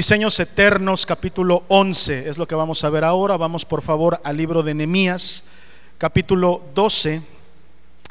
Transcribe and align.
Diseños 0.00 0.40
Eternos, 0.40 1.04
capítulo 1.04 1.64
11, 1.68 2.30
es 2.30 2.38
lo 2.38 2.48
que 2.48 2.54
vamos 2.54 2.82
a 2.84 2.88
ver 2.88 3.04
ahora. 3.04 3.36
Vamos 3.36 3.66
por 3.66 3.82
favor 3.82 4.18
al 4.24 4.38
libro 4.38 4.62
de 4.62 4.72
Nehemías, 4.72 5.44
capítulo 5.98 6.62
12, 6.74 7.20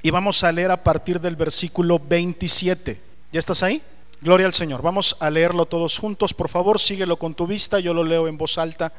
y 0.04 0.12
vamos 0.12 0.44
a 0.44 0.52
leer 0.52 0.70
a 0.70 0.84
partir 0.84 1.20
del 1.20 1.36
versículo 1.36 1.98
27. 1.98 3.02
¿Ya 3.32 3.40
estás 3.40 3.64
ahí? 3.64 3.82
Gloria 4.22 4.46
al 4.46 4.54
Señor. 4.54 4.84
Vamos 4.84 5.18
a 5.20 5.32
leerlo 5.32 5.66
todos 5.66 5.98
juntos. 5.98 6.36
Por 6.36 6.48
favor, 6.48 6.80
síguelo 6.80 7.18
con 7.18 7.34
tu 7.34 7.48
vista. 7.48 7.80
Yo 7.80 7.96
lo 7.96 8.04
leo 8.04 8.28
en 8.28 8.38
voz 8.38 8.60
alta. 8.60 8.94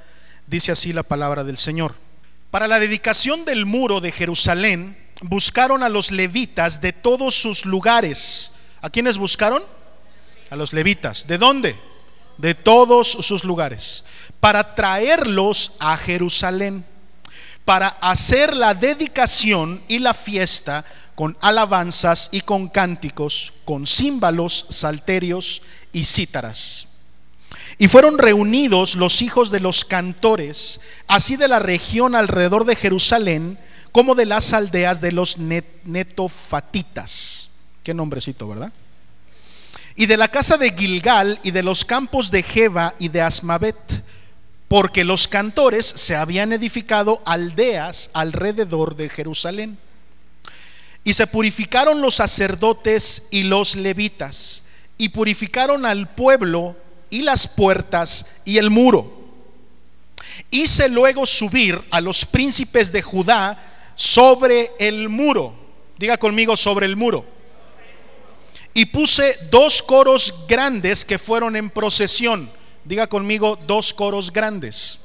Dice 0.49 0.73
así 0.73 0.93
la 0.93 1.05
palabra 1.05 1.45
del 1.45 1.59
Señor. 1.59 1.95
Para 2.51 2.67
la 2.67 2.81
dedicación 2.81 3.45
del 3.45 3.67
muro 3.67 4.01
de 4.01 4.11
Jerusalén, 4.11 4.97
buscaron 5.23 5.85
a 5.85 5.89
los 5.89 6.11
levitas 6.11 6.81
de 6.81 6.93
todos 6.93 7.37
sus 7.37 7.67
lugares. 7.67 8.57
¿A 8.83 8.91
quiénes 8.91 9.17
buscaron? 9.17 9.63
A 10.51 10.57
los 10.57 10.73
levitas. 10.73 11.29
¿De 11.29 11.39
dónde? 11.39 11.77
De 12.41 12.55
todos 12.55 13.09
sus 13.09 13.45
lugares, 13.45 14.05
para 14.41 14.75
traerlos 14.75 15.77
a 15.79 15.97
Jerusalén, 15.97 16.85
para 17.65 17.89
hacer 17.89 18.57
la 18.57 18.75
dedicación 18.75 19.81
y 19.89 19.99
la 19.99 20.15
fiesta 20.15 20.85
con 21.15 21.37
alabanzas 21.41 22.31
y 22.33 22.41
con 22.41 22.69
cánticos, 22.69 23.53
con 23.67 23.87
címbalos, 23.87 24.67
salterios 24.71 25.63
y 25.93 26.05
cítaras. 26.05 26.89
Y 27.77 27.89
fueron 27.89 28.19
reunidos 28.19 28.95
los 28.95 29.23
hijos 29.23 29.51
de 29.51 29.61
los 29.61 29.85
cantores, 29.85 30.81
así 31.09 31.37
de 31.37 31.49
la 31.49 31.59
región 31.59 32.15
alrededor 32.15 32.65
de 32.65 32.77
Jerusalén, 32.77 33.59
como 33.93 34.15
de 34.15 34.27
las 34.27 34.53
aldeas 34.53 35.01
de 35.01 35.13
los 35.13 35.39
netofatitas. 35.39 37.51
Qué 37.83 37.93
nombrecito, 37.93 38.49
¿verdad? 38.49 38.73
Y 40.01 40.07
de 40.07 40.17
la 40.17 40.29
casa 40.29 40.57
de 40.57 40.73
Gilgal 40.73 41.39
y 41.43 41.51
de 41.51 41.63
los 41.63 41.85
campos 41.85 42.31
de 42.31 42.43
Jeba 42.43 42.95
y 42.99 43.09
de 43.09 43.21
Asmavet, 43.21 43.77
porque 44.67 45.05
los 45.05 45.29
cantores 45.29 45.85
se 45.85 46.17
habían 46.17 46.55
edificado 46.55 47.21
aldeas 47.27 48.09
alrededor 48.15 48.97
de 48.97 49.11
Jerusalén. 49.11 49.77
Y 51.05 51.13
se 51.13 51.27
purificaron 51.27 52.01
los 52.01 52.15
sacerdotes 52.15 53.29
y 53.31 53.43
los 53.43 53.77
levitas, 53.77 54.63
y 54.97 55.11
purificaron 55.11 55.85
al 55.85 56.09
pueblo 56.09 56.77
y 57.11 57.21
las 57.21 57.47
puertas 57.47 58.41
y 58.47 58.57
el 58.57 58.71
muro. 58.71 59.13
Hice 60.51 60.89
luego 60.89 61.27
subir 61.27 61.79
a 61.91 62.01
los 62.01 62.25
príncipes 62.25 62.91
de 62.91 63.03
Judá 63.03 63.93
sobre 63.95 64.73
el 64.79 65.11
muro. 65.11 65.53
Diga 65.99 66.17
conmigo 66.17 66.57
sobre 66.57 66.87
el 66.87 66.97
muro 66.97 67.40
y 68.75 68.87
puse 68.87 69.37
dos 69.51 69.83
coros 69.83 70.47
grandes 70.49 71.05
que 71.05 71.19
fueron 71.19 71.57
en 71.57 71.71
procesión. 71.71 72.49
Diga 72.85 73.07
conmigo, 73.07 73.59
dos 73.67 73.93
coros 73.93 74.33
grandes. 74.33 75.01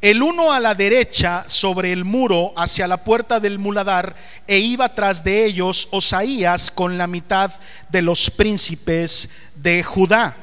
El 0.00 0.20
uno 0.20 0.52
a 0.52 0.58
la 0.58 0.74
derecha 0.74 1.44
sobre 1.46 1.92
el 1.92 2.04
muro 2.04 2.52
hacia 2.56 2.88
la 2.88 3.04
puerta 3.04 3.38
del 3.38 3.60
muladar 3.60 4.16
e 4.48 4.58
iba 4.58 4.92
tras 4.92 5.22
de 5.22 5.44
ellos 5.44 5.86
Osaías 5.92 6.72
con 6.72 6.98
la 6.98 7.06
mitad 7.06 7.52
de 7.88 8.02
los 8.02 8.28
príncipes 8.28 9.30
de 9.54 9.84
Judá. 9.84 10.36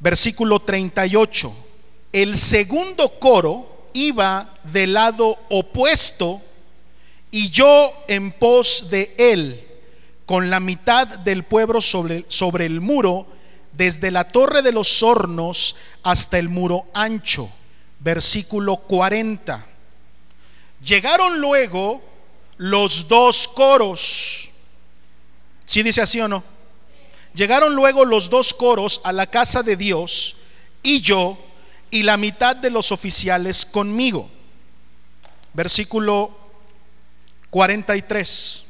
Versículo 0.00 0.60
38. 0.60 1.54
El 2.10 2.36
segundo 2.36 3.18
coro 3.18 3.88
iba 3.92 4.48
del 4.62 4.94
lado 4.94 5.38
opuesto 5.50 6.40
y 7.36 7.50
yo 7.50 7.92
en 8.06 8.30
pos 8.30 8.90
de 8.90 9.12
él, 9.18 9.60
con 10.24 10.50
la 10.50 10.60
mitad 10.60 11.08
del 11.08 11.42
pueblo 11.42 11.80
sobre, 11.80 12.24
sobre 12.28 12.64
el 12.64 12.80
muro, 12.80 13.26
desde 13.72 14.12
la 14.12 14.28
torre 14.28 14.62
de 14.62 14.70
los 14.70 15.02
hornos 15.02 15.74
hasta 16.04 16.38
el 16.38 16.48
muro 16.48 16.86
ancho. 16.94 17.50
Versículo 17.98 18.76
40. 18.76 19.66
Llegaron 20.80 21.40
luego 21.40 22.04
los 22.58 23.08
dos 23.08 23.48
coros. 23.48 24.50
¿Sí 25.66 25.82
dice 25.82 26.02
así 26.02 26.20
o 26.20 26.28
no? 26.28 26.44
Llegaron 27.34 27.74
luego 27.74 28.04
los 28.04 28.30
dos 28.30 28.54
coros 28.54 29.00
a 29.02 29.12
la 29.12 29.26
casa 29.26 29.64
de 29.64 29.74
Dios 29.74 30.36
y 30.84 31.00
yo 31.00 31.36
y 31.90 32.04
la 32.04 32.16
mitad 32.16 32.54
de 32.54 32.70
los 32.70 32.92
oficiales 32.92 33.66
conmigo. 33.66 34.30
Versículo 35.52 36.43
43. 37.54 38.64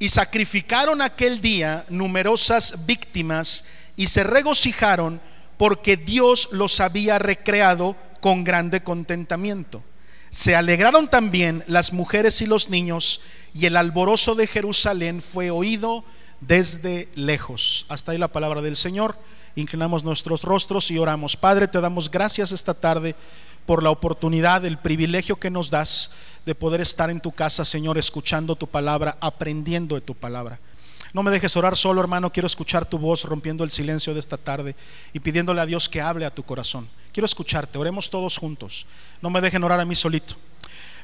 Y 0.00 0.08
sacrificaron 0.08 1.00
aquel 1.00 1.40
día 1.40 1.84
numerosas 1.88 2.84
víctimas 2.84 3.66
y 3.94 4.08
se 4.08 4.24
regocijaron 4.24 5.20
porque 5.56 5.96
Dios 5.96 6.48
los 6.50 6.80
había 6.80 7.20
recreado 7.20 7.94
con 8.20 8.42
grande 8.42 8.82
contentamiento. 8.82 9.84
Se 10.30 10.56
alegraron 10.56 11.06
también 11.06 11.62
las 11.68 11.92
mujeres 11.92 12.42
y 12.42 12.46
los 12.46 12.70
niños 12.70 13.20
y 13.54 13.66
el 13.66 13.76
alborozo 13.76 14.34
de 14.34 14.48
Jerusalén 14.48 15.22
fue 15.22 15.52
oído 15.52 16.04
desde 16.40 17.08
lejos. 17.14 17.86
Hasta 17.88 18.10
ahí 18.10 18.18
la 18.18 18.26
palabra 18.26 18.62
del 18.62 18.74
Señor. 18.74 19.16
Inclinamos 19.54 20.02
nuestros 20.02 20.42
rostros 20.42 20.90
y 20.90 20.98
oramos. 20.98 21.36
Padre, 21.36 21.68
te 21.68 21.80
damos 21.80 22.10
gracias 22.10 22.50
esta 22.50 22.74
tarde 22.74 23.14
por 23.64 23.84
la 23.84 23.90
oportunidad, 23.90 24.64
el 24.64 24.76
privilegio 24.76 25.36
que 25.36 25.50
nos 25.50 25.70
das 25.70 26.16
de 26.46 26.54
poder 26.54 26.80
estar 26.80 27.10
en 27.10 27.20
tu 27.20 27.32
casa, 27.32 27.64
Señor, 27.64 27.98
escuchando 27.98 28.54
tu 28.54 28.68
palabra, 28.68 29.18
aprendiendo 29.20 29.96
de 29.96 30.00
tu 30.00 30.14
palabra. 30.14 30.60
No 31.12 31.24
me 31.24 31.32
dejes 31.32 31.56
orar 31.56 31.76
solo, 31.76 32.00
hermano. 32.00 32.32
Quiero 32.32 32.46
escuchar 32.46 32.88
tu 32.88 32.98
voz 32.98 33.24
rompiendo 33.24 33.64
el 33.64 33.70
silencio 33.70 34.14
de 34.14 34.20
esta 34.20 34.36
tarde 34.36 34.76
y 35.12 35.20
pidiéndole 35.20 35.60
a 35.60 35.66
Dios 35.66 35.88
que 35.88 36.00
hable 36.00 36.24
a 36.24 36.34
tu 36.34 36.44
corazón. 36.44 36.88
Quiero 37.12 37.24
escucharte. 37.24 37.78
Oremos 37.78 38.10
todos 38.10 38.38
juntos. 38.38 38.86
No 39.20 39.28
me 39.28 39.40
dejen 39.40 39.64
orar 39.64 39.80
a 39.80 39.84
mí 39.84 39.96
solito. 39.96 40.34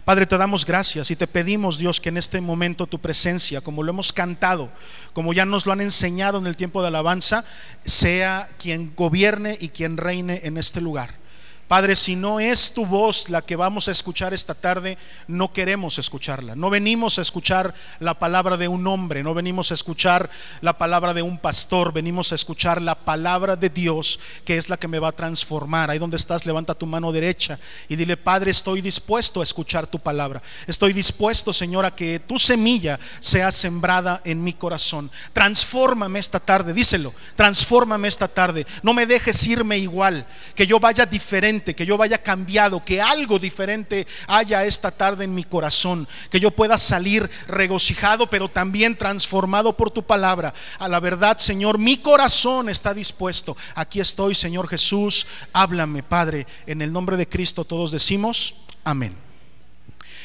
Padre, 0.05 0.27
te 0.27 0.37
damos 0.37 0.67
gracias 0.67 1.11
y 1.11 1.17
te 1.17 1.27
pedimos, 1.27 1.79
Dios, 1.79 2.01
que 2.01 2.09
en 2.09 2.17
este 2.17 2.41
momento 2.41 2.87
tu 2.87 2.99
presencia, 2.99 3.61
como 3.61 3.83
lo 3.83 3.91
hemos 3.91 4.13
cantado, 4.13 4.69
como 5.13 5.33
ya 5.33 5.45
nos 5.45 5.65
lo 5.65 5.73
han 5.73 5.81
enseñado 5.81 6.39
en 6.39 6.47
el 6.47 6.57
tiempo 6.57 6.83
de 6.83 6.89
alabanza, 6.89 7.45
sea 7.85 8.49
quien 8.59 8.93
gobierne 8.95 9.57
y 9.61 9.71
quien 9.71 9.97
reine 9.97 10.41
en 10.45 10.59
este 10.59 10.81
lugar. 10.81 11.22
Padre, 11.69 11.97
si 11.97 12.17
no 12.17 12.39
es 12.39 12.75
tu 12.75 12.85
voz 12.85 13.31
la 13.31 13.41
que 13.41 13.57
vamos 13.57 13.89
a 13.89 13.93
escuchar 13.93 14.35
esta 14.35 14.55
tarde, 14.55 14.99
no 15.27 15.55
queremos 15.55 15.99
escucharla. 15.99 16.55
No 16.55 16.69
venimos 16.69 17.19
a 17.19 17.23
escuchar 17.23 17.73
la 17.99 18.13
palabra 18.13 18.59
de 18.59 18.69
un 18.69 18.87
hombre, 18.87 19.23
no 19.23 19.33
venimos 19.33 19.71
a 19.71 19.75
escuchar 19.75 20.29
la 20.61 20.77
palabra 20.77 21.15
de 21.15 21.23
un 21.23 21.39
pastor, 21.39 21.95
venimos 21.95 22.31
a 22.31 22.35
escuchar 22.35 22.83
la 22.83 22.95
palabra 22.95 23.57
de 23.57 23.71
Dios, 23.71 24.21
que 24.45 24.59
es 24.59 24.69
la 24.69 24.77
que 24.77 24.87
me 24.87 24.99
va 24.99 25.09
a 25.09 25.17
transformar. 25.17 25.91
Ahí 25.91 25.99
donde 25.99 26.19
estás, 26.19 26.45
levanta 26.45 26.75
tu 26.75 26.85
mano 26.85 27.11
derecha 27.11 27.59
y 27.89 27.97
dile, 27.97 28.19
Padre, 28.19 28.51
estoy 28.51 28.83
dispuesto 28.83 29.41
a 29.41 29.45
escuchar 29.45 29.87
tu 29.87 29.99
palabra. 29.99 30.43
Estoy 30.67 30.93
dispuesto, 30.93 31.55
Señor, 31.55 31.87
a 31.87 31.95
que 31.95 32.21
tu 32.21 32.39
semilla 32.39 33.01
sea 33.19 33.51
sembrada 33.51 34.21
en 34.25 34.45
mi 34.45 34.53
corazón. 34.53 35.11
Transfórmame 35.33 36.19
esta 36.19 36.39
tarde, 36.39 36.75
díselo, 36.75 37.15
transfórmame 37.35 38.09
esta 38.09 38.29
tarde. 38.29 38.67
No 38.83 38.93
me 38.93 39.07
dejes 39.07 39.47
irme 39.47 39.79
igual, 39.79 40.27
que 40.55 40.67
yo 40.67 40.79
vaya 40.79 41.07
diferente 41.07 41.52
que 41.61 41.85
yo 41.85 41.97
vaya 41.97 42.23
cambiado, 42.23 42.85
que 42.85 43.01
algo 43.01 43.39
diferente 43.39 44.07
haya 44.27 44.65
esta 44.65 44.91
tarde 44.91 45.25
en 45.25 45.35
mi 45.35 45.45
corazón, 45.45 46.09
que 46.31 46.41
yo 46.41 46.51
pueda 46.51 46.79
salir 46.79 47.29
regocijado, 47.47 48.29
pero 48.29 48.49
también 48.49 48.97
transformado 48.97 49.77
por 49.77 49.91
tu 49.91 50.03
palabra. 50.03 50.55
A 50.79 50.89
la 50.89 51.01
verdad, 51.01 51.39
Señor, 51.39 51.79
mi 51.79 51.99
corazón 51.99 52.69
está 52.69 52.95
dispuesto. 52.95 53.57
Aquí 53.75 54.01
estoy, 54.01 54.35
Señor 54.35 54.69
Jesús, 54.69 55.27
háblame, 55.53 56.03
Padre, 56.03 56.47
en 56.67 56.83
el 56.83 56.93
nombre 56.93 57.17
de 57.17 57.29
Cristo 57.29 57.65
todos 57.65 57.91
decimos, 57.91 58.55
amén. 58.85 59.15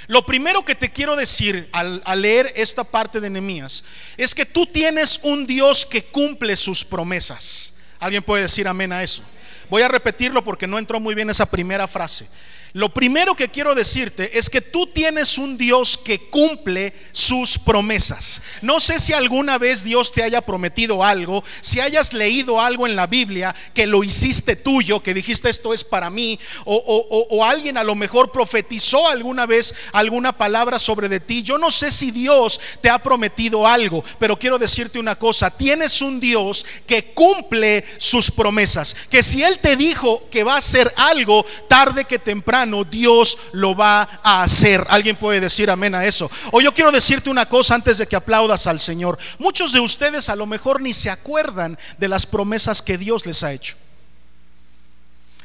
Lo 0.07 0.25
primero 0.25 0.63
que 0.63 0.75
te 0.75 0.92
quiero 0.92 1.18
decir 1.18 1.68
al, 1.74 2.01
leer 2.22 2.54
esta 2.56 2.86
parte 2.86 3.19
de 3.19 3.30
Nehemías 3.30 3.84
es 4.16 4.34
que 4.34 4.46
tú 4.46 4.66
tienes 4.66 5.19
un 5.24 5.46
Dios 5.46 5.86
que 5.86 6.04
cumple 6.04 6.56
sus 6.56 6.86
promesas. 6.86 7.75
¿Alguien 8.00 8.24
puede 8.24 8.44
decir 8.44 8.68
amén 8.68 8.94
a 8.94 9.04
eso? 9.04 9.22
Voy 9.69 9.81
a 9.81 9.88
repetirlo 9.88 10.44
porque 10.44 10.68
no 10.68 10.80
entró 10.80 11.00
muy 11.00 11.16
bien 11.16 11.30
esa 11.30 11.50
primera 11.50 11.88
frase. 11.88 12.28
Lo 12.77 12.89
primero 12.89 13.33
que 13.33 13.50
quiero 13.50 13.74
decirte 13.74 14.38
es 14.38 14.51
que 14.51 14.62
tú 14.62 14.85
tienes 14.85 15.39
un 15.39 15.57
Dios 15.57 15.97
que 15.97 16.19
cumple 16.29 16.94
sus 17.12 17.57
promesas. 17.57 18.44
No 18.62 18.79
sé 18.79 19.00
si 19.00 19.13
alguna 19.13 19.57
vez 19.57 19.83
Dios 19.83 20.12
te 20.12 20.21
haya 20.21 20.41
prometido 20.41 21.03
algo, 21.03 21.44
si 21.59 21.79
hayas 21.79 22.13
leído 22.13 22.62
algo 22.62 22.85
en 22.85 22.95
la 22.95 23.07
Biblia 23.07 23.56
que 23.74 23.88
lo 23.88 24.03
hiciste 24.03 24.56
tuyo, 24.56 25.01
que 25.01 25.15
dijiste 25.15 25.50
esto 25.50 25.74
es 25.74 25.83
para 25.83 26.12
mí, 26.12 26.39
o, 26.65 27.44
alguien 27.44 27.79
a 27.79 27.83
lo 27.83 27.95
mejor 27.95 28.31
profetizó 28.31 29.07
alguna 29.07 29.47
vez 29.47 29.74
alguna 29.91 30.38
palabra 30.38 30.77
sobre 30.77 31.09
de 31.09 31.19
ti. 31.19 31.41
Yo 31.41 31.57
no 31.57 31.71
sé 31.71 31.89
si 31.89 32.12
Dios 32.12 32.62
te 32.81 32.91
ha 32.91 33.00
prometido 33.00 33.65
algo, 33.65 34.03
pero 34.19 34.38
quiero 34.38 34.59
decirte 34.59 35.00
una 35.00 35.15
cosa, 35.15 35.50
tienes 35.50 36.00
un 36.03 36.19
Dios 36.19 36.63
que 36.85 37.06
cumple 37.15 37.83
sus 37.97 38.29
promesas, 38.29 38.95
que 39.09 39.24
si 39.24 39.41
Él 39.41 39.57
te 39.57 39.75
dijo 39.75 40.29
que 40.29 40.44
va 40.44 40.53
a 40.53 40.59
hacer 40.59 40.94
algo 40.95 41.44
tarde 41.68 42.06
que 42.06 42.19
temprano, 42.19 42.67
Dios 42.84 43.38
lo 43.54 43.75
va 43.75 44.08
a 44.24 44.44
hacer. 44.44 44.86
Alguien 44.90 45.16
puede 45.16 45.40
decir 45.40 45.69
amén 45.69 45.96
a 45.96 46.06
eso. 46.06 46.30
O 46.52 46.62
yo 46.62 46.74
quiero 46.74 46.92
decirte 46.92 47.30
una 47.30 47.48
cosa 47.48 47.75
antes 47.75 47.98
de 47.98 48.08
que 48.08 48.16
aplaudas 48.16 48.68
al 48.68 48.80
Señor. 48.80 49.18
Muchos 49.40 49.74
de 49.74 49.80
ustedes 49.80 50.30
a 50.30 50.36
lo 50.36 50.46
mejor 50.46 50.81
ni 50.81 50.94
se 50.94 51.10
acuerdan 51.10 51.78
de 51.98 52.08
las 52.08 52.25
promesas 52.25 52.81
que 52.81 52.98
Dios 52.98 53.25
les 53.25 53.44
ha 53.44 53.54
hecho. 53.54 53.75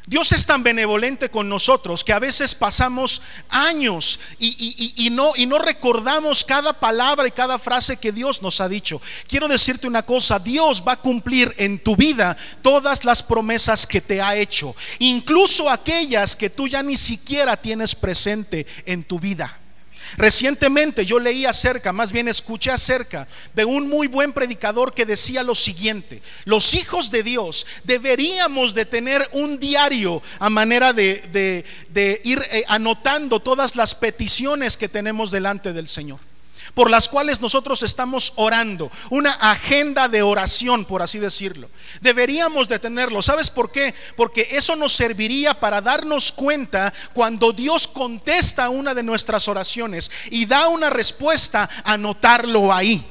Dios 0.05 0.33
es 0.33 0.45
tan 0.45 0.63
benevolente 0.63 1.29
con 1.29 1.47
nosotros 1.47 2.03
que 2.03 2.11
a 2.11 2.19
veces 2.19 2.55
pasamos 2.55 3.21
años 3.47 4.19
y, 4.37 5.09
no, 5.11 5.33
recordamos 5.59 6.43
cada 6.43 6.73
palabra 6.73 7.25
y 7.25 7.31
cada 7.31 7.57
frase 7.57 7.95
que 7.95 8.11
Dios 8.11 8.41
nos 8.41 8.59
ha 8.59 8.67
dicho. 8.67 9.01
Quiero 9.27 9.47
decirte 9.47 9.87
una 9.87 10.03
cosa, 10.03 10.39
Dios 10.39 10.83
va 10.85 10.93
a 10.93 10.99
cumplir 10.99 11.55
en 11.57 11.79
tu 11.79 11.95
vida 11.95 12.35
todas 12.61 13.05
las 13.05 13.23
promesas 13.23 13.87
que 13.87 14.01
te 14.01 14.21
ha 14.21 14.35
hecho, 14.35 14.75
incluso 14.99 15.69
aquellas 15.69 16.35
que 16.35 16.49
tú 16.49 16.67
ya 16.67 16.83
ni 16.83 16.97
siquiera 16.97 17.55
tienes 17.55 17.95
presente 17.95 18.67
en 18.85 19.05
tu 19.05 19.21
vida. 19.21 19.62
Recientemente 20.17 21.05
yo 21.05 21.19
leí 21.19 21.45
acerca, 21.45 21.93
más 21.93 22.11
bien 22.11 22.27
escuché 22.27 22.71
acerca 22.71 23.27
de 23.53 23.65
un 23.65 23.87
muy 23.87 24.07
buen 24.07 24.33
predicador 24.33 24.93
que 24.93 25.05
decía 25.05 25.43
lo 25.43 25.55
siguiente, 25.55 26.21
los 26.45 26.73
hijos 26.73 27.11
de 27.11 27.23
Dios 27.23 27.65
deberíamos 27.83 28.73
de 28.73 28.85
tener 28.85 29.27
un 29.33 29.59
diario 29.59 30.21
a 30.39 30.49
manera 30.49 30.93
de, 30.93 31.65
ir 32.23 32.43
eh, 32.51 32.63
anotando 32.67 33.39
todas 33.39 33.75
las 33.75 33.95
peticiones 33.95 34.77
que 34.77 34.89
tenemos 34.89 35.31
delante 35.31 35.73
del 35.73 35.87
Señor 35.87 36.19
por 36.73 36.89
las 36.89 37.07
cuales 37.07 37.41
nosotros 37.41 37.83
estamos 37.83 38.33
orando, 38.35 38.91
una 39.09 39.31
agenda 39.31 40.07
de 40.07 40.21
oración, 40.23 40.85
por 40.85 41.01
así 41.01 41.19
decirlo. 41.19 41.69
Deberíamos 42.01 42.67
de 42.67 42.79
tenerlo. 42.79 43.21
¿Sabes 43.21 43.49
por 43.49 43.71
qué? 43.71 43.93
Porque 44.15 44.47
eso 44.51 44.75
nos 44.75 44.93
serviría 44.93 45.59
para 45.59 45.81
darnos 45.81 46.31
cuenta 46.31 46.93
cuando 47.13 47.53
Dios 47.53 47.87
contesta 47.87 48.69
una 48.69 48.93
de 48.93 49.03
nuestras 49.03 49.47
oraciones 49.47 50.11
y 50.31 50.45
da 50.45 50.67
una 50.67 50.89
respuesta, 50.89 51.69
anotarlo 51.83 52.73
ahí 52.73 53.05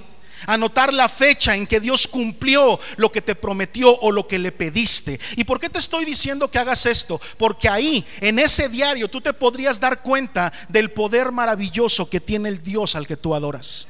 anotar 0.47 0.93
la 0.93 1.09
fecha 1.09 1.57
en 1.57 1.67
que 1.67 1.81
Dios 1.81 2.07
cumplió 2.09 2.79
lo 2.97 3.13
que 3.13 3.23
te 3.23 3.35
prometió 3.35 3.95
o 4.01 4.13
lo 4.13 4.27
que 4.27 4.39
le 4.39 4.53
pediste. 4.53 5.19
¿Y 5.37 5.45
por 5.45 5.61
qué 5.61 5.69
te 5.69 5.79
estoy 5.79 6.05
diciendo 6.05 6.51
que 6.51 6.59
hagas 6.59 6.87
esto? 6.87 7.21
Porque 7.37 7.69
ahí, 7.69 8.05
en 8.21 8.39
ese 8.39 8.69
diario, 8.69 9.09
tú 9.09 9.21
te 9.21 9.33
podrías 9.33 9.81
dar 9.81 10.03
cuenta 10.03 10.53
del 10.69 10.91
poder 10.91 11.33
maravilloso 11.33 12.09
que 12.09 12.21
tiene 12.21 12.49
el 12.49 12.63
Dios 12.63 12.97
al 12.97 13.07
que 13.07 13.17
tú 13.17 13.35
adoras. 13.35 13.89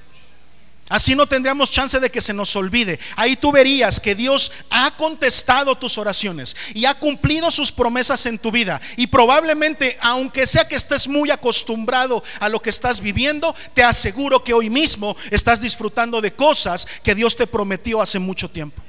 Así 0.89 1.15
no 1.15 1.27
tendríamos 1.27 1.71
chance 1.71 1.99
de 2.01 2.11
que 2.11 2.21
se 2.21 2.35
nos 2.35 2.55
olvide. 2.55 2.99
Ahí 3.17 3.37
tú 3.37 3.51
verías 3.51 3.99
que 3.99 4.15
Dios 4.15 4.53
ha 4.69 4.91
contestado 4.97 5.75
tus 5.77 5.97
oraciones 5.97 6.55
y 6.75 6.85
ha 6.85 6.95
cumplido 6.95 7.51
sus 7.51 7.73
promesas 7.73 8.27
en 8.27 8.39
tu 8.39 8.51
vida. 8.51 8.81
Y 8.97 9.07
probablemente, 9.07 9.97
aunque 10.03 10.47
sea 10.47 10.69
que 10.69 10.75
estés 10.75 11.09
muy 11.09 11.31
acostumbrado 11.31 12.23
a 12.41 12.49
lo 12.49 12.61
que 12.61 12.71
estás 12.71 13.01
viviendo, 13.01 13.55
te 13.75 13.83
aseguro 13.83 14.45
que 14.45 14.53
hoy 14.53 14.69
mismo 14.69 15.17
estás 15.31 15.61
disfrutando 15.61 16.21
de 16.21 16.35
cosas 16.35 16.87
que 17.03 17.15
Dios 17.15 17.37
te 17.37 17.47
prometió 17.47 18.03
hace 18.03 18.19
mucho 18.19 18.51
tiempo. 18.51 18.83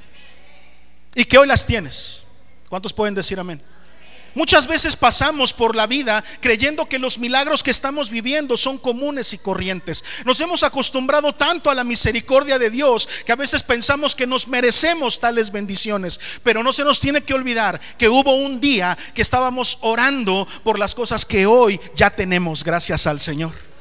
Y 1.14 1.24
que 1.24 1.38
hoy 1.38 1.46
las 1.46 1.64
tienes. 1.64 2.22
¿Cuántos 2.68 2.92
pueden 2.92 3.14
decir 3.14 3.38
amén? 3.38 3.62
Muchas 4.34 4.66
veces 4.66 4.96
pasamos 4.96 5.52
por 5.52 5.76
la 5.76 5.86
vida 5.86 6.24
creyendo 6.40 6.86
que 6.86 6.98
los 6.98 7.18
milagros 7.18 7.62
que 7.62 7.70
estamos 7.70 8.10
viviendo 8.10 8.56
son 8.56 8.78
comunes 8.78 9.32
y 9.32 9.38
corrientes. 9.38 10.04
Nos 10.24 10.40
hemos 10.40 10.64
acostumbrado 10.64 11.32
tanto 11.32 11.70
a 11.70 11.74
la 11.74 11.84
misericordia 11.84 12.58
de 12.58 12.70
Dios 12.70 13.08
que 13.24 13.32
a 13.32 13.36
veces 13.36 13.62
pensamos 13.62 14.14
que 14.14 14.26
nos 14.26 14.48
merecemos 14.48 15.20
tales 15.20 15.52
bendiciones. 15.52 16.20
Pero 16.42 16.62
no 16.62 16.72
se 16.72 16.84
nos 16.84 17.00
tiene 17.00 17.22
que 17.22 17.34
olvidar 17.34 17.80
que 17.96 18.08
hubo 18.08 18.34
un 18.34 18.60
día 18.60 18.98
que 19.14 19.22
estábamos 19.22 19.78
orando 19.82 20.48
por 20.64 20.78
las 20.78 20.94
cosas 20.94 21.24
que 21.24 21.46
hoy 21.46 21.80
ya 21.94 22.10
tenemos 22.10 22.64
gracias 22.64 23.06
al 23.06 23.20
Señor. 23.20 23.73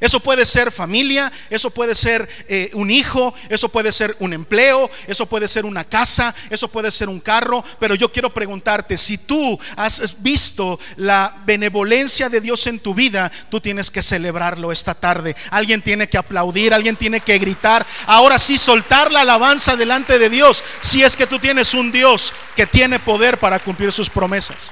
Eso 0.00 0.20
puede 0.20 0.44
ser 0.44 0.70
familia, 0.70 1.32
eso 1.48 1.70
puede 1.70 1.94
ser 1.94 2.28
eh, 2.48 2.70
un 2.74 2.90
hijo, 2.90 3.34
eso 3.48 3.68
puede 3.68 3.92
ser 3.92 4.14
un 4.18 4.32
empleo, 4.32 4.90
eso 5.06 5.26
puede 5.26 5.48
ser 5.48 5.64
una 5.64 5.84
casa, 5.84 6.34
eso 6.50 6.68
puede 6.68 6.90
ser 6.90 7.08
un 7.08 7.20
carro. 7.20 7.64
Pero 7.78 7.94
yo 7.94 8.12
quiero 8.12 8.32
preguntarte, 8.32 8.96
si 8.96 9.18
tú 9.18 9.58
has 9.76 10.22
visto 10.22 10.78
la 10.96 11.42
benevolencia 11.46 12.28
de 12.28 12.40
Dios 12.40 12.66
en 12.66 12.78
tu 12.78 12.94
vida, 12.94 13.32
tú 13.50 13.60
tienes 13.60 13.90
que 13.90 14.02
celebrarlo 14.02 14.70
esta 14.70 14.94
tarde. 14.94 15.34
Alguien 15.50 15.82
tiene 15.82 16.08
que 16.08 16.18
aplaudir, 16.18 16.74
alguien 16.74 16.96
tiene 16.96 17.20
que 17.20 17.38
gritar. 17.38 17.86
Ahora 18.06 18.38
sí, 18.38 18.58
soltar 18.58 19.10
la 19.10 19.22
alabanza 19.22 19.76
delante 19.76 20.18
de 20.18 20.28
Dios, 20.28 20.62
si 20.80 21.02
es 21.02 21.16
que 21.16 21.26
tú 21.26 21.38
tienes 21.38 21.74
un 21.74 21.90
Dios 21.90 22.34
que 22.54 22.66
tiene 22.66 22.98
poder 22.98 23.38
para 23.38 23.58
cumplir 23.58 23.92
sus 23.92 24.10
promesas. 24.10 24.70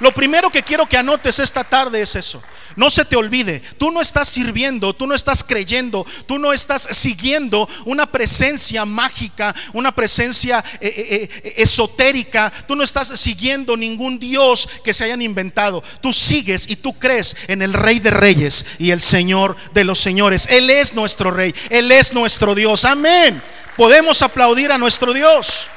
Lo 0.00 0.12
primero 0.12 0.50
que 0.50 0.62
quiero 0.62 0.86
que 0.86 0.96
anotes 0.96 1.38
esta 1.38 1.64
tarde 1.64 2.02
es 2.02 2.16
eso. 2.16 2.42
No 2.76 2.90
se 2.90 3.04
te 3.04 3.16
olvide, 3.16 3.60
tú 3.78 3.92
no 3.92 4.00
estás 4.00 4.28
sirviendo, 4.28 4.94
tú 4.94 5.06
no 5.06 5.14
estás 5.14 5.44
creyendo, 5.44 6.04
tú 6.26 6.38
no 6.38 6.52
estás 6.52 6.88
siguiendo 6.90 7.68
una 7.84 8.06
presencia 8.06 8.84
mágica, 8.84 9.54
una 9.72 9.94
presencia 9.94 10.64
eh, 10.80 10.88
eh, 10.96 11.28
eh, 11.44 11.54
esotérica, 11.58 12.52
tú 12.66 12.74
no 12.74 12.82
estás 12.82 13.08
siguiendo 13.20 13.76
ningún 13.76 14.18
Dios 14.18 14.68
que 14.82 14.92
se 14.92 15.04
hayan 15.04 15.22
inventado. 15.22 15.82
Tú 16.00 16.12
sigues 16.12 16.68
y 16.68 16.76
tú 16.76 16.98
crees 16.98 17.36
en 17.46 17.62
el 17.62 17.72
Rey 17.72 18.00
de 18.00 18.10
Reyes 18.10 18.66
y 18.78 18.90
el 18.90 19.00
Señor 19.00 19.56
de 19.72 19.84
los 19.84 20.00
Señores. 20.00 20.48
Él 20.50 20.68
es 20.68 20.94
nuestro 20.94 21.30
Rey, 21.30 21.54
Él 21.70 21.92
es 21.92 22.12
nuestro 22.12 22.54
Dios. 22.54 22.84
Amén. 22.84 23.40
Podemos 23.76 24.22
aplaudir 24.22 24.72
a 24.72 24.78
nuestro 24.78 25.12
Dios. 25.12 25.68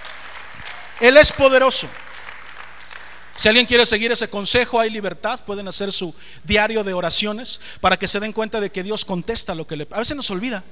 Él 0.99 1.17
es 1.17 1.31
poderoso. 1.31 1.87
Si 3.37 3.47
alguien 3.47 3.67
quiere 3.67 3.85
seguir 3.85 4.11
ese 4.11 4.31
consejo, 4.31 4.79
hay 4.79 4.89
libertad, 4.89 5.39
pueden 5.45 5.67
hacer 5.67 5.91
su 5.91 6.13
diario 6.43 6.83
de 6.83 6.95
oraciones 6.95 7.61
para 7.79 7.95
que 7.95 8.07
se 8.07 8.19
den 8.19 8.33
cuenta 8.33 8.59
de 8.59 8.71
que 8.71 8.81
Dios 8.81 9.05
contesta 9.05 9.53
lo 9.53 9.67
que 9.67 9.77
le... 9.77 9.87
A 9.91 9.99
veces 9.99 10.17
nos 10.17 10.31
olvida. 10.31 10.63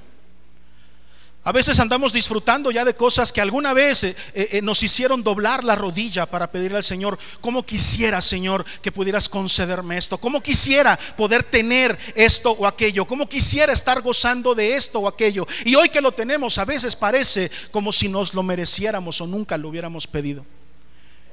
A 1.44 1.52
veces 1.52 1.78
andamos 1.78 2.12
disfrutando 2.12 2.72
ya 2.72 2.84
de 2.84 2.96
cosas 2.96 3.30
que 3.30 3.40
alguna 3.40 3.72
vez 3.72 4.02
eh, 4.02 4.16
eh, 4.34 4.60
nos 4.62 4.82
hicieron 4.82 5.22
doblar 5.22 5.62
la 5.62 5.76
rodilla 5.76 6.26
para 6.26 6.50
pedirle 6.50 6.78
al 6.78 6.82
Señor, 6.82 7.20
como 7.40 7.64
quisiera, 7.64 8.20
Señor, 8.20 8.66
que 8.82 8.90
pudieras 8.90 9.28
concederme 9.28 9.96
esto, 9.96 10.18
como 10.18 10.42
quisiera 10.42 10.98
poder 11.16 11.44
tener 11.44 11.96
esto 12.16 12.50
o 12.50 12.66
aquello, 12.66 13.04
como 13.04 13.28
quisiera 13.28 13.72
estar 13.72 14.02
gozando 14.02 14.56
de 14.56 14.74
esto 14.74 14.98
o 14.98 15.06
aquello. 15.06 15.46
Y 15.64 15.76
hoy 15.76 15.88
que 15.88 16.00
lo 16.00 16.10
tenemos, 16.10 16.58
a 16.58 16.64
veces 16.64 16.96
parece 16.96 17.48
como 17.70 17.92
si 17.92 18.08
nos 18.08 18.34
lo 18.34 18.42
mereciéramos 18.42 19.20
o 19.20 19.28
nunca 19.28 19.56
lo 19.56 19.68
hubiéramos 19.68 20.08
pedido. 20.08 20.44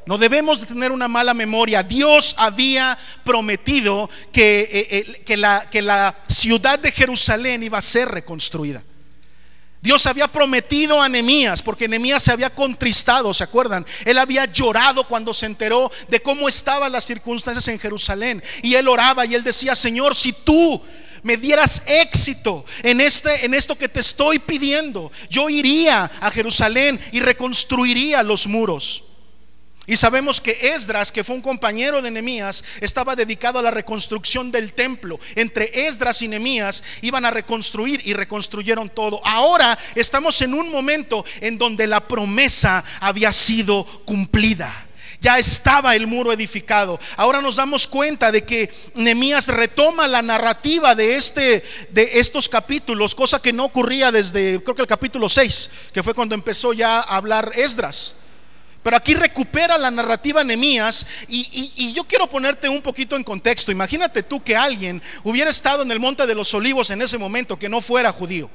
No 0.05 0.17
debemos 0.17 0.59
de 0.59 0.67
tener 0.67 0.91
una 0.91 1.07
mala 1.07 1.33
memoria. 1.33 1.83
Dios 1.83 2.35
había 2.37 2.97
prometido 3.23 4.09
que, 4.31 4.61
eh, 4.61 4.87
eh, 4.89 5.23
que 5.25 5.81
la 5.81 6.15
ciudad 6.27 6.79
de 6.79 6.91
Jerusalén 6.91 7.63
iba 7.63 7.77
a 7.77 7.81
ser 7.81 8.09
reconstruida. 8.09 8.83
Dios 9.83 10.07
había 10.07 10.29
prometido 10.29 11.01
a 11.01 11.09
Nehemías, 11.09 11.61
porque 11.61 11.89
Nehemías 11.89 12.23
se 12.23 12.31
había 12.31 12.49
contristado, 12.49 13.33
¿se 13.33 13.43
acuerdan? 13.43 13.85
Él 14.05 14.17
había 14.17 14.45
llorado 14.45 15.05
cuando 15.05 15.33
se 15.33 15.45
enteró 15.45 15.91
de 16.07 16.21
cómo 16.21 16.47
estaban 16.47 16.89
las 16.89 17.03
circunstancias 17.03 17.67
en 17.67 17.77
Jerusalén. 17.77 18.41
Y 18.61 18.75
él 18.75 18.87
oraba 18.87 19.25
y 19.25 19.35
él 19.35 19.43
decía, 19.43 19.75
Señor, 19.75 20.15
si 20.15 20.31
tú 20.31 20.81
me 21.21 21.35
dieras 21.35 21.83
éxito 21.87 22.63
en, 22.81 23.01
este, 23.01 23.45
en 23.45 23.53
esto 23.53 23.77
que 23.77 23.89
te 23.89 23.99
estoy 23.99 24.39
pidiendo, 24.39 25.11
yo 25.29 25.49
iría 25.49 26.09
a 26.21 26.31
Jerusalén 26.31 26.97
y 27.11 27.19
reconstruiría 27.19 28.23
los 28.23 28.47
muros. 28.47 29.03
Y 29.85 29.97
sabemos 29.97 30.39
que 30.39 30.73
Esdras, 30.73 31.11
que 31.11 31.25
fue 31.25 31.35
un 31.35 31.41
compañero 31.41 32.01
de 32.01 32.09
Nehemías, 32.09 32.63
estaba 32.79 33.17
dedicado 33.17 33.59
a 33.59 33.61
la 33.61 33.71
reconstrucción 33.71 34.49
del 34.49 34.71
templo. 34.71 35.19
Entre 35.35 35.87
Esdras 35.87 36.21
y 36.21 36.29
Nehemías 36.29 36.83
iban 37.01 37.25
a 37.25 37.31
reconstruir 37.31 38.01
y 38.05 38.13
reconstruyeron 38.13 38.89
todo. 38.89 39.19
Ahora 39.25 39.77
estamos 39.95 40.41
en 40.41 40.53
un 40.53 40.71
momento 40.71 41.25
en 41.41 41.57
donde 41.57 41.85
la 41.87 42.07
promesa 42.07 42.81
había 43.01 43.33
sido 43.33 43.83
cumplida. 44.05 44.87
Ya 45.19 45.37
estaba 45.37 45.95
el 45.95 46.07
muro 46.07 46.31
edificado. 46.31 46.97
Ahora 47.17 47.41
nos 47.41 47.57
damos 47.57 47.87
cuenta 47.87 48.31
de 48.31 48.43
que 48.45 48.73
Nehemías 48.95 49.47
retoma 49.47 50.07
la 50.07 50.21
narrativa 50.21 50.95
de 50.95 51.15
este 51.15 51.63
de 51.89 52.19
estos 52.19 52.47
capítulos, 52.47 53.15
cosa 53.15 53.41
que 53.41 53.53
no 53.53 53.65
ocurría 53.65 54.11
desde 54.11 54.61
creo 54.63 54.75
que 54.75 54.81
el 54.81 54.87
capítulo 54.87 55.27
6, 55.27 55.71
que 55.93 56.03
fue 56.03 56.13
cuando 56.13 56.35
empezó 56.35 56.71
ya 56.71 56.99
a 56.99 57.17
hablar 57.17 57.51
Esdras. 57.55 58.15
Pero 58.83 58.97
aquí 58.97 59.13
recupera 59.15 59.77
la 59.77 59.89
narrativa 59.89 60.43
Nemías 60.43 61.07
y, 61.29 61.71
y, 61.77 61.93
yo 61.93 62.03
quiero 62.03 62.27
ponerte 62.27 62.67
un 62.67 62.81
poquito 62.81 63.15
en 63.15 63.23
contexto. 63.23 63.71
Imagínate 63.71 64.23
tú 64.23 64.43
que 64.43 64.57
alguien 64.57 65.01
hubiera 65.23 65.49
estado 65.49 65.83
en 65.83 65.91
el 65.91 66.01
Monte 66.01 66.27
de 66.27 66.35
los 66.35 66.53
Olivos 66.53 66.89
en 66.89 67.01
ese 67.01 67.17
momento 67.17 67.57
que 67.57 67.69
no 67.69 67.79
fuera 67.79 68.11
judío, 68.11 68.49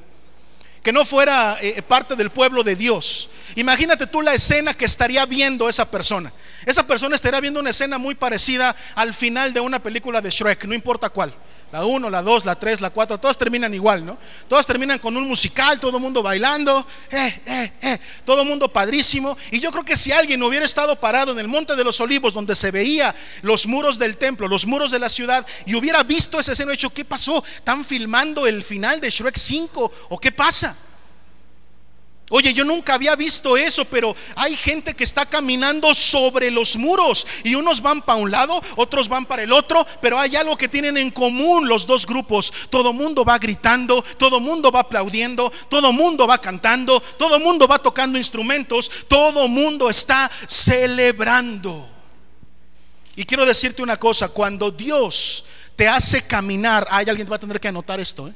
que 0.83 0.93
no 0.93 1.03
fuera 1.03 1.57
eh, 1.61 1.81
parte 1.81 2.15
del 2.15 2.29
pueblo 2.29 2.63
de 2.63 2.75
Dios. 2.75 3.31
Imagínate 3.55 4.05
tú 4.05 4.21
la 4.21 4.35
escena 4.35 4.75
que 4.75 4.85
estaría 4.85 5.25
viendo 5.25 5.67
esa 5.67 5.89
persona. 5.89 6.31
Esa 6.63 6.85
persona 6.85 7.15
estaría 7.15 7.39
viendo 7.39 7.59
una 7.59 7.71
escena 7.71 7.97
muy 7.97 8.13
parecida 8.13 8.75
al 8.93 9.13
final 9.15 9.51
de 9.51 9.61
una 9.61 9.81
película 9.81 10.21
de 10.21 10.29
Shrek, 10.29 10.65
no 10.65 10.75
importa 10.75 11.09
cuál. 11.09 11.33
La 11.71 11.85
1, 11.85 12.09
la 12.09 12.23
2, 12.23 12.45
la 12.45 12.55
3, 12.55 12.81
la 12.81 12.89
4, 12.89 13.19
todas 13.19 13.37
terminan 13.37 13.71
igual, 13.75 14.03
¿no? 14.03 14.17
Todas 14.47 14.65
terminan 14.65 14.97
con 14.97 15.15
un 15.15 15.27
musical, 15.27 15.79
todo 15.79 15.97
el 15.97 16.01
mundo 16.01 16.23
bailando, 16.23 16.83
eh, 17.11 17.41
eh, 17.45 17.71
eh, 17.81 17.99
todo 18.25 18.41
el 18.41 18.47
mundo 18.47 18.69
padrísimo. 18.69 19.37
Y 19.51 19.59
yo 19.59 19.71
creo 19.71 19.85
que 19.85 19.95
si 19.95 20.11
alguien 20.11 20.41
hubiera 20.41 20.65
estado 20.65 20.95
parado 20.95 21.31
en 21.31 21.37
el 21.37 21.47
Monte 21.47 21.75
de 21.75 21.83
los 21.83 21.99
Olivos, 22.01 22.33
donde 22.33 22.55
se 22.55 22.71
veía 22.71 23.13
los 23.43 23.67
muros 23.67 23.99
del 23.99 24.17
templo, 24.17 24.47
los 24.47 24.65
muros 24.65 24.89
de 24.89 24.97
la 24.97 25.09
ciudad, 25.09 25.45
y 25.67 25.75
hubiera 25.75 26.01
visto 26.01 26.39
ese 26.39 26.53
escena, 26.53 26.73
hecho, 26.73 26.89
¿qué 26.89 27.05
pasó? 27.05 27.43
¿Están 27.55 27.85
filmando 27.85 28.47
el 28.47 28.63
final 28.63 28.99
de 28.99 29.11
Shrek 29.11 29.37
5? 29.37 29.91
¿O 30.09 30.19
qué 30.19 30.31
pasa? 30.31 30.75
Oye, 32.29 32.53
yo 32.53 32.63
nunca 32.63 32.93
había 32.93 33.15
visto 33.15 33.57
eso, 33.57 33.85
pero 33.85 34.15
hay 34.35 34.55
gente 34.55 34.95
que 34.95 35.03
está 35.03 35.25
caminando 35.25 35.95
sobre 35.95 36.51
los 36.51 36.77
muros 36.77 37.25
y 37.43 37.55
unos 37.55 37.81
van 37.81 38.03
para 38.03 38.19
un 38.19 38.29
lado, 38.29 38.61
otros 38.75 39.09
van 39.09 39.25
para 39.25 39.41
el 39.41 39.51
otro, 39.51 39.85
pero 39.99 40.19
hay 40.19 40.35
algo 40.35 40.55
que 40.55 40.69
tienen 40.69 40.97
en 40.97 41.09
común 41.09 41.67
los 41.67 41.87
dos 41.87 42.05
grupos. 42.05 42.53
Todo 42.69 42.93
mundo 42.93 43.25
va 43.25 43.39
gritando, 43.39 44.03
todo 44.17 44.39
mundo 44.39 44.71
va 44.71 44.81
aplaudiendo, 44.81 45.51
todo 45.69 45.91
mundo 45.91 46.27
va 46.27 46.39
cantando, 46.39 46.99
todo 47.17 47.39
mundo 47.39 47.67
va 47.67 47.79
tocando 47.79 48.19
instrumentos, 48.19 48.91
todo 49.07 49.47
mundo 49.47 49.89
está 49.89 50.29
celebrando. 50.47 51.87
Y 53.15 53.25
quiero 53.25 53.43
decirte 53.43 53.81
una 53.81 53.97
cosa, 53.97 54.29
cuando 54.29 54.69
Dios 54.69 55.45
te 55.75 55.87
hace 55.87 56.27
caminar, 56.27 56.87
hay 56.91 57.09
alguien 57.09 57.25
que 57.25 57.31
va 57.31 57.37
a 57.37 57.39
tener 57.39 57.59
que 57.59 57.69
anotar 57.69 57.99
esto, 57.99 58.27
¿eh? 58.27 58.33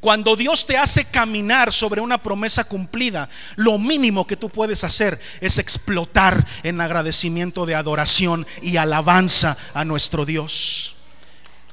Cuando 0.00 0.36
Dios 0.36 0.64
te 0.66 0.76
hace 0.76 1.10
caminar 1.10 1.72
sobre 1.72 2.00
una 2.00 2.18
promesa 2.18 2.64
cumplida, 2.64 3.28
lo 3.56 3.78
mínimo 3.78 4.26
que 4.26 4.36
tú 4.36 4.48
puedes 4.48 4.84
hacer 4.84 5.20
es 5.40 5.58
explotar 5.58 6.46
en 6.62 6.80
agradecimiento 6.80 7.66
de 7.66 7.74
adoración 7.74 8.46
y 8.62 8.76
alabanza 8.76 9.56
a 9.74 9.84
nuestro 9.84 10.24
Dios. 10.24 10.96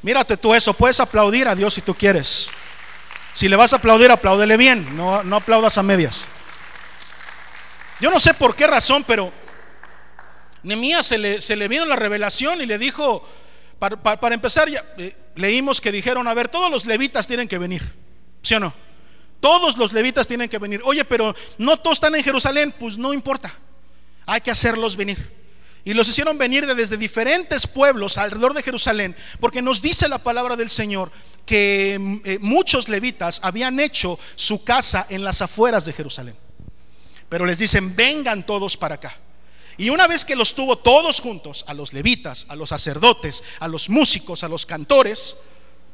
Mírate 0.02 0.38
tú 0.38 0.56
eso, 0.56 0.74
puedes 0.74 1.00
aplaudir 1.00 1.48
a 1.48 1.56
Dios 1.56 1.76
si 1.76 1.82
tú 1.82 1.94
quieres. 1.94 2.50
Si 3.34 3.48
le 3.48 3.56
vas 3.56 3.74
a 3.74 3.78
aplaudir, 3.78 4.10
apláudele 4.10 4.58
bien, 4.58 4.96
no, 4.96 5.24
no 5.24 5.36
aplaudas 5.36 5.78
a 5.78 5.84
medias. 5.84 6.26
Yo 8.00 8.10
no 8.10 8.20
sé 8.20 8.34
por 8.34 8.56
qué 8.56 8.66
razón, 8.66 9.04
pero 9.06 9.32
Nemías 10.64 11.06
se 11.06 11.20
le, 11.20 11.42
se 11.42 11.56
le 11.56 11.68
vino 11.68 11.86
la 11.86 11.96
revelación 11.96 12.60
y 12.62 12.66
le 12.66 12.80
dijo, 12.80 13.28
para, 13.78 14.34
empezar, 14.34 14.68
ya, 14.68 14.84
eh, 14.98 15.16
leímos 15.36 15.80
que 15.80 15.92
dijeron, 15.92 16.28
a 16.28 16.34
ver, 16.34 16.48
todos 16.48 16.72
los 16.72 16.86
levitas 16.86 17.28
tienen 17.28 17.48
que 17.48 17.60
venir. 17.60 18.05
¿Sí 18.46 18.54
o 18.54 18.60
no? 18.60 18.72
Todos 19.40 19.76
los 19.76 19.92
levitas 19.92 20.28
tienen 20.28 20.48
que 20.48 20.60
venir. 20.60 20.82
Oye, 20.86 21.04
pero 21.04 21.36
no 21.58 21.78
todos 21.78 21.98
están 21.98 22.14
en 22.14 22.24
Jerusalén. 22.24 22.74
Pues 22.80 22.96
no 22.96 23.12
importa. 23.12 23.52
Hay 24.28 24.42
que 24.42 24.52
hacerlos 24.52 24.96
venir. 24.96 25.34
Y 25.84 25.96
los 25.96 26.08
hicieron 26.08 26.38
venir 26.38 26.68
desde 26.68 26.96
diferentes 26.96 27.66
pueblos 27.66 28.20
alrededor 28.20 28.54
de 28.54 28.62
Jerusalén. 28.62 29.16
Porque 29.40 29.64
nos 29.64 29.82
dice 29.82 30.08
la 30.08 30.20
palabra 30.20 30.56
del 30.56 30.70
Señor 30.70 31.12
que 31.44 31.98
mm, 32.00 32.18
eh, 32.24 32.38
muchos 32.40 32.88
levitas 32.88 33.40
habían 33.44 33.80
hecho 33.80 34.20
su 34.36 34.64
casa 34.64 35.08
en 35.10 35.24
las 35.24 35.42
afueras 35.42 35.86
de 35.86 35.94
Jerusalén. 35.94 36.36
Pero 37.28 37.46
les 37.46 37.58
dicen, 37.58 37.96
vengan 37.96 38.46
todos 38.46 38.78
para 38.78 38.96
acá. 38.96 39.16
Y 39.78 39.90
una 39.90 40.06
vez 40.06 40.24
que 40.24 40.36
los 40.36 40.54
tuvo 40.54 40.78
todos 40.78 41.20
juntos, 41.20 41.66
a 41.68 41.74
los 41.74 41.94
levitas, 41.94 42.46
a 42.50 42.56
los 42.56 42.70
sacerdotes, 42.70 43.44
a 43.60 43.68
los 43.68 43.90
músicos, 43.90 44.44
a 44.44 44.50
los 44.50 44.68
cantores, 44.68 45.40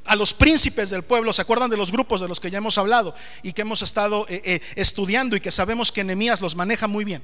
a 0.05 0.15
los 0.15 0.33
príncipes 0.33 0.89
del 0.89 1.03
pueblo, 1.03 1.31
¿se 1.33 1.41
acuerdan 1.41 1.69
de 1.69 1.77
los 1.77 1.91
grupos 1.91 2.21
de 2.21 2.27
los 2.27 2.39
que 2.39 2.49
ya 2.49 2.57
hemos 2.57 2.77
hablado 2.77 3.15
y 3.43 3.53
que 3.53 3.61
hemos 3.61 3.81
estado 3.81 4.25
eh, 4.29 4.41
eh, 4.45 4.61
estudiando 4.75 5.35
y 5.35 5.41
que 5.41 5.51
sabemos 5.51 5.91
que 5.91 6.03
Nehemías 6.03 6.41
los 6.41 6.55
maneja 6.55 6.87
muy 6.87 7.05
bien? 7.05 7.23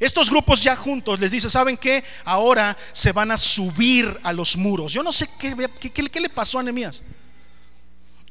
Estos 0.00 0.28
grupos 0.28 0.62
ya 0.62 0.74
juntos 0.76 1.20
les 1.20 1.30
dice, 1.30 1.48
¿saben 1.48 1.76
qué? 1.76 2.02
Ahora 2.24 2.76
se 2.92 3.12
van 3.12 3.30
a 3.30 3.36
subir 3.36 4.18
a 4.22 4.32
los 4.32 4.56
muros. 4.56 4.92
Yo 4.92 5.02
no 5.02 5.12
sé 5.12 5.28
qué, 5.38 5.54
qué, 5.92 6.20
le 6.20 6.28
pasó 6.28 6.58
a 6.58 6.62
Nehemías. 6.62 7.04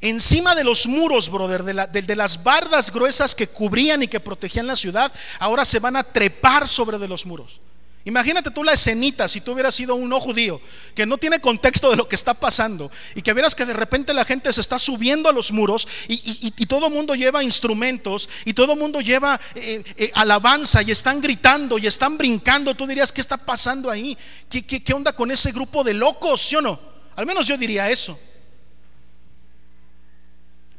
Encima 0.00 0.54
de 0.54 0.64
los 0.64 0.86
muros, 0.86 1.30
brother, 1.30 1.62
de, 1.62 2.02
de, 2.02 2.16
las 2.16 2.42
bardas 2.42 2.92
gruesas 2.92 3.34
que 3.34 3.46
cubrían 3.46 4.02
y 4.02 4.08
que 4.08 4.20
protegían 4.20 4.66
la 4.66 4.76
ciudad, 4.76 5.10
ahora 5.38 5.64
se 5.64 5.78
van 5.78 5.96
a 5.96 6.04
trepar 6.04 6.68
sobre 6.68 6.98
de 6.98 7.08
los 7.08 7.24
muros. 7.24 7.60
Imagínate 8.06 8.50
tú 8.50 8.62
la 8.62 8.72
escenita 8.72 9.26
si 9.28 9.40
tú 9.40 9.52
hubieras 9.52 9.74
sido 9.74 9.94
un 9.94 10.10
no 10.10 10.20
judío 10.20 10.60
que 10.94 11.06
no 11.06 11.16
tiene 11.16 11.40
contexto 11.40 11.90
de 11.90 11.96
lo 11.96 12.06
que 12.06 12.16
está 12.16 12.34
pasando 12.34 12.90
y 13.14 13.22
que 13.22 13.32
vieras 13.32 13.54
que 13.54 13.64
de 13.64 13.72
repente 13.72 14.12
la 14.12 14.26
gente 14.26 14.52
se 14.52 14.60
está 14.60 14.78
subiendo 14.78 15.26
a 15.26 15.32
los 15.32 15.52
muros 15.52 15.88
y, 16.08 16.50
todo 16.66 16.88
el 16.88 16.92
mundo 16.92 17.14
lleva 17.14 17.42
instrumentos 17.42 18.28
y 18.44 18.52
todo 18.52 18.72
el 18.74 18.78
mundo 18.78 19.00
lleva 19.00 19.40
eh, 19.54 19.82
eh, 19.96 20.10
alabanza 20.14 20.82
y 20.82 20.90
están 20.90 21.20
gritando 21.20 21.78
y 21.78 21.86
están 21.86 22.18
brincando. 22.18 22.74
Tú 22.74 22.86
dirías, 22.86 23.12
¿qué 23.12 23.20
está 23.20 23.36
pasando 23.36 23.90
ahí? 23.90 24.16
¿Qué, 24.50 24.62
qué, 24.66 24.82
qué 24.82 24.92
onda 24.92 25.14
con 25.14 25.30
ese 25.30 25.52
grupo 25.52 25.84
de 25.84 25.94
locos? 25.94 26.40
¿Sí 26.40 26.56
o 26.56 26.60
no? 26.60 26.78
Al 27.16 27.26
menos 27.26 27.46
yo 27.46 27.56
diría 27.56 27.90
eso. 27.90 28.18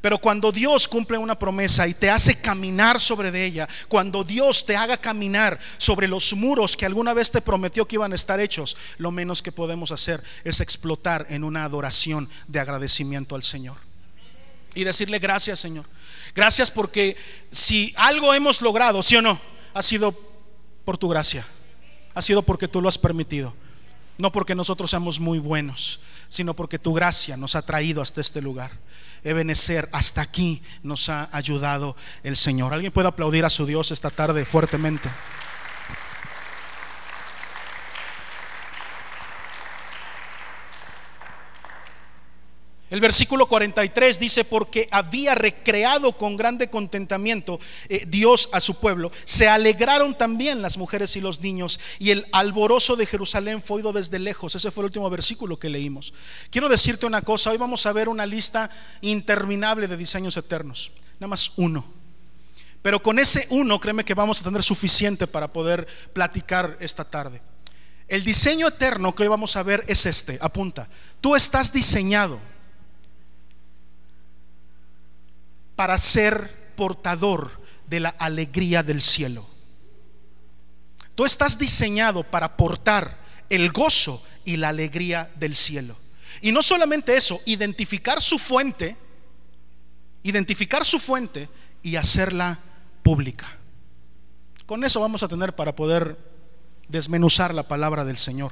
Pero 0.06 0.20
cuando 0.20 0.52
Dios 0.52 0.88
cumple 0.88 1.18
una 1.18 1.34
promesa 1.34 1.88
y 1.88 1.96
te 1.96 2.12
hace 2.12 2.40
caminar 2.40 3.00
sobre 3.00 3.32
de 3.32 3.44
ella, 3.44 3.68
cuando 3.88 4.24
Dios 4.24 4.64
te 4.64 4.76
haga 4.76 4.98
caminar 4.98 5.60
sobre 5.80 6.08
los 6.08 6.32
muros 6.36 6.78
que 6.78 6.86
alguna 6.86 7.16
vez 7.16 7.32
te 7.32 7.42
prometió 7.42 7.88
que 7.88 7.96
iban 7.96 8.12
a 8.12 8.16
estar 8.16 8.40
hechos, 8.40 8.78
lo 9.00 9.10
menos 9.10 9.42
que 9.42 9.52
podemos 9.52 9.92
hacer 9.92 10.24
es 10.44 10.60
explotar 10.60 11.26
en 11.30 11.44
una 11.44 11.64
adoración 11.64 12.30
de 12.48 12.60
agradecimiento 12.60 13.34
al 13.34 13.42
Señor. 13.42 13.78
Y 14.76 14.84
decirle 14.84 15.18
gracias, 15.18 15.60
Señor. 15.60 15.86
Gracias 16.36 16.70
porque 16.70 17.18
si 17.52 17.92
algo 17.98 18.32
hemos 18.36 18.62
logrado, 18.62 19.02
sí 19.02 19.16
o 19.16 19.24
no, 19.24 19.42
ha 19.74 19.82
sido 19.82 20.16
por 20.86 21.00
tu 21.00 21.10
gracia. 21.10 21.44
Ha 22.14 22.22
sido 22.22 22.44
porque 22.44 22.68
tú 22.68 22.80
lo 22.80 22.90
has 22.90 23.00
permitido. 23.00 23.56
No 24.20 24.32
porque 24.32 24.54
nosotros 24.54 24.92
seamos 24.92 25.20
muy 25.20 25.40
buenos, 25.40 26.02
sino 26.30 26.54
porque 26.54 26.78
tu 26.78 26.94
gracia 26.94 27.38
nos 27.38 27.56
ha 27.56 27.64
traído 27.64 28.04
hasta 28.04 28.22
este 28.22 28.40
lugar. 28.40 28.70
Ebenecer, 29.26 29.90
hasta 29.92 30.22
aquí 30.22 30.62
nos 30.84 31.10
ha 31.10 31.28
ayudado 31.34 31.98
el 32.24 32.38
Señor. 32.38 32.74
¿Alguien 32.74 32.94
puede 32.94 33.10
aplaudir 33.10 33.44
a 33.44 33.50
su 33.50 33.66
Dios 33.66 33.92
esta 33.92 34.12
tarde 34.12 34.46
fuertemente? 34.46 35.10
El 42.96 43.02
versículo 43.02 43.48
43 43.48 44.22
dice, 44.22 44.46
porque 44.46 44.88
había 44.90 45.36
recreado 45.36 46.14
con 46.14 46.38
grande 46.38 46.70
contentamiento 46.70 47.60
eh, 47.90 48.06
Dios 48.08 48.48
a 48.54 48.62
su 48.62 48.80
pueblo, 48.80 49.12
se 49.26 49.50
alegraron 49.50 50.18
también 50.18 50.62
las 50.62 50.78
mujeres 50.78 51.14
y 51.18 51.20
los 51.20 51.42
niños, 51.42 51.82
y 52.00 52.12
el 52.12 52.26
alborozo 52.32 52.96
de 52.96 53.06
Jerusalén 53.06 53.62
fue 53.62 53.76
oído 53.76 53.92
desde 53.92 54.18
lejos. 54.18 54.56
Ese 54.56 54.72
fue 54.72 54.84
el 54.84 54.86
último 54.86 55.10
versículo 55.10 55.60
que 55.60 55.68
leímos. 55.68 56.14
Quiero 56.50 56.70
decirte 56.70 57.06
una 57.06 57.22
cosa, 57.22 57.52
hoy 57.52 57.58
vamos 57.58 57.86
a 57.86 57.92
ver 57.92 58.08
una 58.08 58.26
lista 58.26 58.70
interminable 59.02 59.90
de 59.90 59.98
diseños 59.98 60.38
eternos, 60.38 60.94
nada 61.20 61.28
más 61.28 61.52
uno. 61.58 61.84
Pero 62.82 63.04
con 63.04 63.20
ese 63.20 63.46
uno, 63.50 63.78
créeme 63.78 64.06
que 64.06 64.14
vamos 64.14 64.40
a 64.40 64.46
tener 64.46 64.64
suficiente 64.64 65.28
para 65.28 65.50
poder 65.50 65.86
platicar 66.14 66.78
esta 66.80 67.04
tarde. 67.04 67.42
El 68.08 68.24
diseño 68.24 68.70
eterno 68.70 69.14
que 69.14 69.24
hoy 69.24 69.28
vamos 69.28 69.58
a 69.58 69.64
ver 69.64 69.84
es 69.86 70.06
este, 70.06 70.38
apunta, 70.40 70.88
tú 71.20 71.36
estás 71.36 71.74
diseñado 71.74 72.55
para 75.76 75.98
ser 75.98 76.74
portador 76.76 77.62
de 77.88 78.00
la 78.00 78.10
alegría 78.10 78.84
del 78.84 79.02
cielo. 79.02 79.46
Tú 81.16 81.26
estás 81.26 81.58
diseñado 81.58 82.24
para 82.24 82.58
portar 82.58 83.18
el 83.50 83.72
gozo 83.72 84.22
y 84.44 84.58
la 84.58 84.70
alegría 84.70 85.32
del 85.36 85.56
cielo. 85.56 85.96
Y 86.42 86.52
no 86.52 86.62
solamente 86.62 87.16
eso, 87.16 87.40
identificar 87.46 88.22
su 88.22 88.38
fuente, 88.38 88.98
identificar 90.24 90.84
su 90.86 91.00
fuente 91.00 91.50
y 91.82 91.96
hacerla 91.96 92.60
pública. 93.04 93.48
Con 94.66 94.84
eso 94.84 95.00
vamos 95.00 95.24
a 95.24 95.28
tener 95.28 95.56
para 95.56 95.76
poder 95.76 96.18
desmenuzar 96.88 97.54
la 97.54 97.64
palabra 97.64 98.04
del 98.04 98.18
Señor. 98.18 98.52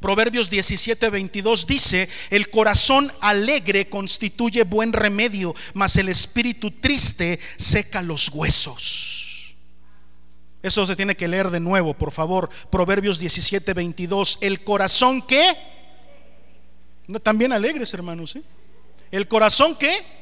Proverbios 0.00 0.48
17, 0.48 1.10
22 1.10 1.66
dice, 1.66 2.08
el 2.30 2.48
corazón 2.48 3.12
alegre 3.20 3.88
constituye 3.88 4.64
buen 4.64 4.94
remedio, 4.94 5.54
mas 5.74 5.96
el 5.96 6.08
espíritu 6.08 6.70
triste 6.70 7.38
seca 7.56 8.00
los 8.00 8.30
huesos. 8.30 9.54
Eso 10.62 10.86
se 10.86 10.96
tiene 10.96 11.16
que 11.16 11.28
leer 11.28 11.50
de 11.50 11.60
nuevo, 11.60 11.94
por 11.94 12.12
favor. 12.12 12.48
Proverbios 12.70 13.18
17, 13.18 13.74
22. 13.74 14.38
El 14.40 14.60
corazón 14.60 15.22
que... 15.22 15.54
También 17.22 17.52
alegres, 17.52 17.92
hermanos. 17.92 18.36
¿eh? 18.36 18.42
El 19.10 19.28
corazón 19.28 19.76
que... 19.76 20.20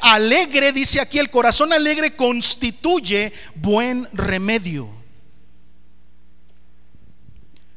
Alegre, 0.00 0.72
dice 0.72 1.00
aquí, 1.00 1.18
el 1.18 1.30
corazón 1.30 1.72
alegre 1.72 2.16
constituye 2.16 3.32
buen 3.54 4.08
remedio 4.12 5.01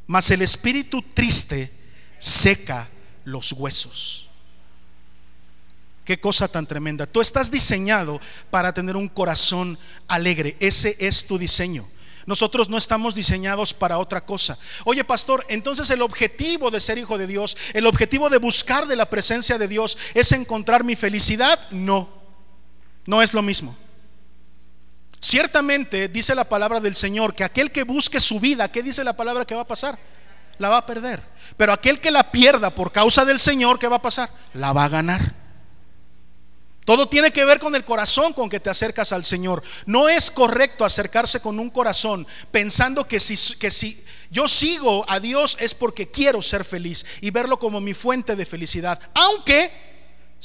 mas 0.08 0.30
el 0.32 0.42
espíritu 0.42 1.02
triste 1.02 1.72
seca 2.18 2.88
los 3.24 3.52
huesos. 3.52 4.30
Qué 6.04 6.20
cosa 6.20 6.48
tan 6.48 6.68
tremenda. 6.68 7.08
Tú 7.08 7.20
estás 7.20 7.50
diseñado 7.50 8.22
para 8.52 8.74
tener 8.74 8.96
un 8.96 9.08
corazón 9.08 9.78
alegre. 10.08 10.56
Ese 10.60 10.96
es 11.00 11.26
tu 11.26 11.40
diseño. 11.40 11.86
Nosotros 12.28 12.70
no 12.70 12.78
estamos 12.78 13.14
diseñados 13.16 13.74
para 13.74 13.98
otra 13.98 14.26
cosa. 14.26 14.58
Oye, 14.84 15.04
pastor, 15.04 15.46
entonces 15.48 15.90
el 15.90 16.02
objetivo 16.02 16.72
de 16.72 16.80
ser 16.80 16.98
hijo 16.98 17.18
de 17.18 17.28
Dios, 17.28 17.58
el 17.74 17.86
objetivo 17.86 18.30
de 18.30 18.38
buscar 18.38 18.88
de 18.88 18.96
la 18.96 19.10
presencia 19.10 19.58
de 19.58 19.68
Dios 19.68 19.98
es 20.14 20.32
encontrar 20.32 20.84
mi 20.84 20.96
felicidad. 20.96 21.60
No, 21.72 22.10
no 23.06 23.22
es 23.22 23.34
lo 23.34 23.42
mismo. 23.42 23.76
Ciertamente 25.26 26.08
dice 26.08 26.36
la 26.36 26.44
palabra 26.44 26.80
del 26.80 26.96
Señor 26.96 27.34
que 27.34 27.44
aquel 27.44 27.72
que 27.72 27.82
busque 27.82 28.20
su 28.20 28.40
vida, 28.40 28.72
¿qué 28.72 28.84
dice 28.84 29.04
la 29.04 29.14
palabra 29.14 29.44
que 29.44 29.56
va 29.56 29.62
a 29.62 29.68
pasar? 29.68 29.98
La 30.60 30.70
va 30.70 30.78
a 30.78 30.86
perder. 30.86 31.20
Pero 31.58 31.74
aquel 31.74 32.00
que 32.00 32.12
la 32.12 32.30
pierda 32.32 32.70
por 32.70 32.92
causa 32.92 33.26
del 33.26 33.40
Señor, 33.40 33.80
¿qué 33.80 33.88
va 33.88 33.96
a 33.96 34.02
pasar? 34.04 34.30
La 34.54 34.72
va 34.72 34.84
a 34.84 34.90
ganar. 34.90 35.34
Todo 36.86 37.10
tiene 37.10 37.34
que 37.34 37.44
ver 37.44 37.58
con 37.58 37.74
el 37.74 37.84
corazón 37.84 38.34
con 38.34 38.52
que 38.52 38.60
te 38.60 38.70
acercas 38.70 39.14
al 39.14 39.24
Señor. 39.24 39.64
No 39.88 40.08
es 40.08 40.30
correcto 40.30 40.86
acercarse 40.86 41.40
con 41.40 41.60
un 41.60 41.72
corazón 41.72 42.28
pensando 42.52 43.08
que 43.08 43.20
si, 43.20 43.36
que 43.58 43.72
si 43.72 44.06
yo 44.30 44.48
sigo 44.48 45.10
a 45.10 45.20
Dios 45.20 45.58
es 45.60 45.74
porque 45.74 46.12
quiero 46.12 46.44
ser 46.44 46.64
feliz 46.64 47.04
y 47.22 47.32
verlo 47.32 47.58
como 47.58 47.82
mi 47.82 47.96
fuente 47.96 48.36
de 48.36 48.46
felicidad. 48.46 49.00
Aunque 49.16 49.85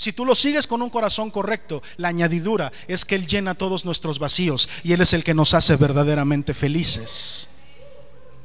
si 0.01 0.15
tú 0.15 0.25
lo 0.25 0.35
sigues 0.35 0.67
con 0.67 0.81
un 0.81 0.89
corazón 0.89 1.31
correcto, 1.31 1.83
la 1.99 2.09
añadidura 2.09 2.73
es 2.89 3.05
que 3.05 3.17
Él 3.17 3.27
llena 3.27 3.55
todos 3.55 3.85
nuestros 3.85 4.19
vacíos 4.19 4.71
y 4.83 4.95
Él 4.95 5.03
es 5.03 5.13
el 5.13 5.23
que 5.23 5.35
nos 5.35 5.53
hace 5.53 5.77
verdaderamente 5.77 6.55
felices. 6.55 7.51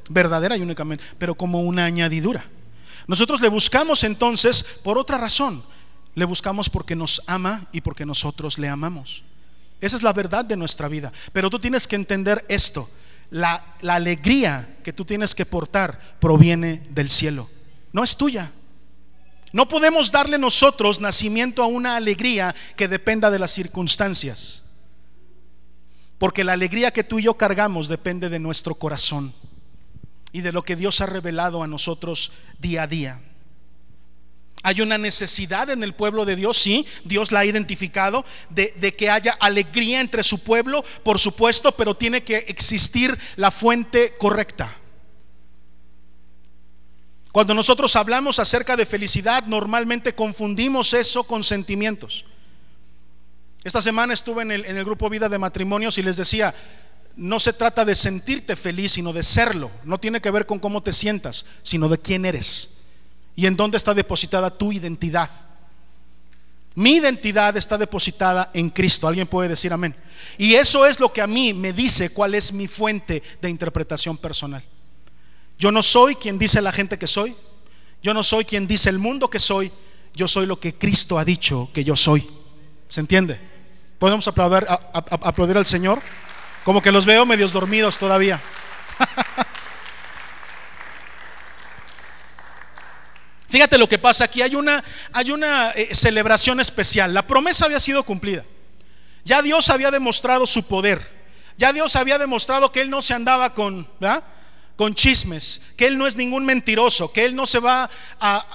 Verdadera 0.10 0.58
y 0.58 0.62
únicamente, 0.62 1.04
pero 1.18 1.36
como 1.36 1.62
una 1.62 1.86
añadidura. 1.86 2.46
Nosotros 3.08 3.40
le 3.40 3.48
buscamos 3.48 4.04
entonces 4.04 4.82
por 4.84 4.98
otra 4.98 5.18
razón 5.18 5.64
le 6.16 6.26
buscamos 6.26 6.70
porque 6.70 6.94
nos 6.94 7.22
ama 7.28 7.68
y 7.72 7.80
porque 7.80 8.06
nosotros 8.06 8.58
le 8.58 8.68
amamos. 8.68 9.24
Esa 9.80 9.96
es 9.96 10.04
la 10.04 10.12
verdad 10.12 10.44
de 10.44 10.58
nuestra 10.58 10.90
vida. 10.90 11.14
Pero 11.32 11.50
tú 11.50 11.60
tienes 11.60 11.88
que 11.88 11.96
entender 11.96 12.44
esto. 12.50 12.90
La, 13.30 13.76
alegría 13.88 14.78
que 14.84 14.92
tú 14.94 15.06
tienes 15.06 15.36
que 15.36 15.46
portar 15.46 16.18
proviene 16.20 16.86
del 16.90 17.10
cielo. 17.10 17.48
No 17.94 18.04
es 18.04 18.18
tuya. 18.18 18.52
No 19.56 19.70
podemos 19.70 20.12
darle 20.12 20.38
nosotros 20.38 21.00
nacimiento 21.00 21.64
a 21.64 21.68
una 21.68 21.96
alegría 21.96 22.54
que 22.76 22.90
dependa 22.90 23.32
de 23.32 23.40
las 23.40 23.52
circunstancias. 23.52 24.64
Porque 26.18 26.44
la 26.44 26.52
alegría 26.52 26.92
que 26.92 27.06
tú 27.06 27.20
y 27.20 27.24
yo 27.24 27.36
cargamos 27.36 27.88
depende 27.88 28.28
de 28.28 28.38
nuestro 28.38 28.76
corazón 28.76 29.34
y 30.34 30.42
de 30.42 30.52
lo 30.52 30.64
que 30.64 30.76
Dios 30.76 31.00
ha 31.00 31.06
revelado 31.06 31.64
a 31.64 31.68
nosotros 31.68 32.34
día 32.60 32.84
a 32.84 32.88
día. 32.88 33.22
Hay 34.62 34.82
una 34.82 34.98
necesidad 34.98 35.70
en 35.70 35.84
el 35.84 35.96
pueblo 35.96 36.26
de 36.26 36.36
Dios, 36.36 36.58
sí, 36.58 36.86
Dios 37.06 37.32
la 37.32 37.40
ha 37.40 37.46
identificado, 37.46 38.26
de, 38.50 38.74
que 38.98 39.10
haya 39.10 39.38
alegría 39.40 40.02
entre 40.02 40.24
su 40.24 40.44
pueblo, 40.44 40.84
por 41.02 41.18
supuesto, 41.18 41.72
pero 41.72 41.96
tiene 41.96 42.24
que 42.24 42.40
existir 42.50 43.18
la 43.38 43.52
fuente 43.52 44.16
correcta. 44.18 44.76
Cuando 47.36 47.54
nosotros 47.54 47.94
hablamos 47.98 48.40
acerca 48.40 48.78
de 48.78 48.86
felicidad, 48.86 49.44
normalmente 49.44 50.16
confundimos 50.16 50.94
eso 50.94 51.26
con 51.26 51.44
sentimientos. 51.44 52.24
Esta 53.62 53.82
semana 53.82 54.14
estuve 54.14 54.44
en 54.44 54.52
el, 54.52 54.86
grupo 54.86 55.10
Vida 55.10 55.28
de 55.28 55.38
Matrimonios 55.38 55.98
y 55.98 56.02
les 56.02 56.16
decía, 56.16 56.56
no 57.18 57.38
se 57.42 57.52
trata 57.52 57.84
de 57.84 57.94
sentirte 57.94 58.56
feliz, 58.56 58.94
sino 58.94 59.12
de 59.12 59.22
serlo. 59.22 59.70
No 59.84 59.98
tiene 59.98 60.22
que 60.22 60.32
ver 60.32 60.46
con 60.46 60.60
cómo 60.60 60.82
te 60.82 60.94
sientas, 60.94 61.46
sino 61.62 61.90
de 61.90 61.98
quién 61.98 62.24
eres 62.24 62.86
y 63.36 63.48
en 63.48 63.58
dónde 63.58 63.76
está 63.76 63.94
depositada 63.94 64.50
tu 64.50 64.72
identidad. 64.72 65.30
Mi 66.74 66.96
identidad 66.96 67.58
está 67.58 67.78
depositada 67.78 68.50
en 68.54 68.70
Cristo. 68.70 69.10
¿Alguien 69.10 69.28
puede 69.28 69.50
decir 69.50 69.74
amén? 69.74 69.94
Y 70.38 70.54
eso 70.54 70.86
es 70.86 71.02
lo 71.02 71.12
que 71.12 71.22
a 71.22 71.28
mí 71.28 71.54
me 71.54 71.74
dice 71.74 72.14
cuál 72.14 72.34
es 72.34 72.54
mi 72.54 72.70
fuente 72.70 73.22
de 73.42 73.50
interpretación 73.50 74.16
personal. 74.16 74.64
Yo 75.58 75.72
no 75.72 75.82
soy 75.82 76.16
quien 76.16 76.38
dice 76.38 76.62
la 76.62 76.72
gente 76.72 76.98
que 76.98 77.08
soy. 77.08 77.36
Yo 78.02 78.14
no 78.14 78.24
soy 78.24 78.46
quien 78.46 78.68
dice 78.68 78.90
el 78.90 79.00
mundo 79.00 79.30
que 79.30 79.40
soy. 79.40 79.72
Yo 80.14 80.28
soy 80.28 80.46
lo 80.46 80.60
que 80.60 80.76
Cristo 80.76 81.18
ha 81.18 81.26
dicho 81.26 81.70
que 81.74 81.84
yo 81.84 81.96
soy. 81.96 82.30
¿Se 82.88 83.02
entiende? 83.02 83.40
¿Podemos 84.00 84.28
aplaudir, 84.28 84.68
aplaudir 84.94 85.58
al 85.58 85.66
Señor? 85.66 86.02
Como 86.64 86.82
que 86.82 86.92
los 86.92 87.06
veo 87.06 87.26
medios 87.26 87.52
dormidos 87.52 87.98
todavía. 87.98 88.42
Fíjate 93.50 93.78
lo 93.78 93.88
que 93.88 93.98
pasa 93.98 94.26
aquí, 94.26 94.42
hay 94.42 94.56
una, 94.56 94.84
hay 95.14 95.32
una 95.32 95.72
eh, 95.72 95.96
celebración 95.96 96.60
especial. 96.60 97.14
La 97.14 97.22
promesa 97.22 97.66
había 97.66 97.80
sido 97.80 98.04
cumplida. 98.04 98.44
Ya 99.24 99.42
Dios 99.42 99.70
había 99.70 99.92
demostrado 99.92 100.46
su 100.46 100.68
poder. 100.68 101.16
Ya 101.58 101.72
Dios 101.72 101.96
había 101.96 102.18
demostrado 102.18 102.72
que 102.72 102.82
Él 102.82 102.90
no 102.90 103.02
se 103.02 103.14
andaba 103.14 103.54
con, 103.54 103.88
con 104.76 104.94
chismes, 104.94 105.74
que 105.78 105.88
Él 105.88 105.98
no 105.98 106.08
es 106.08 106.16
ningún 106.16 106.46
mentiroso, 106.46 107.12
que 107.12 107.26
Él 107.26 107.36
no 107.36 107.46
se 107.46 107.60
va 107.60 107.90
a, 108.20 108.46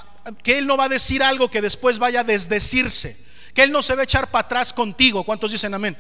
que 0.43 0.59
Él 0.59 0.67
no 0.67 0.77
va 0.77 0.85
a 0.85 0.89
decir 0.89 1.23
algo 1.23 1.51
que 1.51 1.63
después 1.63 1.99
vaya 1.99 2.21
a 2.21 2.25
desdecirse, 2.25 3.17
que 3.55 3.63
Él 3.63 3.73
no 3.73 3.83
se 3.83 3.95
va 3.95 4.03
a 4.03 4.05
echar 4.05 4.31
para 4.31 4.47
atrás 4.47 4.73
contigo. 4.73 5.25
¿Cuántos 5.25 5.53
dicen 5.53 5.75
amén? 5.75 5.97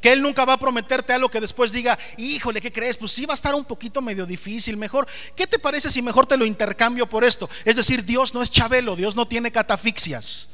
Que 0.00 0.12
Él 0.12 0.22
nunca 0.22 0.44
va 0.44 0.54
a 0.54 0.58
prometerte 0.58 1.12
algo 1.12 1.28
que 1.28 1.40
después 1.40 1.72
diga, 1.72 1.98
híjole, 2.16 2.60
¿qué 2.60 2.72
crees? 2.72 2.96
Pues 2.96 3.12
sí 3.12 3.26
va 3.26 3.34
a 3.34 3.34
estar 3.34 3.54
un 3.54 3.64
poquito 3.64 4.00
medio 4.00 4.26
difícil. 4.26 4.76
Mejor, 4.76 5.06
¿qué 5.34 5.46
te 5.46 5.58
parece 5.58 5.90
si 5.90 6.02
mejor 6.02 6.26
te 6.26 6.36
lo 6.36 6.46
intercambio 6.46 7.08
por 7.08 7.24
esto? 7.24 7.50
Es 7.64 7.76
decir, 7.76 8.04
Dios 8.04 8.32
no 8.32 8.42
es 8.42 8.50
chabelo, 8.50 8.96
Dios 8.96 9.16
no 9.16 9.26
tiene 9.26 9.50
catafixias. 9.50 10.50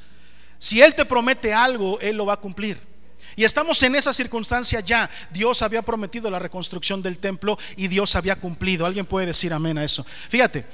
Si 0.59 0.81
Él 0.81 0.95
te 0.95 1.05
promete 1.05 1.53
algo, 1.53 2.01
Él 2.01 2.17
lo 2.17 2.27
va 2.27 2.35
a 2.35 2.41
cumplir. 2.41 2.94
Y 3.37 3.45
estamos 3.45 3.83
en 3.83 3.95
esa 3.95 4.13
circunstancia 4.13 4.81
ya. 4.81 5.11
Dios 5.31 5.63
había 5.63 5.83
prometido 5.83 6.31
la 6.31 6.39
reconstrucción 6.39 7.03
del 7.03 7.19
templo 7.19 7.59
y 7.77 7.89
Dios 7.89 8.15
había 8.17 8.37
cumplido. 8.37 8.87
¿Alguien 8.87 9.07
puede 9.07 9.27
decir 9.27 9.53
amén 9.53 9.79
a 9.79 9.85
eso? 9.85 10.05
Fíjate, 10.29 10.65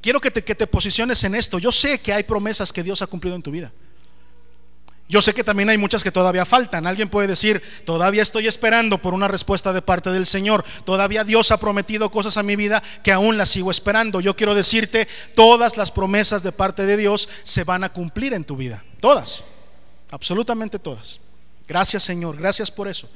quiero 0.00 0.20
que 0.20 0.30
te, 0.30 0.42
que 0.42 0.54
te 0.54 0.66
posiciones 0.66 1.22
en 1.24 1.34
esto. 1.34 1.58
Yo 1.58 1.72
sé 1.72 2.00
que 2.00 2.12
hay 2.12 2.22
promesas 2.22 2.72
que 2.72 2.82
Dios 2.82 3.02
ha 3.02 3.06
cumplido 3.06 3.36
en 3.36 3.42
tu 3.42 3.50
vida. 3.50 3.72
Yo 5.08 5.22
sé 5.22 5.32
que 5.32 5.42
también 5.42 5.70
hay 5.70 5.78
muchas 5.78 6.02
que 6.02 6.12
todavía 6.12 6.44
faltan. 6.44 6.86
Alguien 6.86 7.08
puede 7.08 7.28
decir, 7.28 7.62
todavía 7.86 8.20
estoy 8.20 8.46
esperando 8.46 8.98
por 8.98 9.14
una 9.14 9.26
respuesta 9.26 9.72
de 9.72 9.80
parte 9.80 10.10
del 10.10 10.26
Señor. 10.26 10.66
Todavía 10.84 11.24
Dios 11.24 11.50
ha 11.50 11.58
prometido 11.58 12.10
cosas 12.10 12.36
a 12.36 12.42
mi 12.42 12.56
vida 12.56 12.82
que 13.02 13.12
aún 13.12 13.38
las 13.38 13.48
sigo 13.48 13.70
esperando. 13.70 14.20
Yo 14.20 14.36
quiero 14.36 14.54
decirte, 14.54 15.08
todas 15.34 15.78
las 15.78 15.90
promesas 15.90 16.42
de 16.42 16.52
parte 16.52 16.84
de 16.84 16.98
Dios 16.98 17.30
se 17.42 17.64
van 17.64 17.84
a 17.84 17.88
cumplir 17.88 18.34
en 18.34 18.44
tu 18.44 18.54
vida. 18.54 18.84
Todas. 19.00 19.44
Absolutamente 20.10 20.78
todas. 20.78 21.20
Gracias 21.68 22.02
Señor, 22.02 22.36
gracias 22.36 22.70
por 22.70 22.88
eso. 22.88 23.08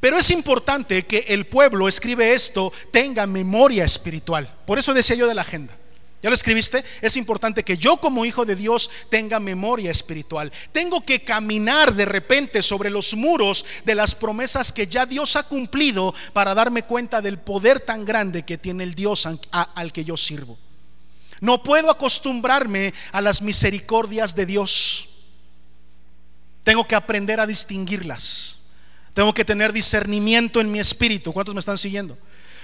Pero 0.00 0.18
es 0.18 0.30
importante 0.30 1.06
que 1.06 1.24
el 1.28 1.46
pueblo, 1.46 1.88
escribe 1.88 2.34
esto, 2.34 2.70
tenga 2.90 3.26
memoria 3.26 3.84
espiritual. 3.84 4.52
Por 4.66 4.78
eso 4.78 4.92
decía 4.92 5.16
yo 5.16 5.26
de 5.26 5.34
la 5.34 5.40
agenda. 5.40 5.74
¿Ya 6.24 6.30
lo 6.30 6.34
escribiste? 6.34 6.82
Es 7.02 7.18
importante 7.18 7.64
que 7.64 7.76
yo 7.76 7.98
como 7.98 8.24
hijo 8.24 8.46
de 8.46 8.56
Dios 8.56 8.90
tenga 9.10 9.38
memoria 9.40 9.90
espiritual. 9.90 10.50
Tengo 10.72 11.04
que 11.04 11.22
caminar 11.22 11.94
de 11.94 12.06
repente 12.06 12.62
sobre 12.62 12.88
los 12.88 13.14
muros 13.14 13.64
de 13.84 13.94
las 13.94 14.14
promesas 14.14 14.72
que 14.72 14.86
ya 14.86 15.04
Dios 15.04 15.36
ha 15.36 15.42
cumplido 15.42 16.14
para 16.32 16.54
darme 16.54 16.82
cuenta 16.82 17.20
del 17.20 17.38
poder 17.38 17.80
tan 17.80 18.06
grande 18.06 18.42
que 18.42 18.56
tiene 18.56 18.84
el 18.84 18.94
Dios 18.94 19.28
al 19.50 19.92
que 19.92 20.04
yo 20.04 20.16
sirvo. 20.16 20.58
No 21.40 21.62
puedo 21.62 21.90
acostumbrarme 21.90 22.94
a 23.12 23.20
las 23.20 23.42
misericordias 23.42 24.34
de 24.34 24.46
Dios. 24.46 25.13
Tengo 26.64 26.86
que 26.86 26.96
aprender 26.96 27.38
a 27.40 27.46
distinguirlas. 27.46 28.56
Tengo 29.12 29.32
que 29.32 29.44
tener 29.44 29.72
discernimiento 29.72 30.60
en 30.60 30.72
mi 30.72 30.80
espíritu. 30.80 31.32
¿Cuántos 31.32 31.54
me 31.54 31.60
están 31.60 31.78
siguiendo? 31.78 32.18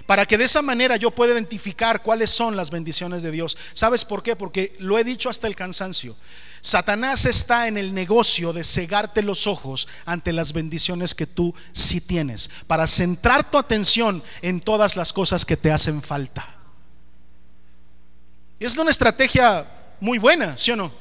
para 0.07 0.27
que 0.27 0.39
de 0.39 0.45
esa 0.45 0.61
manera 0.61 0.97
yo 0.97 1.13
pueda 1.13 1.35
identificar 1.35 2.03
cuáles 2.03 2.31
son 2.31 2.57
las 2.57 2.71
bendiciones 2.71 3.23
de 3.23 3.31
Dios. 3.31 3.57
¿Sabes 3.73 4.05
por 4.05 4.25
qué? 4.25 4.35
Porque 4.35 4.75
lo 4.81 4.99
he 4.99 5.05
dicho 5.05 5.31
hasta 5.31 5.47
el 5.47 5.55
cansancio. 5.55 6.17
Satanás 6.61 7.27
está 7.27 7.69
en 7.69 7.79
el 7.79 7.95
negocio 7.95 8.53
de 8.53 8.65
cegarte 8.65 9.23
los 9.23 9.47
ojos 9.47 9.87
ante 10.05 10.33
las 10.33 10.53
bendiciones 10.53 11.15
que 11.15 11.27
tú 11.27 11.55
sí 11.73 12.01
tienes, 12.01 12.51
para 12.67 12.87
centrar 12.87 13.49
tu 13.51 13.57
atención 13.57 14.23
en 14.43 14.61
todas 14.61 14.97
las 14.97 15.13
cosas 15.13 15.45
que 15.45 15.57
te 15.57 15.71
hacen 15.71 16.03
falta. 16.03 16.57
Es 18.59 18.77
una 18.77 18.91
estrategia 18.91 19.65
muy 20.01 20.19
buena, 20.19 20.57
¿sí 20.59 20.73
o 20.73 20.77
no? 20.77 20.93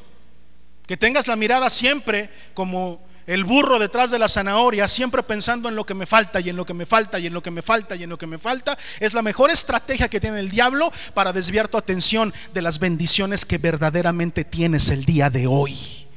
Que 0.90 0.98
tengas 0.98 1.28
la 1.28 1.36
mirada 1.36 1.70
siempre 1.70 2.32
como 2.56 3.00
el 3.28 3.44
burro 3.44 3.78
detrás 3.78 4.10
de 4.10 4.18
la 4.18 4.28
zanahoria, 4.28 4.88
siempre 4.88 5.22
pensando 5.22 5.70
en 5.70 5.76
lo 5.76 5.86
que 5.86 5.94
me 5.94 6.08
falta 6.08 6.40
y 6.40 6.50
en 6.50 6.56
lo 6.56 6.66
que 6.66 6.74
me 6.74 6.88
falta 6.88 7.20
y 7.20 7.28
en 7.28 7.34
lo 7.36 7.44
que 7.44 7.52
me 7.52 7.62
falta 7.62 7.96
y 7.96 8.02
en 8.02 8.10
lo 8.10 8.18
que 8.18 8.26
me 8.26 8.40
falta, 8.40 8.76
es 9.00 9.14
la 9.14 9.22
mejor 9.22 9.52
estrategia 9.52 10.10
que 10.10 10.20
tiene 10.20 10.40
el 10.40 10.50
diablo 10.50 10.92
para 11.14 11.32
desviar 11.32 11.68
tu 11.68 11.78
atención 11.78 12.34
de 12.56 12.64
las 12.64 12.80
bendiciones 12.80 13.46
que 13.46 13.60
verdaderamente 13.60 14.44
tienes 14.46 14.90
el 14.90 15.06
día 15.06 15.30
de 15.30 15.46
hoy. 15.46 16.08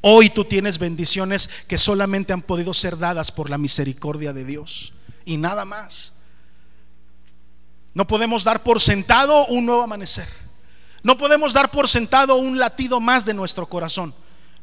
Hoy 0.00 0.30
tú 0.30 0.46
tienes 0.46 0.80
bendiciones 0.80 1.48
que 1.68 1.78
solamente 1.78 2.32
han 2.32 2.42
podido 2.42 2.74
ser 2.74 2.98
dadas 2.98 3.30
por 3.30 3.50
la 3.50 3.56
misericordia 3.56 4.32
de 4.32 4.44
Dios 4.44 4.94
y 5.24 5.36
nada 5.36 5.64
más. 5.64 6.14
No 7.94 8.08
podemos 8.08 8.42
dar 8.42 8.64
por 8.64 8.80
sentado 8.80 9.46
un 9.46 9.64
nuevo 9.64 9.82
amanecer. 9.82 10.41
No 11.02 11.16
podemos 11.16 11.52
dar 11.52 11.70
por 11.70 11.88
sentado 11.88 12.36
un 12.36 12.58
latido 12.58 13.00
más 13.00 13.24
de 13.24 13.34
nuestro 13.34 13.66
corazón. 13.66 14.14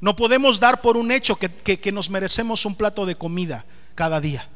No 0.02 0.16
podemos 0.16 0.60
dar 0.60 0.82
por 0.82 0.96
un 0.96 1.12
hecho 1.12 1.36
que, 1.38 1.92
nos 1.92 2.10
merecemos 2.10 2.66
un 2.66 2.76
plato 2.76 3.06
de 3.06 3.16
comida 3.16 3.66
cada 3.96 4.22
día. 4.22 4.48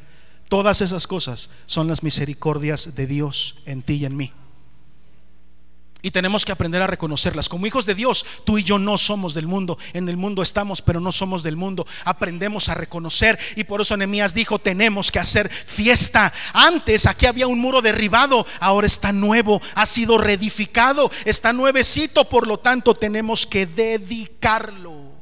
Todas 0.48 0.82
esas 0.82 1.08
cosas 1.08 1.50
son 1.66 1.88
las 1.88 2.04
misericordias 2.04 2.96
de 2.96 3.08
Dios 3.08 3.60
en 3.66 3.82
ti 3.82 3.96
y 3.96 4.06
en 4.06 4.16
mí. 4.16 4.32
Y 6.06 6.12
tenemos 6.12 6.44
que 6.44 6.52
aprender 6.52 6.82
a 6.82 6.88
reconocerlas. 6.88 7.48
Como 7.48 7.66
hijos 7.66 7.86
de 7.86 7.96
Dios, 7.96 8.26
tú 8.44 8.58
y 8.58 8.64
yo 8.66 8.78
no 8.78 8.98
somos 8.98 9.34
del 9.34 9.48
mundo. 9.48 9.78
En 9.94 10.10
el 10.10 10.18
mundo 10.18 10.42
estamos, 10.42 10.82
pero 10.82 11.00
no 11.00 11.14
somos 11.14 11.44
del 11.44 11.56
mundo. 11.56 11.88
Aprendemos 12.04 12.68
a 12.68 12.74
reconocer. 12.76 13.40
Y 13.56 13.64
por 13.64 13.80
eso 13.80 13.96
Nehemías 13.96 14.34
dijo, 14.34 14.60
tenemos 14.60 15.14
que 15.14 15.20
hacer 15.20 15.48
fiesta. 15.48 16.34
Antes 16.52 17.06
aquí 17.06 17.26
había 17.26 17.48
un 17.48 17.58
muro 17.58 17.82
derribado, 17.82 18.46
ahora 18.60 18.86
está 18.86 19.14
nuevo, 19.14 19.62
ha 19.76 19.86
sido 19.86 20.18
reedificado, 20.18 21.10
está 21.24 21.54
nuevecito. 21.54 22.26
Por 22.26 22.48
lo 22.48 22.60
tanto, 22.60 22.94
tenemos 22.96 23.48
que 23.48 23.66
dedicarlo. 23.66 25.14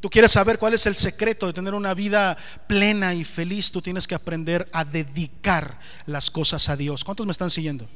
Tú 0.00 0.08
quieres 0.08 0.30
saber 0.30 0.56
cuál 0.56 0.74
es 0.74 0.86
el 0.86 0.94
secreto 0.94 1.48
de 1.48 1.52
tener 1.52 1.74
una 1.74 1.94
vida 1.94 2.36
plena 2.68 3.12
y 3.12 3.24
feliz. 3.24 3.72
Tú 3.72 3.82
tienes 3.82 4.06
que 4.06 4.14
aprender 4.14 4.68
a 4.72 4.84
dedicar 4.84 5.80
las 6.06 6.30
cosas 6.30 6.68
a 6.68 6.76
Dios. 6.76 7.02
¿Cuántos 7.02 7.26
me 7.26 7.32
están 7.32 7.50
siguiendo? 7.50 7.88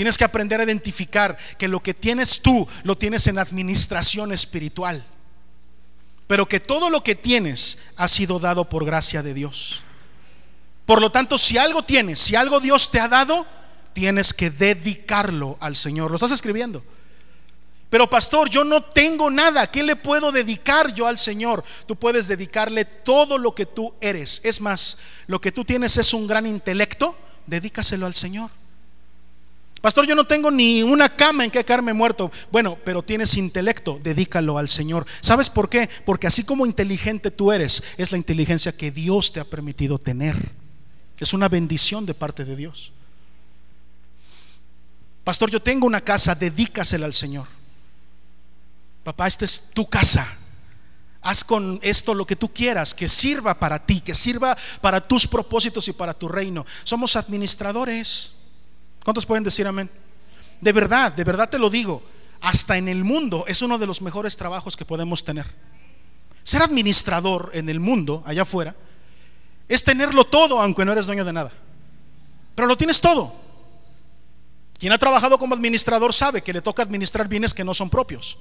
Tienes 0.00 0.16
que 0.16 0.24
aprender 0.24 0.58
a 0.58 0.64
identificar 0.64 1.36
que 1.58 1.68
lo 1.68 1.82
que 1.82 1.92
tienes 1.92 2.40
tú 2.40 2.66
lo 2.84 2.96
tienes 2.96 3.26
en 3.26 3.38
administración 3.38 4.32
espiritual. 4.32 5.04
Pero 6.26 6.48
que 6.48 6.58
todo 6.58 6.88
lo 6.88 7.04
que 7.04 7.14
tienes 7.14 7.92
ha 7.96 8.08
sido 8.08 8.38
dado 8.38 8.66
por 8.66 8.86
gracia 8.86 9.22
de 9.22 9.34
Dios. 9.34 9.82
Por 10.86 11.02
lo 11.02 11.12
tanto, 11.12 11.36
si 11.36 11.58
algo 11.58 11.82
tienes, 11.82 12.18
si 12.18 12.34
algo 12.34 12.60
Dios 12.60 12.90
te 12.90 12.98
ha 12.98 13.08
dado, 13.08 13.46
tienes 13.92 14.32
que 14.32 14.48
dedicarlo 14.48 15.58
al 15.60 15.76
Señor. 15.76 16.08
Lo 16.08 16.14
estás 16.14 16.32
escribiendo. 16.32 16.82
Pero 17.90 18.08
pastor, 18.08 18.48
yo 18.48 18.64
no 18.64 18.82
tengo 18.82 19.30
nada. 19.30 19.70
¿Qué 19.70 19.82
le 19.82 19.96
puedo 19.96 20.32
dedicar 20.32 20.94
yo 20.94 21.08
al 21.08 21.18
Señor? 21.18 21.62
Tú 21.84 21.94
puedes 21.94 22.26
dedicarle 22.26 22.86
todo 22.86 23.36
lo 23.36 23.54
que 23.54 23.66
tú 23.66 23.92
eres. 24.00 24.40
Es 24.44 24.62
más, 24.62 25.00
lo 25.26 25.42
que 25.42 25.52
tú 25.52 25.62
tienes 25.62 25.98
es 25.98 26.14
un 26.14 26.26
gran 26.26 26.46
intelecto. 26.46 27.14
Dedícaselo 27.46 28.06
al 28.06 28.14
Señor. 28.14 28.59
Pastor, 29.80 30.06
yo 30.06 30.14
no 30.14 30.26
tengo 30.26 30.50
ni 30.50 30.82
una 30.82 31.08
cama 31.16 31.44
en 31.44 31.50
que 31.50 31.64
quedarme 31.64 31.94
muerto. 31.94 32.30
Bueno, 32.52 32.76
pero 32.84 33.02
tienes 33.02 33.36
intelecto, 33.36 33.98
dedícalo 34.02 34.58
al 34.58 34.68
Señor. 34.68 35.06
¿Sabes 35.22 35.48
por 35.48 35.70
qué? 35.70 35.88
Porque 36.04 36.26
así 36.26 36.44
como 36.44 36.66
inteligente 36.66 37.30
tú 37.30 37.50
eres, 37.50 37.84
es 37.96 38.12
la 38.12 38.18
inteligencia 38.18 38.76
que 38.76 38.90
Dios 38.90 39.32
te 39.32 39.40
ha 39.40 39.44
permitido 39.44 39.98
tener. 39.98 40.36
Es 41.18 41.32
una 41.32 41.48
bendición 41.48 42.04
de 42.04 42.12
parte 42.12 42.44
de 42.44 42.56
Dios. 42.56 42.92
Pastor, 45.24 45.50
yo 45.50 45.60
tengo 45.60 45.86
una 45.86 46.02
casa, 46.02 46.34
dedícasela 46.34 47.06
al 47.06 47.14
Señor. 47.14 47.46
Papá, 49.02 49.28
esta 49.28 49.46
es 49.46 49.70
tu 49.70 49.86
casa. 49.86 50.26
Haz 51.22 51.42
con 51.42 51.78
esto 51.82 52.12
lo 52.12 52.26
que 52.26 52.36
tú 52.36 52.52
quieras, 52.52 52.92
que 52.92 53.08
sirva 53.08 53.54
para 53.58 53.84
ti, 53.84 54.00
que 54.00 54.14
sirva 54.14 54.56
para 54.82 55.06
tus 55.06 55.26
propósitos 55.26 55.88
y 55.88 55.92
para 55.92 56.12
tu 56.12 56.28
reino. 56.28 56.66
Somos 56.84 57.16
administradores. 57.16 58.39
¿Cuántos 59.04 59.26
pueden 59.26 59.44
decir 59.44 59.66
amén? 59.66 59.90
De 60.60 60.72
verdad, 60.72 61.12
de 61.12 61.24
verdad 61.24 61.48
te 61.48 61.58
lo 61.58 61.70
digo, 61.70 62.02
hasta 62.40 62.76
en 62.76 62.88
el 62.88 63.04
mundo 63.04 63.44
es 63.46 63.62
uno 63.62 63.78
de 63.78 63.86
los 63.86 64.02
mejores 64.02 64.36
trabajos 64.36 64.76
que 64.76 64.84
podemos 64.84 65.24
tener. 65.24 65.46
Ser 66.42 66.62
administrador 66.62 67.50
en 67.54 67.68
el 67.68 67.80
mundo, 67.80 68.22
allá 68.26 68.42
afuera, 68.42 68.74
es 69.68 69.84
tenerlo 69.84 70.24
todo 70.24 70.60
aunque 70.60 70.84
no 70.84 70.92
eres 70.92 71.06
dueño 71.06 71.24
de 71.24 71.32
nada. 71.32 71.52
Pero 72.54 72.66
lo 72.66 72.76
tienes 72.76 73.00
todo. 73.00 73.32
Quien 74.78 74.92
ha 74.92 74.98
trabajado 74.98 75.38
como 75.38 75.54
administrador 75.54 76.12
sabe 76.14 76.42
que 76.42 76.52
le 76.52 76.62
toca 76.62 76.82
administrar 76.82 77.28
bienes 77.28 77.54
que 77.54 77.64
no 77.64 77.74
son 77.74 77.90
propios. 77.90 78.38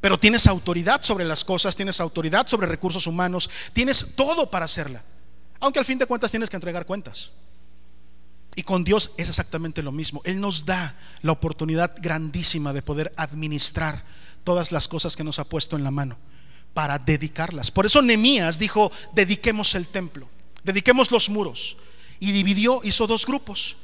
Pero 0.00 0.18
tienes 0.18 0.48
autoridad 0.48 1.02
sobre 1.02 1.24
las 1.24 1.44
cosas, 1.44 1.76
tienes 1.76 2.00
autoridad 2.00 2.48
sobre 2.48 2.66
recursos 2.66 3.06
humanos, 3.06 3.48
tienes 3.72 4.16
todo 4.16 4.50
para 4.50 4.64
hacerla. 4.64 5.00
Aunque 5.60 5.78
al 5.78 5.84
fin 5.84 5.98
de 5.98 6.06
cuentas 6.06 6.32
tienes 6.32 6.50
que 6.50 6.56
entregar 6.56 6.84
cuentas. 6.86 7.30
Y 8.54 8.62
con 8.64 8.84
Dios 8.84 9.14
es 9.16 9.28
exactamente 9.28 9.82
lo 9.82 9.92
mismo. 9.92 10.20
Él 10.24 10.40
nos 10.40 10.66
da 10.66 10.94
la 11.22 11.32
oportunidad 11.32 11.94
grandísima 12.00 12.72
de 12.72 12.82
poder 12.82 13.12
administrar 13.16 14.02
todas 14.44 14.72
las 14.72 14.88
cosas 14.88 15.16
que 15.16 15.24
nos 15.24 15.38
ha 15.38 15.44
puesto 15.44 15.76
en 15.76 15.84
la 15.84 15.90
mano 15.90 16.16
para 16.74 16.98
dedicarlas. 16.98 17.70
Por 17.70 17.86
eso 17.86 18.02
Nemías 18.02 18.58
dijo, 18.58 18.92
dediquemos 19.14 19.74
el 19.74 19.86
templo, 19.86 20.28
dediquemos 20.64 21.10
los 21.10 21.30
muros. 21.30 21.76
Y 22.20 22.32
dividió, 22.32 22.80
hizo 22.84 23.06
dos 23.06 23.26
grupos. 23.26 23.76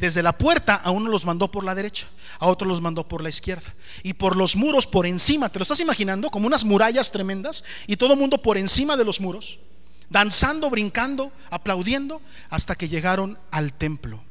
Desde 0.00 0.22
la 0.22 0.36
puerta 0.36 0.74
a 0.74 0.90
uno 0.90 1.10
los 1.10 1.26
mandó 1.26 1.50
por 1.50 1.62
la 1.62 1.74
derecha, 1.74 2.06
a 2.40 2.46
otro 2.46 2.66
los 2.66 2.80
mandó 2.80 3.06
por 3.06 3.22
la 3.22 3.28
izquierda. 3.28 3.72
Y 4.02 4.14
por 4.14 4.34
los 4.36 4.56
muros 4.56 4.86
por 4.86 5.06
encima, 5.06 5.50
¿te 5.50 5.58
lo 5.58 5.62
estás 5.62 5.80
imaginando? 5.80 6.30
Como 6.30 6.46
unas 6.46 6.64
murallas 6.64 7.12
tremendas 7.12 7.64
y 7.86 7.96
todo 7.96 8.14
el 8.14 8.18
mundo 8.18 8.38
por 8.38 8.56
encima 8.56 8.96
de 8.96 9.04
los 9.04 9.20
muros 9.20 9.58
danzando, 10.10 10.70
brincando, 10.70 11.32
aplaudiendo, 11.50 12.20
hasta 12.50 12.74
que 12.74 12.88
llegaron 12.88 13.38
al 13.50 13.72
templo. 13.72 14.22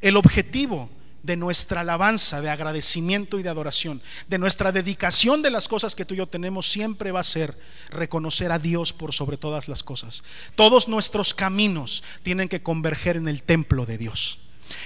El 0.00 0.16
objetivo 0.16 0.90
de 1.22 1.36
nuestra 1.36 1.80
alabanza, 1.80 2.40
de 2.40 2.50
agradecimiento 2.50 3.38
y 3.38 3.42
de 3.42 3.48
adoración, 3.48 4.00
de 4.28 4.38
nuestra 4.38 4.70
dedicación 4.70 5.42
de 5.42 5.50
las 5.50 5.66
cosas 5.66 5.96
que 5.96 6.04
tú 6.04 6.14
y 6.14 6.18
yo 6.18 6.28
tenemos, 6.28 6.70
siempre 6.70 7.10
va 7.10 7.20
a 7.20 7.24
ser 7.24 7.52
reconocer 7.90 8.52
a 8.52 8.60
Dios 8.60 8.92
por 8.92 9.12
sobre 9.12 9.36
todas 9.36 9.68
las 9.68 9.82
cosas. 9.82 10.22
Todos 10.54 10.88
nuestros 10.88 11.34
caminos 11.34 12.04
tienen 12.22 12.48
que 12.48 12.62
converger 12.62 13.16
en 13.16 13.26
el 13.26 13.42
templo 13.42 13.86
de 13.86 13.98
Dios. 13.98 14.38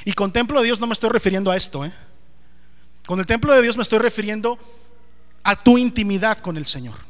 Y 0.05 0.14
con 0.14 0.33
templo 0.33 0.61
de 0.61 0.66
Dios 0.66 0.81
no 0.81 0.87
me 0.87 0.94
estoy 0.94 1.11
refiriendo 1.11 1.50
a 1.50 1.57
esto, 1.57 1.85
¿eh? 1.85 1.92
Con 3.07 3.18
el 3.18 3.26
templo 3.26 3.55
de 3.55 3.62
Dios 3.62 3.76
me 3.76 3.83
estoy 3.83 3.98
refiriendo 3.98 4.59
a 5.42 5.57
tu 5.57 5.76
intimidad 5.76 6.38
con 6.38 6.57
el 6.57 6.66
Señor 6.66 7.10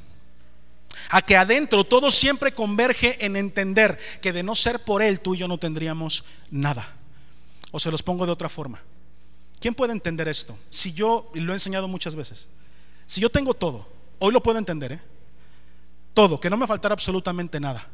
a 1.09 1.23
que 1.23 1.37
adentro 1.37 1.85
todo 1.85 2.11
siempre 2.11 2.53
converge 2.53 3.25
en 3.25 3.37
entender 3.37 3.99
que 4.21 4.33
de 4.33 4.43
no 4.43 4.55
ser 4.55 4.81
por 4.81 5.03
Él 5.03 5.21
tú 5.21 5.35
y 5.35 5.39
yo 5.39 5.49
no 5.49 5.59
tendríamos 5.59 6.25
nada. 6.51 6.97
O 7.73 7.81
se 7.81 7.91
los 7.91 8.03
pongo 8.03 8.27
de 8.27 8.33
otra 8.33 8.49
forma. 8.49 8.81
¿Quién 9.61 9.75
puede 9.75 9.93
entender 9.93 10.29
esto? 10.29 10.59
Si 10.71 10.93
yo, 10.93 11.31
y 11.35 11.41
lo 11.41 11.53
he 11.53 11.57
enseñado 11.57 11.89
muchas 11.89 12.17
veces, 12.17 12.49
si 13.07 13.21
yo 13.21 13.31
tengo 13.31 13.55
todo, 13.55 13.87
hoy 14.19 14.33
lo 14.33 14.43
puedo 14.43 14.59
entender, 14.59 14.93
¿eh? 14.93 15.01
Todo, 16.15 16.41
que 16.41 16.51
no 16.51 16.57
me 16.57 16.67
faltara 16.67 16.93
absolutamente 16.93 17.61
nada, 17.61 17.87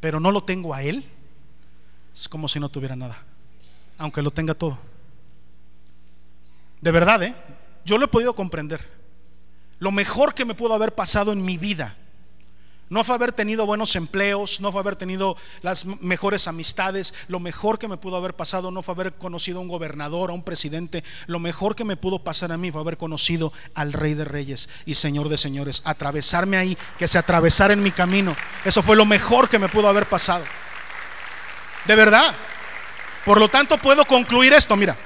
pero 0.00 0.18
no 0.18 0.30
lo 0.30 0.42
tengo 0.42 0.74
a 0.74 0.82
Él, 0.82 1.04
es 2.14 2.28
como 2.28 2.48
si 2.48 2.58
no 2.58 2.68
tuviera 2.68 2.96
nada, 2.96 3.22
aunque 3.98 4.22
lo 4.22 4.30
tenga 4.30 4.54
todo. 4.54 4.78
De 6.80 6.90
verdad, 6.90 7.22
¿eh? 7.22 7.34
Yo 7.84 7.98
lo 7.98 8.06
he 8.06 8.08
podido 8.08 8.34
comprender. 8.34 8.88
Lo 9.78 9.92
mejor 9.92 10.34
que 10.34 10.44
me 10.44 10.54
pudo 10.54 10.74
haber 10.74 10.94
pasado 10.94 11.32
en 11.32 11.44
mi 11.44 11.58
vida 11.58 11.96
no 12.88 13.04
fue 13.04 13.14
haber 13.14 13.32
tenido 13.32 13.64
buenos 13.64 13.96
empleos, 13.96 14.60
no 14.60 14.70
fue 14.70 14.82
haber 14.82 14.96
tenido 14.96 15.36
las 15.62 15.86
mejores 16.02 16.46
amistades. 16.46 17.14
Lo 17.28 17.40
mejor 17.40 17.78
que 17.78 17.88
me 17.88 17.96
pudo 17.96 18.16
haber 18.16 18.34
pasado 18.34 18.70
no 18.70 18.82
fue 18.82 18.92
haber 18.92 19.14
conocido 19.14 19.58
a 19.58 19.62
un 19.62 19.68
gobernador, 19.68 20.28
a 20.28 20.34
un 20.34 20.42
presidente. 20.42 21.02
Lo 21.26 21.38
mejor 21.38 21.74
que 21.74 21.84
me 21.84 21.96
pudo 21.96 22.18
pasar 22.18 22.52
a 22.52 22.58
mí 22.58 22.70
fue 22.70 22.82
haber 22.82 22.98
conocido 22.98 23.52
al 23.74 23.94
Rey 23.94 24.12
de 24.12 24.26
Reyes 24.26 24.68
y 24.84 24.94
Señor 24.94 25.30
de 25.30 25.38
Señores. 25.38 25.82
Atravesarme 25.86 26.58
ahí, 26.58 26.76
que 26.98 27.08
se 27.08 27.16
atravesara 27.16 27.72
en 27.72 27.82
mi 27.82 27.92
camino. 27.92 28.36
Eso 28.64 28.82
fue 28.82 28.94
lo 28.94 29.06
mejor 29.06 29.48
que 29.48 29.58
me 29.58 29.70
pudo 29.70 29.88
haber 29.88 30.06
pasado. 30.06 30.44
De 31.86 31.96
verdad. 31.96 32.34
Por 33.24 33.38
lo 33.38 33.48
tanto, 33.48 33.78
puedo 33.78 34.04
concluir 34.04 34.52
esto. 34.52 34.76
Mira, 34.76 34.96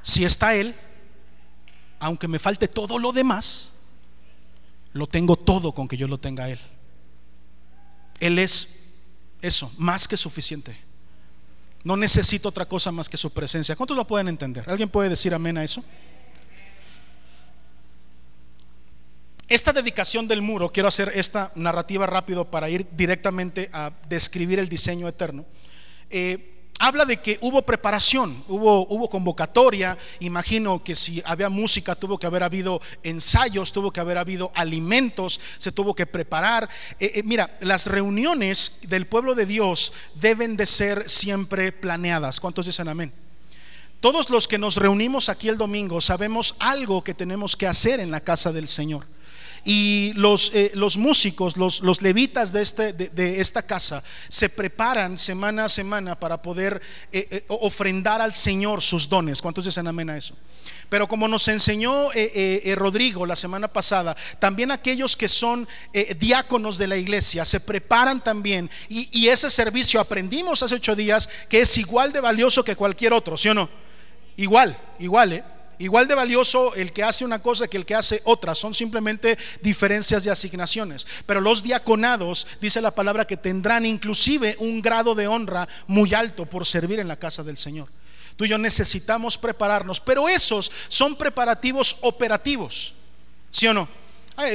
si 0.00 0.24
está 0.24 0.54
Él, 0.54 0.74
aunque 1.98 2.28
me 2.28 2.38
falte 2.38 2.68
todo 2.68 2.98
lo 2.98 3.12
demás, 3.12 3.79
lo 4.92 5.06
tengo 5.06 5.36
todo 5.36 5.72
con 5.72 5.88
que 5.88 5.96
yo 5.96 6.06
lo 6.06 6.18
tenga 6.18 6.44
a 6.44 6.50
Él. 6.50 6.60
Él 8.20 8.38
es 8.38 8.98
eso, 9.40 9.72
más 9.78 10.06
que 10.06 10.16
suficiente. 10.16 10.76
No 11.82 11.96
necesito 11.96 12.48
otra 12.48 12.66
cosa 12.66 12.92
más 12.92 13.08
que 13.08 13.16
su 13.16 13.30
presencia. 13.30 13.74
¿Cuántos 13.76 13.96
lo 13.96 14.06
pueden 14.06 14.28
entender? 14.28 14.68
¿Alguien 14.68 14.88
puede 14.88 15.08
decir 15.08 15.32
amén 15.32 15.56
a 15.56 15.64
eso? 15.64 15.82
Esta 19.48 19.72
dedicación 19.72 20.28
del 20.28 20.42
muro, 20.42 20.70
quiero 20.70 20.88
hacer 20.88 21.10
esta 21.14 21.50
narrativa 21.56 22.06
rápido 22.06 22.48
para 22.48 22.70
ir 22.70 22.86
directamente 22.92 23.68
a 23.72 23.90
describir 24.08 24.58
el 24.60 24.68
diseño 24.68 25.08
eterno. 25.08 25.44
Eh, 26.08 26.59
habla 26.80 27.04
de 27.04 27.18
que 27.18 27.38
hubo 27.42 27.62
preparación, 27.62 28.42
hubo, 28.48 28.86
hubo 28.88 29.08
convocatoria, 29.08 29.96
imagino 30.18 30.82
que 30.82 30.96
si 30.96 31.22
había 31.26 31.50
música 31.50 31.94
tuvo 31.94 32.18
que 32.18 32.26
haber 32.26 32.42
habido 32.42 32.80
ensayos, 33.02 33.72
tuvo 33.72 33.92
que 33.92 34.00
haber 34.00 34.16
habido 34.16 34.50
alimentos, 34.54 35.40
se 35.58 35.72
tuvo 35.72 35.94
que 35.94 36.06
preparar. 36.06 36.68
Eh, 36.98 37.12
eh, 37.16 37.22
mira, 37.22 37.58
las 37.60 37.86
reuniones 37.86 38.88
del 38.88 39.06
pueblo 39.06 39.34
de 39.34 39.44
Dios 39.44 39.92
deben 40.14 40.56
de 40.56 40.64
ser 40.64 41.08
siempre 41.08 41.70
planeadas. 41.70 42.40
¿Cuántos 42.40 42.64
dicen 42.64 42.88
amén? 42.88 43.12
Todos 44.00 44.30
los 44.30 44.48
que 44.48 44.56
nos 44.56 44.76
reunimos 44.76 45.28
aquí 45.28 45.50
el 45.50 45.58
domingo 45.58 46.00
sabemos 46.00 46.56
algo 46.60 47.04
que 47.04 47.12
tenemos 47.12 47.56
que 47.56 47.66
hacer 47.66 48.00
en 48.00 48.10
la 48.10 48.20
casa 48.20 48.52
del 48.52 48.68
Señor. 48.68 49.04
Y 49.64 50.12
los, 50.14 50.52
eh, 50.54 50.72
los 50.74 50.96
músicos, 50.96 51.56
los, 51.56 51.80
los 51.80 52.02
levitas 52.02 52.52
de, 52.52 52.62
este, 52.62 52.92
de, 52.92 53.40
esta 53.40 53.62
casa, 53.62 54.02
se 54.28 54.48
preparan 54.48 55.18
semana 55.18 55.66
a 55.66 55.68
semana 55.68 56.14
para 56.14 56.40
poder 56.40 56.80
eh, 57.12 57.28
eh, 57.30 57.44
ofrendar 57.48 58.20
al 58.20 58.32
Señor 58.32 58.82
sus 58.82 59.08
dones. 59.08 59.42
¿Cuántos 59.42 59.64
dicen 59.64 59.86
amén 59.86 60.10
a 60.10 60.16
eso? 60.16 60.34
Pero 60.88 61.06
como 61.06 61.28
nos 61.28 61.46
enseñó 61.46 62.08
Rodrigo 62.74 63.24
la 63.24 63.36
semana 63.36 63.68
pasada, 63.68 64.16
también 64.40 64.72
aquellos 64.72 65.16
que 65.16 65.28
son 65.28 65.68
diáconos 66.18 66.78
de 66.78 66.88
la 66.88 66.96
iglesia 66.96 67.44
se 67.44 67.60
preparan 67.60 68.22
también. 68.22 68.68
Y, 68.88 69.08
y, 69.12 69.28
ese 69.28 69.50
servicio 69.50 70.00
aprendimos 70.00 70.64
hace 70.64 70.74
ocho 70.74 70.96
días 70.96 71.28
que 71.48 71.60
es 71.60 71.78
igual 71.78 72.12
de 72.12 72.20
valioso 72.20 72.64
que 72.64 72.74
cualquier 72.74 73.12
otro, 73.12 73.36
¿sí 73.36 73.48
o 73.48 73.54
no? 73.54 73.68
Igual, 74.36 74.76
igual, 74.98 75.32
¿eh? 75.34 75.44
Igual 75.80 76.06
de 76.06 76.14
valioso 76.14 76.74
el 76.74 76.92
que 76.92 77.02
hace 77.02 77.24
una 77.24 77.38
cosa 77.38 77.66
que 77.66 77.78
el 77.78 77.86
que 77.86 77.94
hace 77.94 78.20
otra. 78.24 78.54
Son 78.54 78.74
simplemente 78.74 79.38
diferencias 79.62 80.22
de 80.22 80.30
asignaciones. 80.30 81.06
Pero 81.24 81.40
los 81.40 81.62
diaconados, 81.62 82.46
dice 82.60 82.82
la 82.82 82.90
palabra, 82.90 83.26
que 83.26 83.38
tendrán 83.38 83.86
inclusive 83.86 84.56
un 84.58 84.82
grado 84.82 85.14
de 85.14 85.26
honra 85.26 85.66
muy 85.86 86.12
alto 86.12 86.44
por 86.44 86.66
servir 86.66 87.00
en 87.00 87.08
la 87.08 87.16
casa 87.16 87.42
del 87.42 87.56
Señor. 87.56 87.88
Tú 88.36 88.44
y 88.44 88.50
yo 88.50 88.58
necesitamos 88.58 89.38
prepararnos. 89.38 90.00
Pero 90.00 90.28
esos 90.28 90.70
son 90.88 91.16
preparativos 91.16 91.96
operativos. 92.02 92.92
¿Sí 93.50 93.66
o 93.66 93.72
no? 93.72 93.88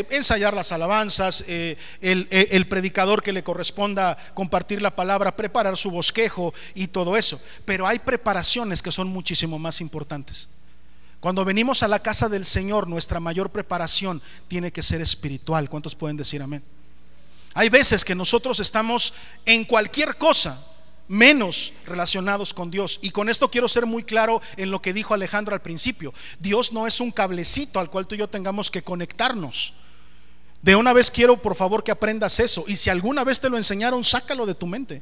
ensayar 0.09 0.53
las 0.55 0.71
alabanzas, 0.71 1.43
eh, 1.47 1.77
el, 2.01 2.27
el, 2.31 2.67
predicador 2.67 3.21
que 3.21 3.31
le 3.31 3.43
corresponda 3.43 4.17
compartir 4.33 4.81
la 4.81 4.95
palabra, 4.95 5.35
preparar 5.35 5.77
su 5.77 5.91
bosquejo 5.91 6.55
y 6.73 6.88
todo 6.88 7.15
eso. 7.17 7.39
Pero 7.65 7.85
hay 7.85 7.99
preparaciones 7.99 8.81
que 8.81 8.91
son 8.91 9.07
muchísimo 9.07 9.59
más 9.59 9.81
importantes. 9.81 10.49
Cuando 11.25 11.43
venimos 11.43 11.81
a 11.81 11.88
la 11.88 11.97
casa 11.97 12.29
del 12.29 12.45
Señor, 12.45 12.88
nuestra 12.88 13.19
mayor 13.19 13.49
preparación 13.49 14.21
tiene 14.47 14.71
que 14.71 14.83
ser 14.83 15.01
espiritual. 15.01 15.71
¿Cuántos 15.71 15.95
pueden 15.95 16.17
decir 16.17 16.39
amén? 16.39 16.61
Hay 17.55 17.69
veces 17.69 18.05
que 18.05 18.13
nosotros 18.13 18.59
estamos 18.59 19.15
en 19.43 19.65
cualquier 19.65 20.17
cosa 20.17 20.63
menos 21.07 21.73
relacionados 21.88 22.53
con 22.53 22.69
Dios. 22.69 22.99
Y 23.01 23.09
con 23.09 23.27
esto 23.27 23.49
quiero 23.49 23.67
ser 23.67 23.88
muy 23.88 24.03
claro 24.03 24.39
en 24.55 24.69
lo 24.69 24.83
que 24.83 24.93
dijo 24.93 25.15
Alejandro 25.15 25.55
al 25.55 25.63
principio. 25.63 26.13
Dios 26.39 26.73
no 26.73 26.85
es 26.85 26.99
un 26.99 27.09
cablecito 27.09 27.79
al 27.79 27.89
cual 27.89 28.05
tú 28.05 28.13
y 28.13 28.19
yo 28.19 28.29
tengamos 28.29 28.69
que 28.69 28.83
conectarnos. 28.83 29.73
De 30.61 30.75
una 30.75 30.93
vez 30.93 31.09
quiero, 31.09 31.38
por 31.38 31.55
favor, 31.55 31.83
que 31.83 31.89
aprendas 31.89 32.39
eso. 32.39 32.65
Y 32.67 32.75
si 32.75 32.91
alguna 32.91 33.23
vez 33.23 33.41
te 33.41 33.49
lo 33.49 33.57
enseñaron, 33.57 34.03
sácalo 34.03 34.45
de 34.45 34.53
tu 34.53 34.67
mente. 34.67 35.01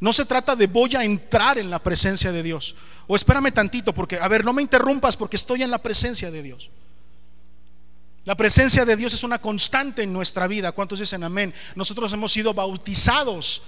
No 0.00 0.12
se 0.12 0.24
trata 0.26 0.54
de 0.54 0.66
voy 0.66 0.94
a 0.96 1.04
entrar 1.04 1.58
en 1.58 1.70
la 1.70 1.78
presencia 1.78 2.32
de 2.32 2.42
Dios. 2.42 2.74
O 3.06 3.16
espérame 3.16 3.52
tantito, 3.52 3.92
porque, 3.92 4.18
a 4.18 4.28
ver, 4.28 4.44
no 4.44 4.52
me 4.52 4.62
interrumpas 4.62 5.16
porque 5.16 5.36
estoy 5.36 5.62
en 5.62 5.70
la 5.70 5.78
presencia 5.78 6.30
de 6.30 6.42
Dios. 6.42 6.70
La 8.24 8.34
presencia 8.34 8.84
de 8.84 8.96
Dios 8.96 9.14
es 9.14 9.22
una 9.22 9.38
constante 9.38 10.02
en 10.02 10.12
nuestra 10.12 10.48
vida. 10.48 10.72
¿Cuántos 10.72 10.98
dicen 10.98 11.22
amén? 11.22 11.54
Nosotros 11.76 12.12
hemos 12.12 12.32
sido 12.32 12.52
bautizados 12.52 13.62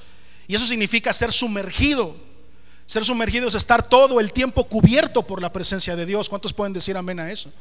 y 0.49 0.57
eso 0.57 0.67
significa 0.67 1.13
ser 1.13 1.33
sumergido. 1.33 2.17
Ser 2.85 3.05
sumergido 3.05 3.47
es 3.47 3.55
estar 3.55 3.89
todo 3.89 4.19
el 4.19 4.33
tiempo 4.33 4.65
cubierto 4.65 5.23
por 5.23 5.41
la 5.41 5.53
presencia 5.53 5.95
de 5.95 6.07
Dios. 6.07 6.29
¿Cuántos 6.29 6.53
pueden 6.53 6.73
decir 6.73 6.97
amén 6.97 7.21
a 7.21 7.31
eso? 7.31 7.53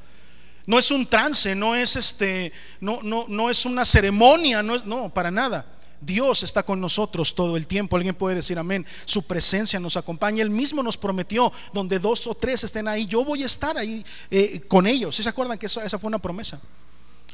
No 0.66 0.80
es 0.80 0.90
un 0.90 1.06
trance, 1.06 1.54
no 1.54 1.76
es 1.76 1.96
este, 1.96 2.52
no, 2.82 3.02
no, 3.04 3.26
no 3.30 3.50
es 3.50 3.66
una 3.66 3.86
ceremonia, 3.86 4.64
no, 4.64 4.76
es, 4.76 4.86
no, 4.86 5.14
para 5.14 5.30
nada. 5.30 5.77
Dios 6.00 6.44
está 6.44 6.64
con 6.64 6.80
nosotros 6.80 7.34
todo 7.34 7.58
el 7.58 7.68
tiempo. 7.68 7.96
Alguien 7.96 8.16
puede 8.16 8.36
decir 8.36 8.58
amén. 8.60 8.86
Su 9.06 9.24
presencia 9.24 9.80
nos 9.80 9.98
acompaña. 9.98 10.42
Él 10.42 10.50
mismo 10.50 10.84
nos 10.84 10.98
prometió, 10.98 11.52
donde 11.74 12.00
dos 12.00 12.28
o 12.28 12.36
tres 12.36 12.64
estén 12.64 12.88
ahí, 12.88 13.06
yo 13.06 13.24
voy 13.24 13.44
a 13.44 13.48
estar 13.48 13.78
ahí 13.78 14.06
eh, 14.30 14.62
con 14.68 14.88
ellos. 14.88 15.16
¿Sí 15.16 15.24
se 15.24 15.30
acuerdan 15.30 15.58
que 15.58 15.66
esa, 15.66 16.00
fue 16.00 16.08
una 16.08 16.20
promesa? 16.20 16.62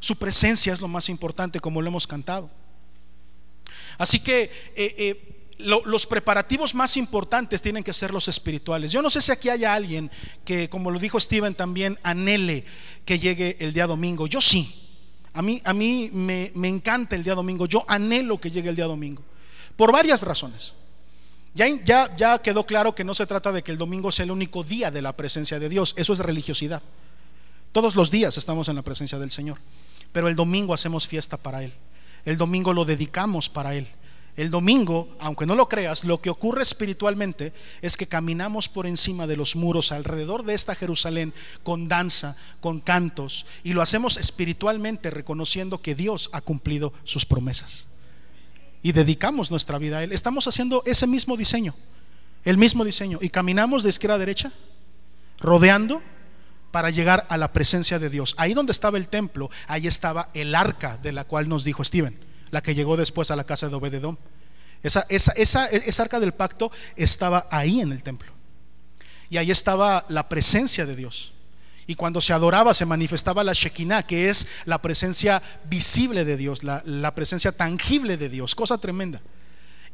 Su 0.00 0.16
presencia 0.16 0.72
es 0.72 0.80
lo 0.80 0.88
más 0.88 1.08
importante, 1.08 1.60
como 1.60 1.82
lo 1.82 1.88
hemos 1.88 2.06
cantado. 2.06 2.50
Así 3.98 4.20
que 4.20 4.42
eh, 4.74 4.94
eh, 4.98 5.34
los 5.58 6.06
preparativos 6.06 6.74
más 6.74 6.96
importantes 6.96 7.62
tienen 7.62 7.84
que 7.84 7.92
ser 7.92 8.12
los 8.12 8.28
espirituales. 8.28 8.92
Yo 8.92 9.02
no 9.02 9.10
sé 9.10 9.20
si 9.20 9.30
aquí 9.30 9.48
haya 9.48 9.74
alguien 9.74 10.10
que, 10.44 10.68
como 10.68 10.90
lo 10.90 10.98
dijo 10.98 11.20
Steven, 11.20 11.54
también 11.54 11.98
anhele 12.02 12.64
que 13.04 13.18
llegue 13.18 13.56
el 13.60 13.72
día 13.72 13.86
domingo. 13.86 14.26
Yo 14.26 14.40
sí. 14.40 14.83
A 15.34 15.42
mí, 15.42 15.60
a 15.64 15.74
mí 15.74 16.10
me, 16.12 16.52
encanta 16.68 17.16
el 17.16 17.24
día 17.24 17.34
domingo, 17.34 17.66
yo 17.66 17.84
anhelo 17.88 18.40
que 18.40 18.50
llegue 18.50 18.68
el 18.68 18.76
día 18.76 18.86
domingo, 18.86 19.22
por 19.76 19.92
varias 19.92 20.22
razones. 20.22 20.74
Ya, 21.54 21.66
ya, 21.84 22.14
ya 22.16 22.38
quedó 22.40 22.64
claro 22.66 22.94
que 22.94 23.04
no 23.04 23.14
se 23.14 23.26
trata 23.26 23.52
de 23.52 23.62
que 23.62 23.72
el 23.72 23.78
domingo 23.78 24.10
sea 24.10 24.24
el 24.24 24.30
único 24.30 24.64
día 24.64 24.90
de 24.90 25.02
la 25.02 25.16
presencia 25.16 25.58
de 25.58 25.68
Dios, 25.68 25.94
eso 25.96 26.12
es 26.12 26.20
religiosidad. 26.20 26.82
Todos 27.72 27.96
los 27.96 28.10
días 28.10 28.38
estamos 28.38 28.68
en 28.68 28.76
la 28.76 28.82
presencia 28.82 29.18
del 29.18 29.32
Señor, 29.32 29.58
pero 30.12 30.28
el 30.28 30.36
domingo 30.36 30.72
hacemos 30.72 31.08
fiesta 31.08 31.36
para 31.36 31.64
Él, 31.64 31.72
el 32.24 32.38
domingo 32.38 32.72
lo 32.72 32.84
dedicamos 32.84 33.48
para 33.48 33.74
Él. 33.74 33.88
El 34.36 34.50
domingo, 34.50 35.14
aunque 35.20 35.46
no 35.46 35.54
lo 35.54 35.68
creas, 35.68 36.02
lo 36.02 36.20
que 36.20 36.28
ocurre 36.28 36.62
espiritualmente 36.62 37.52
es 37.82 37.96
que 37.96 38.08
caminamos 38.08 38.68
por 38.68 38.86
encima 38.86 39.28
de 39.28 39.36
los 39.36 39.54
muros 39.54 39.92
alrededor 39.92 40.44
de 40.44 40.54
esta 40.54 40.74
Jerusalén 40.74 41.32
con 41.62 41.86
danza, 41.86 42.36
con 42.60 42.80
cantos, 42.80 43.46
y 43.62 43.74
lo 43.74 43.82
hacemos 43.82 44.16
espiritualmente 44.16 45.10
reconociendo 45.10 45.80
que 45.80 45.94
Dios 45.94 46.30
ha 46.32 46.40
cumplido 46.40 46.92
sus 47.04 47.24
promesas. 47.24 47.88
Y 48.82 48.90
dedicamos 48.90 49.52
nuestra 49.52 49.78
vida 49.78 49.98
a 49.98 50.04
Él. 50.04 50.12
Estamos 50.12 50.48
haciendo 50.48 50.82
ese 50.84 51.06
mismo 51.06 51.36
diseño, 51.36 51.72
el 52.44 52.56
mismo 52.56 52.84
diseño, 52.84 53.20
y 53.22 53.28
caminamos 53.28 53.84
de 53.84 53.90
izquierda 53.90 54.16
a 54.16 54.18
derecha, 54.18 54.52
rodeando 55.38 56.02
para 56.72 56.90
llegar 56.90 57.24
a 57.28 57.36
la 57.36 57.52
presencia 57.52 58.00
de 58.00 58.10
Dios. 58.10 58.34
Ahí 58.36 58.52
donde 58.52 58.72
estaba 58.72 58.98
el 58.98 59.06
templo, 59.06 59.48
ahí 59.68 59.86
estaba 59.86 60.30
el 60.34 60.56
arca 60.56 60.98
de 60.98 61.12
la 61.12 61.22
cual 61.22 61.48
nos 61.48 61.62
dijo 61.62 61.84
Steven 61.84 62.23
la 62.54 62.62
que 62.62 62.76
llegó 62.76 62.96
después 62.96 63.32
a 63.32 63.36
la 63.36 63.42
casa 63.42 63.68
de 63.68 63.74
Obededón. 63.74 64.16
Esa, 64.80 65.04
esa, 65.08 65.32
esa, 65.32 65.66
esa 65.66 66.02
arca 66.04 66.20
del 66.20 66.34
pacto 66.34 66.70
estaba 66.94 67.48
ahí 67.50 67.80
en 67.80 67.90
el 67.90 68.04
templo. 68.04 68.30
Y 69.28 69.38
ahí 69.38 69.50
estaba 69.50 70.06
la 70.08 70.28
presencia 70.28 70.86
de 70.86 70.94
Dios. 70.94 71.32
Y 71.88 71.96
cuando 71.96 72.20
se 72.20 72.32
adoraba 72.32 72.72
se 72.72 72.86
manifestaba 72.86 73.42
la 73.42 73.54
Shekinah, 73.54 74.04
que 74.04 74.30
es 74.30 74.50
la 74.66 74.80
presencia 74.80 75.42
visible 75.64 76.24
de 76.24 76.36
Dios, 76.36 76.62
la, 76.62 76.80
la 76.86 77.12
presencia 77.12 77.50
tangible 77.50 78.16
de 78.16 78.28
Dios, 78.28 78.54
cosa 78.54 78.78
tremenda. 78.78 79.20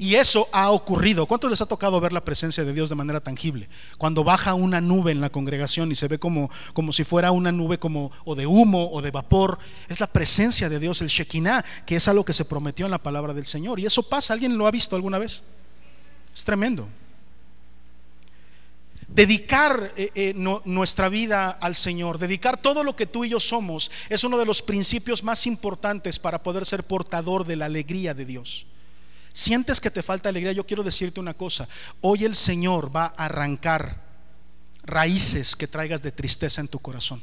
Y 0.01 0.15
eso 0.15 0.49
ha 0.53 0.71
ocurrido. 0.71 1.27
¿Cuántos 1.27 1.51
les 1.51 1.61
ha 1.61 1.67
tocado 1.67 2.01
ver 2.01 2.15
la 2.15 2.25
presencia 2.25 2.65
de 2.65 2.73
Dios 2.73 2.89
de 2.89 2.95
manera 2.95 3.21
tangible? 3.21 3.69
Cuando 3.99 4.25
baja 4.25 4.55
una 4.55 4.81
nube 4.81 5.13
en 5.13 5.21
la 5.21 5.29
congregación 5.29 5.93
y 5.93 5.95
se 5.95 6.09
ve 6.09 6.19
como, 6.19 6.51
como 6.73 6.91
si 6.91 7.05
fuera 7.05 7.33
una 7.33 7.53
nube 7.53 7.79
como 7.79 8.11
o 8.25 8.35
de 8.35 8.47
humo 8.47 8.91
o 8.93 9.03
de 9.03 9.11
vapor, 9.11 9.59
es 9.91 10.01
la 10.01 10.07
presencia 10.07 10.71
de 10.71 10.79
Dios, 10.79 11.03
el 11.03 11.09
Shekinah, 11.09 11.63
que 11.85 11.97
es 11.97 12.09
algo 12.09 12.25
que 12.25 12.33
se 12.33 12.47
prometió 12.47 12.87
en 12.87 12.93
la 12.93 12.97
palabra 13.03 13.35
del 13.35 13.45
Señor. 13.45 13.79
Y 13.79 13.85
eso 13.85 14.03
pasa, 14.03 14.33
¿alguien 14.33 14.57
lo 14.57 14.67
ha 14.67 14.71
visto 14.71 14.97
alguna 14.97 15.19
vez? 15.19 15.43
Es 16.35 16.47
tremendo. 16.47 16.89
Dedicar 19.07 19.93
eh, 19.99 20.13
eh, 20.15 20.33
nuestra 20.65 21.11
vida 21.11 21.51
al 21.51 21.75
Señor, 21.75 22.17
dedicar 22.17 22.57
todo 22.57 22.85
lo 22.85 22.97
que 22.97 23.05
tú 23.05 23.27
y 23.27 23.29
yo 23.29 23.39
somos, 23.39 23.91
es 24.09 24.25
uno 24.25 24.39
de 24.39 24.47
los 24.47 24.63
principios 24.63 25.23
más 25.23 25.47
importantes 25.47 26.19
para 26.19 26.43
poder 26.43 26.65
ser 26.65 26.85
portador 26.85 27.45
de 27.45 27.57
la 27.57 27.67
alegría 27.67 28.15
de 28.15 28.25
Dios. 28.25 28.65
Sientes 29.33 29.81
que 29.81 29.91
te 29.91 30.03
falta 30.03 30.29
alegría, 30.29 30.53
yo 30.53 30.67
quiero 30.67 30.83
decirte 30.83 31.21
una 31.21 31.35
cosa. 31.35 31.69
Hoy 32.01 32.25
el 32.25 32.35
Señor 32.35 32.95
va 32.95 33.15
a 33.17 33.27
arrancar 33.27 34.03
raíces 34.83 35.55
que 35.55 35.69
traigas 35.69 36.03
de 36.03 36.13
tristeza 36.13 36.61
en 36.61 36.69
tu 36.69 36.79
corazón. 36.79 37.23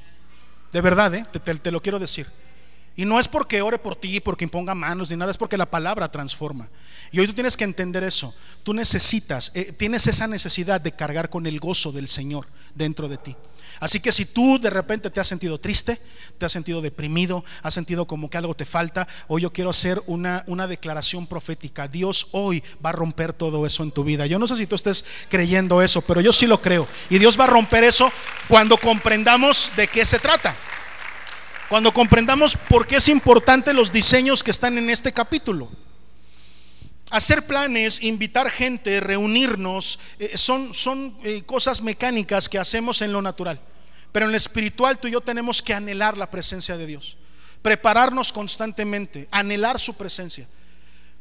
De 0.71 0.81
verdad, 0.81 1.13
¿eh? 1.15 1.25
te, 1.43 1.71
lo 1.71 1.81
quiero 1.81 1.99
decir. 1.99 2.27
Y 2.95 3.05
no 3.05 3.19
es 3.19 3.27
porque 3.27 3.61
ore 3.61 3.77
por 3.77 3.95
ti, 3.95 4.19
porque 4.19 4.45
imponga 4.45 4.73
manos, 4.73 5.09
ni 5.09 5.17
nada, 5.17 5.31
es 5.31 5.37
porque 5.37 5.57
la 5.57 5.69
palabra 5.69 6.09
transforma. 6.09 6.69
Y 7.11 7.19
hoy 7.19 7.27
tú 7.27 7.33
tienes 7.33 7.55
que 7.55 7.63
entender 7.63 8.03
eso. 8.03 8.33
Tú 8.63 8.73
necesitas, 8.73 9.51
eh, 9.55 9.73
tienes 9.77 10.07
esa 10.07 10.27
necesidad 10.27 10.81
de 10.81 10.93
cargar 10.93 11.29
con 11.29 11.45
el 11.45 11.59
gozo 11.59 11.91
del 11.91 12.07
Señor 12.07 12.47
dentro 12.73 13.07
de 13.07 13.17
ti. 13.17 13.35
Así 13.79 13.99
que 13.99 14.11
si 14.11 14.25
tú 14.25 14.59
de 14.59 14.69
repente 14.69 15.09
te 15.09 15.19
has 15.19 15.27
sentido 15.27 15.59
triste, 15.59 15.99
te 16.37 16.45
has 16.45 16.51
sentido 16.51 16.81
deprimido, 16.81 17.43
has 17.63 17.73
sentido 17.73 18.05
como 18.05 18.29
que 18.29 18.37
algo 18.37 18.53
te 18.53 18.65
falta, 18.65 19.07
hoy 19.27 19.41
yo 19.41 19.53
quiero 19.53 19.69
hacer 19.69 20.01
una, 20.07 20.43
una 20.47 20.67
declaración 20.67 21.27
profética. 21.27 21.87
Dios 21.87 22.29
hoy 22.31 22.63
va 22.85 22.89
a 22.89 22.93
romper 22.93 23.33
todo 23.33 23.65
eso 23.65 23.83
en 23.83 23.91
tu 23.91 24.03
vida. 24.03 24.25
Yo 24.25 24.39
no 24.39 24.47
sé 24.47 24.55
si 24.55 24.67
tú 24.67 24.75
estés 24.75 25.05
creyendo 25.29 25.81
eso, 25.81 26.01
pero 26.01 26.21
yo 26.21 26.31
sí 26.31 26.45
lo 26.45 26.61
creo. 26.61 26.87
Y 27.09 27.17
Dios 27.19 27.39
va 27.39 27.45
a 27.45 27.47
romper 27.47 27.83
eso 27.83 28.11
cuando 28.47 28.77
comprendamos 28.77 29.71
de 29.75 29.87
qué 29.87 30.05
se 30.05 30.19
trata. 30.19 30.55
Cuando 31.69 31.93
comprendamos 31.93 32.55
por 32.55 32.87
qué 32.87 32.97
es 32.97 33.09
importante 33.09 33.73
los 33.73 33.91
diseños 33.91 34.43
que 34.43 34.51
están 34.51 34.77
en 34.77 34.89
este 34.89 35.11
capítulo. 35.11 35.69
Hacer 37.09 37.47
planes, 37.47 38.03
invitar 38.03 38.49
gente, 38.49 38.99
reunirnos, 38.99 39.99
eh, 40.19 40.37
son, 40.37 40.73
son 40.73 41.17
eh, 41.23 41.43
cosas 41.45 41.81
mecánicas 41.81 42.49
que 42.49 42.59
hacemos 42.59 43.01
en 43.01 43.13
lo 43.13 43.21
natural. 43.21 43.61
Pero 44.11 44.25
en 44.25 44.31
lo 44.31 44.37
espiritual 44.37 44.97
tú 44.97 45.07
y 45.07 45.11
yo 45.11 45.21
tenemos 45.21 45.61
que 45.61 45.73
anhelar 45.73 46.17
la 46.17 46.29
presencia 46.29 46.75
de 46.77 46.85
Dios, 46.85 47.17
prepararnos 47.61 48.33
constantemente, 48.33 49.27
anhelar 49.31 49.79
su 49.79 49.95
presencia. 49.95 50.47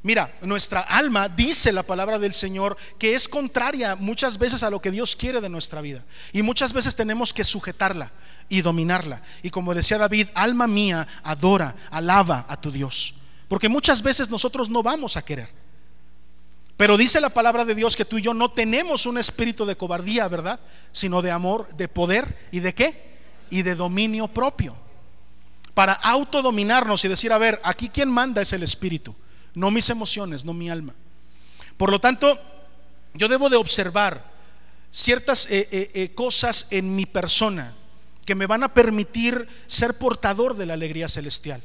Mira, 0.02 0.32
nuestra 0.42 0.80
alma 0.80 1.28
dice 1.28 1.72
la 1.72 1.82
palabra 1.82 2.18
del 2.18 2.32
Señor 2.32 2.76
que 2.98 3.14
es 3.14 3.28
contraria 3.28 3.96
muchas 3.96 4.38
veces 4.38 4.62
a 4.62 4.70
lo 4.70 4.80
que 4.80 4.90
Dios 4.90 5.16
quiere 5.16 5.40
de 5.40 5.48
nuestra 5.48 5.80
vida. 5.80 6.04
Y 6.32 6.42
muchas 6.42 6.72
veces 6.72 6.94
tenemos 6.94 7.32
que 7.32 7.44
sujetarla 7.44 8.12
y 8.48 8.62
dominarla. 8.62 9.22
Y 9.42 9.50
como 9.50 9.74
decía 9.74 9.98
David, 9.98 10.28
alma 10.34 10.66
mía, 10.66 11.06
adora, 11.22 11.74
alaba 11.90 12.46
a 12.48 12.60
tu 12.60 12.70
Dios. 12.70 13.14
Porque 13.48 13.68
muchas 13.68 14.02
veces 14.02 14.30
nosotros 14.30 14.70
no 14.70 14.82
vamos 14.82 15.16
a 15.16 15.22
querer. 15.22 15.65
Pero 16.76 16.96
dice 16.96 17.20
la 17.20 17.30
palabra 17.30 17.64
de 17.64 17.74
Dios 17.74 17.96
que 17.96 18.04
tú 18.04 18.18
y 18.18 18.22
yo 18.22 18.34
no 18.34 18.50
tenemos 18.50 19.06
un 19.06 19.16
espíritu 19.16 19.64
de 19.64 19.76
cobardía, 19.76 20.28
¿verdad? 20.28 20.60
Sino 20.92 21.22
de 21.22 21.30
amor, 21.30 21.68
de 21.76 21.88
poder 21.88 22.48
y 22.52 22.60
de 22.60 22.74
qué? 22.74 23.16
Y 23.48 23.62
de 23.62 23.74
dominio 23.74 24.28
propio. 24.28 24.76
Para 25.72 25.94
autodominarnos 25.94 27.04
y 27.04 27.08
decir, 27.08 27.32
a 27.32 27.38
ver, 27.38 27.60
aquí 27.64 27.88
quien 27.88 28.10
manda 28.10 28.42
es 28.42 28.52
el 28.52 28.62
espíritu, 28.62 29.14
no 29.54 29.70
mis 29.70 29.88
emociones, 29.88 30.44
no 30.44 30.52
mi 30.52 30.68
alma. 30.68 30.94
Por 31.76 31.90
lo 31.90 31.98
tanto, 31.98 32.38
yo 33.14 33.28
debo 33.28 33.48
de 33.48 33.56
observar 33.56 34.24
ciertas 34.90 35.50
eh, 35.50 35.68
eh, 35.70 35.90
eh, 35.94 36.14
cosas 36.14 36.68
en 36.70 36.94
mi 36.94 37.06
persona 37.06 37.72
que 38.24 38.34
me 38.34 38.46
van 38.46 38.64
a 38.64 38.74
permitir 38.74 39.46
ser 39.66 39.96
portador 39.98 40.56
de 40.56 40.66
la 40.66 40.74
alegría 40.74 41.08
celestial. 41.08 41.62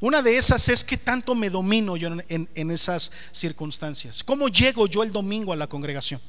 Una 0.00 0.22
de 0.22 0.36
esas 0.36 0.66
es 0.70 0.82
que 0.82 0.96
tanto 0.96 1.34
me 1.34 1.50
domino 1.50 1.96
yo 1.96 2.08
en, 2.08 2.70
esas 2.70 3.12
circunstancias. 3.32 4.24
¿Cómo 4.24 4.48
llego 4.48 4.86
yo 4.86 5.02
el 5.02 5.12
domingo 5.12 5.52
a 5.52 5.56
la 5.56 5.66
congregación? 5.66 6.20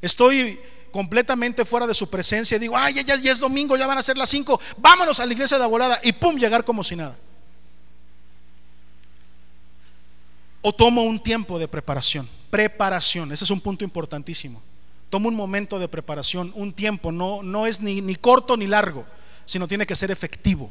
Estoy 0.00 0.60
completamente 0.92 1.64
fuera 1.64 1.86
de 1.86 1.94
su 1.94 2.08
presencia 2.08 2.56
y 2.56 2.60
digo, 2.60 2.76
ay, 2.76 3.02
ya, 3.02 3.14
es 3.14 3.40
domingo, 3.40 3.76
ya 3.76 3.88
van 3.88 3.98
a 3.98 4.02
ser 4.02 4.16
las 4.16 4.28
cinco, 4.28 4.60
vámonos 4.76 5.18
a 5.18 5.26
la 5.26 5.32
iglesia 5.32 5.58
de 5.58 5.66
volada 5.66 5.98
y 6.04 6.12
pum, 6.12 6.36
llegar 6.36 6.64
como 6.64 6.84
si 6.84 6.94
nada. 6.94 7.16
O 10.60 10.72
tomo 10.72 11.02
un 11.02 11.20
tiempo 11.20 11.58
de 11.58 11.66
preparación, 11.66 12.28
preparación, 12.50 13.32
ese 13.32 13.42
es 13.42 13.50
un 13.50 13.60
punto 13.60 13.82
importantísimo. 13.82 14.62
Tomo 15.10 15.28
un 15.28 15.34
momento 15.34 15.80
de 15.80 15.88
preparación, 15.88 16.52
un 16.54 16.72
tiempo, 16.72 17.10
no, 17.10 17.42
no 17.42 17.66
es 17.66 17.80
ni 17.80 18.14
corto 18.14 18.56
ni 18.56 18.68
largo, 18.68 19.04
sino 19.44 19.66
tiene 19.66 19.86
que 19.86 19.96
ser 19.96 20.12
efectivo 20.12 20.70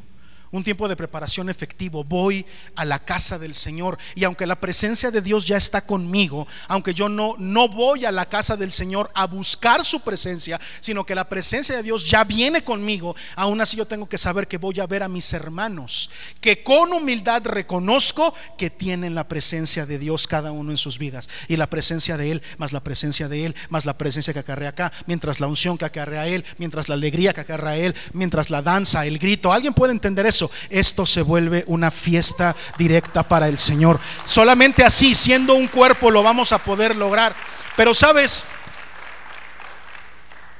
un 0.52 0.62
tiempo 0.62 0.86
de 0.86 0.96
preparación 0.96 1.48
efectivo. 1.50 2.04
Voy 2.04 2.46
a 2.76 2.84
la 2.84 3.00
casa 3.00 3.38
del 3.38 3.54
Señor 3.54 3.98
y 4.14 4.24
aunque 4.24 4.46
la 4.46 4.60
presencia 4.60 5.10
de 5.10 5.20
Dios 5.20 5.46
ya 5.46 5.56
está 5.56 5.84
conmigo, 5.84 6.46
aunque 6.68 6.94
yo 6.94 7.08
no 7.08 7.34
no 7.38 7.68
voy 7.68 8.04
a 8.04 8.12
la 8.12 8.28
casa 8.28 8.56
del 8.56 8.70
Señor 8.70 9.10
a 9.14 9.26
buscar 9.26 9.84
su 9.84 10.00
presencia, 10.00 10.60
sino 10.80 11.04
que 11.04 11.14
la 11.14 11.28
presencia 11.28 11.76
de 11.76 11.82
Dios 11.82 12.08
ya 12.08 12.24
viene 12.24 12.62
conmigo, 12.62 13.16
aún 13.34 13.60
así 13.60 13.76
yo 13.76 13.86
tengo 13.86 14.08
que 14.08 14.18
saber 14.18 14.46
que 14.46 14.58
voy 14.58 14.78
a 14.80 14.86
ver 14.86 15.02
a 15.02 15.08
mis 15.08 15.32
hermanos, 15.32 16.10
que 16.40 16.62
con 16.62 16.92
humildad 16.92 17.42
reconozco 17.44 18.34
que 18.58 18.70
tienen 18.70 19.14
la 19.14 19.26
presencia 19.28 19.86
de 19.86 19.98
Dios 19.98 20.26
cada 20.26 20.52
uno 20.52 20.70
en 20.70 20.76
sus 20.76 20.98
vidas 20.98 21.28
y 21.48 21.56
la 21.56 21.68
presencia 21.68 22.16
de 22.16 22.30
él 22.30 22.42
más 22.58 22.72
la 22.72 22.80
presencia 22.80 23.28
de 23.28 23.46
él 23.46 23.56
más 23.70 23.86
la 23.86 23.96
presencia 23.96 24.32
que 24.32 24.40
acarrea 24.40 24.70
acá, 24.70 24.92
mientras 25.06 25.40
la 25.40 25.46
unción 25.46 25.78
que 25.78 25.84
acarrea 25.84 26.26
él, 26.26 26.44
mientras 26.58 26.88
la 26.88 26.94
alegría 26.94 27.32
que 27.32 27.40
acarrea 27.40 27.76
él, 27.76 27.94
mientras 28.12 28.50
la 28.50 28.62
danza, 28.62 29.06
el 29.06 29.18
grito. 29.18 29.52
¿Alguien 29.52 29.74
puede 29.74 29.92
entender 29.92 30.26
eso? 30.26 30.41
Esto 30.70 31.06
se 31.06 31.22
vuelve 31.22 31.64
una 31.66 31.90
fiesta 31.90 32.56
directa 32.78 33.22
para 33.22 33.48
el 33.48 33.58
Señor. 33.58 34.00
Solamente 34.24 34.84
así, 34.84 35.14
siendo 35.14 35.54
un 35.54 35.68
cuerpo, 35.68 36.10
lo 36.10 36.22
vamos 36.22 36.52
a 36.52 36.58
poder 36.58 36.96
lograr. 36.96 37.34
Pero 37.76 37.94
sabes, 37.94 38.44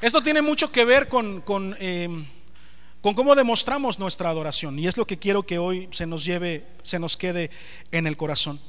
esto 0.01 0.23
tiene 0.23 0.43
mucho 0.43 0.73
que 0.73 0.85
ver 0.85 1.09
con, 1.09 1.41
con, 1.43 1.77
eh, 1.79 2.27
cómo 3.01 3.35
demostramos 3.35 3.99
nuestra 3.99 4.31
adoración. 4.31 4.79
Y 4.79 4.87
es 4.87 4.97
lo 4.97 5.07
que 5.07 5.19
quiero 5.19 5.45
que 5.45 5.59
hoy 5.59 5.89
se 5.93 6.07
nos 6.07 6.25
lleve, 6.25 6.67
se 6.83 6.99
nos 6.99 7.17
quede 7.17 7.51
en 7.91 8.07
el 8.07 8.17
corazón. 8.17 8.61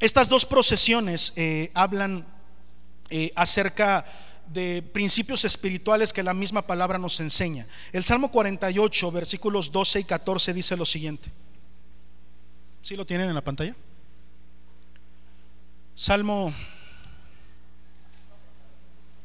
Estas 0.00 0.28
dos 0.28 0.44
procesiones 0.44 1.32
eh, 1.36 1.70
hablan 1.74 2.26
eh, 3.08 3.32
acerca 3.36 4.04
de 4.48 4.82
principios 4.82 5.44
espirituales 5.44 6.12
que 6.12 6.22
la 6.22 6.34
misma 6.34 6.62
palabra 6.62 6.98
nos 6.98 7.20
enseña. 7.20 7.66
El 7.92 8.04
Salmo 8.04 8.30
48, 8.30 9.10
versículos 9.12 9.72
12 9.72 10.00
y 10.00 10.04
14 10.04 10.52
dice 10.52 10.76
lo 10.76 10.86
siguiente. 10.86 11.30
¿Sí 12.82 12.96
lo 12.96 13.06
tienen 13.06 13.28
en 13.28 13.34
la 13.34 13.44
pantalla? 13.44 13.74
Salmo, 15.94 16.52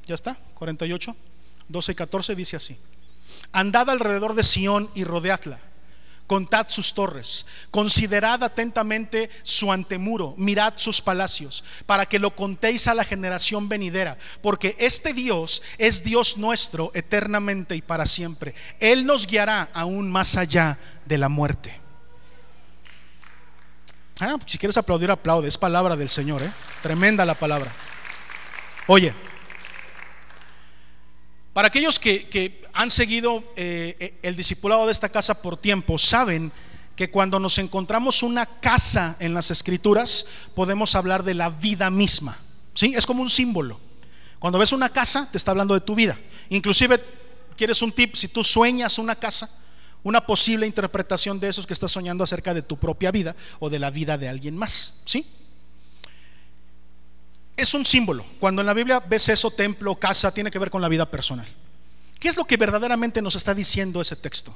ya 0.05 0.15
está, 0.15 0.37
48, 0.53 1.15
12 1.67 1.91
y 1.91 1.95
14 1.95 2.35
dice 2.35 2.55
así. 2.57 2.77
Andad 3.51 3.89
alrededor 3.89 4.35
de 4.35 4.43
Sión 4.43 4.89
y 4.95 5.03
rodeadla 5.03 5.59
contad 6.27 6.67
sus 6.69 6.93
torres, 6.93 7.47
considerad 7.71 8.43
atentamente 8.43 9.29
su 9.43 9.71
antemuro, 9.71 10.35
mirad 10.37 10.73
sus 10.75 11.01
palacios, 11.01 11.63
para 11.85 12.05
que 12.05 12.19
lo 12.19 12.35
contéis 12.35 12.87
a 12.87 12.93
la 12.93 13.05
generación 13.05 13.69
venidera, 13.69 14.17
porque 14.41 14.75
este 14.77 15.13
Dios 15.13 15.63
es 15.77 16.03
Dios 16.03 16.37
nuestro 16.37 16.91
eternamente 16.93 17.75
y 17.75 17.81
para 17.81 18.05
siempre. 18.05 18.53
Él 18.79 19.05
nos 19.05 19.25
guiará 19.25 19.69
aún 19.73 20.11
más 20.11 20.37
allá 20.37 20.77
de 21.05 21.17
la 21.17 21.29
muerte. 21.29 21.79
Ah, 24.19 24.37
si 24.45 24.57
quieres 24.57 24.77
aplaudir, 24.77 25.11
aplaude. 25.11 25.47
Es 25.47 25.57
palabra 25.57 25.95
del 25.95 26.09
Señor, 26.09 26.41
¿eh? 26.41 26.51
Tremenda 26.81 27.23
la 27.23 27.35
palabra. 27.35 27.71
Oye, 28.87 29.13
para 31.57 31.69
aquellos 31.69 31.97
que, 31.97 32.61
han 32.71 32.91
seguido 32.91 33.43
eh, 33.55 33.95
eh, 33.99 34.19
el 34.21 34.35
discipulado 34.35 34.85
de 34.85 34.91
esta 34.91 35.09
casa 35.09 35.41
por 35.41 35.57
tiempo, 35.57 35.97
saben 35.97 36.51
que 36.95 37.09
cuando 37.09 37.39
nos 37.39 37.57
encontramos 37.57 38.21
una 38.21 38.45
casa 38.45 39.15
en 39.19 39.33
las 39.33 39.49
escrituras, 39.49 40.27
podemos 40.53 40.93
hablar 40.93 41.23
de 41.23 41.33
la 41.33 41.49
vida 41.49 41.89
misma. 41.89 42.37
¿sí? 42.75 42.93
Es 42.95 43.07
como 43.07 43.23
un 43.23 43.31
símbolo. 43.31 43.79
Cuando 44.37 44.59
ves 44.59 44.71
una 44.71 44.89
casa, 44.89 45.27
te 45.31 45.39
está 45.39 45.49
hablando 45.49 45.73
de 45.73 45.81
tu 45.81 45.95
vida. 45.95 46.15
Inclusive, 46.49 47.03
quieres 47.55 47.81
un 47.81 47.91
tip, 47.91 48.13
si 48.13 48.27
tú 48.27 48.43
sueñas 48.43 48.99
una 48.99 49.15
casa, 49.15 49.49
una 50.03 50.27
posible 50.27 50.67
interpretación 50.67 51.39
de 51.39 51.49
eso 51.49 51.61
es 51.61 51.65
que 51.65 51.73
estás 51.73 51.91
soñando 51.91 52.23
acerca 52.23 52.53
de 52.53 52.61
tu 52.61 52.77
propia 52.77 53.09
vida 53.09 53.35
o 53.57 53.71
de 53.71 53.79
la 53.79 53.89
vida 53.89 54.19
de 54.19 54.29
alguien 54.29 54.55
más. 54.55 55.01
¿Sí? 55.05 55.25
Es 57.57 57.73
un 57.73 57.83
símbolo. 57.83 58.23
Cuando 58.39 58.61
en 58.61 58.67
la 58.67 58.73
Biblia 58.73 58.99
ves 58.99 59.27
eso, 59.29 59.51
templo, 59.51 59.95
casa, 59.95 60.33
tiene 60.33 60.51
que 60.51 60.59
ver 60.59 60.69
con 60.69 60.81
la 60.81 60.87
vida 60.87 61.09
personal. 61.09 61.47
¿Qué 62.19 62.29
es 62.29 62.37
lo 62.37 62.45
que 62.45 62.55
verdaderamente 62.55 63.21
nos 63.21 63.35
está 63.35 63.53
diciendo 63.53 63.99
ese 63.99 64.15
texto? 64.15 64.55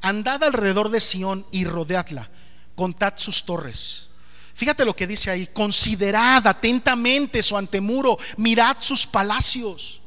Andad 0.00 0.42
alrededor 0.42 0.90
de 0.90 1.00
Sión 1.00 1.46
y 1.52 1.64
rodeadla, 1.64 2.28
contad 2.74 3.12
sus 3.16 3.44
torres. 3.44 4.08
Fíjate 4.54 4.84
lo 4.84 4.96
que 4.96 5.06
dice 5.06 5.30
ahí, 5.30 5.46
considerad 5.46 6.46
atentamente 6.46 7.42
su 7.42 7.56
antemuro, 7.56 8.18
mirad 8.38 8.76
sus 8.80 9.06
palacios. 9.06 10.00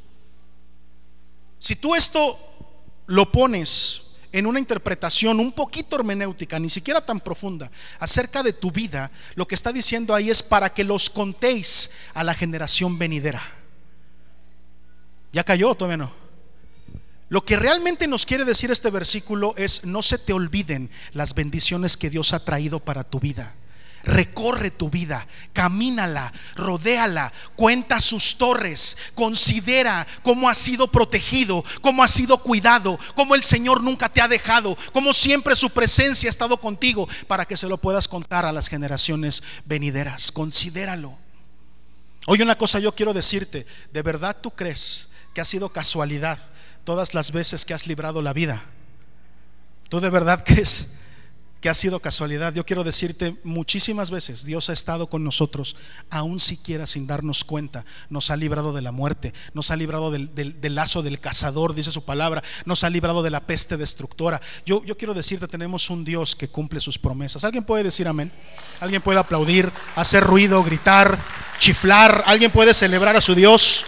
Si 1.58 1.76
tú 1.76 1.94
esto 1.94 2.38
lo 3.06 3.30
pones 3.30 4.03
en 4.34 4.46
una 4.46 4.58
interpretación 4.58 5.38
un 5.38 5.52
poquito 5.52 5.94
hermenéutica, 5.94 6.58
ni 6.58 6.68
siquiera 6.68 7.00
tan 7.00 7.20
profunda, 7.20 7.70
acerca 8.00 8.42
de 8.42 8.52
tu 8.52 8.72
vida, 8.72 9.12
lo 9.36 9.46
que 9.46 9.54
está 9.54 9.72
diciendo 9.72 10.12
ahí 10.12 10.28
es 10.28 10.42
para 10.42 10.74
que 10.74 10.82
los 10.82 11.08
contéis 11.08 11.92
a 12.14 12.24
la 12.24 12.34
generación 12.34 12.98
venidera. 12.98 13.40
¿Ya 15.32 15.44
cayó 15.44 15.72
todavía 15.76 15.98
no? 15.98 16.12
Lo 17.28 17.44
que 17.44 17.54
realmente 17.54 18.08
nos 18.08 18.26
quiere 18.26 18.44
decir 18.44 18.72
este 18.72 18.90
versículo 18.90 19.54
es, 19.56 19.84
no 19.84 20.02
se 20.02 20.18
te 20.18 20.32
olviden 20.32 20.90
las 21.12 21.36
bendiciones 21.36 21.96
que 21.96 22.10
Dios 22.10 22.32
ha 22.32 22.44
traído 22.44 22.80
para 22.80 23.04
tu 23.04 23.20
vida. 23.20 23.54
Recorre 24.04 24.70
tu 24.70 24.90
vida, 24.90 25.26
camínala, 25.54 26.32
rodéala, 26.56 27.32
cuenta 27.56 28.00
sus 28.00 28.36
torres, 28.36 28.98
considera 29.14 30.06
cómo 30.22 30.48
has 30.48 30.58
sido 30.58 30.88
protegido, 30.88 31.64
cómo 31.80 32.02
has 32.02 32.10
sido 32.10 32.38
cuidado, 32.38 32.98
cómo 33.14 33.34
el 33.34 33.42
Señor 33.42 33.82
nunca 33.82 34.10
te 34.10 34.20
ha 34.20 34.28
dejado, 34.28 34.76
cómo 34.92 35.14
siempre 35.14 35.56
su 35.56 35.70
presencia 35.70 36.28
ha 36.28 36.30
estado 36.30 36.58
contigo 36.58 37.08
para 37.26 37.46
que 37.46 37.56
se 37.56 37.66
lo 37.66 37.78
puedas 37.78 38.06
contar 38.06 38.44
a 38.44 38.52
las 38.52 38.68
generaciones 38.68 39.42
venideras. 39.64 40.30
Considéralo. 40.32 41.16
Oye, 42.26 42.42
una 42.42 42.58
cosa 42.58 42.78
yo 42.78 42.94
quiero 42.94 43.14
decirte, 43.14 43.66
¿de 43.92 44.02
verdad 44.02 44.36
tú 44.40 44.50
crees 44.50 45.08
que 45.34 45.40
ha 45.40 45.44
sido 45.46 45.70
casualidad 45.70 46.38
todas 46.84 47.14
las 47.14 47.32
veces 47.32 47.64
que 47.64 47.72
has 47.72 47.86
librado 47.86 48.20
la 48.20 48.34
vida? 48.34 48.62
¿Tú 49.88 50.00
de 50.00 50.10
verdad 50.10 50.44
crees 50.44 51.03
que 51.64 51.70
ha 51.70 51.72
sido 51.72 51.98
casualidad. 51.98 52.52
Yo 52.52 52.66
quiero 52.66 52.84
decirte 52.84 53.36
muchísimas 53.42 54.10
veces, 54.10 54.44
Dios 54.44 54.68
ha 54.68 54.74
estado 54.74 55.06
con 55.06 55.24
nosotros, 55.24 55.76
aún 56.10 56.38
siquiera 56.38 56.84
sin 56.84 57.06
darnos 57.06 57.42
cuenta. 57.42 57.86
Nos 58.10 58.30
ha 58.30 58.36
librado 58.36 58.74
de 58.74 58.82
la 58.82 58.92
muerte, 58.92 59.32
nos 59.54 59.70
ha 59.70 59.76
librado 59.76 60.10
del, 60.10 60.74
lazo 60.74 61.02
del 61.02 61.20
cazador, 61.20 61.74
dice 61.74 61.90
su 61.90 62.04
palabra, 62.04 62.42
nos 62.66 62.84
ha 62.84 62.90
librado 62.90 63.22
de 63.22 63.30
la 63.30 63.46
peste 63.46 63.78
destructora. 63.78 64.42
Yo, 64.66 64.84
yo 64.84 64.98
quiero 64.98 65.14
decirte, 65.14 65.48
tenemos 65.48 65.88
un 65.88 66.04
Dios 66.04 66.36
que 66.36 66.48
cumple 66.48 66.80
sus 66.80 66.98
promesas. 66.98 67.44
¿Alguien 67.44 67.64
puede 67.64 67.84
decir 67.84 68.08
amén? 68.08 68.30
¿Alguien 68.78 69.00
puede 69.00 69.18
aplaudir, 69.20 69.72
hacer 69.96 70.22
ruido, 70.22 70.62
gritar, 70.62 71.18
chiflar? 71.58 72.24
¿Alguien 72.26 72.50
puede 72.50 72.74
celebrar 72.74 73.16
a 73.16 73.22
su 73.22 73.34
Dios? 73.34 73.86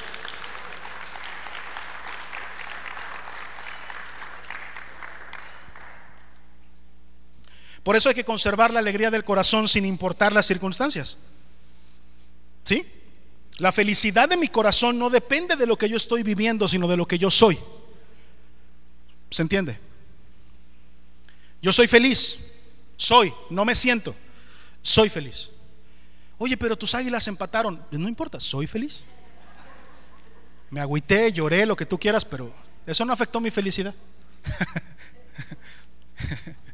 Por 7.87 7.95
eso 7.95 8.09
hay 8.09 8.17
que 8.17 8.25
conservar 8.25 8.73
la 8.73 8.81
alegría 8.81 9.13
del 9.13 9.23
corazón 9.23 9.69
sin 9.69 9.85
importar 9.85 10.33
las 10.33 10.45
circunstancias. 10.45 11.19
La 13.59 13.71
felicidad 13.71 14.29
de 14.29 14.37
mi 14.37 14.49
corazón 14.49 14.99
no 14.99 15.09
depende 15.09 15.55
de 15.55 15.69
lo 15.69 15.79
que 15.79 15.89
yo 15.89 15.97
estoy 15.97 16.25
viviendo, 16.25 16.67
sino 16.67 16.89
de 16.89 16.97
lo 16.97 17.07
que 17.07 17.17
yo 17.17 17.31
soy. 17.31 17.57
¿Se 19.31 19.41
entiende? 19.41 19.79
Yo 21.63 21.71
soy 21.71 21.87
feliz, 21.87 22.57
soy, 22.97 23.33
no 23.51 23.65
me 23.65 23.77
siento, 23.77 24.17
soy 24.83 25.09
feliz. 25.09 25.51
Oye, 26.39 26.57
pero 26.57 26.77
tus 26.77 26.93
águilas 26.93 27.29
empataron. 27.29 27.81
No 27.93 28.09
importa, 28.09 28.41
soy 28.41 28.67
feliz. 28.67 29.05
Me 30.71 30.81
agüité, 30.81 31.31
lloré, 31.31 31.65
lo 31.65 31.77
que 31.77 31.87
tú 31.87 32.01
quieras, 32.01 32.25
pero 32.25 32.53
eso 32.85 33.05
no 33.05 33.13
afectó 33.13 33.41
mi 33.41 33.53
felicidad. 33.53 33.95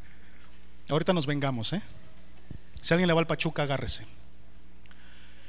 Ahorita 0.89 1.13
nos 1.13 1.27
vengamos, 1.27 1.73
¿eh? 1.73 1.83
Si 2.81 2.93
alguien 2.93 3.07
le 3.07 3.15
va 3.15 3.21
al 3.21 3.27
Pachuca, 3.27 3.63
agárrese. 3.63 4.07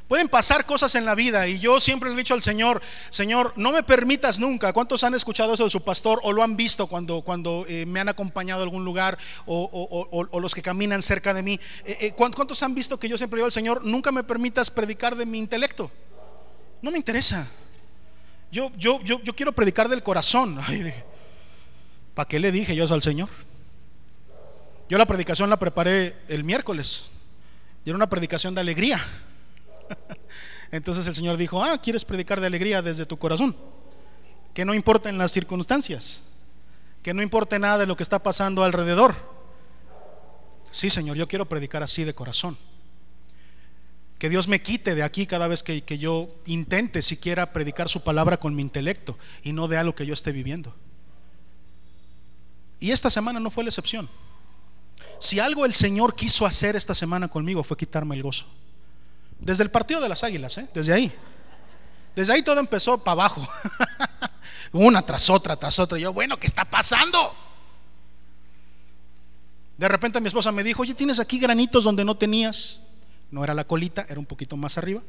Pueden 0.07 0.27
pasar 0.27 0.65
cosas 0.65 0.93
en 0.95 1.05
la 1.05 1.15
vida 1.15 1.47
y 1.47 1.59
yo 1.59 1.79
siempre 1.79 2.09
le 2.09 2.15
he 2.15 2.17
dicho 2.19 2.33
al 2.33 2.43
Señor, 2.43 2.81
Señor, 3.09 3.53
no 3.55 3.71
me 3.71 3.83
permitas 3.83 4.37
nunca. 4.37 4.73
¿Cuántos 4.73 5.03
han 5.03 5.15
escuchado 5.15 5.53
eso 5.53 5.63
de 5.63 5.69
su 5.69 5.83
pastor 5.83 6.19
o 6.23 6.33
lo 6.33 6.43
han 6.43 6.57
visto 6.57 6.87
cuando, 6.87 7.21
cuando 7.21 7.65
eh, 7.67 7.85
me 7.85 7.99
han 7.99 8.09
acompañado 8.09 8.61
a 8.61 8.63
algún 8.63 8.85
lugar 8.85 9.17
o, 9.47 10.39
los 10.39 10.53
que 10.53 10.61
caminan 10.61 11.01
cerca 11.01 11.33
de 11.33 11.41
mí? 11.41 11.59
Eh, 11.85 11.97
eh, 12.01 12.13
¿Cuántos 12.13 12.61
han 12.61 12.75
visto 12.75 12.99
que 12.99 13.09
yo 13.09 13.17
siempre 13.17 13.37
digo 13.37 13.45
al 13.45 13.51
Señor, 13.51 13.85
nunca 13.85 14.11
me 14.11 14.23
permitas 14.23 14.69
predicar 14.69 15.15
de 15.15 15.25
mi 15.25 15.39
intelecto? 15.39 15.89
No 16.81 16.91
me 16.91 16.97
interesa. 16.97 17.47
Yo, 18.51 18.71
yo, 18.77 19.01
yo, 19.03 19.19
yo 19.23 19.35
quiero 19.35 19.53
predicar 19.53 19.87
del 19.87 20.03
corazón. 20.03 20.59
¿Para 22.13 22.27
qué 22.27 22.39
le 22.39 22.51
dije 22.51 22.75
yo 22.75 22.85
al 22.93 23.01
Señor? 23.01 23.29
Yo 24.93 24.99
la 24.99 25.07
predicación 25.07 25.49
la 25.49 25.57
preparé 25.57 26.15
el 26.27 26.43
miércoles 26.43 27.05
y 27.83 27.89
era 27.89 27.95
una 27.95 28.07
predicación 28.07 28.53
de 28.53 28.61
alegría. 28.61 29.03
Entonces 30.71 31.07
el 31.07 31.15
Señor 31.15 31.35
dijo, 31.35 31.63
ah, 31.63 31.79
¿quieres 31.81 32.05
predicar 32.05 32.39
de 32.39 32.45
alegría 32.45 32.79
desde 32.83 33.07
tu 33.07 33.17
corazón? 33.17 33.57
Que 34.53 34.65
no 34.65 34.75
importen 34.75 35.17
las 35.17 35.31
circunstancias, 35.31 36.25
que 37.01 37.11
no 37.15 37.23
importe 37.23 37.57
nada 37.57 37.79
de 37.79 37.87
lo 37.87 37.97
que 37.97 38.03
está 38.03 38.19
pasando 38.19 38.63
alrededor. 38.63 39.15
Sí, 40.69 40.91
Señor, 40.91 41.17
yo 41.17 41.27
quiero 41.27 41.49
predicar 41.49 41.81
así 41.81 42.03
de 42.03 42.13
corazón. 42.13 42.55
Que 44.19 44.29
Dios 44.29 44.47
me 44.47 44.61
quite 44.61 44.93
de 44.93 45.01
aquí 45.01 45.25
cada 45.25 45.47
vez 45.47 45.63
que, 45.63 45.81
que 45.81 45.97
yo 45.97 46.29
intente 46.45 47.01
siquiera 47.01 47.51
predicar 47.51 47.89
su 47.89 48.03
palabra 48.03 48.37
con 48.37 48.53
mi 48.53 48.61
intelecto 48.61 49.17
y 49.41 49.53
no 49.53 49.67
de 49.67 49.77
algo 49.77 49.95
que 49.95 50.05
yo 50.05 50.13
esté 50.13 50.31
viviendo. 50.31 50.75
Y 52.79 52.91
esta 52.91 53.09
semana 53.09 53.39
no 53.39 53.49
fue 53.49 53.63
la 53.63 53.71
excepción. 53.71 54.07
Si 55.19 55.39
algo 55.39 55.65
el 55.65 55.73
Señor 55.73 56.15
quiso 56.15 56.45
hacer 56.45 56.75
esta 56.75 56.93
semana 56.93 57.27
conmigo 57.27 57.63
fue 57.63 57.77
quitarme 57.77 58.15
el 58.15 58.23
gozo. 58.23 58.45
Desde 59.39 59.63
el 59.63 59.71
partido 59.71 60.01
de 60.01 60.09
las 60.09 60.23
águilas, 60.23 60.57
¿eh? 60.57 60.67
desde 60.73 60.93
ahí. 60.93 61.11
Desde 62.15 62.33
ahí 62.33 62.43
todo 62.43 62.59
empezó 62.59 63.03
para 63.03 63.13
abajo. 63.13 63.47
Una 64.71 65.05
tras 65.05 65.29
otra, 65.29 65.55
tras 65.55 65.79
otra. 65.79 65.97
yo, 65.97 66.13
bueno, 66.13 66.39
¿qué 66.39 66.47
está 66.47 66.65
pasando? 66.65 67.35
De 69.77 69.87
repente 69.87 70.21
mi 70.21 70.27
esposa 70.27 70.51
me 70.51 70.63
dijo, 70.63 70.81
oye, 70.81 70.93
tienes 70.93 71.19
aquí 71.19 71.39
granitos 71.39 71.83
donde 71.83 72.05
no 72.05 72.15
tenías. 72.15 72.79
No 73.31 73.43
era 73.43 73.53
la 73.53 73.65
colita, 73.65 74.05
era 74.09 74.19
un 74.19 74.25
poquito 74.25 74.55
más 74.57 74.77
arriba. 74.77 75.01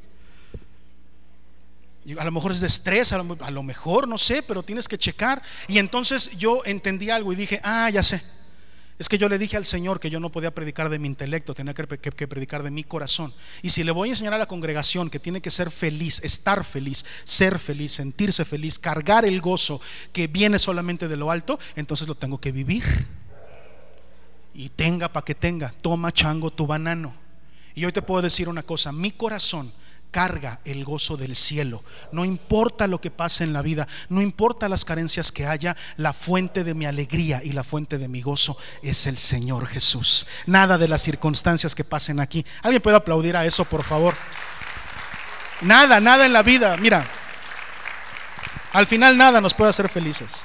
A 2.18 2.24
lo 2.24 2.30
mejor 2.32 2.52
es 2.52 2.60
de 2.60 2.66
estrés, 2.66 3.12
a 3.12 3.50
lo 3.50 3.62
mejor, 3.62 4.06
no 4.06 4.18
sé, 4.18 4.42
pero 4.42 4.62
tienes 4.62 4.88
que 4.88 4.98
checar. 4.98 5.42
Y 5.68 5.78
entonces 5.78 6.36
yo 6.36 6.62
entendí 6.64 7.10
algo 7.10 7.32
y 7.32 7.36
dije, 7.36 7.60
ah, 7.62 7.88
ya 7.90 8.02
sé. 8.02 8.22
Es 8.98 9.08
que 9.08 9.18
yo 9.18 9.28
le 9.28 9.38
dije 9.38 9.56
al 9.56 9.64
Señor 9.64 9.98
que 9.98 10.08
yo 10.08 10.20
no 10.20 10.30
podía 10.30 10.52
predicar 10.52 10.88
de 10.88 11.00
mi 11.00 11.08
intelecto, 11.08 11.52
tenía 11.52 11.74
que, 11.74 12.28
predicar 12.28 12.62
de 12.62 12.70
mi 12.70 12.84
corazón. 12.84 13.32
Y 13.60 13.70
si 13.70 13.82
le 13.82 13.90
voy 13.90 14.08
a 14.08 14.12
enseñar 14.12 14.34
a 14.34 14.38
la 14.38 14.46
congregación 14.46 15.10
que 15.10 15.18
tiene 15.18 15.40
que 15.40 15.50
ser 15.50 15.72
feliz, 15.72 16.22
estar 16.22 16.64
feliz, 16.64 17.04
ser 17.24 17.58
feliz, 17.58 17.92
sentirse 17.92 18.44
feliz, 18.44 18.78
cargar 18.78 19.24
el 19.24 19.40
gozo 19.40 19.80
que 20.12 20.28
viene 20.28 20.60
solamente 20.60 21.08
de 21.08 21.16
lo 21.16 21.32
alto, 21.32 21.58
entonces 21.74 22.06
lo 22.06 22.14
tengo 22.14 22.40
que 22.40 22.52
vivir. 22.52 22.84
Y 24.54 24.68
tenga 24.68 25.12
para 25.12 25.24
que 25.24 25.34
tenga, 25.34 25.72
toma 25.82 26.12
chango 26.12 26.52
tu 26.52 26.64
banano. 26.64 27.16
Y 27.74 27.84
hoy 27.84 27.92
te 27.92 28.02
puedo 28.02 28.22
decir 28.22 28.48
una 28.48 28.62
cosa, 28.62 28.92
mi 28.92 29.10
corazón 29.10 29.72
carga 30.14 30.60
el 30.64 30.84
gozo 30.84 31.16
del 31.16 31.34
cielo. 31.34 31.82
No 32.12 32.24
importa 32.24 32.86
lo 32.86 33.00
que 33.00 33.10
pase 33.10 33.42
en 33.42 33.52
la 33.52 33.62
vida, 33.62 33.88
no 34.08 34.22
importa 34.22 34.68
las 34.68 34.84
carencias 34.84 35.32
que 35.32 35.44
haya, 35.44 35.76
la 35.96 36.12
fuente 36.12 36.62
de 36.62 36.72
mi 36.72 36.86
alegría 36.86 37.42
y 37.42 37.50
la 37.50 37.64
fuente 37.64 37.98
de 37.98 38.06
mi 38.06 38.22
gozo 38.22 38.56
es 38.80 39.08
el 39.08 39.18
Señor 39.18 39.66
Jesús. 39.66 40.28
Nada 40.46 40.78
de 40.78 40.86
las 40.86 41.02
circunstancias 41.02 41.74
que 41.74 41.82
pasen 41.82 42.20
aquí. 42.20 42.46
¿Alguien 42.62 42.80
puede 42.80 42.96
aplaudir 42.96 43.36
a 43.36 43.44
eso, 43.44 43.64
por 43.64 43.82
favor? 43.82 44.14
Nada, 45.62 45.98
nada 45.98 46.24
en 46.26 46.32
la 46.32 46.44
vida. 46.44 46.76
Mira, 46.76 47.04
al 48.72 48.86
final 48.86 49.16
nada 49.16 49.40
nos 49.40 49.52
puede 49.52 49.70
hacer 49.70 49.88
felices. 49.88 50.44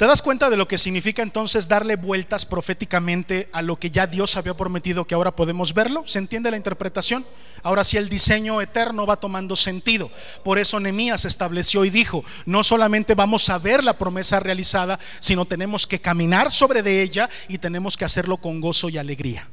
¿Te 0.00 0.06
das 0.06 0.22
cuenta 0.22 0.48
de 0.48 0.56
lo 0.56 0.66
que 0.66 0.78
significa 0.78 1.22
entonces 1.22 1.68
darle 1.68 1.96
vueltas 1.96 2.46
proféticamente 2.46 3.50
a 3.52 3.60
lo 3.60 3.78
que 3.78 3.90
ya 3.90 4.06
Dios 4.06 4.38
había 4.38 4.54
prometido 4.54 5.06
que 5.06 5.14
ahora 5.14 5.36
podemos 5.36 5.74
verlo? 5.74 6.04
¿Se 6.06 6.18
entiende 6.18 6.50
la 6.50 6.56
interpretación? 6.56 7.22
Ahora 7.62 7.84
sí 7.84 7.98
el 7.98 8.08
diseño 8.08 8.62
eterno 8.62 9.04
va 9.04 9.18
tomando 9.18 9.56
sentido. 9.56 10.10
Por 10.42 10.58
eso 10.58 10.80
Nehemías 10.80 11.26
estableció 11.26 11.84
y 11.84 11.90
dijo, 11.90 12.24
no 12.46 12.64
solamente 12.64 13.14
vamos 13.14 13.50
a 13.50 13.58
ver 13.58 13.84
la 13.84 13.98
promesa 13.98 14.40
realizada, 14.40 14.98
sino 15.18 15.44
tenemos 15.44 15.86
que 15.86 16.00
caminar 16.00 16.50
sobre 16.50 16.82
de 16.82 17.02
ella 17.02 17.28
y 17.48 17.58
tenemos 17.58 17.98
que 17.98 18.06
hacerlo 18.06 18.38
con 18.38 18.62
gozo 18.62 18.88
y 18.88 18.96
alegría. 18.96 19.48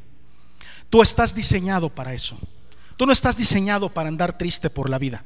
Tú 0.89 1.01
estás 1.01 1.35
diseñado 1.35 1.89
para 1.89 2.13
eso. 2.13 2.39
Tú 2.95 3.05
no 3.05 3.11
estás 3.11 3.35
diseñado 3.35 3.89
para 3.89 4.07
andar 4.07 4.37
triste 4.37 4.69
por 4.69 4.89
la 4.89 4.97
vida. 4.97 5.25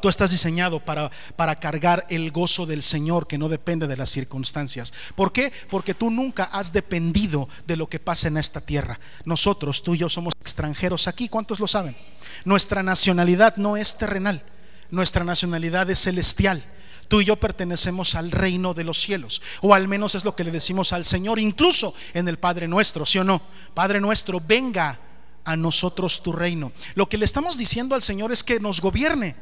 Tú 0.00 0.08
estás 0.08 0.30
diseñado 0.30 0.80
para, 0.80 1.10
para 1.36 1.56
cargar 1.56 2.06
el 2.10 2.30
gozo 2.30 2.66
del 2.66 2.82
Señor 2.82 3.26
que 3.26 3.38
no 3.38 3.48
depende 3.48 3.86
de 3.86 3.96
las 3.96 4.10
circunstancias. 4.10 4.92
¿Por 5.14 5.32
qué? 5.32 5.52
Porque 5.70 5.94
tú 5.94 6.10
nunca 6.10 6.44
has 6.44 6.72
dependido 6.72 7.48
de 7.66 7.76
lo 7.76 7.88
que 7.88 7.98
pasa 7.98 8.28
en 8.28 8.36
esta 8.36 8.60
tierra. 8.60 9.00
Nosotros, 9.24 9.82
tú 9.82 9.94
y 9.94 9.98
yo 9.98 10.08
somos 10.08 10.34
extranjeros 10.40 11.08
aquí. 11.08 11.28
¿Cuántos 11.28 11.60
lo 11.60 11.66
saben? 11.66 11.96
Nuestra 12.44 12.82
nacionalidad 12.82 13.56
no 13.56 13.76
es 13.76 13.96
terrenal. 13.96 14.42
Nuestra 14.90 15.24
nacionalidad 15.24 15.88
es 15.90 16.00
celestial. 16.00 16.62
Tú 17.08 17.20
y 17.20 17.24
yo 17.24 17.36
pertenecemos 17.36 18.14
al 18.14 18.30
reino 18.30 18.74
de 18.74 18.84
los 18.84 18.98
cielos, 19.00 19.42
o 19.60 19.74
al 19.74 19.88
menos 19.88 20.14
es 20.14 20.24
lo 20.24 20.34
que 20.34 20.44
le 20.44 20.50
decimos 20.50 20.92
al 20.92 21.04
Señor, 21.04 21.38
incluso 21.38 21.94
en 22.14 22.28
el 22.28 22.38
Padre 22.38 22.66
nuestro, 22.66 23.04
¿sí 23.04 23.18
o 23.18 23.24
no? 23.24 23.42
Padre 23.74 24.00
nuestro, 24.00 24.40
venga 24.40 24.98
a 25.44 25.56
nosotros 25.56 26.22
tu 26.22 26.32
reino. 26.32 26.72
Lo 26.94 27.08
que 27.08 27.18
le 27.18 27.26
estamos 27.26 27.58
diciendo 27.58 27.94
al 27.94 28.02
Señor 28.02 28.32
es 28.32 28.42
que 28.42 28.58
nos 28.58 28.80
gobierne 28.80 29.36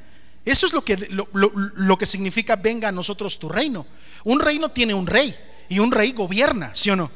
eso 0.45 0.66
es 0.66 0.72
lo 0.72 0.82
que, 0.82 0.97
lo, 1.32 1.99
que 1.99 2.07
significa 2.07 2.57
venga 2.57 2.88
a 2.88 2.93
nosotros 2.93 3.38
tu 3.38 3.49
reino. 3.49 3.86
Un 4.24 4.40
reino 4.40 4.70
tiene 4.70 4.95
un 4.95 5.07
rey 5.07 5.34
y 5.68 5.78
un 5.78 5.93
rey 5.93 6.12
gobierna, 6.12 6.74
¿sí 6.74 6.90
o 6.90 6.97
no? 6.97 7.11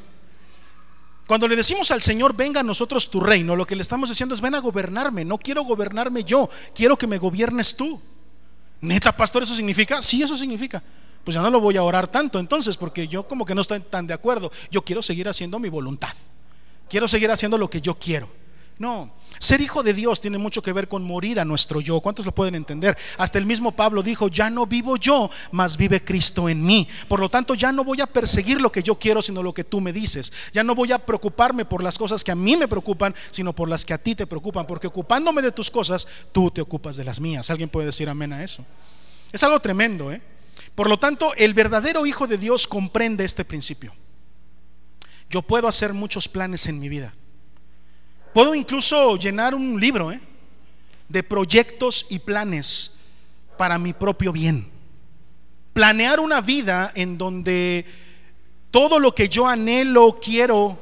Cuando 1.27 1.49
le 1.49 1.57
decimos 1.57 1.91
al 1.91 2.03
Señor, 2.03 2.37
venga 2.37 2.61
a 2.61 2.65
nosotros 2.65 3.11
tu 3.11 3.19
reino, 3.19 3.57
lo 3.57 3.67
que 3.67 3.75
le 3.75 3.83
estamos 3.83 4.09
diciendo 4.09 4.35
es, 4.35 4.41
ven 4.41 4.55
a 4.55 4.61
gobernarme, 4.61 5.25
no 5.25 5.39
quiero 5.39 5.65
gobernarme 5.65 6.23
yo, 6.23 6.49
quiero 6.73 6.97
que 6.97 7.09
me 7.09 7.19
gobiernes 7.19 7.77
tú. 7.77 8.01
Neta, 8.81 9.11
pastor, 9.11 9.43
¿eso 9.43 9.55
significa? 9.55 10.01
Sí, 10.01 10.23
eso 10.23 10.37
significa. 10.37 10.83
Pues 11.25 11.35
ya 11.35 11.43
no 11.43 11.51
lo 11.51 11.61
voy 11.61 11.77
a 11.77 11.83
orar 11.83 12.07
tanto 12.07 12.39
entonces, 12.39 12.77
porque 12.77 13.09
yo 13.09 13.27
como 13.27 13.45
que 13.45 13.57
no 13.57 13.63
estoy 13.63 13.81
tan 13.81 14.07
de 14.07 14.15
acuerdo. 14.15 14.53
Yo 14.71 14.83
quiero 14.83 15.03
seguir 15.03 15.29
haciendo 15.29 15.59
mi 15.59 15.69
voluntad. 15.69 16.15
Quiero 16.89 17.09
seguir 17.09 17.33
haciendo 17.33 17.59
lo 17.59 17.69
que 17.69 17.81
yo 17.81 17.95
quiero. 17.95 18.31
No, 18.79 19.11
ser 19.39 19.63
hijo 19.63 19.83
de 19.83 19.95
Dios 19.95 20.21
tiene 20.21 20.37
mucho 20.37 20.61
que 20.61 20.73
ver 20.73 20.87
con 20.87 21.03
morir 21.03 21.41
a 21.41 21.47
nuestro 21.47 21.81
yo. 21.81 22.01
¿Cuántos 22.01 22.27
lo 22.27 22.33
pueden 22.33 22.55
entender? 22.55 22.97
Hasta 23.17 23.39
el 23.39 23.47
mismo 23.47 23.73
Pablo 23.73 24.03
dijo, 24.03 24.29
ya 24.29 24.51
no 24.51 24.67
vivo 24.67 24.99
yo, 24.99 25.31
mas 25.51 25.79
vive 25.79 26.05
Cristo 26.05 26.47
en 26.51 26.63
mí. 26.63 26.87
Por 27.09 27.21
lo 27.21 27.31
tanto, 27.31 27.55
ya 27.55 27.73
no 27.73 27.85
voy 27.85 28.03
a 28.03 28.07
perseguir 28.07 28.61
lo 28.61 28.71
que 28.71 28.83
yo 28.83 28.99
quiero, 28.99 29.23
sino 29.23 29.43
lo 29.43 29.55
que 29.55 29.65
tú 29.65 29.81
me 29.81 29.95
dices. 29.95 30.31
Ya 30.53 30.63
no 30.63 30.75
voy 30.75 30.93
a 30.93 30.99
preocuparme 30.99 31.65
por 31.65 31.83
las 31.83 31.97
cosas 31.97 32.23
que 32.23 32.33
a 32.33 32.35
mí 32.35 32.55
me 32.55 32.69
preocupan, 32.69 33.15
sino 33.31 33.55
por 33.55 33.67
las 33.67 33.87
que 33.87 33.95
a 33.95 33.99
ti 33.99 34.15
te 34.15 34.27
preocupan. 34.27 34.67
Porque 34.67 34.89
ocupándome 34.89 35.41
de 35.41 35.53
tus 35.53 35.71
cosas, 35.71 36.07
tú 36.33 36.51
te 36.51 36.61
ocupas 36.61 36.97
de 36.97 37.05
las 37.05 37.19
mías. 37.19 37.49
¿Alguien 37.49 37.71
puede 37.71 37.87
decir 37.87 38.11
amén 38.11 38.35
a 38.35 38.45
eso? 38.45 38.63
Es 39.33 39.43
algo 39.43 39.59
tremendo, 39.59 40.13
¿eh? 40.13 40.21
Por 40.75 40.91
lo 40.91 40.99
tanto, 40.99 41.33
el 41.37 41.55
verdadero 41.55 42.05
hijo 42.05 42.27
de 42.27 42.37
Dios 42.37 42.67
comprende 42.67 43.25
este 43.25 43.47
principio. 43.47 43.95
Yo 45.31 45.41
puedo 45.41 45.67
hacer 45.67 45.95
muchos 45.95 46.29
planes 46.29 46.67
en 46.67 46.79
mi 46.79 46.91
vida 46.91 47.15
Puedo 48.37 48.55
incluso 48.55 49.17
llenar 49.17 49.55
un 49.55 49.81
libro 49.81 50.13
¿eh? 50.13 50.21
de 51.09 51.23
proyectos 51.23 52.05
y 52.11 52.19
planes 52.19 53.01
para 53.57 53.79
mi 53.79 53.95
propio 53.95 54.31
bien. 54.31 54.71
Planear 55.73 56.21
una 56.21 56.43
vida 56.43 56.93
en 56.95 57.17
donde 57.17 57.87
todo 58.71 58.99
lo 58.99 59.15
que 59.15 59.31
yo 59.31 59.49
anhelo, 59.49 60.21
quiero 60.21 60.79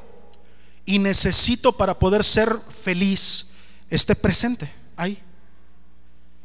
y 0.84 0.98
necesito 0.98 1.70
para 1.70 1.96
poder 1.96 2.24
ser 2.24 2.52
feliz 2.59 3.52
esté 3.88 4.16
presente 4.16 4.72
ahí. 4.96 5.22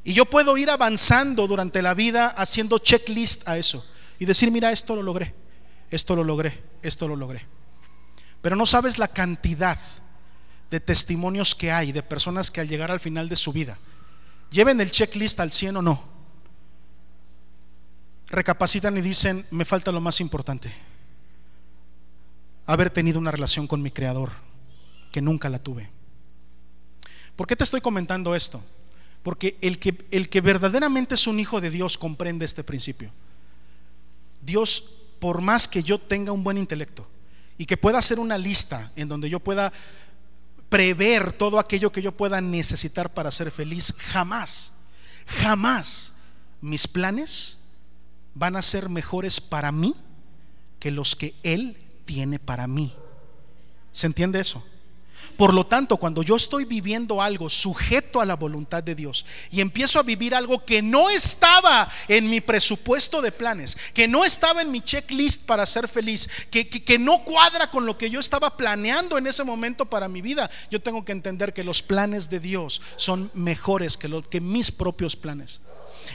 Y 0.04 0.14
yo 0.14 0.26
puedo 0.26 0.58
ir 0.58 0.70
avanzando 0.70 1.48
durante 1.48 1.82
la 1.82 1.96
vida 1.96 2.28
haciendo 2.28 2.78
checklist 2.78 3.48
a 3.48 3.58
eso 3.58 3.84
y 4.20 4.26
decir, 4.26 4.52
mira, 4.52 4.72
esto 4.72 4.96
lo 4.96 5.02
logré, 5.02 5.34
esto 5.90 6.16
lo 6.16 6.24
logré, 6.24 6.62
esto 6.84 7.08
lo 7.08 7.16
logré. 7.16 7.48
Pero 8.44 8.56
no 8.56 8.68
sabes 8.68 9.00
la 9.00 9.08
cantidad 9.08 9.80
de 10.70 10.80
testimonios 10.80 11.56
que 11.56 11.72
hay 11.72 11.92
de 11.92 12.04
personas 12.04 12.52
que 12.52 12.62
al 12.62 12.68
llegar 12.68 12.92
al 12.92 13.00
final 13.00 13.28
de 13.30 13.36
su 13.36 13.52
vida, 13.52 13.78
lleven 14.52 14.82
el 14.82 14.92
checklist 14.92 15.40
al 15.40 15.52
100 15.52 15.78
o 15.78 15.82
no, 15.82 16.04
recapacitan 18.28 18.98
y 18.98 19.02
dicen, 19.02 19.46
me 19.52 19.66
falta 19.66 19.92
lo 19.92 20.02
más 20.02 20.22
importante, 20.22 20.72
haber 22.66 22.92
tenido 22.92 23.20
una 23.20 23.32
relación 23.32 23.68
con 23.68 23.82
mi 23.82 23.92
Creador, 23.92 24.32
que 25.12 25.22
nunca 25.22 25.50
la 25.50 25.60
tuve. 25.60 25.90
¿Por 27.36 27.48
qué 27.48 27.56
te 27.56 27.64
estoy 27.64 27.82
comentando 27.82 28.36
esto? 28.36 28.62
Porque 29.24 29.58
el 29.62 29.80
que, 29.80 30.06
el 30.12 30.30
que 30.30 30.42
verdaderamente 30.42 31.16
es 31.16 31.26
un 31.26 31.40
hijo 31.40 31.62
de 31.62 31.70
Dios 31.70 31.98
comprende 31.98 32.46
este 32.46 32.64
principio. 32.64 33.12
Dios, 34.42 35.06
por 35.20 35.42
más 35.42 35.68
que 35.68 35.82
yo 35.82 35.98
tenga 35.98 36.32
un 36.32 36.44
buen 36.44 36.58
intelecto 36.58 37.08
y 37.58 37.66
que 37.66 37.78
pueda 37.78 37.98
hacer 37.98 38.20
una 38.20 38.38
lista 38.38 38.92
en 38.96 39.08
donde 39.08 39.30
yo 39.30 39.40
pueda 39.40 39.74
prever 40.70 41.34
todo 41.34 41.60
aquello 41.60 41.92
que 41.92 42.02
yo 42.02 42.12
pueda 42.12 42.40
necesitar 42.42 43.14
para 43.14 43.32
ser 43.32 43.52
feliz, 43.52 43.94
jamás, 43.98 44.72
jamás 45.26 46.14
mis 46.62 46.88
planes 46.88 47.60
van 48.34 48.56
a 48.56 48.62
ser 48.62 48.90
mejores 48.90 49.42
para 49.42 49.72
mí 49.72 49.96
que 50.80 50.92
los 50.92 51.16
que 51.16 51.34
Él 51.44 51.78
tiene 52.06 52.40
para 52.40 52.68
mí. 52.68 52.94
¿Se 53.92 54.08
entiende 54.08 54.40
eso? 54.40 54.64
Por 55.40 55.54
lo 55.54 55.66
tanto, 55.66 55.96
cuando 55.96 56.22
yo 56.22 56.36
estoy 56.36 56.66
viviendo 56.66 57.22
algo 57.22 57.50
sujeto 57.50 58.20
a 58.20 58.26
la 58.26 58.36
voluntad 58.36 58.84
de 58.84 58.94
Dios 58.94 59.26
y 59.50 59.62
empiezo 59.62 59.98
a 59.98 60.04
vivir 60.04 60.36
algo 60.36 60.66
que 60.66 60.82
no 60.82 61.10
estaba 61.10 61.90
en 62.10 62.30
mi 62.30 62.42
presupuesto 62.42 63.22
de 63.22 63.32
planes, 63.32 63.78
que 63.94 64.06
no 64.06 64.26
estaba 64.26 64.62
en 64.62 64.70
mi 64.70 64.82
checklist 64.82 65.46
para 65.46 65.66
ser 65.66 65.88
feliz, 65.88 66.30
que, 66.52 66.68
que, 66.68 67.00
no 67.00 67.24
cuadra 67.24 67.72
con 67.72 67.86
lo 67.86 67.98
que 67.98 68.10
yo 68.10 68.20
estaba 68.20 68.58
planeando 68.58 69.18
en 69.18 69.28
ese 69.28 69.46
momento 69.46 69.86
para 69.86 70.10
mi 70.10 70.22
vida, 70.22 70.52
yo 70.70 70.82
tengo 70.82 71.06
que 71.06 71.14
entender 71.14 71.54
que 71.54 71.64
los 71.64 71.82
planes 71.82 72.30
de 72.30 72.42
Dios 72.42 72.82
son 72.98 73.32
mejores 73.34 73.96
que, 73.96 74.10
lo, 74.10 74.28
que 74.28 74.42
mis 74.42 74.74
propios 74.74 75.16
planes 75.16 75.62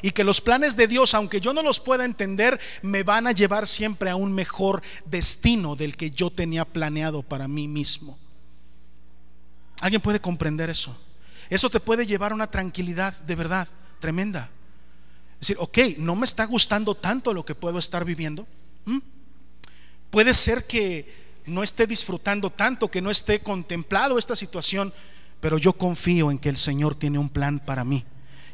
y 0.02 0.10
que 0.10 0.22
los 0.22 0.42
planes 0.42 0.76
de 0.76 0.86
Dios, 0.86 1.14
aunque 1.14 1.40
yo 1.40 1.54
no 1.54 1.62
los 1.62 1.80
pueda 1.80 2.04
entender, 2.04 2.60
me 2.82 3.04
van 3.04 3.26
a 3.26 3.32
llevar 3.32 3.66
siempre 3.66 4.10
a 4.10 4.16
un 4.16 4.34
mejor 4.34 4.82
destino 5.06 5.76
del 5.76 5.96
que 5.96 6.10
yo 6.10 6.28
tenía 6.28 6.66
planeado 6.66 7.22
para 7.22 7.48
mí 7.48 7.68
mismo. 7.68 8.18
¿Alguien 9.80 10.00
puede 10.00 10.20
comprender 10.20 10.70
eso? 10.70 10.96
Eso 11.50 11.68
te 11.70 11.80
puede 11.80 12.06
llevar 12.06 12.32
a 12.32 12.34
una 12.34 12.50
tranquilidad 12.50 13.16
de 13.18 13.34
verdad 13.34 13.68
tremenda. 14.00 14.50
Es 15.40 15.48
decir, 15.48 15.56
ok, 15.60 15.98
no 15.98 16.16
me 16.16 16.24
está 16.24 16.44
gustando 16.46 16.94
tanto 16.94 17.34
lo 17.34 17.44
que 17.44 17.54
puedo 17.54 17.78
estar 17.78 18.04
viviendo. 18.04 18.46
Puede 20.10 20.32
ser 20.32 20.66
que 20.66 21.42
no 21.46 21.62
esté 21.62 21.86
disfrutando 21.86 22.50
tanto, 22.50 22.90
que 22.90 23.02
no 23.02 23.10
esté 23.10 23.40
contemplado 23.40 24.18
esta 24.18 24.36
situación, 24.36 24.92
pero 25.40 25.58
yo 25.58 25.72
confío 25.74 26.30
en 26.30 26.38
que 26.38 26.48
el 26.48 26.56
Señor 26.56 26.94
tiene 26.94 27.18
un 27.18 27.28
plan 27.28 27.58
para 27.58 27.84
mí 27.84 28.04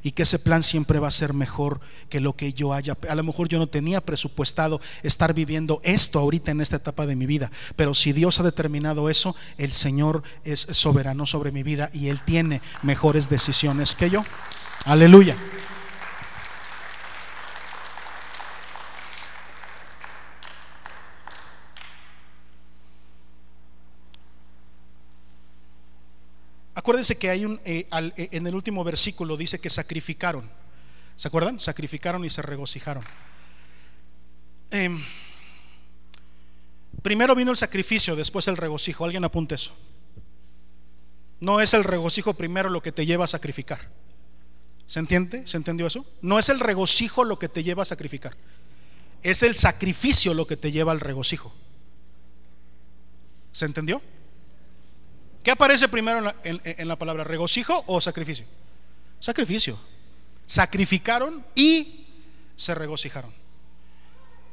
y 0.03 0.13
que 0.13 0.23
ese 0.23 0.39
plan 0.39 0.63
siempre 0.63 0.99
va 0.99 1.09
a 1.09 1.13
ser 1.13 1.35
mejor 1.35 1.81
que 2.09 2.21
lo 2.21 2.35
que 2.35 2.53
yo 2.53 2.73
haya. 2.73 2.97
A 3.09 3.15
lo 3.15 3.25
mejor 3.25 3.49
yo 3.49 3.59
no 3.59 3.67
tenía 3.67 4.01
presupuestado 4.01 4.81
estar 5.03 5.35
viviendo 5.35 5.81
esto 5.85 6.19
ahorita 6.19 6.51
en 6.51 6.61
esta 6.61 6.77
etapa 6.77 7.07
de 7.07 7.17
mi 7.17 7.27
vida, 7.27 7.51
pero 7.77 7.95
si 7.95 8.13
Dios 8.13 8.41
ha 8.41 8.43
determinado 8.43 9.11
eso, 9.11 9.35
el 9.59 9.73
Señor 9.73 10.23
es 10.45 10.61
soberano 10.71 11.27
sobre 11.27 11.53
mi 11.53 11.63
vida 11.63 11.91
y 11.93 12.09
Él 12.09 12.23
tiene 12.23 12.61
mejores 12.83 13.29
decisiones 13.29 13.95
que 13.95 14.11
yo. 14.11 14.23
Aleluya. 14.85 15.37
Acuérdense 26.81 27.19
que 27.19 27.29
hay 27.29 27.45
un, 27.45 27.61
eh, 27.67 27.87
eh, 27.93 28.29
en 28.33 28.47
el 28.47 28.55
último 28.55 28.83
versículo 28.83 29.37
dice 29.37 29.59
que 29.59 29.69
sacrificaron. 29.69 30.51
¿Se 31.15 31.29
acuerdan? 31.29 31.61
Sacrificaron 31.61 32.25
y 32.25 32.31
se 32.31 32.41
regocijaron. 32.41 33.05
Em, 34.71 35.05
primero 37.03 37.35
vino 37.35 37.51
el 37.51 37.59
sacrificio, 37.59 38.17
después 38.17 38.49
el 38.49 38.57
regocijo. 38.57 39.05
Alguien 39.05 39.25
apunte 39.25 39.57
eso. 39.57 39.75
No 41.39 41.61
es 41.61 41.75
el 41.75 41.85
regocijo 41.85 42.33
primero 42.33 42.71
lo 42.71 42.81
que 42.81 42.93
te 42.93 43.05
lleva 43.05 43.25
a 43.25 43.29
sacrificar. 43.29 43.91
¿Se 44.87 45.01
entiende? 45.01 45.47
¿Se 45.47 45.59
entendió 45.59 45.87
eso? 45.87 46.07
No 46.23 46.39
es 46.39 46.49
el 46.49 46.61
regocijo 46.61 47.25
lo 47.25 47.39
que 47.39 47.51
te 47.51 47.63
lleva 47.63 47.83
a 47.83 47.85
sacrificar. 47.85 48.35
Es 49.23 49.43
el 49.43 49.55
sacrificio 49.55 50.33
lo 50.33 50.47
que 50.47 50.57
te 50.57 50.73
lleva 50.73 50.93
al 50.93 51.01
regocijo. 51.01 51.55
¿Se 53.53 53.67
entendió? 53.67 54.01
¿Qué 55.43 55.51
aparece 55.51 55.89
primero 55.89 56.35
en 56.45 56.89
la, 56.89 56.97
palabra? 56.97 57.25
¿Regocijo 57.25 57.83
o 57.87 58.01
sacrificio? 58.01 58.47
Sacrificio. 59.19 59.79
Sacrificaron 60.47 61.45
y 61.55 62.07
se 62.57 62.75
regocijaron. 62.75 63.33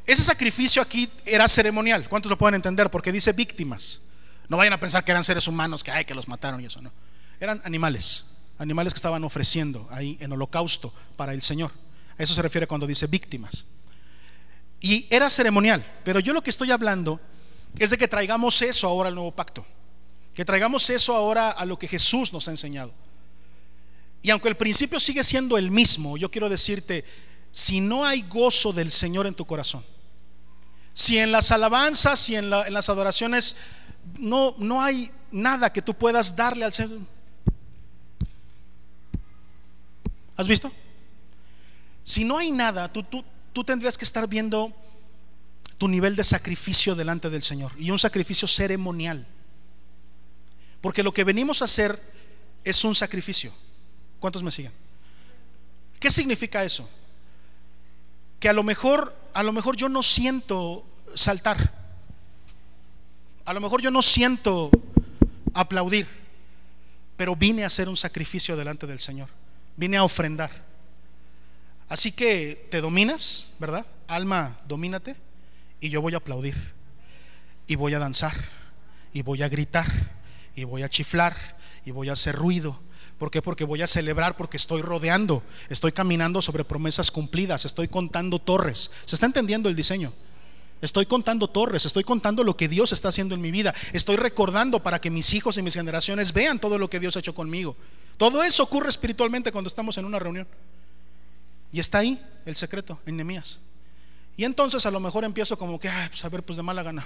Ese 0.06 0.24
sacrificio 0.24 0.82
aquí 0.82 1.10
era 1.26 1.50
ceremonial. 1.50 2.08
¿Cuántos 2.08 2.30
lo 2.30 2.38
pueden 2.38 2.56
entender? 2.56 2.90
Porque 2.90 3.12
dice 3.12 3.34
víctimas. 3.34 4.02
No 4.48 4.56
vayan 4.56 4.74
a 4.74 4.80
pensar 4.80 5.04
que 5.04 5.12
eran 5.12 5.26
seres 5.26 5.48
humanos 5.48 5.84
que, 5.84 5.92
hay 5.92 6.06
que 6.06 6.16
los 6.16 6.30
mataron 6.30 6.62
y 6.62 6.66
eso 6.66 6.82
no. 6.82 6.92
Eran 7.42 7.62
animales. 7.66 8.26
Animales 8.58 8.94
que 8.94 8.98
estaban 8.98 9.24
ofreciendo 9.26 9.86
ahí 9.92 10.18
en 10.22 10.32
holocausto 10.32 10.94
para 11.18 11.34
el 11.34 11.42
Señor. 11.42 11.72
A 12.18 12.24
eso 12.24 12.34
se 12.34 12.42
refiere 12.42 12.66
cuando 12.66 12.88
dice 12.88 13.08
víctimas. 13.08 13.66
Y 14.80 15.06
era 15.10 15.30
ceremonial. 15.30 15.86
Pero 16.06 16.22
yo 16.22 16.32
lo 16.32 16.42
que 16.42 16.50
estoy 16.50 16.72
hablando 16.72 17.20
es 17.78 17.90
de 17.90 17.98
que 17.98 18.08
traigamos 18.08 18.62
eso 18.62 18.88
ahora 18.88 19.10
al 19.10 19.16
nuevo 19.16 19.36
pacto. 19.36 19.66
Que 20.38 20.46
traigamos 20.46 20.88
eso 20.92 21.16
ahora 21.16 21.50
a 21.50 21.66
lo 21.66 21.80
que 21.80 21.88
Jesús 21.88 22.32
nos 22.32 22.48
ha 22.48 22.52
enseñado. 22.52 22.94
Y 24.22 24.30
aunque 24.30 24.50
el 24.50 24.56
principio 24.56 25.00
sigue 25.00 25.24
siendo 25.24 25.58
el 25.58 25.72
mismo, 25.72 26.16
yo 26.16 26.30
quiero 26.30 26.48
decirte, 26.48 27.04
si 27.52 27.82
no 27.82 28.06
hay 28.06 28.22
gozo 28.22 28.72
del 28.72 28.92
Señor 28.92 29.26
en 29.26 29.34
tu 29.34 29.46
corazón, 29.46 29.84
si 30.94 31.18
en 31.18 31.32
las 31.32 31.50
alabanzas 31.50 32.30
y 32.30 32.36
en, 32.36 32.52
las 32.52 32.88
adoraciones 32.88 33.58
no, 34.20 34.54
no 34.60 34.80
hay 34.80 35.10
nada 35.32 35.74
que 35.74 35.82
tú 35.82 35.96
puedas 35.96 36.36
darle 36.36 36.66
al 36.66 36.74
Señor. 36.74 37.00
¿Has 40.36 40.48
visto? 40.48 40.72
Si 42.04 42.24
no 42.24 42.38
hay 42.38 42.52
nada, 42.52 42.94
tú, 42.94 43.02
tú, 43.02 43.26
tú 43.54 43.64
tendrías 43.64 43.98
que 43.98 44.06
estar 44.06 44.28
viendo 44.28 44.72
tu 45.80 45.88
nivel 45.88 46.16
de 46.16 46.24
sacrificio 46.24 46.94
delante 46.94 47.32
del 47.32 47.42
Señor 47.42 47.72
y 47.80 47.90
un 47.90 47.98
sacrificio 47.98 48.48
ceremonial. 48.48 49.26
Porque 50.88 51.04
lo 51.04 51.14
que 51.14 51.26
venimos 51.26 51.62
a 51.62 51.66
hacer 51.66 52.00
es 52.64 52.86
un 52.86 52.96
sacrificio. 52.96 53.52
¿Cuántos 54.22 54.42
me 54.42 54.52
siguen? 54.52 54.72
¿Qué 56.00 56.10
significa 56.10 56.64
eso? 56.64 56.90
Que 58.40 58.48
a 58.48 58.54
lo 58.54 58.64
mejor, 58.64 59.14
a 59.34 59.44
lo 59.44 59.52
mejor 59.52 59.76
yo 59.76 59.90
no 59.90 60.02
siento 60.02 60.86
saltar. 61.14 61.74
A 63.44 63.54
lo 63.54 63.60
mejor 63.60 63.82
yo 63.82 63.92
no 63.92 64.02
siento 64.02 64.72
aplaudir, 65.54 66.08
pero 67.18 67.36
vine 67.36 67.66
a 67.66 67.68
hacer 67.68 67.90
un 67.90 67.98
sacrificio 67.98 68.56
delante 68.56 68.88
del 68.88 69.00
Señor. 69.00 69.28
Vine 69.76 69.98
a 69.98 70.06
ofrendar. 70.06 70.52
Así 71.90 72.14
que 72.14 72.66
te 72.72 72.80
dominas, 72.80 73.58
¿verdad? 73.60 73.86
Alma, 74.08 74.58
domínate 74.70 75.18
y 75.82 75.90
yo 75.90 76.02
voy 76.02 76.14
a 76.14 76.20
aplaudir 76.20 76.56
y 77.68 77.76
voy 77.76 77.94
a 77.94 78.00
danzar 78.00 78.36
y 79.12 79.22
voy 79.22 79.44
a 79.44 79.50
gritar 79.50 80.16
y 80.58 80.64
voy 80.64 80.82
a 80.82 80.90
chiflar 80.90 81.38
y 81.86 81.92
voy 81.92 82.10
a 82.10 82.14
hacer 82.14 82.36
ruido. 82.36 82.80
¿Por 83.20 83.32
qué? 83.32 83.42
Porque 83.42 83.64
voy 83.64 83.84
a 83.84 83.88
celebrar 83.88 84.36
porque 84.36 84.58
estoy 84.58 84.82
rodeando, 84.82 85.44
estoy 85.70 85.92
caminando 85.92 86.42
sobre 86.42 86.64
promesas 86.64 87.12
cumplidas, 87.12 87.64
estoy 87.64 87.88
contando 87.88 88.40
torres. 88.40 88.92
¿Se 89.06 89.16
está 89.16 89.28
entendiendo 89.28 89.70
el 89.70 89.76
diseño? 89.76 90.12
Estoy 90.82 91.06
contando 91.06 91.48
torres, 91.48 91.86
estoy 91.86 92.04
contando 92.04 92.44
lo 92.44 92.58
que 92.58 92.68
Dios 92.68 92.92
está 92.92 93.10
haciendo 93.10 93.36
en 93.36 93.42
mi 93.42 93.52
vida. 93.52 93.74
Estoy 93.94 94.16
recordando 94.16 94.82
para 94.82 95.00
que 95.00 95.12
mis 95.12 95.34
hijos 95.36 95.58
y 95.60 95.62
mis 95.62 95.76
generaciones 95.76 96.34
vean 96.34 96.60
todo 96.60 96.80
lo 96.80 96.90
que 96.90 97.00
Dios 97.00 97.16
ha 97.16 97.20
hecho 97.20 97.36
conmigo. 97.36 97.76
Todo 98.18 98.44
eso 98.44 98.64
ocurre 98.64 98.90
espiritualmente 98.90 99.52
cuando 99.52 99.68
estamos 99.68 99.98
en 100.00 100.06
una 100.06 100.18
reunión. 100.18 100.48
Y 101.72 101.80
está 101.80 102.00
ahí 102.00 102.20
el 102.46 102.56
secreto 102.56 103.00
en 103.06 103.18
Nemías. 103.18 103.60
Y 104.36 104.44
entonces 104.44 104.88
a 104.88 104.92
lo 104.92 105.00
mejor 105.00 105.24
empiezo 105.24 105.58
como 105.58 105.80
que, 105.80 105.90
pues 106.10 106.26
a 106.26 106.30
ver, 106.30 106.42
pues 106.42 106.58
de 106.58 106.64
mala 106.64 106.82
gana. 106.82 107.06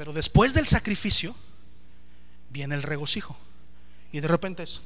Pero 0.00 0.14
después 0.14 0.54
del 0.54 0.66
sacrificio 0.66 1.34
viene 2.48 2.74
el 2.74 2.82
regocijo. 2.82 3.36
Y 4.12 4.20
de 4.20 4.28
repente 4.28 4.62
es, 4.62 4.80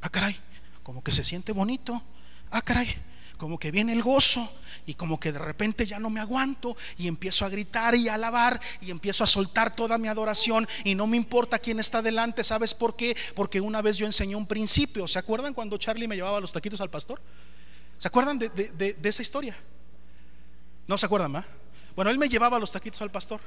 ah, 0.00 0.10
caray, 0.10 0.36
como 0.82 1.04
que 1.04 1.12
se 1.12 1.22
siente 1.22 1.52
bonito. 1.52 2.02
Ah, 2.50 2.60
caray, 2.60 2.92
como 3.36 3.60
que 3.60 3.70
viene 3.70 3.92
el 3.92 4.02
gozo. 4.02 4.50
Y 4.86 4.94
como 4.94 5.20
que 5.20 5.30
de 5.30 5.38
repente 5.38 5.86
ya 5.86 6.00
no 6.00 6.10
me 6.10 6.18
aguanto 6.18 6.76
y 6.98 7.06
empiezo 7.06 7.44
a 7.44 7.48
gritar 7.48 7.94
y 7.94 8.08
a 8.08 8.14
alabar 8.14 8.60
y 8.80 8.90
empiezo 8.90 9.22
a 9.22 9.28
soltar 9.28 9.72
toda 9.76 9.98
mi 9.98 10.08
adoración 10.08 10.66
y 10.82 10.96
no 10.96 11.06
me 11.06 11.16
importa 11.16 11.60
quién 11.60 11.78
está 11.78 12.02
delante, 12.02 12.42
¿sabes 12.42 12.74
por 12.74 12.96
qué? 12.96 13.16
Porque 13.36 13.60
una 13.60 13.82
vez 13.82 13.98
yo 13.98 14.06
enseñé 14.06 14.34
un 14.34 14.48
principio. 14.48 15.06
¿Se 15.06 15.20
acuerdan 15.20 15.54
cuando 15.54 15.78
Charlie 15.78 16.08
me 16.08 16.16
llevaba 16.16 16.40
los 16.40 16.50
taquitos 16.50 16.80
al 16.80 16.90
pastor? 16.90 17.22
¿Se 17.98 18.08
acuerdan 18.08 18.36
de, 18.36 18.96
esa 19.00 19.22
historia? 19.22 19.56
¿No 20.88 20.98
se 20.98 21.06
acuerdan, 21.06 21.30
más 21.30 21.44
Bueno, 21.94 22.10
él 22.10 22.18
me 22.18 22.28
llevaba 22.28 22.58
los 22.58 22.72
taquitos 22.72 23.00
al 23.00 23.12
pastor 23.12 23.40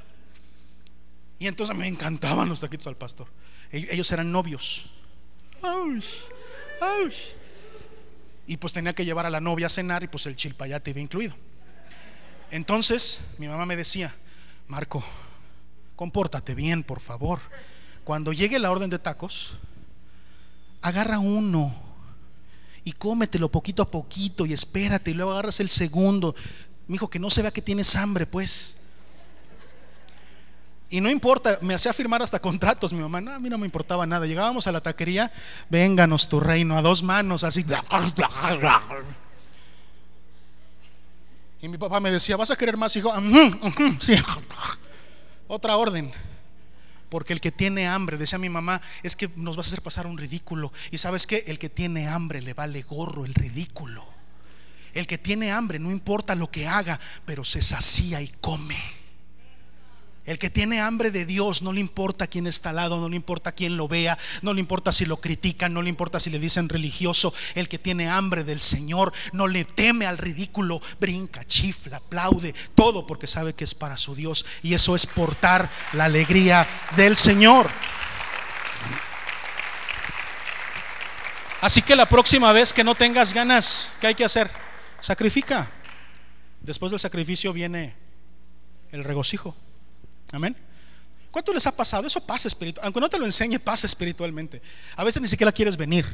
Y 1.44 1.48
entonces 1.48 1.76
me 1.76 1.90
encantaban 1.90 2.48
los 2.48 2.62
taquitos 2.62 2.88
al 2.88 2.96
pastor. 2.96 3.28
Ellos 3.70 4.10
eran 4.14 4.32
novios. 4.32 4.92
Y 8.48 8.56
pues 8.56 8.72
tenía 8.72 8.96
que 8.96 9.04
llevar 9.04 9.26
a 9.26 9.30
la 9.30 9.42
novia 9.42 9.68
a 9.68 9.70
cenar 9.70 10.04
y 10.04 10.08
pues 10.08 10.26
el 10.26 10.38
chilpayate 10.38 10.92
iba 10.92 11.02
incluido. 11.02 11.36
Entonces 12.50 13.36
mi 13.40 13.50
mamá 13.50 13.66
me 13.66 13.76
decía, 13.76 14.16
Marco, 14.70 15.04
compórtate 15.98 16.56
bien, 16.56 16.82
por 16.82 17.02
favor. 17.02 17.42
Cuando 18.06 18.32
llegue 18.32 18.58
la 18.58 18.72
orden 18.72 18.90
de 18.90 19.00
tacos, 19.00 19.56
agarra 20.82 21.20
uno 21.20 21.76
y 22.86 22.94
cómetelo 22.94 23.52
poquito 23.52 23.84
a 23.84 23.92
poquito 23.92 24.46
y 24.46 24.54
espérate 24.54 25.12
y 25.12 25.14
luego 25.14 25.34
agarras 25.34 25.60
el 25.60 25.68
segundo. 25.68 26.36
Mi 26.88 26.96
hijo, 26.96 27.10
que 27.10 27.20
no 27.20 27.30
se 27.30 27.42
vea 27.42 27.52
que 27.52 27.62
tienes 27.62 27.98
hambre, 27.98 28.26
pues. 28.26 28.78
Y 30.94 31.02
no 31.02 31.10
importa, 31.10 31.58
me 31.62 31.74
hacía 31.74 31.92
firmar 31.92 32.22
hasta 32.22 32.38
contratos 32.38 32.94
mi 32.94 33.00
mamá. 33.00 33.20
No, 33.20 33.34
a 33.34 33.40
mí 33.40 33.50
no 33.50 33.58
me 33.58 33.66
importaba 33.66 34.06
nada. 34.06 34.28
Llegábamos 34.28 34.68
a 34.68 34.72
la 34.72 34.80
taquería, 34.80 35.32
vénganos 35.68 36.30
tu 36.30 36.40
reino, 36.40 36.78
a 36.78 36.84
dos 36.84 37.02
manos, 37.02 37.44
así. 37.44 37.66
Y 41.64 41.68
mi 41.68 41.80
papá 41.80 42.00
me 42.00 42.12
decía, 42.12 42.38
¿vas 42.38 42.52
a 42.52 42.56
querer 42.56 42.78
más, 42.78 42.96
hijo? 42.96 43.12
Sí. 43.98 44.14
Otra 45.48 45.78
orden. 45.78 46.12
Porque 47.10 47.34
el 47.34 47.42
que 47.42 47.52
tiene 47.52 47.88
hambre, 47.88 48.20
decía 48.20 48.38
mi 48.38 48.50
mamá, 48.50 48.80
es 49.02 49.16
que 49.16 49.32
nos 49.36 49.58
vas 49.58 49.66
a 49.66 49.70
hacer 49.70 49.82
pasar 49.82 50.06
un 50.06 50.20
ridículo. 50.20 50.72
Y 50.92 51.00
sabes 51.00 51.26
que 51.26 51.46
el 51.48 51.58
que 51.58 51.70
tiene 51.70 52.08
hambre 52.08 52.40
le 52.40 52.54
vale 52.54 52.84
gorro 52.84 53.26
el 53.26 53.34
ridículo. 53.34 54.06
El 54.94 55.08
que 55.08 55.18
tiene 55.18 55.52
hambre, 55.52 55.80
no 55.80 55.90
importa 55.90 56.36
lo 56.36 56.52
que 56.52 56.68
haga, 56.68 57.00
pero 57.26 57.44
se 57.44 57.64
sacía 57.64 58.22
y 58.22 58.28
come. 58.28 59.03
El 60.26 60.40
que 60.40 60.50
tiene 60.50 60.80
hambre 60.80 61.12
de 61.12 61.26
Dios, 61.26 61.62
no 61.64 61.74
le 61.74 61.82
importa 61.82 62.28
quién 62.28 62.48
está 62.48 62.70
al 62.70 62.78
lado, 62.78 63.02
no 63.02 63.10
le 63.10 63.18
importa 63.18 63.52
quién 63.52 63.76
lo 63.76 63.90
vea, 63.90 64.18
no 64.42 64.54
le 64.54 64.62
importa 64.62 64.94
si 64.94 65.06
lo 65.06 65.18
critican, 65.18 65.74
no 65.74 65.82
le 65.82 65.90
importa 65.90 66.18
si 66.18 66.30
le 66.30 66.40
dicen 66.40 66.70
religioso. 66.70 67.34
El 67.56 67.68
que 67.68 67.78
tiene 67.78 68.08
hambre 68.08 68.46
del 68.46 68.62
Señor 68.62 69.12
no 69.34 69.50
le 69.50 69.66
teme 69.66 70.06
al 70.06 70.18
ridículo, 70.18 70.82
brinca, 70.98 71.44
chifla, 71.44 71.98
aplaude, 71.98 72.56
todo 72.74 73.06
porque 73.06 73.28
sabe 73.28 73.54
que 73.54 73.66
es 73.66 73.76
para 73.76 73.98
su 73.98 74.16
Dios. 74.16 74.46
Y 74.62 74.74
eso 74.74 74.96
es 74.96 75.06
portar 75.06 75.70
la 75.92 76.06
alegría 76.06 76.66
del 76.96 77.18
Señor. 77.18 77.70
Así 81.60 81.82
que 81.82 81.98
la 81.98 82.08
próxima 82.08 82.54
vez 82.54 82.72
que 82.72 82.86
no 82.86 82.96
tengas 82.96 83.34
ganas, 83.34 83.92
¿qué 84.00 84.08
hay 84.08 84.16
que 84.16 84.26
hacer? 84.26 84.50
Sacrifica. 85.02 85.70
Después 86.62 86.92
del 86.92 87.00
sacrificio 87.00 87.52
viene 87.52 87.94
el 88.94 89.04
regocijo. 89.04 89.54
Amén. 90.34 90.58
¿Cuánto 91.32 91.54
les 91.54 91.66
ha 91.68 91.76
pasado? 91.76 92.06
Eso 92.08 92.26
pasa 92.26 92.48
espiritual. 92.48 92.86
Aunque 92.86 93.00
no 93.00 93.10
te 93.10 93.20
lo 93.20 93.26
enseñe, 93.26 93.60
pasa 93.60 93.88
espiritualmente. 93.88 94.62
A 94.96 95.04
veces 95.04 95.22
ni 95.22 95.28
siquiera 95.28 95.52
quieres 95.52 95.78
venir. 95.78 96.06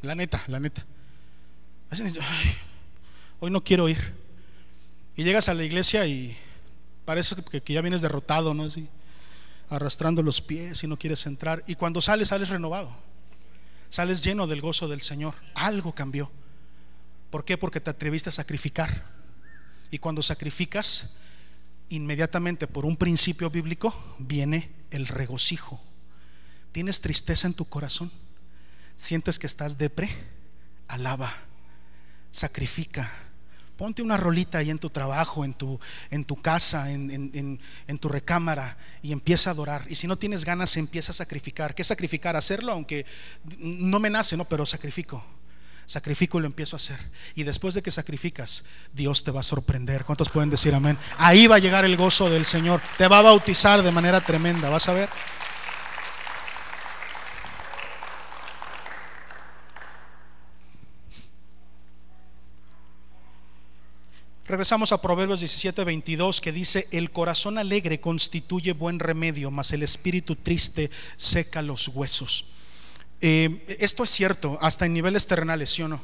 La 0.00 0.14
neta, 0.14 0.42
la 0.46 0.60
neta. 0.60 0.82
A 1.88 1.90
veces 1.90 2.14
dices, 2.14 2.28
hoy 3.40 3.50
no 3.50 3.62
quiero 3.62 3.88
ir. 3.88 4.14
Y 5.16 5.24
llegas 5.24 5.48
a 5.48 5.54
la 5.54 5.64
iglesia 5.64 6.06
y 6.06 6.36
parece 7.04 7.36
que, 7.44 7.72
ya 7.72 7.80
vienes 7.82 8.02
derrotado, 8.02 8.54
¿no? 8.54 8.64
Así, 8.64 8.88
arrastrando 9.68 10.22
los 10.22 10.40
pies 10.40 10.82
y 10.84 10.86
no 10.86 10.96
quieres 10.96 11.26
entrar. 11.26 11.64
Y 11.66 11.74
cuando 11.74 12.00
sales, 12.00 12.28
sales 12.28 12.48
renovado. 12.48 12.94
Sales 13.90 14.22
lleno 14.22 14.46
del 14.46 14.60
gozo 14.60 14.88
del 14.88 15.02
Señor. 15.02 15.34
Algo 15.54 15.94
cambió. 15.94 16.30
¿Por 17.30 17.44
qué? 17.44 17.56
Porque 17.56 17.80
te 17.80 17.90
atreviste 17.90 18.28
a 18.28 18.32
sacrificar. 18.32 19.04
Y 19.90 19.98
cuando 19.98 20.22
sacrificas, 20.22 21.18
inmediatamente 21.94 22.66
por 22.66 22.86
un 22.86 22.96
principio 22.96 23.50
bíblico 23.50 23.94
viene 24.18 24.70
el 24.90 25.06
regocijo. 25.06 25.80
¿Tienes 26.72 27.00
tristeza 27.00 27.46
en 27.46 27.54
tu 27.54 27.64
corazón? 27.66 28.10
¿Sientes 28.96 29.38
que 29.38 29.46
estás 29.46 29.78
depre? 29.78 30.10
Alaba, 30.88 31.32
sacrifica. 32.30 33.10
Ponte 33.76 34.02
una 34.02 34.16
rolita 34.16 34.58
ahí 34.58 34.70
en 34.70 34.78
tu 34.78 34.90
trabajo, 34.90 35.44
en 35.44 35.54
tu, 35.54 35.80
en 36.10 36.24
tu 36.24 36.40
casa, 36.40 36.92
en, 36.92 37.58
en, 37.86 37.98
tu 37.98 38.08
recámara 38.08 38.76
y 39.02 39.10
empieza 39.10 39.50
a 39.50 39.52
adorar. 39.52 39.84
Y 39.88 39.96
si 39.96 40.06
no 40.06 40.16
tienes 40.16 40.44
ganas, 40.44 40.76
empieza 40.76 41.10
a 41.10 41.14
sacrificar. 41.14 41.74
¿Qué 41.74 41.82
sacrificar? 41.82 42.36
Hacerlo, 42.36 42.72
aunque 42.72 43.04
no 43.58 43.98
me 43.98 44.10
nace, 44.10 44.36
¿no? 44.36 44.44
Pero 44.44 44.64
sacrifico 44.64 45.24
sacrifico 45.86 46.38
y 46.38 46.42
lo 46.42 46.46
empiezo 46.46 46.76
a 46.76 46.78
hacer. 46.78 46.98
Y 47.34 47.42
después 47.44 47.74
de 47.74 47.82
que 47.82 47.90
sacrificas, 47.90 48.64
Dios 48.92 49.24
te 49.24 49.30
va 49.30 49.40
a 49.40 49.44
sorprender. 49.44 50.04
¿Cuántos 50.04 50.28
pueden 50.28 50.50
decir 50.50 50.74
amén? 50.74 50.98
Ahí 51.18 51.46
va 51.46 51.56
a 51.56 51.60
llegar 51.60 51.84
el 51.84 51.96
gozo 51.96 52.30
del 52.30 52.44
Señor. 52.44 52.80
Te 52.98 53.08
va 53.08 53.18
a 53.18 53.22
bautizar 53.22 53.82
de 53.82 53.92
manera 53.92 54.20
tremenda. 54.20 54.68
¿Vas 54.68 54.88
a 54.88 54.94
ver? 54.94 55.08
Regresamos 64.46 64.92
a 64.92 65.00
Proverbios 65.00 65.40
17, 65.40 65.84
22 65.84 66.42
que 66.42 66.52
dice, 66.52 66.86
el 66.92 67.10
corazón 67.10 67.56
alegre 67.56 68.00
constituye 68.00 68.72
buen 68.72 68.98
remedio, 68.98 69.50
mas 69.50 69.72
el 69.72 69.82
espíritu 69.82 70.36
triste 70.36 70.90
seca 71.16 71.62
los 71.62 71.88
huesos. 71.88 72.44
Eh, 73.26 73.64
esto 73.80 74.04
es 74.04 74.10
cierto 74.10 74.58
hasta 74.60 74.84
en 74.84 74.92
niveles 74.92 75.26
terrenales, 75.26 75.70
¿sí 75.70 75.80
o 75.80 75.88
no? 75.88 75.98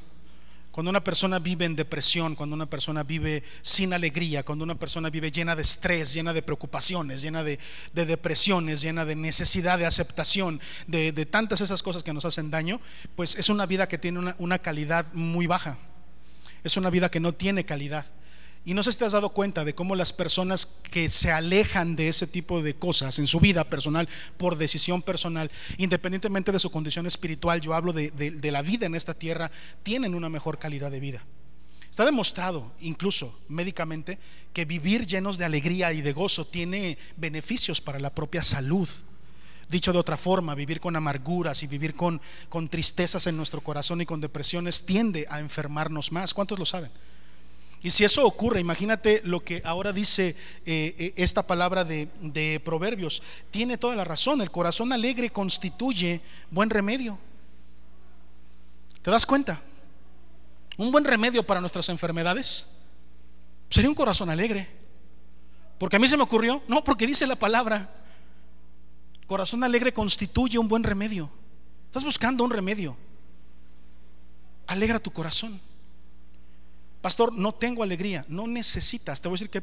Cuando 0.70 0.88
una 0.88 1.04
persona 1.04 1.38
vive 1.38 1.66
en 1.66 1.76
depresión, 1.76 2.34
cuando 2.34 2.56
una 2.56 2.64
persona 2.64 3.02
vive 3.02 3.42
sin 3.60 3.92
alegría, 3.92 4.42
cuando 4.42 4.64
una 4.64 4.78
persona 4.78 5.10
vive 5.10 5.30
llena 5.30 5.54
de 5.54 5.60
estrés, 5.60 6.14
llena 6.14 6.32
de 6.32 6.40
preocupaciones, 6.40 7.20
llena 7.20 7.42
de, 7.42 7.58
depresiones, 7.92 8.80
llena 8.80 9.04
de 9.04 9.16
necesidad 9.16 9.76
de 9.78 9.84
aceptación, 9.84 10.62
de, 10.86 11.12
tantas 11.26 11.60
esas 11.60 11.82
cosas 11.82 12.02
que 12.02 12.14
nos 12.14 12.24
hacen 12.24 12.50
daño, 12.50 12.80
pues 13.16 13.34
es 13.34 13.50
una 13.50 13.66
vida 13.66 13.86
que 13.86 13.98
tiene 13.98 14.34
una 14.38 14.58
calidad 14.58 15.04
muy 15.12 15.46
baja. 15.46 15.76
Es 16.64 16.78
una 16.78 16.88
vida 16.88 17.10
que 17.10 17.20
no 17.20 17.34
tiene 17.34 17.66
calidad. 17.66 18.06
Y 18.64 18.74
no 18.74 18.82
sé 18.82 18.92
si 18.92 18.98
te 18.98 19.06
has 19.06 19.12
dado 19.12 19.30
cuenta 19.30 19.64
de 19.64 19.74
cómo 19.74 19.96
las 19.96 20.12
personas 20.12 20.82
que 20.90 21.08
se 21.08 21.32
alejan 21.32 21.96
de 21.96 22.08
ese 22.08 22.26
tipo 22.26 22.62
de 22.62 22.74
cosas 22.74 23.18
en 23.18 23.26
su 23.26 23.40
vida 23.40 23.64
personal 23.64 24.08
por 24.36 24.58
decisión 24.58 25.00
personal, 25.00 25.50
independientemente 25.78 26.52
de 26.52 26.58
su 26.58 26.70
condición 26.70 27.06
espiritual, 27.06 27.62
yo 27.62 27.74
hablo 27.74 27.94
de, 27.94 28.12
la 28.42 28.62
vida 28.62 28.84
en 28.86 28.94
esta 28.94 29.14
tierra, 29.14 29.50
tienen 29.82 30.14
una 30.14 30.28
mejor 30.28 30.58
calidad 30.58 30.90
de 30.90 31.00
vida. 31.00 31.24
Está 31.90 32.04
demostrado, 32.04 32.72
incluso 32.80 33.40
médicamente, 33.48 34.18
que 34.52 34.66
vivir 34.66 35.06
llenos 35.06 35.38
de 35.38 35.46
alegría 35.46 35.92
y 35.92 36.02
de 36.02 36.12
gozo 36.12 36.44
tiene 36.44 36.98
beneficios 37.16 37.80
para 37.80 37.98
la 37.98 38.14
propia 38.14 38.42
salud. 38.42 38.88
Dicho 39.70 39.92
de 39.92 39.98
otra 39.98 40.16
forma, 40.16 40.54
vivir 40.54 40.80
con 40.80 40.96
amarguras 40.96 41.62
y 41.62 41.66
vivir 41.66 41.94
con, 41.94 42.20
con 42.48 42.68
tristezas 42.68 43.26
en 43.26 43.36
nuestro 43.36 43.62
corazón 43.62 44.00
y 44.00 44.06
con 44.06 44.20
depresiones 44.20 44.84
tiende 44.84 45.26
a 45.30 45.40
enfermarnos 45.40 46.12
más. 46.12 46.34
¿Cuántos 46.34 46.58
lo 46.58 46.66
saben? 46.66 46.90
Y 47.82 47.90
si 47.90 48.04
eso 48.04 48.26
ocurre, 48.26 48.60
imagínate 48.60 49.22
lo 49.24 49.42
que 49.42 49.62
ahora 49.64 49.92
dice 49.92 50.36
eh, 50.66 50.94
eh, 50.98 51.14
esta 51.16 51.46
palabra 51.46 51.84
de, 51.84 52.08
de 52.20 52.60
Proverbios. 52.62 53.22
Tiene 53.50 53.78
toda 53.78 53.96
la 53.96 54.04
razón. 54.04 54.42
El 54.42 54.50
corazón 54.50 54.92
alegre 54.92 55.30
constituye 55.30 56.20
buen 56.50 56.68
remedio. 56.68 57.18
¿Te 59.00 59.10
das 59.10 59.24
cuenta? 59.24 59.62
Un 60.76 60.92
buen 60.92 61.04
remedio 61.04 61.42
para 61.42 61.60
nuestras 61.60 61.88
enfermedades 61.88 62.80
sería 63.70 63.88
un 63.88 63.94
corazón 63.94 64.28
alegre. 64.28 64.68
Porque 65.78 65.96
a 65.96 65.98
mí 65.98 66.06
se 66.06 66.18
me 66.18 66.22
ocurrió, 66.22 66.62
no, 66.68 66.84
porque 66.84 67.06
dice 67.06 67.26
la 67.26 67.36
palabra, 67.36 67.88
corazón 69.26 69.64
alegre 69.64 69.94
constituye 69.94 70.58
un 70.58 70.68
buen 70.68 70.82
remedio. 70.82 71.30
Estás 71.86 72.04
buscando 72.04 72.44
un 72.44 72.50
remedio. 72.50 72.96
Alegra 74.66 75.00
tu 75.00 75.10
corazón. 75.10 75.58
Pastor, 77.00 77.32
no 77.32 77.52
tengo 77.52 77.82
alegría. 77.82 78.24
No 78.28 78.46
necesitas. 78.46 79.22
Te 79.22 79.28
voy 79.28 79.36
a 79.36 79.38
decir 79.38 79.50
que 79.50 79.62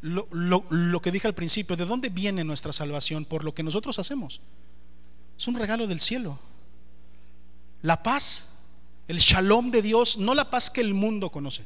lo, 0.00 1.02
que 1.02 1.12
dije 1.12 1.26
al 1.26 1.34
principio, 1.34 1.76
¿de 1.76 1.84
dónde 1.84 2.08
viene 2.08 2.44
nuestra 2.44 2.72
salvación? 2.72 3.24
Por 3.24 3.44
lo 3.44 3.54
que 3.54 3.62
nosotros 3.62 3.98
hacemos. 3.98 4.40
Es 5.38 5.46
un 5.46 5.56
regalo 5.56 5.86
del 5.86 6.00
cielo. 6.00 6.38
La 7.82 8.02
paz, 8.02 8.60
el 9.08 9.18
shalom 9.18 9.70
de 9.70 9.82
Dios, 9.82 10.18
no 10.18 10.34
la 10.34 10.50
paz 10.50 10.70
que 10.70 10.80
el 10.80 10.94
mundo 10.94 11.30
conoce. 11.30 11.64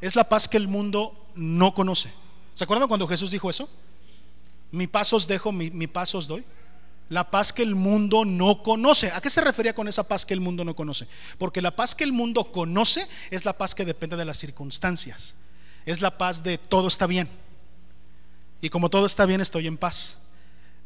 Es 0.00 0.16
la 0.16 0.28
paz 0.28 0.48
que 0.48 0.56
el 0.56 0.68
mundo 0.68 1.30
no 1.34 1.74
conoce. 1.74 2.12
¿Se 2.54 2.64
acuerdan 2.64 2.88
cuando 2.88 3.06
Jesús 3.06 3.30
dijo 3.30 3.50
eso? 3.50 3.68
Mi 4.72 4.86
paz 4.86 5.12
os 5.12 5.26
dejo, 5.26 5.52
mi, 5.52 5.70
mi 5.70 5.86
paz 5.86 6.14
os 6.14 6.26
doy. 6.26 6.44
La 7.08 7.30
paz 7.30 7.52
que 7.52 7.62
el 7.62 7.74
mundo 7.74 8.24
no 8.24 8.62
conoce. 8.62 9.10
¿A 9.12 9.20
qué 9.20 9.30
se 9.30 9.40
refería 9.40 9.74
con 9.74 9.86
esa 9.86 10.08
paz 10.08 10.26
que 10.26 10.34
el 10.34 10.40
mundo 10.40 10.64
no 10.64 10.74
conoce? 10.74 11.06
Porque 11.38 11.62
la 11.62 11.76
paz 11.76 11.94
que 11.94 12.04
el 12.04 12.12
mundo 12.12 12.50
conoce 12.50 13.06
es 13.30 13.44
la 13.44 13.52
paz 13.52 13.74
que 13.74 13.84
depende 13.84 14.16
de 14.16 14.24
las 14.24 14.38
circunstancias. 14.38 15.36
Es 15.84 16.00
la 16.00 16.18
paz 16.18 16.42
de 16.42 16.58
todo 16.58 16.88
está 16.88 17.06
bien. 17.06 17.28
Y 18.60 18.70
como 18.70 18.90
todo 18.90 19.06
está 19.06 19.24
bien, 19.24 19.40
estoy 19.40 19.68
en 19.68 19.78
paz. 19.78 20.18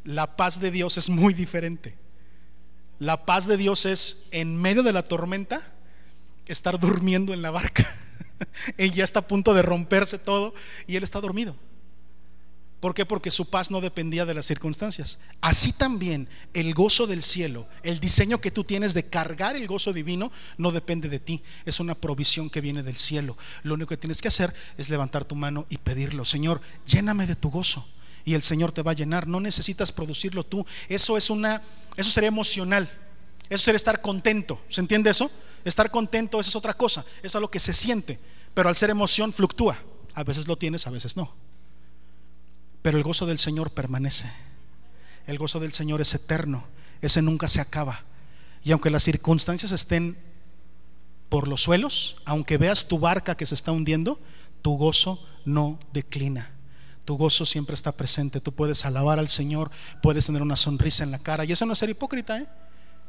La 0.03 0.35
paz 0.35 0.59
de 0.59 0.69
Dios 0.69 0.97
es 0.97 1.09
muy 1.09 1.33
diferente. 1.33 1.97
La 2.99 3.25
paz 3.25 3.47
de 3.47 3.57
Dios 3.57 3.85
es 3.85 4.27
en 4.31 4.55
medio 4.61 4.83
de 4.83 4.93
la 4.93 5.03
tormenta 5.03 5.61
estar 6.45 6.79
durmiendo 6.79 7.33
en 7.33 7.41
la 7.41 7.49
barca. 7.49 7.87
ya 8.77 9.03
está 9.03 9.19
a 9.21 9.27
punto 9.27 9.55
de 9.55 9.63
romperse 9.63 10.19
todo 10.19 10.53
y 10.85 10.97
Él 10.97 11.03
está 11.03 11.19
dormido. 11.19 11.55
¿Por 12.81 12.95
qué? 12.95 13.05
Porque 13.05 13.29
su 13.29 13.47
paz 13.47 13.69
no 13.69 13.79
dependía 13.79 14.25
de 14.25 14.33
las 14.33 14.47
circunstancias. 14.47 15.19
Así 15.39 15.71
también 15.71 16.27
el 16.55 16.73
gozo 16.73 17.05
del 17.05 17.21
cielo, 17.21 17.67
el 17.83 17.99
diseño 17.99 18.41
que 18.41 18.49
tú 18.49 18.63
tienes 18.63 18.95
de 18.95 19.07
cargar 19.07 19.55
el 19.55 19.67
gozo 19.67 19.93
divino, 19.93 20.31
no 20.57 20.71
depende 20.71 21.07
de 21.07 21.19
ti. 21.19 21.43
Es 21.63 21.79
una 21.79 21.93
provisión 21.93 22.49
que 22.49 22.59
viene 22.59 22.81
del 22.81 22.97
cielo. 22.97 23.37
Lo 23.61 23.75
único 23.75 23.89
que 23.89 23.97
tienes 23.97 24.19
que 24.19 24.29
hacer 24.29 24.51
es 24.79 24.89
levantar 24.89 25.25
tu 25.25 25.35
mano 25.35 25.67
y 25.69 25.77
pedirlo. 25.77 26.25
Señor, 26.25 26.59
lléname 26.87 27.27
de 27.27 27.35
tu 27.35 27.51
gozo. 27.51 27.87
Y 28.25 28.33
el 28.33 28.41
Señor 28.41 28.71
te 28.71 28.81
va 28.81 28.91
a 28.91 28.95
llenar. 28.95 29.27
No 29.27 29.39
necesitas 29.39 29.91
producirlo 29.91 30.43
tú. 30.43 30.65
Eso 30.89 31.17
es 31.17 31.29
una, 31.29 31.61
eso 31.95 32.09
sería 32.09 32.29
emocional. 32.29 32.89
Eso 33.47 33.63
sería 33.63 33.77
estar 33.77 34.01
contento. 34.01 34.59
¿Se 34.69 34.81
entiende 34.81 35.11
eso? 35.11 35.29
Estar 35.63 35.91
contento, 35.91 36.39
eso 36.39 36.49
es 36.49 36.55
otra 36.55 36.73
cosa. 36.73 37.05
Eso 37.21 37.37
es 37.37 37.41
lo 37.43 37.51
que 37.51 37.59
se 37.59 37.73
siente. 37.73 38.19
Pero 38.55 38.69
al 38.69 38.75
ser 38.75 38.89
emoción 38.89 39.31
fluctúa. 39.31 39.77
A 40.15 40.23
veces 40.23 40.47
lo 40.47 40.57
tienes, 40.57 40.87
a 40.87 40.89
veces 40.89 41.15
no. 41.15 41.31
Pero 42.81 42.97
el 42.97 43.03
gozo 43.03 43.25
del 43.25 43.39
Señor 43.39 43.71
permanece. 43.71 44.31
El 45.27 45.37
gozo 45.37 45.59
del 45.59 45.73
Señor 45.73 46.01
es 46.01 46.13
eterno. 46.13 46.63
Ese 47.01 47.21
nunca 47.21 47.47
se 47.47 47.61
acaba. 47.61 48.03
Y 48.63 48.71
aunque 48.71 48.89
las 48.89 49.03
circunstancias 49.03 49.71
estén 49.71 50.17
por 51.29 51.47
los 51.47 51.61
suelos, 51.61 52.17
aunque 52.25 52.57
veas 52.57 52.87
tu 52.87 52.99
barca 52.99 53.35
que 53.35 53.45
se 53.45 53.55
está 53.55 53.71
hundiendo, 53.71 54.19
tu 54.61 54.77
gozo 54.77 55.25
no 55.45 55.79
declina. 55.93 56.51
Tu 57.05 57.17
gozo 57.17 57.45
siempre 57.45 57.73
está 57.73 57.91
presente. 57.91 58.41
Tú 58.41 58.51
puedes 58.51 58.85
alabar 58.85 59.19
al 59.19 59.29
Señor, 59.29 59.71
puedes 60.01 60.25
tener 60.25 60.41
una 60.41 60.55
sonrisa 60.55 61.03
en 61.03 61.11
la 61.11 61.19
cara. 61.19 61.45
Y 61.45 61.51
eso 61.51 61.65
no 61.65 61.73
es 61.73 61.79
ser 61.79 61.89
hipócrita, 61.89 62.39
¿eh? 62.39 62.47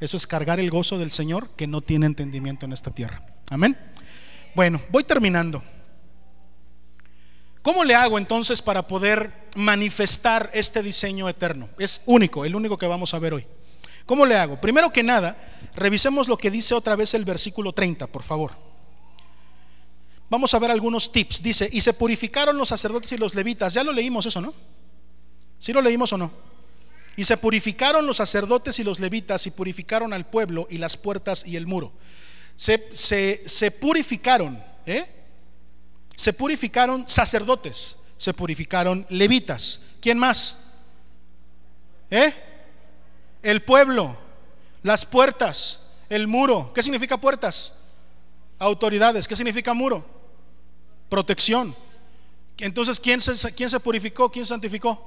Eso 0.01 0.17
es 0.17 0.27
cargar 0.27 0.59
el 0.59 0.71
gozo 0.71 0.99
del 0.99 1.13
Señor 1.13 1.51
que 1.51 1.67
no 1.67 1.81
tiene 1.81 2.07
entendimiento 2.07 2.67
en 2.67 2.73
esta 2.73 2.91
tierra. 2.91 3.25
Amén. 3.51 3.77
Bueno, 4.55 4.81
voy 4.91 5.05
terminando. 5.05 5.63
¿Cómo 7.63 7.85
le 7.85 7.95
hago 7.95 8.19
entonces 8.19 8.61
para 8.61 8.83
poder 8.83 9.42
manifestar 9.55 10.51
este 10.55 10.83
diseño 10.83 11.29
eterno? 11.29 11.69
Es 11.79 12.03
único, 12.07 12.45
el 12.45 12.55
único 12.55 12.79
que 12.79 12.87
vamos 12.87 13.15
a 13.15 13.19
ver 13.19 13.35
hoy. 13.35 13.47
¿Cómo 14.07 14.27
le 14.27 14.37
hago? 14.37 14.61
Primero 14.61 14.93
que 14.93 15.03
nada, 15.03 15.37
revisemos 15.75 16.29
lo 16.29 16.37
que 16.37 16.51
dice 16.51 16.75
otra 16.75 16.97
vez 16.97 17.15
el 17.15 17.25
versículo 17.25 17.73
30, 17.73 18.07
por 18.09 18.23
favor. 18.23 18.53
Vamos 20.29 20.55
a 20.55 20.59
ver 20.59 20.71
algunos 20.71 21.13
tips. 21.13 21.43
Dice, 21.43 21.69
y 21.71 21.83
se 21.83 21.93
purificaron 21.93 22.57
los 22.57 22.71
sacerdotes 22.71 23.13
y 23.13 23.19
los 23.19 23.35
levitas. 23.35 23.75
Ya 23.75 23.85
lo 23.85 23.93
leímos 23.93 24.25
eso, 24.27 24.41
¿no? 24.41 24.55
¿Sí 25.59 25.73
lo 25.73 25.83
leímos 25.83 26.13
o 26.15 26.19
no? 26.19 26.31
Y 27.17 27.25
se 27.25 27.37
purificaron 27.37 28.07
los 28.07 28.17
sacerdotes 28.17 28.79
y 28.79 28.85
los 28.85 28.99
levitas 28.99 29.47
y 29.47 29.51
purificaron 29.51 30.13
al 30.13 30.27
pueblo 30.27 30.67
y 30.71 30.79
las 30.79 30.97
puertas 30.97 31.47
y 31.47 31.57
el 31.57 31.67
muro. 31.67 31.93
Se, 32.57 32.89
se, 32.95 33.43
se 33.47 33.71
purificaron, 33.71 34.63
¿eh? 34.87 35.07
Se 36.17 36.33
purificaron 36.33 37.07
sacerdotes, 37.07 37.99
se 38.23 38.33
purificaron 38.33 39.05
levitas. 39.09 39.81
¿Quién 40.01 40.17
más? 40.17 40.75
¿Eh? 42.09 42.33
El 43.43 43.63
pueblo, 43.63 44.17
las 44.85 45.05
puertas, 45.05 45.95
el 46.09 46.29
muro. 46.29 46.71
¿Qué 46.73 46.85
significa 46.85 47.17
puertas? 47.17 47.81
Autoridades. 48.61 49.27
¿Qué 49.27 49.35
significa 49.35 49.75
muro? 49.75 50.07
Protección. 51.09 51.75
Entonces, 52.59 53.01
¿quién 53.01 53.21
se, 53.21 53.53
quién 53.55 53.69
se 53.69 53.81
purificó? 53.81 54.31
¿Quién 54.31 54.47
santificó? 54.47 55.05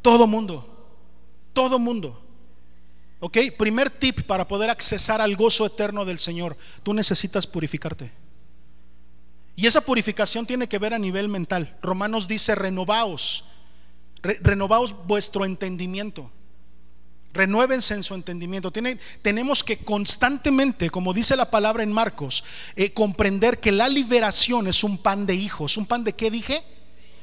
Todo 0.00 0.28
mundo. 0.28 0.86
Todo 1.52 1.80
mundo. 1.80 2.24
¿Ok? 3.18 3.38
Primer 3.58 3.90
tip 3.90 4.20
para 4.20 4.46
poder 4.46 4.70
accesar 4.70 5.20
al 5.20 5.34
gozo 5.34 5.66
eterno 5.66 6.04
del 6.04 6.20
Señor. 6.20 6.56
Tú 6.84 6.94
necesitas 6.94 7.44
purificarte. 7.44 8.12
Y 9.54 9.66
esa 9.66 9.82
purificación 9.82 10.46
tiene 10.46 10.68
que 10.68 10.78
ver 10.78 10.94
a 10.94 10.98
nivel 10.98 11.28
mental. 11.28 11.76
Romanos 11.82 12.26
dice, 12.26 12.54
renovaos, 12.54 13.44
renovaos 14.22 15.06
vuestro 15.06 15.44
entendimiento. 15.44 16.30
Renuévense 17.34 17.94
en 17.94 18.02
su 18.02 18.14
entendimiento. 18.14 18.70
tenemos 19.22 19.64
que 19.64 19.78
constantemente, 19.78 20.90
como 20.90 21.14
dice 21.14 21.34
la 21.34 21.50
palabra 21.50 21.82
en 21.82 21.92
Marcos, 21.92 22.44
eh, 22.76 22.92
comprender 22.92 23.58
que 23.58 23.72
la 23.72 23.88
liberación 23.88 24.66
es 24.66 24.84
un 24.84 24.98
pan 24.98 25.24
de 25.24 25.34
hijos. 25.34 25.76
¿Un 25.76 25.86
pan 25.86 26.04
de 26.04 26.12
qué 26.12 26.30
dije? 26.30 26.62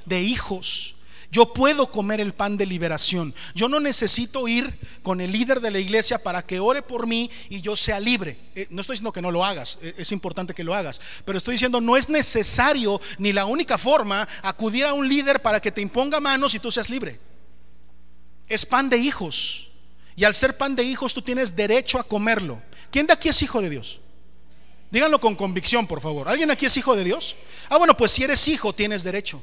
De 0.05 0.21
hijos. 0.21 0.95
Yo 1.31 1.53
puedo 1.53 1.91
comer 1.91 2.19
el 2.21 2.33
pan 2.33 2.57
de 2.57 2.65
liberación. 2.65 3.33
Yo 3.53 3.69
no 3.69 3.79
necesito 3.79 4.47
ir 4.47 4.73
con 5.03 5.21
el 5.21 5.31
líder 5.31 5.61
de 5.61 5.69
la 5.69 5.79
iglesia 5.79 6.17
para 6.17 6.41
que 6.41 6.59
ore 6.59 6.81
por 6.81 7.05
mí 7.05 7.29
y 7.49 7.61
yo 7.61 7.75
sea 7.75 7.99
libre. 7.99 8.37
Eh, 8.55 8.67
no 8.71 8.81
estoy 8.81 8.95
diciendo 8.95 9.13
que 9.13 9.21
no 9.21 9.29
lo 9.29 9.45
hagas, 9.45 9.77
eh, 9.83 9.93
es 9.97 10.11
importante 10.11 10.55
que 10.55 10.63
lo 10.63 10.73
hagas, 10.73 10.99
pero 11.25 11.37
estoy 11.37 11.53
diciendo 11.53 11.81
no 11.81 11.97
es 11.97 12.09
necesario 12.09 12.99
ni 13.19 13.31
la 13.31 13.45
única 13.45 13.77
forma 13.77 14.27
acudir 14.41 14.85
a 14.85 14.93
un 14.93 15.07
líder 15.07 15.41
para 15.41 15.59
que 15.59 15.71
te 15.71 15.81
imponga 15.81 16.19
manos 16.19 16.55
y 16.55 16.59
tú 16.59 16.71
seas 16.71 16.89
libre. 16.89 17.19
Es 18.47 18.65
pan 18.65 18.89
de 18.89 18.97
hijos. 18.97 19.69
Y 20.15 20.23
al 20.23 20.33
ser 20.33 20.57
pan 20.57 20.75
de 20.75 20.83
hijos 20.83 21.13
tú 21.13 21.21
tienes 21.21 21.55
derecho 21.55 21.99
a 21.99 22.03
comerlo. 22.03 22.59
¿Quién 22.91 23.05
de 23.05 23.13
aquí 23.13 23.29
es 23.29 23.41
hijo 23.43 23.61
de 23.61 23.69
Dios? 23.69 24.01
Díganlo 24.89 25.21
con 25.21 25.35
convicción, 25.35 25.85
por 25.85 26.01
favor. 26.01 26.27
¿Alguien 26.27 26.49
aquí 26.49 26.65
es 26.65 26.75
hijo 26.75 26.95
de 26.95 27.03
Dios? 27.03 27.35
Ah, 27.69 27.77
bueno, 27.77 27.95
pues 27.95 28.11
si 28.11 28.23
eres 28.23 28.47
hijo 28.47 28.73
tienes 28.73 29.03
derecho. 29.03 29.41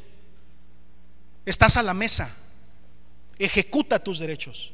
Estás 1.47 1.77
a 1.77 1.83
la 1.83 1.95
mesa. 1.95 2.35
Ejecuta 3.39 3.99
tus 3.99 4.19
derechos. 4.19 4.73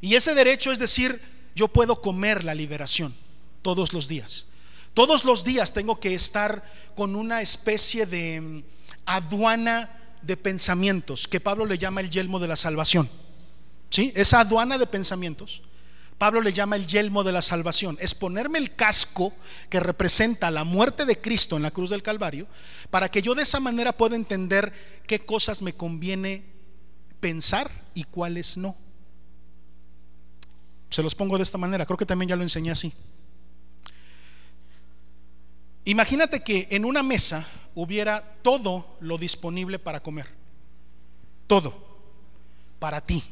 Y 0.00 0.14
ese 0.14 0.34
derecho 0.34 0.72
es 0.72 0.78
decir, 0.78 1.20
yo 1.54 1.68
puedo 1.68 2.02
comer 2.02 2.44
la 2.44 2.54
liberación 2.54 3.14
todos 3.62 3.92
los 3.92 4.08
días. 4.08 4.48
Todos 4.94 5.24
los 5.24 5.44
días 5.44 5.72
tengo 5.72 6.00
que 6.00 6.14
estar 6.14 6.62
con 6.94 7.14
una 7.14 7.40
especie 7.40 8.04
de 8.04 8.40
mm, 8.40 8.62
aduana 9.06 9.94
de 10.22 10.36
pensamientos 10.36 11.28
que 11.28 11.40
Pablo 11.40 11.64
le 11.64 11.78
llama 11.78 12.00
el 12.00 12.10
yelmo 12.10 12.40
de 12.40 12.48
la 12.48 12.56
salvación. 12.56 13.08
¿Sí? 13.90 14.12
Esa 14.14 14.40
aduana 14.40 14.76
de 14.76 14.86
pensamientos, 14.86 15.62
Pablo 16.18 16.40
le 16.40 16.52
llama 16.52 16.74
el 16.74 16.86
yelmo 16.86 17.22
de 17.22 17.32
la 17.32 17.42
salvación. 17.42 17.96
Es 18.00 18.12
ponerme 18.14 18.58
el 18.58 18.74
casco 18.74 19.32
que 19.70 19.78
representa 19.78 20.50
la 20.50 20.64
muerte 20.64 21.04
de 21.04 21.20
Cristo 21.20 21.56
en 21.56 21.62
la 21.62 21.70
cruz 21.70 21.90
del 21.90 22.02
Calvario 22.02 22.48
para 22.90 23.08
que 23.08 23.22
yo 23.22 23.36
de 23.36 23.44
esa 23.44 23.60
manera 23.60 23.92
pueda 23.92 24.16
entender 24.16 24.72
qué 25.06 25.24
cosas 25.24 25.62
me 25.62 25.72
conviene 25.72 26.44
pensar 27.20 27.70
y 27.94 28.02
cuáles 28.04 28.56
no. 28.56 28.76
Se 30.90 31.02
los 31.02 31.14
pongo 31.14 31.36
de 31.36 31.44
esta 31.44 31.58
manera, 31.58 31.86
creo 31.86 31.96
que 31.96 32.06
también 32.06 32.30
ya 32.30 32.36
lo 32.36 32.42
enseñé 32.42 32.72
así. 32.72 32.92
Imagínate 35.84 36.42
que 36.42 36.66
en 36.70 36.84
una 36.84 37.02
mesa 37.02 37.46
hubiera 37.74 38.36
todo 38.42 38.96
lo 39.00 39.18
disponible 39.18 39.78
para 39.78 40.00
comer. 40.00 40.26
Todo. 41.46 41.86
Para 42.78 43.00
ti. 43.00 43.22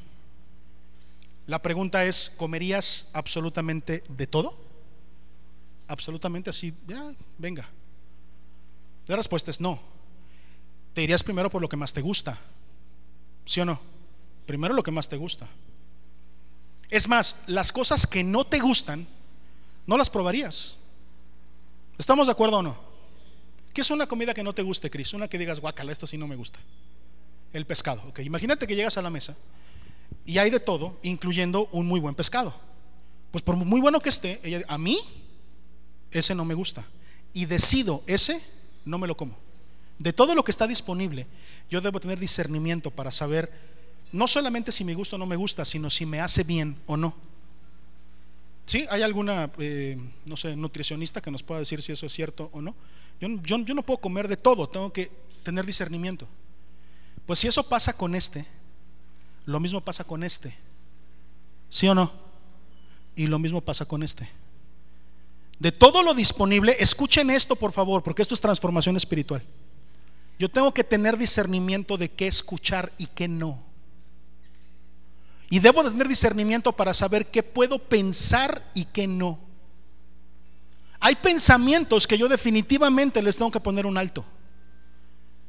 La 1.47 1.61
pregunta 1.63 2.05
es, 2.05 2.35
¿comerías 2.37 3.11
absolutamente 3.13 4.03
de 4.09 4.27
todo? 4.27 4.59
Absolutamente 5.87 6.51
así, 6.51 6.75
ya, 6.89 7.13
venga. 7.39 7.69
La 9.07 9.15
respuesta 9.15 9.53
es 9.53 9.61
no. 9.61 9.81
Te 10.93 11.03
irías 11.03 11.23
primero 11.23 11.49
por 11.49 11.63
lo 11.63 11.69
que 11.69 11.77
más 11.77 11.93
te 11.93 12.01
gusta. 12.01 12.37
¿Sí 13.45 13.61
o 13.61 13.65
no? 13.65 13.81
Primero 14.45 14.75
lo 14.75 14.83
que 14.83 14.91
más 14.91 15.09
te 15.09 15.17
gusta. 15.17 15.47
Es 16.91 17.09
más, 17.09 17.45
las 17.47 17.71
cosas 17.71 18.07
que 18.07 18.25
no 18.25 18.45
te 18.45 18.59
gustan, 18.59 19.07
no 19.87 19.97
las 19.97 20.11
probarías. 20.11 20.77
¿Estamos 21.99 22.27
de 22.27 22.33
acuerdo 22.33 22.59
o 22.59 22.63
no? 22.63 22.77
¿Qué 23.73 23.83
es 23.83 23.91
una 23.91 24.09
comida 24.09 24.35
que 24.35 24.43
no 24.43 24.53
te 24.53 24.63
guste, 24.63 24.91
Cris? 24.91 25.13
Una 25.13 25.29
que 25.29 25.39
digas, 25.39 25.61
guacala, 25.61 25.93
esto 25.93 26.09
sí 26.09 26.19
no 26.19 26.27
me 26.27 26.35
gusta. 26.35 26.59
El 27.53 27.67
pescado. 27.67 28.03
Ok, 28.09 28.21
imagínate 28.21 28.67
que 28.67 28.75
llegas 28.75 28.99
a 28.99 29.03
la 29.03 29.11
mesa 29.11 29.37
y 30.27 30.39
hay 30.39 30.51
de 30.51 30.61
todo, 30.61 30.99
incluyendo 31.03 31.69
un 31.73 31.87
muy 31.87 32.01
buen 32.01 32.15
pescado. 32.15 32.53
Pues 33.31 33.43
por 33.43 33.57
muy 33.57 33.81
bueno 33.81 34.01
que 34.01 34.09
esté, 34.09 34.65
a 34.67 34.77
mí 34.77 34.99
ese 36.11 36.35
no 36.35 36.45
me 36.45 36.55
gusta. 36.55 36.85
Y 37.33 37.47
decido 37.47 38.03
ese 38.07 38.43
no 38.85 38.99
me 38.99 39.07
lo 39.07 39.17
como. 39.17 39.37
De 39.99 40.13
todo 40.13 40.35
lo 40.35 40.43
que 40.45 40.51
está 40.51 40.67
disponible, 40.67 41.27
yo 41.71 41.81
debo 41.81 42.01
tener 42.01 42.19
discernimiento 42.19 42.91
para 42.91 43.13
saber 43.13 43.51
no 44.13 44.27
solamente 44.27 44.73
si 44.73 44.85
me 44.85 44.95
gusta 44.95 45.17
o 45.17 45.19
no 45.19 45.27
me 45.27 45.37
gusta, 45.37 45.65
sino 45.65 45.91
si 45.91 46.07
me 46.07 46.21
hace 46.21 46.43
bien 46.43 46.77
o 46.87 46.97
no. 46.97 47.15
¿Sí? 48.67 48.85
¿Hay 48.91 49.03
alguna, 49.03 49.51
eh, 49.59 49.97
no 50.25 50.37
sé, 50.37 50.57
nutricionista 50.57 51.21
que 51.21 51.31
nos 51.31 51.43
pueda 51.43 51.61
decir 51.61 51.81
si 51.83 51.93
eso 51.93 52.07
es 52.07 52.13
cierto 52.13 52.51
o 52.53 52.61
no? 52.61 52.75
Yo, 53.21 53.29
yo, 53.43 53.59
yo 53.59 53.75
no 53.75 53.83
puedo 53.83 53.99
comer 53.99 54.27
de 54.27 54.37
todo, 54.37 54.69
tengo 54.69 54.93
que 54.93 55.11
tener 55.45 55.65
discernimiento. 55.65 56.27
Pues 57.27 57.39
si 57.39 57.49
eso 57.49 57.69
pasa 57.69 57.93
con 57.93 58.15
este, 58.15 58.45
lo 59.47 59.59
mismo 59.59 59.81
pasa 59.81 60.05
con 60.05 60.23
este. 60.23 60.55
¿Sí 61.71 61.89
o 61.89 61.95
no? 61.95 62.13
Y 63.17 63.27
lo 63.27 63.39
mismo 63.39 63.61
pasa 63.63 63.87
con 63.87 64.03
este 64.03 64.29
de 65.59 65.73
todo 65.73 66.03
lo 66.03 66.15
disponible, 66.15 66.77
escuchen 66.79 67.31
esto 67.31 67.57
por 67.57 67.73
favor, 67.73 68.03
porque 68.03 68.23
esto 68.23 68.35
es 68.35 68.41
transformación 68.41 68.97
espiritual. 68.97 69.43
Yo 70.39 70.51
tengo 70.51 70.73
que 70.75 70.85
tener 70.85 71.17
discernimiento 71.17 71.97
de 71.97 72.11
qué 72.11 72.27
escuchar 72.27 72.93
y 72.99 73.07
qué 73.07 73.27
no. 73.27 73.65
Y 75.49 75.61
debo 75.61 75.83
de 75.83 75.91
tener 75.91 76.09
discernimiento 76.09 76.73
para 76.73 76.93
saber 76.93 77.27
qué 77.27 77.43
puedo 77.43 77.79
pensar 77.79 78.63
y 78.75 78.85
qué 78.85 79.07
no. 79.07 79.39
Hay 81.01 81.15
pensamientos 81.15 82.07
que 82.07 82.19
yo 82.19 82.29
definitivamente 82.29 83.23
les 83.23 83.37
tengo 83.37 83.51
que 83.51 83.61
poner 83.61 83.87
un 83.87 83.97
alto. 83.97 84.25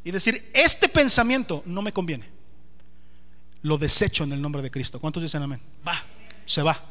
Y 0.05 0.11
decir, 0.11 0.49
este 0.53 0.87
pensamiento 0.87 1.63
no 1.65 1.81
me 1.81 1.91
conviene. 1.91 2.29
Lo 3.67 3.77
desecho 3.77 4.23
en 4.23 4.31
el 4.31 4.41
nombre 4.41 4.61
de 4.61 4.71
Cristo. 4.71 4.99
¿Cuántos 4.99 5.21
dicen 5.21 5.43
amén? 5.43 5.59
Va, 5.85 6.01
se 6.45 6.61
va 6.61 6.81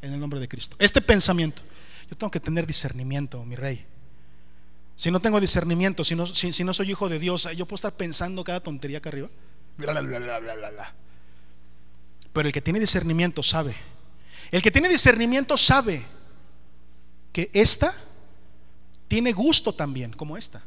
en 0.00 0.12
el 0.12 0.18
nombre 0.18 0.40
de 0.40 0.48
Cristo. 0.48 0.74
Este 0.78 1.00
pensamiento, 1.00 1.62
yo 2.10 2.16
tengo 2.16 2.30
que 2.30 2.40
tener 2.40 2.66
discernimiento, 2.66 3.44
mi 3.44 3.54
rey. 3.54 3.84
Si 4.96 5.10
no 5.10 5.20
tengo 5.20 5.40
discernimiento, 5.40 6.02
si 6.04 6.14
no, 6.14 6.26
soy 6.74 6.90
hijo 6.90 7.08
de 7.08 7.18
Dios, 7.18 7.48
yo 7.56 7.66
puedo 7.66 7.76
estar 7.76 7.92
pensando 7.92 8.42
cada 8.42 8.60
tontería 8.60 8.98
acá 8.98 9.10
arriba. 9.10 9.28
Pero 12.32 12.48
el 12.48 12.52
que 12.52 12.60
tiene 12.60 12.80
discernimiento 12.80 13.42
sabe. 13.42 13.76
El 14.50 14.62
que 14.62 14.70
tiene 14.70 14.88
discernimiento 14.88 15.56
sabe 15.56 16.04
que 17.32 17.50
esta 17.52 17.94
tiene 19.08 19.32
gusto 19.32 19.72
también, 19.72 20.12
como 20.12 20.36
esta. 20.36 20.62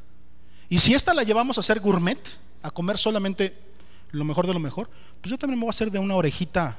Y 0.70 0.78
si 0.78 0.94
esta 0.94 1.14
la 1.14 1.24
llevamos 1.24 1.58
a 1.58 1.62
hacer 1.62 1.80
gourmet, 1.80 2.20
a 2.62 2.70
comer 2.70 2.98
solamente 2.98 3.67
lo 4.12 4.24
mejor 4.24 4.48
de 4.48 4.54
lo 4.54 4.60
mejor, 4.60 4.90
pues 5.22 5.32
yo 5.32 5.38
también 5.38 5.60
me 5.60 5.66
voy 5.66 5.70
a 5.70 5.72
hacer 5.72 5.92
de 5.92 6.00
una 6.00 6.16
orejita 6.16 6.78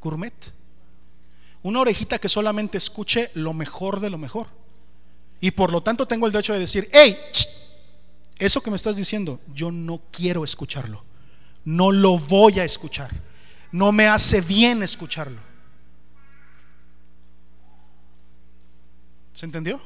gourmet. 0.00 0.34
Una 1.62 1.80
orejita 1.80 2.18
que 2.18 2.28
solamente 2.28 2.78
escuche 2.78 3.30
lo 3.34 3.52
mejor 3.52 4.00
de 4.00 4.10
lo 4.10 4.18
mejor. 4.18 4.48
Y 5.40 5.50
por 5.50 5.72
lo 5.72 5.82
tanto 5.82 6.06
tengo 6.06 6.26
el 6.26 6.32
derecho 6.32 6.52
de 6.52 6.60
decir, 6.60 6.88
hey, 6.92 7.16
eso 8.38 8.60
que 8.60 8.70
me 8.70 8.76
estás 8.76 8.96
diciendo, 8.96 9.40
yo 9.54 9.70
no 9.70 10.00
quiero 10.10 10.44
escucharlo. 10.44 11.02
No 11.64 11.90
lo 11.90 12.18
voy 12.18 12.60
a 12.60 12.64
escuchar. 12.64 13.10
No 13.72 13.92
me 13.92 14.06
hace 14.06 14.40
bien 14.40 14.82
escucharlo. 14.82 15.40
¿Se 19.34 19.44
entendió? 19.44 19.80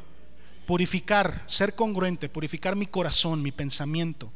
Purificar, 0.67 1.43
ser 1.47 1.75
congruente, 1.75 2.29
purificar 2.29 2.77
mi 2.77 2.87
corazón, 2.87 3.43
mi 3.43 3.51
pensamiento, 3.51 4.31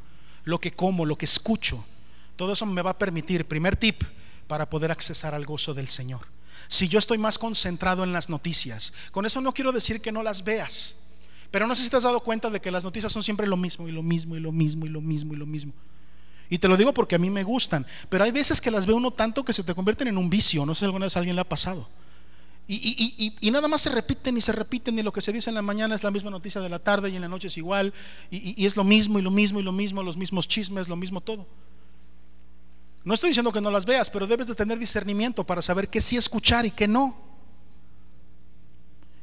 lo 0.45 0.59
que 0.61 0.73
como, 0.73 1.07
lo 1.07 1.17
que 1.17 1.27
escucho. 1.27 1.85
Todo 2.37 2.53
eso 2.53 2.67
me 2.67 2.83
va 2.83 2.91
a 2.91 2.99
permitir, 2.99 3.47
primer 3.47 3.77
tip, 3.77 4.03
para 4.47 4.69
poder 4.69 4.91
accesar 4.91 5.35
al 5.35 5.47
gozo 5.47 5.75
del 5.75 5.89
Señor. 5.89 6.21
Si 6.69 6.89
yo 6.89 6.99
estoy 6.99 7.19
más 7.19 7.39
concentrado 7.39 8.05
en 8.05 8.13
las 8.13 8.31
noticias, 8.31 8.95
con 9.11 9.27
eso 9.27 9.41
no 9.41 9.53
quiero 9.53 9.73
decir 9.73 10.01
que 10.01 10.13
no 10.13 10.23
las 10.23 10.45
veas, 10.45 10.97
pero 11.51 11.67
no 11.67 11.75
sé 11.75 11.83
si 11.83 11.91
te 11.91 11.97
has 11.97 12.03
dado 12.03 12.21
cuenta 12.21 12.51
de 12.51 12.61
que 12.61 12.71
las 12.71 12.85
noticias 12.85 13.13
son 13.13 13.23
siempre 13.23 13.47
lo 13.47 13.57
mismo 13.57 13.89
y 13.89 13.93
lo 13.93 14.03
mismo 14.03 14.37
y 14.37 14.41
lo 14.41 14.51
mismo 14.51 14.87
y 14.87 14.89
lo 14.89 15.01
mismo 15.01 15.35
y 15.35 15.37
lo 15.37 15.47
mismo. 15.47 15.73
Y 16.51 16.59
te 16.59 16.69
lo 16.69 16.77
digo 16.77 16.93
porque 16.93 17.15
a 17.15 17.19
mí 17.19 17.31
me 17.31 17.43
gustan, 17.43 17.87
pero 18.09 18.25
hay 18.25 18.33
veces 18.33 18.61
que 18.61 18.71
las 18.71 18.87
ve 18.87 18.93
uno 18.93 19.11
tanto 19.11 19.45
que 19.45 19.53
se 19.53 19.63
te 19.63 19.75
convierten 19.75 20.09
en 20.09 20.19
un 20.19 20.29
vicio, 20.29 20.67
no 20.67 20.75
sé 20.75 20.81
si 20.81 20.85
alguna 20.87 21.07
vez 21.07 21.17
a 21.17 21.21
alguien 21.21 21.37
le 21.37 21.43
ha 21.43 21.49
pasado. 21.49 21.89
Y, 22.67 23.51
nada 23.51 23.69
más 23.69 23.83
se 23.83 23.91
repiten 23.91 24.37
y 24.39 24.41
se 24.41 24.51
repiten 24.51 24.99
y 24.99 25.03
lo 25.03 25.13
que 25.13 25.21
se 25.21 25.33
dice 25.33 25.51
en 25.51 25.55
la 25.55 25.63
mañana 25.63 25.95
es 25.95 26.03
la 26.03 26.11
misma 26.11 26.31
noticia 26.31 26.63
de 26.63 26.71
la 26.71 26.79
tarde 26.79 27.11
y 27.11 27.17
en 27.17 27.23
la 27.23 27.29
noche 27.29 27.49
es 27.49 27.59
igual 27.59 27.93
y, 28.31 28.65
es 28.65 28.77
lo 28.77 28.85
mismo 28.85 29.19
y 29.19 29.23
lo 29.23 29.31
mismo 29.31 29.61
y 29.61 29.63
lo 29.63 29.73
mismo, 29.73 30.03
los 30.03 30.17
mismos 30.17 30.49
chismes, 30.49 30.89
lo 30.89 30.97
mismo 30.97 31.21
todo. 31.21 31.47
No 33.05 33.15
estoy 33.15 33.31
diciendo 33.31 33.53
que 33.53 33.61
no 33.61 33.71
las 33.71 33.85
veas, 33.85 34.11
pero 34.11 34.27
debes 34.27 34.47
de 34.47 34.55
tener 34.55 34.79
discernimiento 34.79 35.45
para 35.45 35.63
saber 35.63 35.89
qué 35.89 36.01
sí 36.01 36.17
escuchar 36.17 36.65
y 36.65 36.71
qué 36.71 36.89
no. 36.89 37.17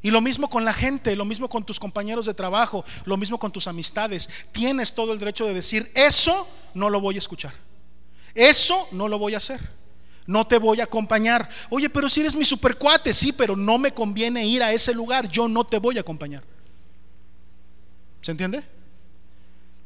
Y 0.03 0.11
lo 0.11 0.21
mismo 0.21 0.49
con 0.49 0.65
la 0.65 0.73
gente, 0.73 1.15
lo 1.15 1.25
mismo 1.25 1.49
con 1.49 1.63
tus 1.63 1.79
compañeros 1.79 2.25
de 2.25 2.33
trabajo, 2.33 2.85
lo 3.05 3.17
mismo 3.17 3.37
con 3.37 3.51
tus 3.51 3.67
amistades. 3.67 4.29
Tienes 4.51 4.93
todo 4.93 5.13
el 5.13 5.19
derecho 5.19 5.45
de 5.45 5.53
decir, 5.53 5.91
eso 5.95 6.47
no 6.73 6.89
lo 6.89 7.01
voy 7.01 7.15
a 7.15 7.19
escuchar. 7.19 7.53
Eso 8.33 8.87
no 8.91 9.07
lo 9.07 9.19
voy 9.19 9.33
a 9.33 9.37
hacer 9.37 9.59
no 10.27 10.45
te 10.45 10.57
voy 10.57 10.79
a 10.79 10.85
acompañar. 10.85 11.49
Oye, 11.69 11.89
pero 11.89 12.07
si 12.07 12.21
eres 12.21 12.35
mi 12.35 12.45
supercuate, 12.45 13.13
sí, 13.13 13.31
pero 13.31 13.55
no 13.55 13.77
me 13.77 13.93
conviene 13.93 14.45
ir 14.45 14.63
a 14.63 14.71
ese 14.71 14.93
lugar, 14.93 15.27
yo 15.27 15.47
no 15.47 15.65
te 15.65 15.77
voy 15.77 15.97
a 15.97 16.01
acompañar. 16.01 16.43
¿Se 18.21 18.31
entiende? 18.31 18.63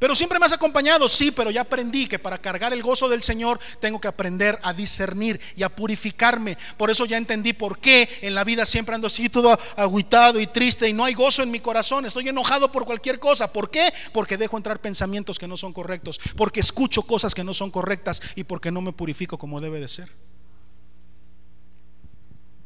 Pero 0.06 0.14
siempre 0.14 0.38
me 0.38 0.46
has 0.46 0.52
acompañado, 0.52 1.10
sí, 1.10 1.32
pero 1.32 1.50
ya 1.50 1.62
aprendí 1.62 2.06
que 2.06 2.20
para 2.20 2.38
cargar 2.38 2.72
el 2.72 2.84
gozo 2.84 3.10
del 3.10 3.24
Señor 3.24 3.60
tengo 3.80 4.00
que 4.00 4.08
aprender 4.08 4.60
a 4.62 4.72
discernir 4.72 5.42
y 5.56 5.64
a 5.64 5.70
purificarme. 5.70 6.60
Por 6.78 6.92
eso 6.92 7.08
ya 7.08 7.18
entendí 7.18 7.54
por 7.54 7.80
qué 7.80 8.08
en 8.22 8.36
la 8.36 8.44
vida 8.44 8.68
siempre 8.68 8.94
ando 8.94 9.08
así 9.08 9.30
todo 9.30 9.58
agüitado 9.76 10.40
y 10.40 10.46
triste 10.46 10.88
y 10.88 10.94
no 10.94 11.06
hay 11.06 11.16
gozo 11.16 11.42
en 11.42 11.50
mi 11.50 11.60
corazón. 11.60 12.06
Estoy 12.06 12.30
enojado 12.30 12.72
por 12.72 12.86
cualquier 12.86 13.20
cosa. 13.20 13.52
¿Por 13.52 13.72
qué? 13.72 13.92
Porque 14.14 14.38
dejo 14.38 14.58
entrar 14.58 14.80
pensamientos 14.80 15.40
que 15.40 15.48
no 15.48 15.58
son 15.58 15.74
correctos, 15.74 16.20
porque 16.38 16.60
escucho 16.60 17.02
cosas 17.02 17.34
que 17.34 17.44
no 17.44 17.56
son 17.56 17.72
correctas 17.72 18.22
y 18.36 18.44
porque 18.44 18.70
no 18.72 18.82
me 18.82 18.94
purifico 18.94 19.40
como 19.40 19.60
debe 19.60 19.80
de 19.80 19.88
ser. 19.88 20.08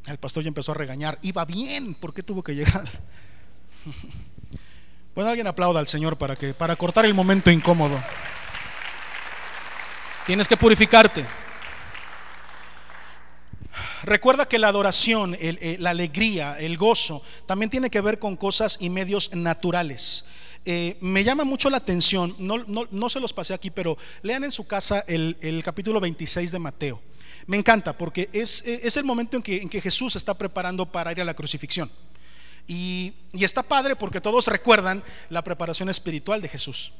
El 0.04 0.18
pastor 0.18 0.42
ya 0.42 0.48
empezó 0.48 0.72
a 0.72 0.74
regañar. 0.74 1.18
Iba 1.22 1.46
bien, 1.46 1.94
¿por 1.94 2.12
qué 2.12 2.22
tuvo 2.22 2.42
que 2.42 2.54
llegar? 2.54 2.84
Bueno, 5.14 5.30
alguien 5.30 5.48
aplauda 5.48 5.80
al 5.80 5.88
Señor 5.88 6.16
para 6.16 6.36
que 6.36 6.54
para 6.54 6.76
cortar 6.76 7.04
el 7.04 7.14
momento 7.14 7.50
incómodo. 7.50 8.00
Tienes 10.24 10.46
que 10.46 10.56
purificarte. 10.56 11.26
Recuerda 14.04 14.46
que 14.46 14.58
la 14.58 14.68
adoración, 14.68 15.36
eh, 15.38 15.76
la 15.80 15.90
alegría, 15.90 16.58
el 16.58 16.78
gozo, 16.78 17.22
también 17.46 17.70
tiene 17.70 17.90
que 17.90 18.00
ver 18.00 18.18
con 18.18 18.36
cosas 18.36 18.78
y 18.80 18.88
medios 18.88 19.34
naturales. 19.34 20.26
Eh, 20.64 20.96
me 21.00 21.24
llama 21.24 21.44
mucho 21.44 21.68
la 21.70 21.78
atención, 21.78 22.34
no, 22.38 23.08
se 23.08 23.20
los 23.20 23.32
pasé 23.32 23.52
aquí, 23.52 23.70
pero 23.70 23.98
lean 24.22 24.44
en 24.44 24.52
su 24.52 24.66
casa 24.66 25.04
el, 25.08 25.36
el 25.40 25.62
capítulo 25.64 26.00
26 26.00 26.52
de 26.52 26.58
Mateo. 26.58 27.02
Me 27.46 27.56
encanta 27.56 27.96
porque 27.96 28.30
es, 28.32 28.62
es 28.64 28.96
el 28.96 29.04
momento 29.04 29.36
en 29.36 29.42
que, 29.42 29.60
en 29.60 29.68
que 29.68 29.80
Jesús 29.80 30.14
está 30.16 30.34
preparando 30.34 30.86
para 30.86 31.12
ir 31.12 31.20
a 31.20 31.24
la 31.24 31.34
crucifixión. 31.34 31.90
Y, 32.70 33.14
está 33.32 33.64
padre 33.64 33.96
porque 33.96 34.20
todos 34.20 34.46
recuerdan 34.46 35.02
la 35.28 35.42
preparación 35.42 35.88
espiritual 35.88 36.40
de 36.40 36.48
Jesús. 36.48 36.92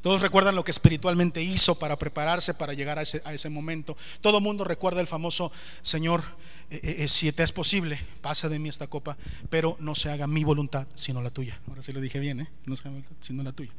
Todos 0.00 0.20
recuerdan 0.20 0.54
lo 0.54 0.62
que 0.62 0.70
espiritualmente 0.70 1.42
hizo 1.42 1.76
para 1.80 1.96
prepararse 1.96 2.54
para 2.54 2.72
llegar 2.72 2.96
a 2.96 3.02
ese, 3.02 3.50
momento. 3.50 3.96
Todo 4.20 4.40
mundo 4.40 4.62
recuerda 4.62 5.00
el 5.00 5.08
famoso 5.08 5.50
Señor, 5.82 6.22
eh, 6.70 6.78
eh, 6.80 6.96
eh, 7.00 7.08
si 7.08 7.32
te 7.32 7.42
es 7.42 7.50
posible, 7.50 7.98
pasa 8.20 8.48
de 8.48 8.60
mí 8.60 8.68
esta 8.68 8.86
copa, 8.86 9.16
pero 9.50 9.76
no 9.80 9.96
se 9.96 10.10
haga 10.10 10.28
mi 10.28 10.44
voluntad, 10.44 10.86
sino 10.94 11.20
la 11.22 11.30
tuya. 11.30 11.60
Ahora 11.66 11.82
sí 11.82 11.92
lo 11.92 12.00
dije 12.00 12.20
bien, 12.20 12.48
no 12.66 12.76
se 12.76 12.86
haga 12.86 12.98
sino 13.18 13.42
la 13.42 13.50
tuya. 13.50 13.72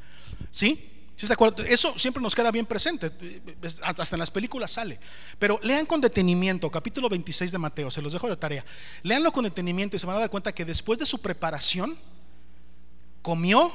¿Sí? 0.51 0.96
Eso 1.17 1.97
siempre 1.97 2.21
nos 2.21 2.35
queda 2.35 2.51
bien 2.51 2.67
presente, 2.67 3.11
hasta 3.81 4.15
en 4.15 4.19
las 4.19 4.29
películas 4.29 4.71
sale. 4.71 4.99
Pero 5.39 5.59
lean 5.63 5.87
con 5.87 5.99
detenimiento, 5.99 6.69
capítulo 6.69 7.09
26 7.09 7.51
de 7.51 7.57
Mateo, 7.57 7.89
se 7.89 8.03
los 8.03 8.13
dejo 8.13 8.29
de 8.29 8.37
tarea. 8.37 8.63
Leanlo 9.01 9.31
con 9.31 9.43
detenimiento 9.43 9.95
y 9.95 9.99
se 9.99 10.05
van 10.05 10.17
a 10.17 10.19
dar 10.19 10.29
cuenta 10.29 10.51
que 10.53 10.63
después 10.63 10.99
de 10.99 11.05
su 11.07 11.19
preparación, 11.19 11.97
comió 13.27 13.69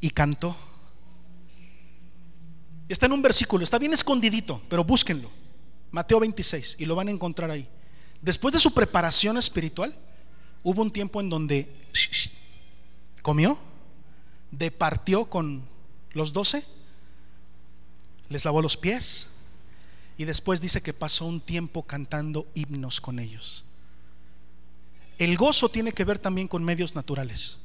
y 0.00 0.08
cantó. 0.08 0.56
Está 2.88 3.04
en 3.04 3.12
un 3.12 3.20
versículo, 3.20 3.64
está 3.64 3.78
bien 3.78 3.92
escondidito, 3.92 4.62
pero 4.68 4.82
búsquenlo. 4.82 5.30
Mateo 5.90 6.20
26 6.20 6.76
y 6.78 6.86
lo 6.86 6.94
van 6.94 7.08
a 7.08 7.10
encontrar 7.10 7.50
ahí. 7.50 7.68
Después 8.22 8.54
de 8.54 8.60
su 8.60 8.72
preparación 8.72 9.36
espiritual, 9.36 9.94
hubo 10.62 10.80
un 10.80 10.90
tiempo 10.90 11.20
en 11.20 11.28
donde 11.28 11.70
comió, 13.20 13.58
departió 14.50 15.26
con 15.26 15.68
los 16.12 16.32
doce, 16.32 16.64
les 18.28 18.44
lavó 18.44 18.62
los 18.62 18.76
pies 18.76 19.30
y 20.16 20.24
después 20.24 20.60
dice 20.60 20.82
que 20.82 20.92
pasó 20.92 21.26
un 21.26 21.40
tiempo 21.40 21.82
cantando 21.82 22.46
himnos 22.54 23.00
con 23.00 23.18
ellos. 23.18 23.64
El 25.18 25.36
gozo 25.36 25.68
tiene 25.68 25.92
que 25.92 26.04
ver 26.04 26.18
también 26.18 26.48
con 26.48 26.64
medios 26.64 26.94
naturales. 26.94 27.58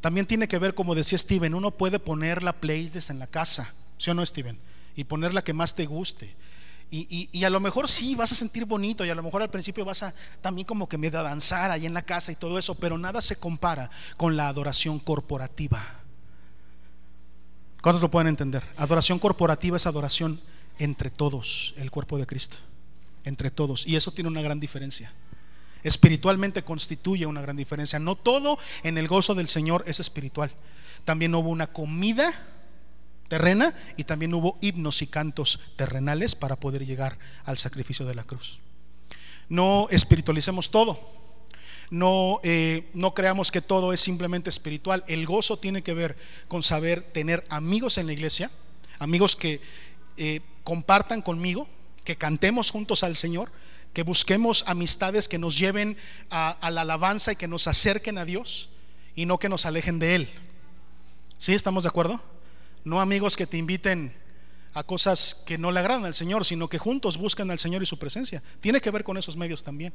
También 0.00 0.26
tiene 0.26 0.48
que 0.48 0.58
ver, 0.58 0.74
como 0.74 0.94
decía 0.94 1.18
Steven, 1.18 1.54
uno 1.54 1.70
puede 1.70 1.98
poner 1.98 2.42
la 2.42 2.54
playlist 2.54 3.10
en 3.10 3.18
la 3.18 3.26
casa, 3.26 3.72
¿sí 3.98 4.10
o 4.10 4.14
no, 4.14 4.24
Steven? 4.24 4.58
Y 4.96 5.04
poner 5.04 5.34
la 5.34 5.44
que 5.44 5.52
más 5.52 5.74
te 5.74 5.86
guste. 5.86 6.34
Y, 6.92 7.44
a 7.44 7.50
lo 7.50 7.60
mejor 7.60 7.88
sí 7.88 8.16
vas 8.16 8.32
a 8.32 8.34
sentir 8.34 8.64
bonito 8.64 9.04
y 9.04 9.10
a 9.10 9.14
lo 9.14 9.22
mejor 9.22 9.42
al 9.42 9.50
principio 9.50 9.84
vas 9.84 10.02
a 10.02 10.12
también 10.42 10.66
como 10.66 10.88
que 10.88 10.98
medio 10.98 11.20
a 11.20 11.22
danzar 11.22 11.70
ahí 11.70 11.86
en 11.86 11.94
la 11.94 12.02
casa 12.02 12.32
y 12.32 12.36
todo 12.36 12.58
eso, 12.58 12.74
pero 12.74 12.98
nada 12.98 13.22
se 13.22 13.36
compara 13.36 13.90
con 14.16 14.36
la 14.36 14.48
adoración 14.48 14.98
corporativa. 14.98 15.99
¿Cuántos 17.82 18.02
lo 18.02 18.10
pueden 18.10 18.28
entender? 18.28 18.62
Adoración 18.76 19.18
corporativa 19.18 19.76
es 19.76 19.86
adoración 19.86 20.40
entre 20.78 21.10
todos, 21.10 21.74
el 21.76 21.90
cuerpo 21.90 22.18
de 22.18 22.26
Cristo. 22.26 22.56
Entre 23.24 23.50
todos. 23.50 23.86
Y 23.86 23.96
eso 23.96 24.12
tiene 24.12 24.28
una 24.28 24.42
gran 24.42 24.60
diferencia. 24.60 25.12
Espiritualmente 25.82 26.62
constituye 26.62 27.26
una 27.26 27.40
gran 27.40 27.56
diferencia. 27.56 27.98
No 27.98 28.16
todo 28.16 28.58
en 28.82 28.98
el 28.98 29.08
gozo 29.08 29.34
del 29.34 29.48
Señor 29.48 29.84
es 29.86 30.00
espiritual. 30.00 30.52
También 31.04 31.34
hubo 31.34 31.48
una 31.48 31.68
comida 31.68 32.32
terrena 33.28 33.74
y 33.96 34.04
también 34.04 34.34
hubo 34.34 34.58
himnos 34.60 35.00
y 35.02 35.06
cantos 35.06 35.60
terrenales 35.76 36.34
para 36.34 36.56
poder 36.56 36.84
llegar 36.84 37.18
al 37.44 37.56
sacrificio 37.56 38.04
de 38.04 38.14
la 38.14 38.24
cruz. 38.24 38.60
No 39.48 39.86
espiritualicemos 39.90 40.70
todo 40.70 41.19
no, 41.90 42.40
eh, 42.44 42.88
no 42.94 43.14
creamos 43.14 43.50
que 43.50 43.60
todo 43.60 43.92
es 43.92 44.00
simplemente 44.00 44.48
espiritual. 44.48 45.04
El 45.08 45.26
gozo 45.26 45.58
tiene 45.58 45.82
que 45.82 45.94
ver 45.94 46.16
con 46.48 46.62
saber 46.62 47.02
tener 47.02 47.44
amigos 47.50 47.98
en 47.98 48.06
la 48.06 48.12
iglesia, 48.12 48.50
amigos 48.98 49.34
que 49.34 49.60
eh, 50.16 50.40
compartan 50.62 51.20
conmigo, 51.20 51.68
que 52.04 52.16
cantemos 52.16 52.70
juntos 52.70 53.02
al 53.02 53.16
Señor, 53.16 53.50
que 53.92 54.04
busquemos 54.04 54.64
amistades 54.68 55.28
que 55.28 55.38
nos 55.38 55.58
lleven 55.58 55.96
a, 56.30 56.70
la 56.70 56.82
alabanza 56.82 57.32
y 57.32 57.36
que 57.36 57.48
nos 57.48 57.66
acerquen 57.66 58.18
a 58.18 58.24
Dios 58.24 58.70
y 59.16 59.26
no 59.26 59.38
que 59.38 59.48
nos 59.48 59.66
alejen 59.66 59.98
de 59.98 60.14
Él. 60.14 60.28
¿Sí? 61.38 61.54
¿Estamos 61.54 61.82
de 61.82 61.88
acuerdo? 61.88 62.22
No 62.84 63.00
amigos 63.00 63.36
que 63.36 63.46
te 63.46 63.56
inviten 63.56 64.14
a 64.74 64.84
cosas 64.84 65.42
que 65.44 65.58
no 65.58 65.72
le 65.72 65.80
agradan 65.80 66.04
al 66.04 66.14
Señor, 66.14 66.44
sino 66.44 66.68
que 66.68 66.78
juntos 66.78 67.18
buscan 67.18 67.50
al 67.50 67.58
Señor 67.58 67.82
y 67.82 67.86
su 67.86 67.98
presencia. 67.98 68.40
Tiene 68.60 68.80
que 68.80 68.92
ver 68.92 69.02
con 69.02 69.18
esos 69.18 69.36
medios 69.36 69.64
también. 69.64 69.92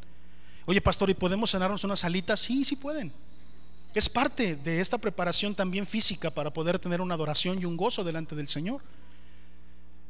Oye, 0.66 0.82
pastor, 0.82 1.10
¿y 1.10 1.14
podemos 1.14 1.52
cenarnos 1.52 1.84
unas 1.84 2.04
alitas? 2.04 2.40
Sí, 2.40 2.64
sí 2.64 2.76
pueden. 2.76 3.12
Es 3.94 4.10
parte 4.10 4.56
de 4.56 4.82
esta 4.82 4.98
preparación 4.98 5.56
también 5.56 5.86
física 5.86 6.30
para 6.30 6.52
poder 6.52 6.80
tener 6.80 7.02
una 7.02 7.14
adoración 7.14 7.62
y 7.62 7.66
un 7.66 7.78
gozo 7.78 8.04
delante 8.04 8.36
del 8.36 8.48
Señor. 8.48 8.82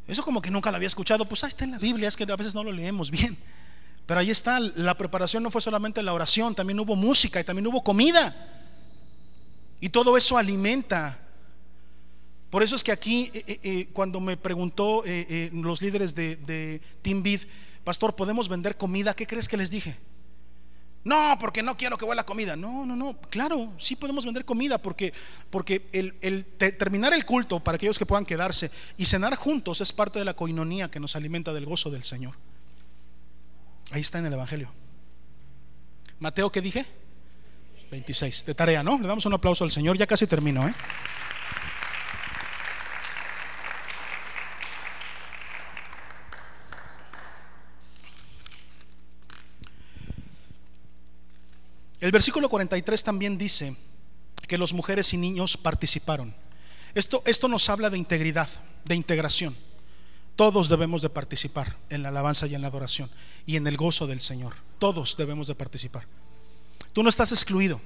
Eso 0.08 0.24
como 0.24 0.42
que 0.42 0.52
nunca 0.52 0.72
lo 0.72 0.78
había 0.78 0.88
escuchado, 0.88 1.26
pues 1.26 1.44
ahí 1.44 1.50
está 1.50 1.66
en 1.66 1.72
la 1.72 1.80
Biblia, 1.80 2.08
es 2.08 2.16
que 2.16 2.24
a 2.24 2.36
veces 2.36 2.56
no 2.56 2.64
lo 2.64 2.72
leemos 2.72 3.12
bien. 3.12 3.38
Pero 4.06 4.20
ahí 4.20 4.30
está, 4.30 4.60
la 4.60 4.96
preparación 4.96 5.44
no 5.44 5.52
fue 5.52 5.62
solamente 5.62 6.02
la 6.04 6.14
oración, 6.14 6.56
también 6.56 6.80
hubo 6.80 6.96
música 6.96 7.40
y 7.40 7.44
también 7.44 7.68
hubo 7.68 7.84
comida. 7.84 8.36
Y 9.82 9.90
todo 9.90 10.16
eso 10.16 10.38
alimenta 10.38 11.20
por 12.56 12.64
eso 12.64 12.78
es 12.78 12.86
que 12.86 12.94
aquí, 12.94 13.30
eh, 13.34 13.44
eh, 13.48 13.60
eh, 13.64 13.90
cuando 13.92 14.22
me 14.22 14.38
preguntó 14.38 15.04
los 15.52 15.82
líderes 15.82 16.16
de, 16.16 16.38
de 16.38 16.82
Team 17.02 17.22
Bid, 17.22 17.42
pastor, 17.84 18.16
¿podemos 18.16 18.48
vender 18.48 18.78
comida? 18.78 19.14
¿Qué 19.14 19.28
crees 19.28 19.50
que 19.50 19.58
les 19.58 19.72
dije? 19.72 19.98
No, 21.06 21.38
porque 21.40 21.62
no 21.62 21.78
quiero 21.78 22.00
que 22.00 22.04
huela 22.04 22.26
comida. 22.26 22.56
No, 22.56 22.84
no, 22.84 22.96
no. 22.96 23.16
Claro, 23.30 23.72
sí 23.78 23.96
podemos 23.96 24.26
vender 24.26 24.44
comida 24.44 24.80
porque, 24.80 25.14
porque 25.52 25.88
el, 25.94 26.46
terminar 26.78 27.14
el 27.14 27.26
culto 27.26 27.60
para 27.60 27.76
aquellos 27.76 28.00
que 28.00 28.08
puedan 28.08 28.26
quedarse 28.26 28.72
y 28.98 29.06
cenar 29.06 29.36
juntos 29.36 29.82
es 29.82 29.94
parte 29.94 30.18
de 30.18 30.26
la 30.26 30.34
coinonía 30.34 30.90
que 30.90 31.00
nos 31.00 31.16
alimenta 31.16 31.54
del 31.54 31.66
gozo 31.66 31.92
del 31.92 32.04
Señor. 32.04 32.34
Ahí 33.92 34.02
está 34.02 34.18
en 34.18 34.26
el 34.26 34.34
Evangelio. 34.34 34.72
Mateo, 36.18 36.52
¿qué 36.52 36.60
dije? 36.60 36.88
26, 37.92 38.48
de 38.48 38.56
tarea, 38.56 38.82
¿no? 38.82 39.00
Le 39.00 39.08
damos 39.08 39.28
un 39.28 39.34
aplauso 39.36 39.64
al 39.64 39.72
Señor. 39.72 39.96
Ya 39.98 40.08
casi 40.08 40.26
termino, 40.26 40.68
¿eh? 40.68 40.74
El 52.06 52.12
versículo 52.12 52.50
43 52.50 53.04
también 53.04 53.36
dice 53.36 53.76
que 54.48 54.60
los 54.60 54.74
mujeres 54.74 55.12
y 55.16 55.18
niños 55.18 55.58
participaron. 55.58 56.36
Esto, 56.94 57.24
esto 57.26 57.48
nos 57.48 57.68
habla 57.68 57.90
de 57.90 57.98
integridad, 57.98 58.48
de 58.84 58.94
integración. 58.94 59.56
Todos 60.36 60.70
debemos 60.70 61.02
de 61.02 61.10
participar 61.10 61.76
en 61.90 62.04
la 62.04 62.10
alabanza 62.10 62.46
y 62.46 62.54
en 62.54 62.62
la 62.62 62.68
adoración 62.68 63.10
y 63.48 63.56
en 63.56 63.66
el 63.66 63.76
gozo 63.76 64.06
del 64.06 64.22
Señor. 64.22 64.54
Todos 64.78 65.18
debemos 65.18 65.48
de 65.48 65.56
participar. 65.56 66.06
Tú 66.94 67.02
no 67.02 67.10
estás 67.10 67.32
excluido, 67.32 67.82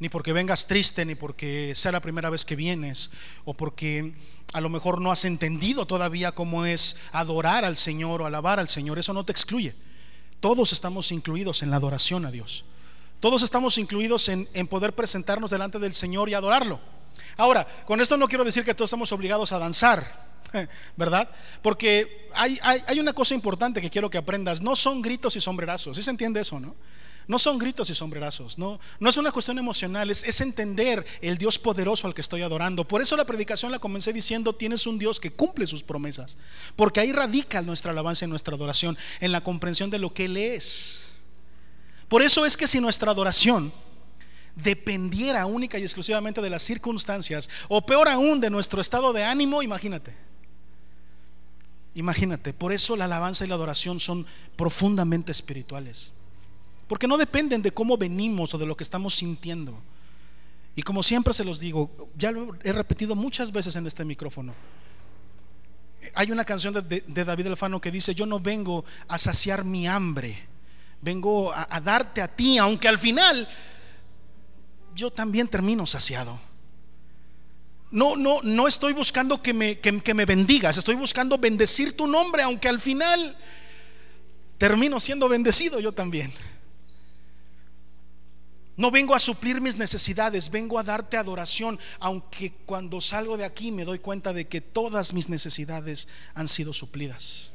ni 0.00 0.08
porque 0.08 0.32
vengas 0.32 0.66
triste, 0.66 1.04
ni 1.04 1.14
porque 1.14 1.74
sea 1.76 1.92
la 1.92 2.00
primera 2.00 2.28
vez 2.28 2.44
que 2.44 2.56
vienes, 2.56 3.12
o 3.44 3.54
porque 3.54 4.14
a 4.52 4.60
lo 4.60 4.68
mejor 4.68 5.00
no 5.00 5.12
has 5.12 5.24
entendido 5.24 5.86
todavía 5.86 6.32
cómo 6.32 6.66
es 6.66 6.96
adorar 7.12 7.64
al 7.64 7.76
Señor 7.76 8.20
o 8.20 8.26
alabar 8.26 8.58
al 8.58 8.68
Señor. 8.68 8.98
Eso 8.98 9.12
no 9.12 9.24
te 9.24 9.30
excluye. 9.30 9.76
Todos 10.40 10.72
estamos 10.72 11.12
incluidos 11.12 11.62
en 11.62 11.70
la 11.70 11.76
adoración 11.76 12.26
a 12.26 12.32
Dios. 12.32 12.64
Todos 13.22 13.44
estamos 13.44 13.78
incluidos 13.78 14.28
en, 14.28 14.66
poder 14.66 14.96
presentarnos 14.96 15.52
delante 15.52 15.78
del 15.78 15.92
Señor 15.92 16.28
y 16.28 16.34
adorarlo. 16.34 16.80
Ahora, 17.36 17.64
con 17.84 18.00
esto 18.00 18.16
no 18.16 18.26
quiero 18.26 18.42
decir 18.42 18.64
que 18.64 18.74
todos 18.74 18.88
estamos 18.88 19.12
obligados 19.12 19.52
a 19.52 19.60
danzar, 19.60 20.04
¿verdad? 20.96 21.30
Porque 21.62 22.28
hay, 22.34 22.98
una 22.98 23.12
cosa 23.12 23.36
importante 23.36 23.80
que 23.80 23.90
quiero 23.90 24.10
que 24.10 24.18
aprendas. 24.18 24.60
No 24.60 24.74
son 24.74 25.02
gritos 25.02 25.36
y 25.36 25.40
sombrerazos. 25.40 25.96
¿Sí 25.96 26.02
se 26.02 26.10
entiende 26.10 26.40
eso, 26.40 26.58
no? 26.58 26.74
No 27.28 27.38
son 27.38 27.58
gritos 27.58 27.88
y 27.90 27.94
sombrerazos, 27.94 28.58
no, 28.58 28.80
no 28.98 29.08
es 29.08 29.16
una 29.16 29.30
cuestión 29.30 29.56
emocional, 29.56 30.10
es, 30.10 30.24
es, 30.24 30.40
entender 30.40 31.06
el 31.20 31.38
Dios 31.38 31.56
poderoso 31.56 32.08
al 32.08 32.14
que 32.14 32.20
estoy 32.20 32.42
adorando. 32.42 32.88
Por 32.88 33.00
eso 33.00 33.16
la 33.16 33.24
predicación 33.24 33.70
la 33.70 33.78
comencé 33.78 34.12
diciendo, 34.12 34.52
tienes 34.52 34.88
un 34.88 34.98
Dios 34.98 35.20
que 35.20 35.30
cumple 35.30 35.68
sus 35.68 35.84
promesas, 35.84 36.36
porque 36.74 36.98
ahí 36.98 37.12
radica 37.12 37.62
nuestra 37.62 37.92
alabanza 37.92 38.24
y 38.24 38.28
nuestra 38.28 38.56
adoración, 38.56 38.98
en 39.20 39.30
la 39.30 39.44
comprensión 39.44 39.90
de 39.90 40.00
lo 40.00 40.12
que 40.12 40.24
Él 40.24 40.36
es. 40.36 41.11
Por 42.12 42.20
eso 42.20 42.44
es 42.44 42.58
que 42.58 42.66
si 42.66 42.78
nuestra 42.78 43.10
adoración 43.10 43.72
dependiera 44.54 45.46
única 45.46 45.78
y 45.78 45.82
exclusivamente 45.82 46.42
de 46.42 46.50
las 46.50 46.60
circunstancias, 46.60 47.48
o 47.68 47.86
peor 47.86 48.06
aún 48.06 48.38
de 48.38 48.50
nuestro 48.50 48.82
estado 48.82 49.14
de 49.14 49.24
ánimo, 49.24 49.62
imagínate. 49.62 50.14
Imagínate, 51.94 52.52
por 52.52 52.70
eso 52.70 52.96
la 52.96 53.06
alabanza 53.06 53.46
y 53.46 53.48
la 53.48 53.54
adoración 53.54 53.98
son 53.98 54.26
profundamente 54.56 55.32
espirituales. 55.32 56.12
Porque 56.86 57.08
no 57.08 57.16
dependen 57.16 57.62
de 57.62 57.72
cómo 57.72 57.96
venimos 57.96 58.52
o 58.52 58.58
de 58.58 58.66
lo 58.66 58.76
que 58.76 58.84
estamos 58.84 59.14
sintiendo. 59.14 59.74
Y 60.76 60.82
como 60.82 61.02
siempre 61.02 61.32
se 61.32 61.46
los 61.46 61.60
digo, 61.60 62.10
ya 62.14 62.30
lo 62.30 62.58
he 62.62 62.74
repetido 62.74 63.14
muchas 63.14 63.50
veces 63.52 63.74
en 63.76 63.86
este 63.86 64.04
micrófono. 64.04 64.52
Hay 66.12 66.30
una 66.30 66.44
canción 66.44 66.74
de, 66.74 67.24
David 67.24 67.46
Alfano 67.46 67.80
que 67.80 67.90
dice, 67.90 68.14
yo 68.14 68.26
no 68.26 68.38
vengo 68.38 68.84
a 69.08 69.16
saciar 69.16 69.64
mi 69.64 69.86
hambre 69.86 70.51
vengo 71.02 71.52
a, 71.52 71.80
darte 71.80 72.22
a 72.22 72.28
ti, 72.28 72.56
aunque 72.56 72.88
al 72.88 72.98
final 72.98 73.46
yo 74.94 75.10
también 75.10 75.48
termino 75.48 75.84
saciado. 75.86 76.40
No, 77.90 78.16
no, 78.16 78.40
no 78.42 78.66
estoy 78.66 78.94
buscando 78.94 79.42
que 79.42 79.52
me, 79.52 79.78
que 79.78 80.14
me 80.14 80.24
bendigas, 80.24 80.78
estoy 80.78 80.94
buscando 80.94 81.36
bendecir 81.36 81.94
tu 81.94 82.06
nombre, 82.06 82.42
aunque 82.42 82.68
al 82.68 82.80
final 82.80 83.36
termino 84.56 84.98
siendo 84.98 85.28
bendecido 85.28 85.78
yo 85.80 85.92
también. 85.92 86.32
No 88.76 88.90
vengo 88.90 89.14
a 89.14 89.18
suplir 89.18 89.60
mis 89.60 89.76
necesidades, 89.76 90.50
vengo 90.50 90.78
a 90.78 90.82
darte 90.82 91.18
adoración, 91.18 91.78
aunque 91.98 92.52
cuando 92.64 93.00
salgo 93.02 93.36
de 93.36 93.44
aquí 93.44 93.70
me 93.70 93.84
doy 93.84 93.98
cuenta 93.98 94.32
de 94.32 94.48
que 94.48 94.62
todas 94.62 95.12
mis 95.12 95.28
necesidades 95.28 96.08
han 96.34 96.48
sido 96.48 96.72
suplidas 96.72 97.51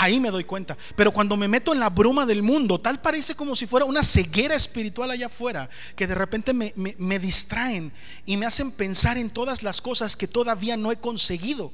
ahí 0.00 0.18
me 0.18 0.30
doy 0.30 0.44
cuenta. 0.44 0.76
Pero 0.96 1.12
cuando 1.12 1.36
me 1.36 1.46
meto 1.46 1.72
en 1.72 1.78
la 1.78 1.90
bruma 1.90 2.24
del 2.24 2.42
mundo, 2.42 2.80
tal 2.80 3.00
parece 3.00 3.34
como 3.34 3.54
si 3.54 3.66
fuera 3.66 3.84
una 3.84 4.02
ceguera 4.02 4.54
espiritual 4.54 5.10
allá 5.10 5.26
afuera, 5.26 5.68
que 5.94 6.06
de 6.06 6.14
repente 6.14 6.54
me, 6.54 7.18
distraen 7.18 7.92
y 8.24 8.38
me 8.38 8.46
hacen 8.46 8.72
pensar 8.72 9.18
en 9.18 9.28
todas 9.28 9.62
las 9.62 9.82
cosas 9.82 10.16
que 10.16 10.26
todavía 10.26 10.76
no 10.78 10.90
he 10.90 10.96
conseguido. 10.96 11.72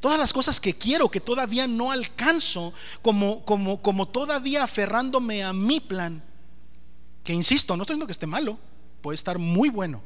Todas 0.00 0.18
las 0.18 0.32
cosas 0.32 0.60
que 0.60 0.74
quiero, 0.74 1.10
que 1.10 1.20
todavía 1.20 1.66
no 1.66 1.92
alcanzo, 1.92 2.74
como, 3.00 3.44
como, 3.44 3.80
como 3.80 4.06
todavía 4.06 4.64
aferrándome 4.64 5.42
a 5.42 5.52
mi 5.52 5.80
plan. 5.80 6.22
Que 7.24 7.32
insisto, 7.32 7.76
no 7.76 7.84
estoy 7.84 7.94
diciendo 7.94 8.06
que 8.06 8.12
esté 8.12 8.26
malo, 8.26 8.58
puede 9.00 9.14
estar 9.14 9.38
muy 9.38 9.70
bueno, 9.70 10.02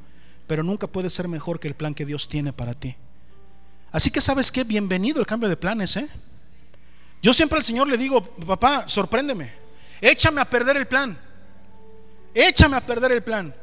pero 0.47 0.63
nunca 0.63 0.87
puede 0.87 1.11
ser 1.11 1.27
mejor 1.29 1.59
que 1.59 1.67
el 1.67 1.75
plan 1.75 1.95
que 1.95 2.05
Dios 2.05 2.29
tiene 2.29 2.53
para 2.53 2.75
ti. 2.75 2.95
Así 3.91 4.11
que 4.11 4.21
sabes 4.21 4.53
que 4.53 4.63
bienvenido 4.63 5.19
el 5.19 5.27
cambio 5.27 5.49
de 5.49 5.57
planes, 5.57 5.97
¿eh? 5.97 6.09
Yo 7.23 7.33
siempre 7.33 7.59
al 7.59 7.65
Señor 7.65 7.89
le 7.89 7.97
digo, 7.97 8.23
papá, 8.23 8.89
sorpréndeme. 8.89 9.53
Échame 10.01 10.41
a 10.41 10.45
perder 10.45 10.77
el 10.77 10.87
plan. 10.87 11.19
Échame 12.35 12.77
a 12.77 12.81
perder 12.81 13.13
el 13.13 13.23
plan. 13.23 13.55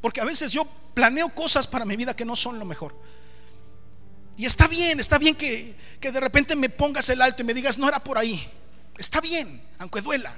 Porque 0.00 0.20
a 0.20 0.24
veces 0.24 0.52
yo 0.52 0.66
planeo 0.94 1.34
cosas 1.34 1.66
para 1.66 1.84
mi 1.84 1.96
vida 1.96 2.14
que 2.14 2.24
no 2.24 2.36
son 2.36 2.58
lo 2.58 2.64
mejor. 2.64 2.94
Y 4.36 4.46
está 4.46 4.68
bien, 4.68 5.00
está 5.00 5.18
bien 5.18 5.34
que, 5.34 5.74
que 6.00 6.10
de 6.10 6.20
repente 6.20 6.56
me 6.56 6.70
pongas 6.70 7.08
el 7.10 7.20
alto 7.20 7.42
y 7.42 7.44
me 7.44 7.52
digas, 7.52 7.76
no 7.78 7.88
era 7.88 8.02
por 8.02 8.16
ahí. 8.16 8.48
Está 8.96 9.20
bien, 9.20 9.62
aunque 9.78 10.00
duela. 10.00 10.34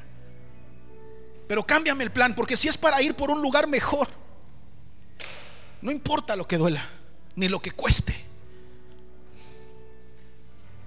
Pero 1.46 1.64
cámbiame 1.64 2.02
el 2.04 2.10
plan, 2.10 2.34
porque 2.34 2.56
si 2.56 2.66
es 2.66 2.76
para 2.76 3.00
ir 3.02 3.14
por 3.14 3.30
un 3.30 3.40
lugar 3.40 3.68
mejor, 3.68 4.08
no 5.82 5.92
importa 5.92 6.34
lo 6.34 6.48
que 6.48 6.56
duela, 6.56 6.84
ni 7.36 7.48
lo 7.48 7.60
que 7.60 7.70
cueste 7.70 8.31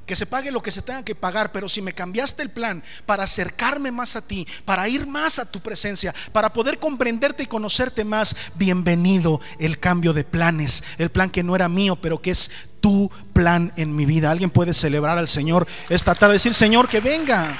que 0.06 0.16
se 0.16 0.26
pague 0.26 0.52
lo 0.52 0.62
que 0.62 0.72
se 0.72 0.82
tenga 0.82 1.04
que 1.04 1.16
pagar, 1.16 1.52
pero 1.52 1.68
si 1.68 1.82
me 1.82 1.94
cambiaste 1.94 2.44
el 2.44 2.50
plan 2.50 2.84
para 3.06 3.24
acercarme 3.24 3.92
más 3.92 4.16
a 4.16 4.22
ti, 4.22 4.48
para 4.64 4.88
ir 4.88 5.08
más 5.08 5.40
a 5.40 5.50
tu 5.50 5.60
presencia, 5.60 6.14
para 6.32 6.54
poder 6.54 6.78
comprenderte 6.78 7.44
y 7.44 7.48
conocerte 7.48 8.06
más, 8.06 8.36
bienvenido 8.56 9.42
el 9.60 9.80
cambio 9.80 10.14
de 10.14 10.24
planes, 10.24 10.84
el 10.98 11.10
plan 11.10 11.30
que 11.30 11.44
no 11.44 11.56
era 11.56 11.68
mío, 11.70 11.96
pero 11.96 12.22
que 12.22 12.32
es 12.32 12.76
tu 12.82 13.10
plan 13.34 13.74
en 13.78 13.96
mi 13.96 14.06
vida. 14.06 14.30
Alguien 14.30 14.52
puede 14.52 14.74
celebrar 14.74 15.18
al 15.18 15.28
Señor 15.28 15.68
esta 15.90 16.14
tarde, 16.14 16.34
decir, 16.34 16.54
Señor, 16.54 16.88
que 16.88 17.02
venga. 17.02 17.58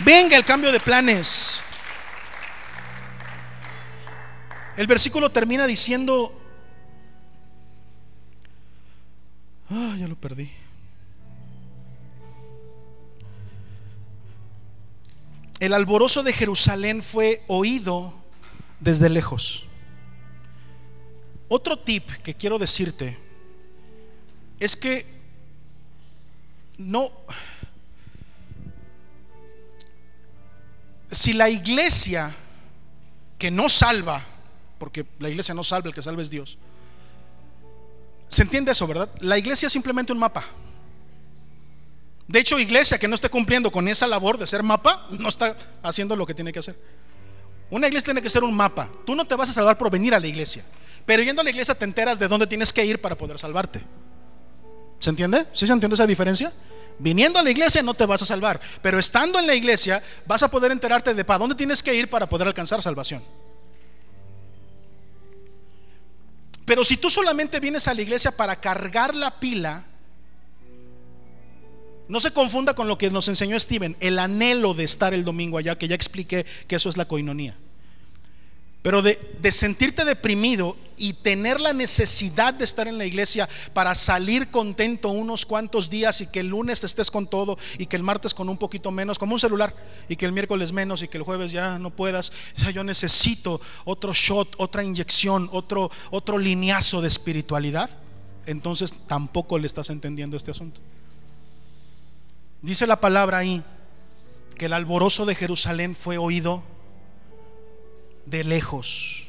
Venga 0.00 0.36
el 0.36 0.44
cambio 0.44 0.70
de 0.70 0.80
planes. 0.80 1.62
El 4.76 4.86
versículo 4.86 5.30
termina 5.30 5.66
diciendo, 5.66 6.43
Ah, 9.70 9.96
ya 9.98 10.06
lo 10.06 10.16
perdí. 10.16 10.50
El 15.60 15.72
alborozo 15.72 16.22
de 16.22 16.32
Jerusalén 16.32 17.02
fue 17.02 17.42
oído 17.46 18.12
desde 18.80 19.08
lejos. 19.08 19.64
Otro 21.48 21.78
tip 21.78 22.06
que 22.22 22.34
quiero 22.34 22.58
decirte 22.58 23.16
es 24.58 24.76
que 24.76 25.06
no, 26.76 27.12
si 31.10 31.32
la 31.32 31.48
iglesia 31.48 32.34
que 33.38 33.50
no 33.50 33.68
salva, 33.68 34.22
porque 34.78 35.06
la 35.18 35.28
iglesia 35.28 35.54
no 35.54 35.62
salva, 35.64 35.88
el 35.88 35.94
que 35.94 36.02
salva 36.02 36.22
es 36.22 36.30
Dios. 36.30 36.58
¿Se 38.34 38.42
entiende 38.42 38.72
eso, 38.72 38.88
verdad? 38.88 39.08
La 39.20 39.38
iglesia 39.38 39.68
es 39.68 39.72
simplemente 39.72 40.12
un 40.12 40.18
mapa. 40.18 40.42
De 42.26 42.40
hecho, 42.40 42.58
iglesia 42.58 42.98
que 42.98 43.06
no 43.06 43.14
esté 43.14 43.28
cumpliendo 43.28 43.70
con 43.70 43.86
esa 43.86 44.08
labor 44.08 44.38
de 44.38 44.46
ser 44.48 44.64
mapa, 44.64 45.06
no 45.10 45.28
está 45.28 45.56
haciendo 45.84 46.16
lo 46.16 46.26
que 46.26 46.34
tiene 46.34 46.52
que 46.52 46.58
hacer. 46.58 46.74
Una 47.70 47.86
iglesia 47.86 48.06
tiene 48.06 48.20
que 48.20 48.28
ser 48.28 48.42
un 48.42 48.52
mapa. 48.52 48.88
Tú 49.06 49.14
no 49.14 49.24
te 49.24 49.36
vas 49.36 49.50
a 49.50 49.52
salvar 49.52 49.78
por 49.78 49.88
venir 49.88 50.16
a 50.16 50.18
la 50.18 50.26
iglesia. 50.26 50.64
Pero 51.06 51.22
yendo 51.22 51.42
a 51.42 51.44
la 51.44 51.50
iglesia 51.50 51.76
te 51.76 51.84
enteras 51.84 52.18
de 52.18 52.26
dónde 52.26 52.48
tienes 52.48 52.72
que 52.72 52.84
ir 52.84 53.00
para 53.00 53.16
poder 53.16 53.38
salvarte. 53.38 53.84
¿Se 54.98 55.10
entiende? 55.10 55.46
¿Sí 55.52 55.68
se 55.68 55.72
entiende 55.72 55.94
esa 55.94 56.04
diferencia? 56.08 56.52
Viniendo 56.98 57.38
a 57.38 57.42
la 57.44 57.52
iglesia 57.52 57.84
no 57.84 57.94
te 57.94 58.04
vas 58.04 58.22
a 58.22 58.26
salvar, 58.26 58.60
pero 58.82 58.98
estando 58.98 59.38
en 59.38 59.46
la 59.46 59.54
iglesia 59.54 60.02
vas 60.26 60.42
a 60.42 60.50
poder 60.50 60.72
enterarte 60.72 61.14
de 61.14 61.24
para 61.24 61.38
dónde 61.38 61.54
tienes 61.54 61.84
que 61.84 61.94
ir 61.94 62.10
para 62.10 62.28
poder 62.28 62.48
alcanzar 62.48 62.82
salvación. 62.82 63.22
Pero 66.64 66.84
si 66.84 66.96
tú 66.96 67.10
solamente 67.10 67.60
vienes 67.60 67.88
a 67.88 67.94
la 67.94 68.02
iglesia 68.02 68.30
para 68.30 68.56
cargar 68.56 69.14
la 69.14 69.38
pila, 69.38 69.84
no 72.08 72.20
se 72.20 72.32
confunda 72.32 72.74
con 72.74 72.88
lo 72.88 72.98
que 72.98 73.10
nos 73.10 73.28
enseñó 73.28 73.58
Steven, 73.58 73.96
el 74.00 74.18
anhelo 74.18 74.74
de 74.74 74.84
estar 74.84 75.14
el 75.14 75.24
domingo 75.24 75.58
allá, 75.58 75.76
que 75.76 75.88
ya 75.88 75.94
expliqué 75.94 76.44
que 76.66 76.76
eso 76.76 76.88
es 76.88 76.96
la 76.96 77.06
coinonía. 77.06 77.56
Pero 78.84 79.00
de, 79.00 79.18
sentirte 79.50 80.04
deprimido 80.04 80.76
y 80.98 81.14
tener 81.14 81.58
la 81.58 81.72
necesidad 81.72 82.52
de 82.52 82.64
estar 82.64 82.86
en 82.86 82.98
la 82.98 83.06
iglesia 83.06 83.48
para 83.72 83.94
salir 83.94 84.50
contento 84.50 85.08
unos 85.08 85.46
cuantos 85.46 85.88
días 85.88 86.20
y 86.20 86.26
que 86.26 86.40
el 86.40 86.48
lunes 86.48 86.84
estés 86.84 87.10
con 87.10 87.26
todo 87.26 87.56
y 87.78 87.86
que 87.86 87.96
el 87.96 88.02
martes 88.02 88.34
con 88.34 88.50
un 88.50 88.58
poquito 88.58 88.90
menos, 88.90 89.18
como 89.18 89.32
un 89.32 89.40
celular, 89.40 89.74
y 90.06 90.16
que 90.16 90.26
el 90.26 90.32
miércoles 90.32 90.70
menos 90.72 91.02
y 91.02 91.08
que 91.08 91.16
el 91.16 91.22
jueves 91.22 91.50
ya 91.50 91.78
no 91.78 91.88
puedas. 91.96 92.30
O 92.58 92.60
sea, 92.60 92.72
yo 92.72 92.84
necesito 92.84 93.58
otro 93.86 94.12
shot, 94.12 94.54
otra 94.58 94.84
inyección, 94.84 95.48
otro, 95.50 95.90
otro 96.10 96.36
lineazo 96.36 97.00
de 97.00 97.08
espiritualidad. 97.08 97.88
Entonces 98.44 98.92
tampoco 99.08 99.56
le 99.56 99.66
estás 99.66 99.88
entendiendo 99.88 100.36
este 100.36 100.50
asunto. 100.50 100.82
Dice 102.60 102.86
la 102.86 103.00
palabra 103.00 103.38
ahí 103.38 103.64
que 104.58 104.66
el 104.66 104.74
alborozo 104.74 105.24
de 105.24 105.34
Jerusalén 105.34 105.96
fue 105.96 106.18
oído 106.18 106.73
de 108.26 108.44
lejos. 108.44 109.26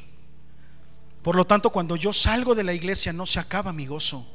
Por 1.22 1.34
lo 1.34 1.44
tanto, 1.44 1.70
cuando 1.70 1.96
yo 1.96 2.12
salgo 2.12 2.54
de 2.54 2.64
la 2.64 2.72
iglesia 2.72 3.12
no 3.12 3.26
se 3.26 3.40
acaba 3.40 3.72
mi 3.72 3.86
gozo. 3.86 4.26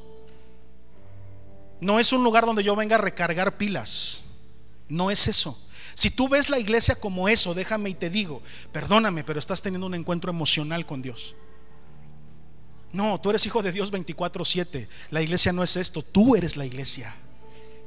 No 1.79 1.99
es 1.99 2.13
un 2.13 2.23
lugar 2.23 2.45
donde 2.45 2.63
yo 2.63 2.75
venga 2.75 2.95
a 2.95 2.99
recargar 2.99 3.57
pilas. 3.57 4.23
No 4.89 5.09
es 5.09 5.27
eso. 5.27 5.57
Si 5.93 6.09
tú 6.09 6.29
ves 6.29 6.49
la 6.49 6.59
iglesia 6.59 6.95
como 6.95 7.27
eso, 7.29 7.53
déjame 7.53 7.89
y 7.89 7.93
te 7.93 8.09
digo, 8.09 8.41
perdóname, 8.71 9.23
pero 9.23 9.39
estás 9.39 9.61
teniendo 9.61 9.87
un 9.87 9.95
encuentro 9.95 10.31
emocional 10.31 10.85
con 10.85 11.01
Dios. 11.01 11.35
No, 12.93 13.19
tú 13.21 13.29
eres 13.29 13.45
hijo 13.45 13.63
de 13.63 13.71
Dios 13.71 13.91
24/7. 13.91 14.87
La 15.11 15.21
iglesia 15.21 15.53
no 15.53 15.63
es 15.63 15.77
esto, 15.77 16.01
tú 16.01 16.35
eres 16.35 16.57
la 16.57 16.65
iglesia. 16.65 17.15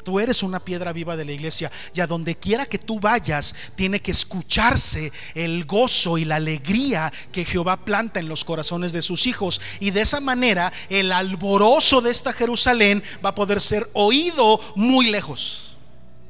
Tú 0.05 0.21
eres 0.21 0.43
una 0.43 0.61
piedra 0.61 0.93
viva 0.93 1.17
de 1.17 1.25
la 1.25 1.33
iglesia 1.33 1.73
y 1.95 2.01
a 2.01 2.07
donde 2.07 2.37
quiera 2.37 2.67
que 2.67 2.79
tú 2.79 3.01
vayas 3.01 3.55
tiene 3.75 4.01
que 4.01 4.11
escucharse 4.11 5.11
el 5.35 5.65
gozo 5.65 6.19
y 6.19 6.25
la 6.25 6.37
alegría 6.37 7.13
que 7.33 7.45
Jehová 7.45 7.85
planta 7.85 8.21
en 8.21 8.29
los 8.29 8.45
corazones 8.45 8.93
de 8.93 9.03
sus 9.03 9.27
hijos 9.27 9.61
y 9.81 9.91
de 9.91 10.03
esa 10.03 10.21
manera 10.21 10.73
el 10.91 11.11
alborozo 11.11 12.03
de 12.03 12.11
esta 12.11 12.33
Jerusalén 12.33 13.03
va 13.25 13.31
a 13.31 13.35
poder 13.35 13.61
ser 13.61 13.89
oído 13.95 14.61
muy 14.77 15.11
lejos. 15.11 15.77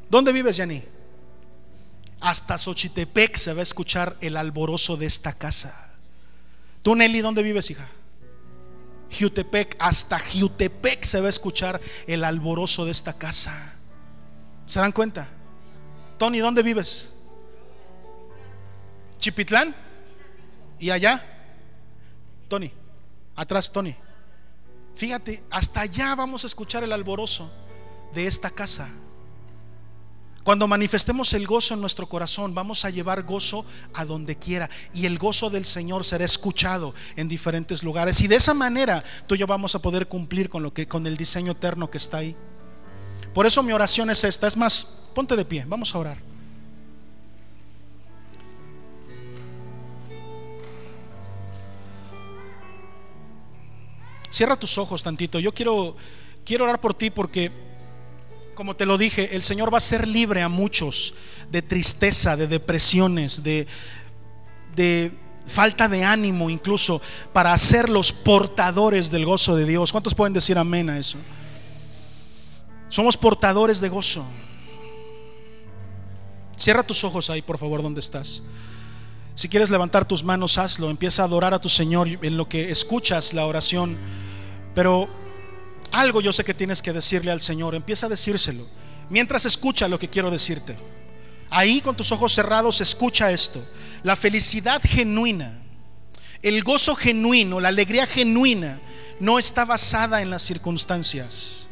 ¿Dónde 0.09 0.33
vives, 0.33 0.57
Yani? 0.57 0.83
Hasta 2.20 2.57
Xochitepec 2.57 3.37
se 3.37 3.53
va 3.53 3.61
a 3.61 3.64
escuchar 3.64 4.16
el 4.20 4.37
alborozo 4.37 4.97
de 4.97 5.07
esta 5.07 5.33
casa. 5.33 5.93
¿Tú, 6.83 6.95
Nelly, 6.95 7.20
dónde 7.20 7.43
vives, 7.43 7.70
hija? 7.70 7.89
Jutepec, 9.15 9.77
hasta 9.79 10.19
Jutepec 10.19 11.05
se 11.05 11.21
va 11.21 11.27
a 11.27 11.31
escuchar 11.31 11.81
el 12.07 12.25
alborozo 12.25 12.85
de 12.85 12.91
esta 12.91 13.12
casa. 13.12 13.75
¿Se 14.67 14.81
dan 14.81 14.93
cuenta? 14.93 15.29
Tony, 16.19 16.39
¿dónde 16.39 16.62
vives? 16.62 17.23
Chipitlán. 19.19 19.75
¿Y 20.79 20.91
allá? 20.91 21.23
Tony, 22.49 22.71
atrás, 23.37 23.73
Tony. 23.73 23.95
Fíjate, 24.95 25.43
hasta 25.51 25.81
allá 25.81 26.15
vamos 26.15 26.45
a 26.45 26.47
escuchar 26.47 26.85
el 26.85 26.93
alborozo 26.93 27.51
de 28.15 28.27
esta 28.27 28.51
casa. 28.51 28.89
Cuando 30.45 30.68
manifestemos 30.68 31.32
el 31.32 31.47
gozo 31.47 31.72
en 31.72 31.80
nuestro 31.80 32.07
corazón, 32.07 32.55
vamos 32.55 32.84
a 32.84 32.90
llevar 32.90 33.22
gozo 33.22 33.64
a 33.95 34.05
donde 34.05 34.36
quiera 34.36 34.68
y 34.92 35.07
el 35.07 35.18
gozo 35.18 35.49
del 35.49 35.64
Señor 35.64 36.05
será 36.05 36.26
escuchado 36.26 36.95
en 37.16 37.28
diferentes 37.28 37.82
lugares 37.82 38.20
y 38.20 38.28
de 38.28 38.36
esa 38.36 38.53
manera 38.53 39.03
tú 39.26 39.34
y 39.34 39.38
yo 39.38 39.47
vamos 39.47 39.74
a 39.74 39.78
poder 39.78 40.07
cumplir 40.07 40.51
con 40.51 40.62
lo 40.62 40.74
que 40.74 40.86
con 40.86 41.07
el 41.07 41.16
diseño 41.16 41.53
eterno 41.53 41.90
que 41.90 41.97
está 41.97 42.18
ahí. 42.18 42.36
Por 43.32 43.47
eso 43.47 43.62
mi 43.62 43.72
oración 43.72 44.11
es 44.11 44.22
esta, 44.22 44.47
es 44.47 44.55
más, 44.59 45.09
ponte 45.14 45.34
de 45.34 45.47
pie, 45.47 45.64
vamos 45.66 45.95
a 45.95 45.99
orar. 45.99 46.18
Cierra 54.30 54.57
tus 54.57 54.76
ojos 54.76 55.03
tantito. 55.03 55.40
Yo 55.40 55.55
quiero 55.55 55.97
quiero 56.45 56.64
orar 56.64 56.82
por 56.82 56.92
ti 56.92 57.09
porque 57.09 57.51
como 58.55 58.76
te 58.76 58.86
lo 58.86 58.98
dije, 58.98 59.34
el 59.34 59.42
Señor 59.42 59.72
va 59.72 59.78
a 59.78 59.80
ser 59.80 60.07
libre 60.07 60.42
a 60.42 60.48
muchos 60.48 61.14
de 61.50 61.62
tristeza, 61.62 62.36
de 62.36 62.46
depresiones, 62.46 63.42
de, 63.42 63.66
de 64.74 65.12
falta 65.44 65.88
de 65.88 66.05
ánimo 66.05 66.50
incluso, 66.50 67.00
para 67.32 67.52
hacerlos 67.52 68.12
portadores 68.12 69.11
del 69.11 69.26
gozo 69.26 69.57
de 69.57 69.66
Dios. 69.66 69.92
¿Cuántos 69.92 70.14
pueden 70.14 70.32
decir 70.32 70.59
amén 70.59 70.90
a 70.90 70.98
eso? 70.98 71.18
Somos 72.88 73.16
portadores 73.16 73.80
de 73.80 73.88
gozo. 73.88 74.24
Cierra 76.57 76.82
tus 76.82 77.02
ojos 77.05 77.30
ahí, 77.30 77.42
por 77.42 77.59
favor, 77.59 77.82
donde 77.82 78.00
estás. 78.00 78.44
Si 79.34 79.48
quieres 79.48 79.68
levantar 79.68 80.07
tus 80.07 80.22
manos, 80.22 80.59
hazlo. 80.59 80.90
Empieza 80.90 81.22
a 81.22 81.24
adorar 81.24 81.52
a 81.55 81.61
tu 81.61 81.68
Señor 81.68 82.09
en 82.09 82.36
lo 82.36 82.48
que 82.48 82.70
escuchas 82.70 83.34
la 83.34 83.46
oración. 83.46 83.96
Pero 84.74 85.09
algo 85.95 86.20
yo 86.20 86.32
sé 86.32 86.45
que 86.45 86.55
tienes 86.55 86.82
que 86.82 86.92
decirle 86.92 87.30
al 87.30 87.40
Señor. 87.40 87.74
Empieza 87.74 88.07
a 88.07 88.09
decírselo. 88.09 88.66
Mientras 89.11 89.45
escucha 89.45 89.86
lo 89.86 89.99
que 89.99 90.09
quiero 90.09 90.30
decirte. 90.30 90.76
Ahí 91.51 91.80
con 91.80 91.97
tus 91.97 92.11
ojos 92.11 92.32
cerrados 92.32 92.80
escucha 92.80 93.30
esto. 93.30 93.64
La 94.03 94.16
felicidad 94.16 94.82
genuina, 94.84 95.62
el 96.42 96.62
gozo 96.64 96.95
genuino, 96.97 97.61
la 97.61 97.68
alegría 97.68 98.07
genuina 98.07 98.80
no 99.20 99.38
está 99.38 99.64
basada 99.64 100.20
en 100.20 100.30
las 100.30 100.42
circunstancias. 100.42 101.68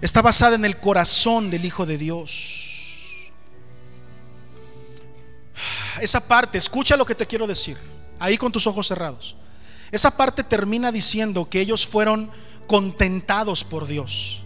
Está 0.00 0.22
basada 0.22 0.54
en 0.54 0.64
el 0.64 0.76
corazón 0.76 1.50
del 1.50 1.64
Hijo 1.64 1.84
de 1.84 1.98
Dios. 1.98 3.32
Esa 6.00 6.26
parte, 6.26 6.58
escucha 6.58 6.96
lo 6.96 7.04
que 7.04 7.14
te 7.14 7.26
quiero 7.26 7.46
decir. 7.46 7.76
Ahí 8.18 8.38
con 8.38 8.52
tus 8.52 8.66
ojos 8.66 8.86
cerrados. 8.86 9.36
Esa 9.90 10.16
parte 10.16 10.44
termina 10.44 10.92
diciendo 10.92 11.48
que 11.48 11.60
ellos 11.60 11.86
fueron 11.86 12.30
contentados 12.66 13.64
por 13.64 13.86
Dios. 13.86 14.40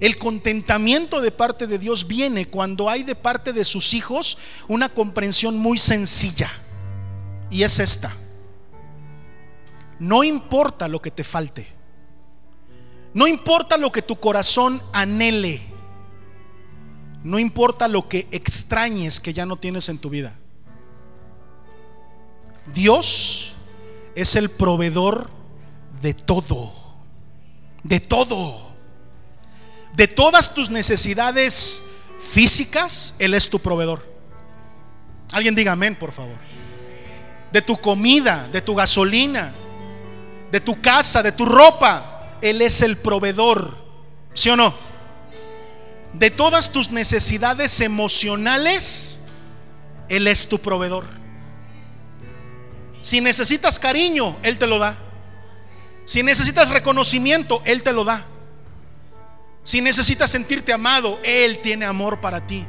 El 0.00 0.16
contentamiento 0.16 1.20
de 1.20 1.30
parte 1.30 1.66
de 1.66 1.78
Dios 1.78 2.06
viene 2.06 2.46
cuando 2.46 2.88
hay 2.88 3.02
de 3.02 3.14
parte 3.14 3.52
de 3.52 3.66
sus 3.66 3.92
hijos 3.92 4.38
una 4.66 4.88
comprensión 4.88 5.58
muy 5.58 5.76
sencilla. 5.78 6.50
Y 7.50 7.64
es 7.64 7.78
esta. 7.80 8.10
No 9.98 10.24
importa 10.24 10.88
lo 10.88 11.02
que 11.02 11.10
te 11.10 11.22
falte. 11.22 11.68
No 13.12 13.26
importa 13.26 13.76
lo 13.76 13.92
que 13.92 14.00
tu 14.00 14.16
corazón 14.18 14.80
anhele. 14.94 15.60
No 17.22 17.38
importa 17.38 17.86
lo 17.86 18.08
que 18.08 18.26
extrañes 18.30 19.20
que 19.20 19.34
ya 19.34 19.44
no 19.44 19.56
tienes 19.56 19.90
en 19.90 19.98
tu 19.98 20.08
vida. 20.08 20.34
Dios 22.72 23.52
es 24.14 24.36
el 24.36 24.48
proveedor 24.48 25.28
de 26.00 26.14
todo 26.14 26.79
de 27.82 28.00
todo. 28.00 28.70
De 29.94 30.06
todas 30.06 30.54
tus 30.54 30.70
necesidades 30.70 31.90
físicas, 32.20 33.14
Él 33.18 33.34
es 33.34 33.50
tu 33.50 33.58
proveedor. 33.58 34.08
Alguien 35.32 35.54
diga 35.54 35.72
amén, 35.72 35.96
por 35.96 36.12
favor. 36.12 36.36
De 37.52 37.62
tu 37.62 37.76
comida, 37.76 38.48
de 38.52 38.62
tu 38.62 38.74
gasolina, 38.74 39.52
de 40.50 40.60
tu 40.60 40.80
casa, 40.80 41.22
de 41.22 41.32
tu 41.32 41.44
ropa, 41.46 42.38
Él 42.40 42.62
es 42.62 42.82
el 42.82 42.96
proveedor. 42.96 43.76
¿Sí 44.34 44.50
o 44.50 44.56
no? 44.56 44.74
De 46.12 46.30
todas 46.30 46.72
tus 46.72 46.90
necesidades 46.90 47.80
emocionales, 47.80 49.20
Él 50.08 50.26
es 50.26 50.48
tu 50.48 50.58
proveedor. 50.58 51.04
Si 53.02 53.20
necesitas 53.20 53.78
cariño, 53.78 54.36
Él 54.42 54.58
te 54.58 54.66
lo 54.66 54.78
da. 54.78 54.96
Si 56.10 56.24
necesitas 56.24 56.70
reconocimiento, 56.70 57.62
Él 57.64 57.84
te 57.84 57.92
lo 57.92 58.02
da. 58.02 58.24
Si 59.62 59.80
necesitas 59.80 60.28
sentirte 60.28 60.72
amado, 60.72 61.20
Él 61.22 61.60
tiene 61.60 61.84
amor 61.84 62.20
para 62.20 62.44
ti. 62.44 62.66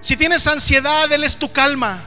Si 0.00 0.16
tienes 0.16 0.44
ansiedad, 0.48 1.12
Él 1.12 1.22
es 1.22 1.36
tu 1.36 1.52
calma. 1.52 2.02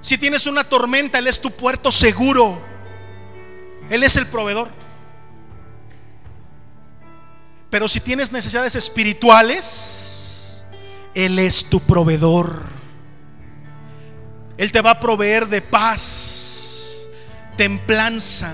Si 0.00 0.16
tienes 0.16 0.46
una 0.46 0.64
tormenta, 0.64 1.18
Él 1.18 1.26
es 1.26 1.42
tu 1.42 1.50
puerto 1.50 1.92
seguro. 1.92 2.62
Él 3.90 4.02
es 4.02 4.16
el 4.16 4.26
proveedor. 4.26 4.70
Pero 7.68 7.88
si 7.88 8.00
tienes 8.00 8.32
necesidades 8.32 8.74
espirituales, 8.74 10.64
Él 11.12 11.38
es 11.38 11.68
tu 11.68 11.78
proveedor. 11.78 12.62
Él 14.56 14.72
te 14.72 14.80
va 14.80 14.92
a 14.92 15.00
proveer 15.00 15.46
de 15.46 15.60
paz, 15.60 16.51
templanza, 17.62 18.52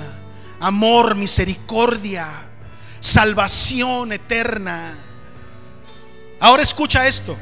amor, 0.61 1.15
misericordia, 1.15 2.29
salvación 3.01 4.13
eterna. 4.13 4.99
Ahora 6.39 6.63
escucha 6.63 7.09
esto. 7.09 7.35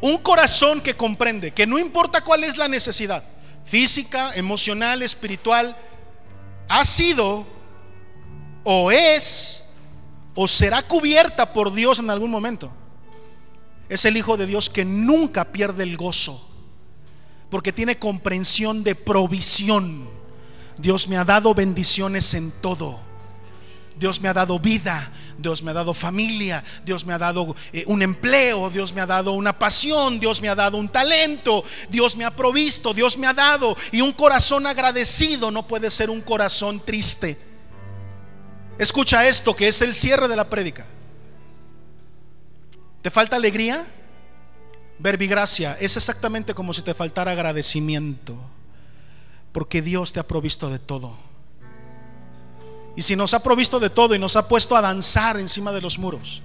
Un 0.00 0.18
corazón 0.18 0.80
que 0.80 0.96
comprende 0.96 1.52
que 1.52 1.64
no 1.64 1.78
importa 1.78 2.24
cuál 2.24 2.42
es 2.42 2.56
la 2.56 2.66
necesidad, 2.66 3.22
física, 3.64 4.34
emocional, 4.34 5.00
espiritual, 5.02 5.76
ha 6.68 6.84
sido 6.84 7.46
o 8.64 8.90
es 8.90 9.76
o 10.34 10.48
será 10.48 10.82
cubierta 10.82 11.52
por 11.52 11.72
Dios 11.72 12.00
en 12.00 12.10
algún 12.10 12.32
momento. 12.32 12.72
Es 13.88 14.04
el 14.04 14.16
Hijo 14.16 14.36
de 14.36 14.46
Dios 14.46 14.68
que 14.68 14.84
nunca 14.84 15.52
pierde 15.52 15.84
el 15.84 15.96
gozo, 15.96 16.44
porque 17.48 17.72
tiene 17.72 17.96
comprensión 17.96 18.82
de 18.82 18.96
provisión. 18.96 20.17
Dios 20.78 21.08
me 21.08 21.16
ha 21.16 21.24
dado 21.24 21.54
bendiciones 21.54 22.34
en 22.34 22.50
todo. 22.60 23.00
Dios 23.98 24.20
me 24.20 24.28
ha 24.28 24.34
dado 24.34 24.60
vida, 24.60 25.10
Dios 25.38 25.62
me 25.62 25.70
ha 25.70 25.74
dado 25.74 25.92
familia, 25.92 26.62
Dios 26.84 27.04
me 27.04 27.12
ha 27.12 27.18
dado 27.18 27.54
eh, 27.72 27.84
un 27.86 28.02
empleo, 28.02 28.70
Dios 28.70 28.92
me 28.92 29.00
ha 29.00 29.06
dado 29.06 29.32
una 29.32 29.58
pasión, 29.58 30.20
Dios 30.20 30.40
me 30.40 30.48
ha 30.48 30.54
dado 30.54 30.76
un 30.76 30.88
talento, 30.88 31.64
Dios 31.88 32.16
me 32.16 32.24
ha 32.24 32.30
provisto, 32.30 32.94
Dios 32.94 33.18
me 33.18 33.26
ha 33.26 33.34
dado. 33.34 33.76
Y 33.90 34.00
un 34.00 34.12
corazón 34.12 34.66
agradecido 34.66 35.50
no 35.50 35.66
puede 35.66 35.90
ser 35.90 36.10
un 36.10 36.20
corazón 36.20 36.80
triste. 36.80 37.36
Escucha 38.78 39.26
esto 39.26 39.54
que 39.56 39.68
es 39.68 39.82
el 39.82 39.92
cierre 39.92 40.28
de 40.28 40.36
la 40.36 40.48
prédica. 40.48 40.86
¿Te 43.02 43.10
falta 43.10 43.36
alegría? 43.36 43.84
Verbigracia 44.98 45.76
es 45.80 45.96
exactamente 45.96 46.54
como 46.54 46.72
si 46.72 46.82
te 46.82 46.94
faltara 46.94 47.32
agradecimiento, 47.32 48.36
porque 49.58 49.82
Dios 49.82 50.12
te 50.12 50.20
ha 50.20 50.22
provisto 50.22 50.70
de 50.70 50.78
todo. 50.78 51.16
Y 52.94 53.02
si 53.02 53.16
nos 53.16 53.34
ha 53.34 53.42
provisto 53.42 53.80
de 53.80 53.90
todo 53.90 54.14
y 54.14 54.18
nos 54.20 54.36
ha 54.36 54.46
puesto 54.46 54.76
a 54.76 54.80
danzar 54.80 55.36
encima 55.36 55.72
de 55.72 55.80
los 55.80 55.98
muros, 55.98 56.42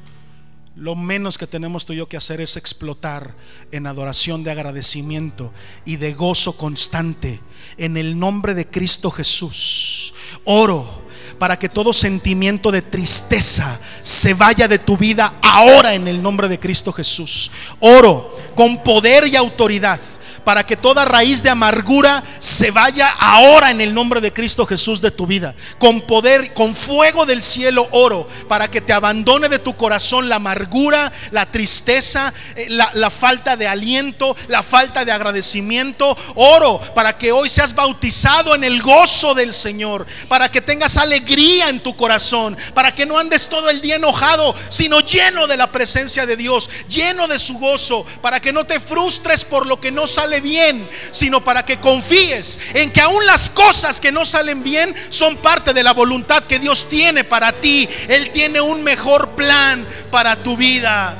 lo 0.75 0.95
menos 0.95 1.37
que 1.37 1.45
tenemos 1.45 1.85
tú 1.85 1.93
y 1.93 1.97
yo 1.97 2.09
que 2.09 2.17
hacer 2.17 2.41
es 2.41 2.57
explotar 2.57 3.35
en 3.71 3.85
adoración 3.85 4.43
de 4.43 4.49
agradecimiento 4.49 5.53
y 5.85 5.97
de 5.97 6.15
gozo 6.15 6.57
constante 6.57 7.39
en 7.77 7.97
el 7.97 8.17
nombre 8.17 8.55
de 8.55 8.65
Cristo 8.65 9.11
Jesús. 9.11 10.15
Oro 10.43 11.03
para 11.37 11.59
que 11.59 11.69
todo 11.69 11.93
sentimiento 11.93 12.71
de 12.71 12.81
tristeza 12.81 13.79
se 14.01 14.33
vaya 14.33 14.67
de 14.67 14.79
tu 14.79 14.97
vida 14.97 15.35
ahora 15.43 15.93
en 15.93 16.07
el 16.07 16.19
nombre 16.19 16.47
de 16.47 16.59
Cristo 16.59 16.91
Jesús. 16.91 17.51
Oro 17.79 18.35
con 18.55 18.81
poder 18.83 19.27
y 19.27 19.35
autoridad 19.35 19.99
para 20.43 20.65
que 20.65 20.77
toda 20.77 21.05
raíz 21.05 21.43
de 21.43 21.49
amargura 21.49 22.23
se 22.39 22.71
vaya 22.71 23.09
ahora 23.09 23.71
en 23.71 23.81
el 23.81 23.93
nombre 23.93 24.21
de 24.21 24.33
Cristo 24.33 24.65
Jesús 24.65 25.01
de 25.01 25.11
tu 25.11 25.25
vida. 25.25 25.55
Con 25.79 26.01
poder, 26.01 26.53
con 26.53 26.75
fuego 26.75 27.25
del 27.25 27.41
cielo 27.41 27.87
oro, 27.91 28.27
para 28.47 28.69
que 28.69 28.81
te 28.81 28.93
abandone 28.93 29.49
de 29.49 29.59
tu 29.59 29.75
corazón 29.75 30.29
la 30.29 30.35
amargura, 30.35 31.11
la 31.31 31.45
tristeza, 31.45 32.33
eh, 32.55 32.67
la, 32.69 32.91
la 32.93 33.09
falta 33.09 33.55
de 33.55 33.67
aliento, 33.67 34.35
la 34.47 34.63
falta 34.63 35.05
de 35.05 35.11
agradecimiento. 35.11 36.17
Oro 36.35 36.79
para 36.93 37.17
que 37.17 37.31
hoy 37.31 37.49
seas 37.49 37.75
bautizado 37.75 38.55
en 38.55 38.63
el 38.63 38.81
gozo 38.81 39.33
del 39.33 39.53
Señor, 39.53 40.05
para 40.27 40.49
que 40.49 40.61
tengas 40.61 40.97
alegría 40.97 41.69
en 41.69 41.79
tu 41.79 41.95
corazón, 41.95 42.57
para 42.73 42.93
que 42.93 43.05
no 43.05 43.17
andes 43.17 43.47
todo 43.47 43.69
el 43.69 43.81
día 43.81 43.95
enojado, 43.95 44.55
sino 44.69 44.99
lleno 44.99 45.47
de 45.47 45.57
la 45.57 45.71
presencia 45.71 46.25
de 46.25 46.35
Dios, 46.35 46.69
lleno 46.87 47.27
de 47.27 47.39
su 47.39 47.57
gozo, 47.59 48.05
para 48.21 48.39
que 48.39 48.53
no 48.53 48.65
te 48.65 48.79
frustres 48.79 49.45
por 49.45 49.65
lo 49.65 49.79
que 49.79 49.91
no 49.91 50.07
sale 50.07 50.32
bien, 50.41 50.87
sino 51.11 51.43
para 51.43 51.65
que 51.65 51.77
confíes 51.77 52.59
en 52.73 52.91
que 52.91 53.01
aún 53.01 53.25
las 53.25 53.49
cosas 53.49 53.99
que 53.99 54.11
no 54.11 54.25
salen 54.25 54.63
bien 54.63 54.95
son 55.09 55.37
parte 55.37 55.73
de 55.73 55.83
la 55.83 55.93
voluntad 55.93 56.43
que 56.43 56.59
Dios 56.59 56.89
tiene 56.89 57.23
para 57.23 57.59
ti. 57.59 57.87
Él 58.07 58.31
tiene 58.31 58.61
un 58.61 58.83
mejor 58.83 59.31
plan 59.31 59.85
para 60.11 60.35
tu 60.35 60.57
vida. 60.57 61.17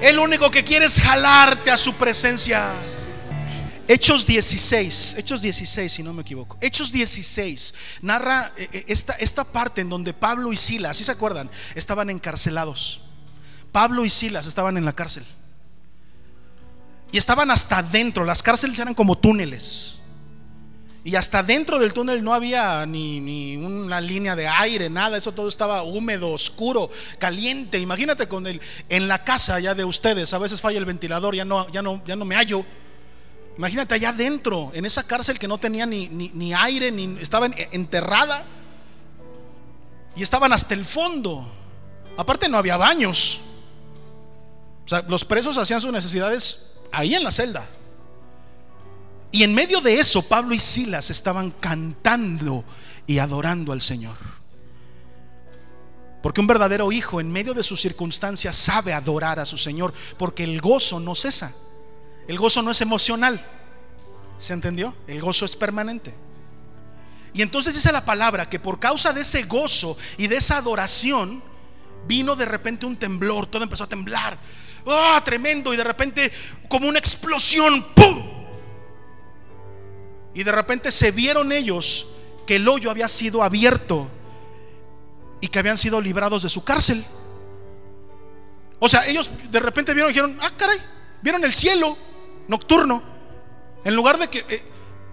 El 0.00 0.18
único 0.18 0.50
que 0.50 0.64
quiere 0.64 0.86
es 0.86 1.00
jalarte 1.00 1.70
a 1.70 1.76
su 1.76 1.94
presencia. 1.96 2.70
Hechos 3.88 4.26
16, 4.26 5.16
Hechos 5.18 5.42
16, 5.42 5.92
si 5.92 6.02
no 6.02 6.12
me 6.12 6.22
equivoco. 6.22 6.58
Hechos 6.60 6.90
16 6.90 7.74
narra 8.02 8.52
eh, 8.56 8.68
eh, 8.72 8.84
esta, 8.88 9.12
esta 9.14 9.44
parte 9.44 9.80
en 9.80 9.88
donde 9.88 10.12
Pablo 10.12 10.52
y 10.52 10.56
Silas, 10.56 10.96
si 10.96 11.04
se 11.04 11.12
acuerdan, 11.12 11.48
estaban 11.74 12.10
encarcelados. 12.10 13.02
Pablo 13.70 14.04
y 14.04 14.10
Silas 14.10 14.46
estaban 14.46 14.76
en 14.76 14.84
la 14.84 14.92
cárcel. 14.92 15.24
Y 17.16 17.18
estaban 17.18 17.50
hasta 17.50 17.82
dentro, 17.82 18.26
las 18.26 18.42
cárceles 18.42 18.78
eran 18.78 18.92
como 18.92 19.16
túneles. 19.16 19.94
Y 21.02 21.16
hasta 21.16 21.42
dentro 21.42 21.78
del 21.78 21.94
túnel 21.94 22.22
no 22.22 22.34
había 22.34 22.84
ni, 22.84 23.56
una 23.56 24.02
línea 24.02 24.36
de 24.36 24.46
aire, 24.46 24.90
nada, 24.90 25.16
eso 25.16 25.32
todo 25.32 25.48
estaba 25.48 25.82
húmedo, 25.82 26.30
oscuro, 26.30 26.90
caliente. 27.18 27.78
Imagínate 27.78 28.28
con 28.28 28.46
el 28.46 28.60
en 28.90 29.08
la 29.08 29.24
casa 29.24 29.58
ya 29.60 29.74
de 29.74 29.82
ustedes, 29.82 30.34
a 30.34 30.38
veces 30.38 30.60
falla 30.60 30.76
el 30.76 30.84
ventilador, 30.84 31.34
ya 31.34 31.46
no 31.46 31.66
ya 31.70 31.80
no 31.80 32.02
ya 32.04 32.16
no 32.16 32.26
me 32.26 32.34
hallo. 32.34 32.66
Imagínate 33.56 33.94
allá 33.94 34.10
adentro, 34.10 34.70
en 34.74 34.84
esa 34.84 35.06
cárcel 35.06 35.38
que 35.38 35.48
no 35.48 35.56
tenía 35.56 35.86
ni, 35.86 36.08
ni 36.08 36.52
aire, 36.52 36.92
ni 36.92 37.16
estaba 37.18 37.46
enterrada. 37.46 38.44
Y 40.14 40.22
estaban 40.22 40.52
hasta 40.52 40.74
el 40.74 40.84
fondo. 40.84 41.50
Aparte 42.18 42.46
no 42.50 42.58
había 42.58 42.76
baños. 42.76 43.40
O 44.84 44.88
sea, 44.90 45.02
los 45.08 45.24
presos 45.24 45.56
hacían 45.56 45.80
sus 45.80 45.92
necesidades 45.92 46.75
ahí 46.92 47.14
en 47.14 47.24
la 47.24 47.30
celda. 47.30 47.66
Y 49.30 49.42
en 49.42 49.54
medio 49.54 49.80
de 49.80 49.98
eso, 49.98 50.22
Pablo 50.22 50.54
y 50.54 50.60
Silas 50.60 51.10
estaban 51.10 51.50
cantando 51.50 52.64
y 53.06 53.18
adorando 53.18 53.72
al 53.72 53.80
Señor. 53.80 54.16
Porque 56.22 56.40
un 56.40 56.46
verdadero 56.46 56.90
hijo 56.90 57.20
en 57.20 57.30
medio 57.30 57.54
de 57.54 57.62
sus 57.62 57.80
circunstancias 57.80 58.56
sabe 58.56 58.92
adorar 58.92 59.38
a 59.38 59.46
su 59.46 59.58
Señor, 59.58 59.92
porque 60.18 60.44
el 60.44 60.60
gozo 60.60 60.98
no 60.98 61.14
cesa. 61.14 61.54
El 62.26 62.38
gozo 62.38 62.62
no 62.62 62.70
es 62.70 62.80
emocional. 62.80 63.40
¿Se 64.38 64.52
entendió? 64.52 64.94
El 65.06 65.20
gozo 65.20 65.44
es 65.44 65.54
permanente. 65.54 66.14
Y 67.32 67.42
entonces 67.42 67.74
dice 67.74 67.92
la 67.92 68.04
palabra 68.04 68.48
que 68.48 68.58
por 68.58 68.80
causa 68.80 69.12
de 69.12 69.20
ese 69.20 69.42
gozo 69.42 69.96
y 70.16 70.26
de 70.26 70.36
esa 70.36 70.56
adoración, 70.56 71.42
vino 72.06 72.34
de 72.34 72.46
repente 72.46 72.86
un 72.86 72.96
temblor, 72.96 73.46
todo 73.46 73.62
empezó 73.62 73.84
a 73.84 73.88
temblar. 73.88 74.38
¡Ah, 74.86 75.20
tremendo! 75.24 75.74
Y 75.74 75.76
de 75.76 75.84
repente, 75.84 76.30
como 76.68 76.88
una 76.88 76.98
explosión, 76.98 77.82
¡pum! 77.94 78.36
Y 80.34 80.42
de 80.44 80.52
repente 80.52 80.90
se 80.90 81.10
vieron 81.10 81.50
ellos 81.50 82.08
que 82.46 82.56
el 82.56 82.68
hoyo 82.68 82.90
había 82.90 83.08
sido 83.08 83.42
abierto 83.42 84.08
y 85.40 85.48
que 85.48 85.58
habían 85.58 85.78
sido 85.78 86.00
librados 86.00 86.42
de 86.42 86.48
su 86.48 86.62
cárcel. 86.62 87.04
O 88.78 88.88
sea, 88.88 89.06
ellos 89.06 89.30
de 89.50 89.60
repente 89.60 89.92
vieron 89.92 90.10
y 90.10 90.12
dijeron, 90.12 90.38
ah, 90.40 90.50
caray, 90.56 90.78
vieron 91.22 91.42
el 91.44 91.54
cielo 91.54 91.96
nocturno. 92.48 93.02
En 93.84 93.94
lugar 93.94 94.18
de 94.18 94.28
que 94.28 94.44
eh, 94.48 94.62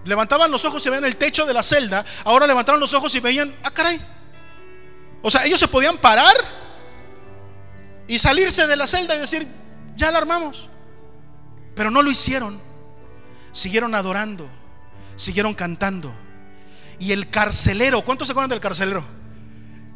levantaban 0.04 0.50
los 0.50 0.64
ojos 0.64 0.84
y 0.84 0.90
veían 0.90 1.04
el 1.04 1.16
techo 1.16 1.46
de 1.46 1.54
la 1.54 1.62
celda, 1.62 2.04
ahora 2.24 2.46
levantaron 2.46 2.80
los 2.80 2.92
ojos 2.94 3.14
y 3.14 3.20
veían, 3.20 3.52
ah, 3.62 3.70
caray. 3.70 4.00
O 5.22 5.30
sea, 5.30 5.44
ellos 5.44 5.58
se 5.58 5.68
podían 5.68 5.96
parar 5.96 6.34
y 8.06 8.18
salirse 8.18 8.66
de 8.66 8.76
la 8.76 8.86
celda 8.86 9.14
y 9.16 9.20
decir, 9.20 9.46
ya 9.96 10.10
la 10.10 10.18
armamos. 10.18 10.68
Pero 11.74 11.90
no 11.90 12.02
lo 12.02 12.10
hicieron. 12.10 12.58
Siguieron 13.52 13.94
adorando, 13.94 14.48
siguieron 15.16 15.54
cantando. 15.54 16.12
Y 16.98 17.12
el 17.12 17.30
carcelero, 17.30 18.02
¿cuántos 18.02 18.28
se 18.28 18.32
acuerdan 18.32 18.50
del 18.50 18.60
carcelero? 18.60 19.04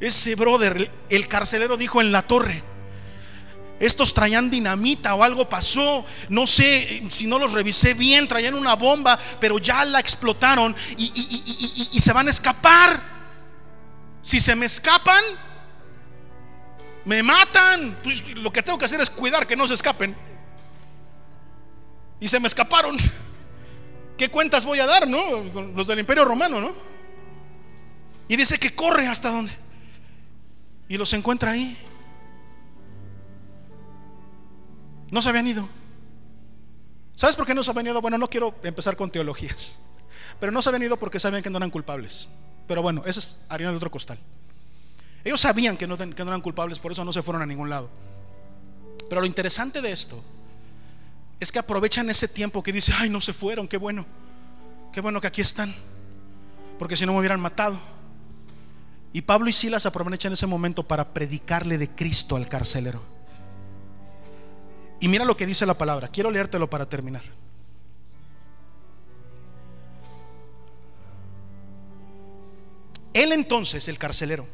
Ese 0.01 0.37
brother, 0.37 0.91
el 1.09 1.29
carcelero 1.29 1.77
dijo 1.77 2.01
en 2.01 2.13
la 2.13 2.23
torre, 2.23 2.63
estos 3.81 4.15
traían 4.15 4.51
dinamita 4.51 5.15
o 5.15 5.23
algo 5.23 5.49
pasó, 5.49 6.05
no 6.29 6.47
sé 6.47 7.05
si 7.11 7.27
no 7.27 7.39
los 7.39 7.53
revisé 7.53 7.95
bien, 7.95 8.27
traían 8.27 8.55
una 8.55 8.75
bomba, 8.75 9.19
pero 9.41 9.59
ya 9.59 9.85
la 9.85 10.01
explotaron 10.01 10.75
y, 10.97 11.91
y 11.93 12.01
se 12.01 12.13
van 12.13 12.27
a 12.29 12.31
escapar. 12.31 13.19
Si 14.23 14.41
se 14.41 14.55
me 14.55 14.67
escapan, 14.67 15.23
me 17.09 17.23
matan. 17.23 17.99
Pues 18.03 18.37
lo 18.37 18.53
que 18.53 18.63
tengo 18.63 18.79
que 18.79 18.85
hacer 18.85 19.01
es 19.01 19.09
cuidar 19.09 19.47
que 19.47 19.57
no 19.57 19.67
se 19.67 19.73
escapen. 19.73 20.15
Y 22.21 22.29
se 22.29 22.39
me 22.39 22.49
escaparon. 22.49 22.99
¿Qué 24.19 24.29
cuentas 24.29 24.67
voy 24.67 24.79
a 24.81 24.87
dar, 24.87 25.09
no? 25.09 25.43
los 25.75 25.87
del 25.87 26.01
Imperio 26.01 26.27
Romano, 26.27 26.61
¿no? 26.61 26.75
Y 28.29 28.37
dice 28.37 28.59
que 28.59 28.75
corre 28.75 29.07
hasta 29.07 29.31
donde. 29.31 29.53
Y 30.87 30.99
los 30.99 31.11
encuentra 31.15 31.53
ahí. 31.53 31.79
No 35.11 35.23
se 35.23 35.31
habían 35.31 35.47
ido. 35.47 35.67
¿Sabes 37.17 37.37
por 37.37 37.47
qué 37.47 37.55
no 37.55 37.63
se 37.63 37.71
ha 37.71 37.75
venido? 37.75 38.03
Bueno, 38.03 38.19
no 38.19 38.29
quiero 38.29 38.55
empezar 38.63 38.97
con 38.97 39.11
teologías, 39.11 39.81
pero 40.39 40.53
no 40.53 40.61
se 40.61 40.69
ha 40.69 40.73
venido 40.73 40.99
porque 40.99 41.19
sabían 41.19 41.43
que 41.43 41.49
no 41.49 41.57
eran 41.57 41.71
culpables. 41.71 42.29
Pero 42.67 42.83
bueno, 42.83 43.03
ese 43.07 43.21
es 43.21 43.47
harina 43.49 43.71
de 43.71 43.77
otro 43.77 43.91
costal. 43.91 44.19
Ellos 45.29 45.43
sabían 45.43 45.77
que 45.77 45.87
no, 45.87 45.95
eran 45.95 46.41
culpables, 46.41 46.79
por 46.79 46.91
eso 46.91 47.05
no 47.05 47.13
se 47.13 47.21
fueron 47.21 47.43
a 47.43 47.45
ningún 47.45 47.69
lado. 47.69 47.91
Pero 49.11 49.21
lo 49.21 49.27
interesante 49.27 49.83
de 49.83 49.93
esto 49.93 50.19
es 51.39 51.53
que 51.53 51.59
aprovechan 51.59 52.09
ese 52.09 52.29
tiempo 52.29 52.63
que 52.63 52.73
dice, 52.73 52.95
ay, 52.97 53.11
no 53.11 53.21
se 53.21 53.35
fueron, 53.35 53.69
qué 53.69 53.77
bueno, 53.77 54.07
qué 54.91 55.03
bueno 55.03 55.21
que 55.21 55.27
aquí 55.27 55.43
están, 55.43 55.75
porque 56.79 56.97
si 56.97 57.05
no 57.05 57.13
me 57.13 57.19
hubieran 57.19 57.41
matado. 57.41 57.79
Y 59.13 59.21
Pablo 59.21 59.51
y 59.51 59.53
Silas 59.53 59.85
aprovechan 59.85 60.33
ese 60.33 60.47
momento 60.47 60.83
para 60.83 61.13
predicarle 61.13 61.77
de 61.77 61.91
Cristo 61.91 62.35
al 62.35 62.49
carcelero. 62.49 63.03
Y 64.99 65.09
mira 65.09 65.27
lo 65.27 65.37
que 65.37 65.45
dice 65.45 65.67
la 65.67 65.75
palabra, 65.75 66.09
quiero 66.09 66.31
leértelo 66.31 66.71
para 66.71 66.89
terminar. 66.89 67.23
Él 73.13 73.33
entonces, 73.33 73.89
el 73.89 73.99
carcelero, 73.99 74.47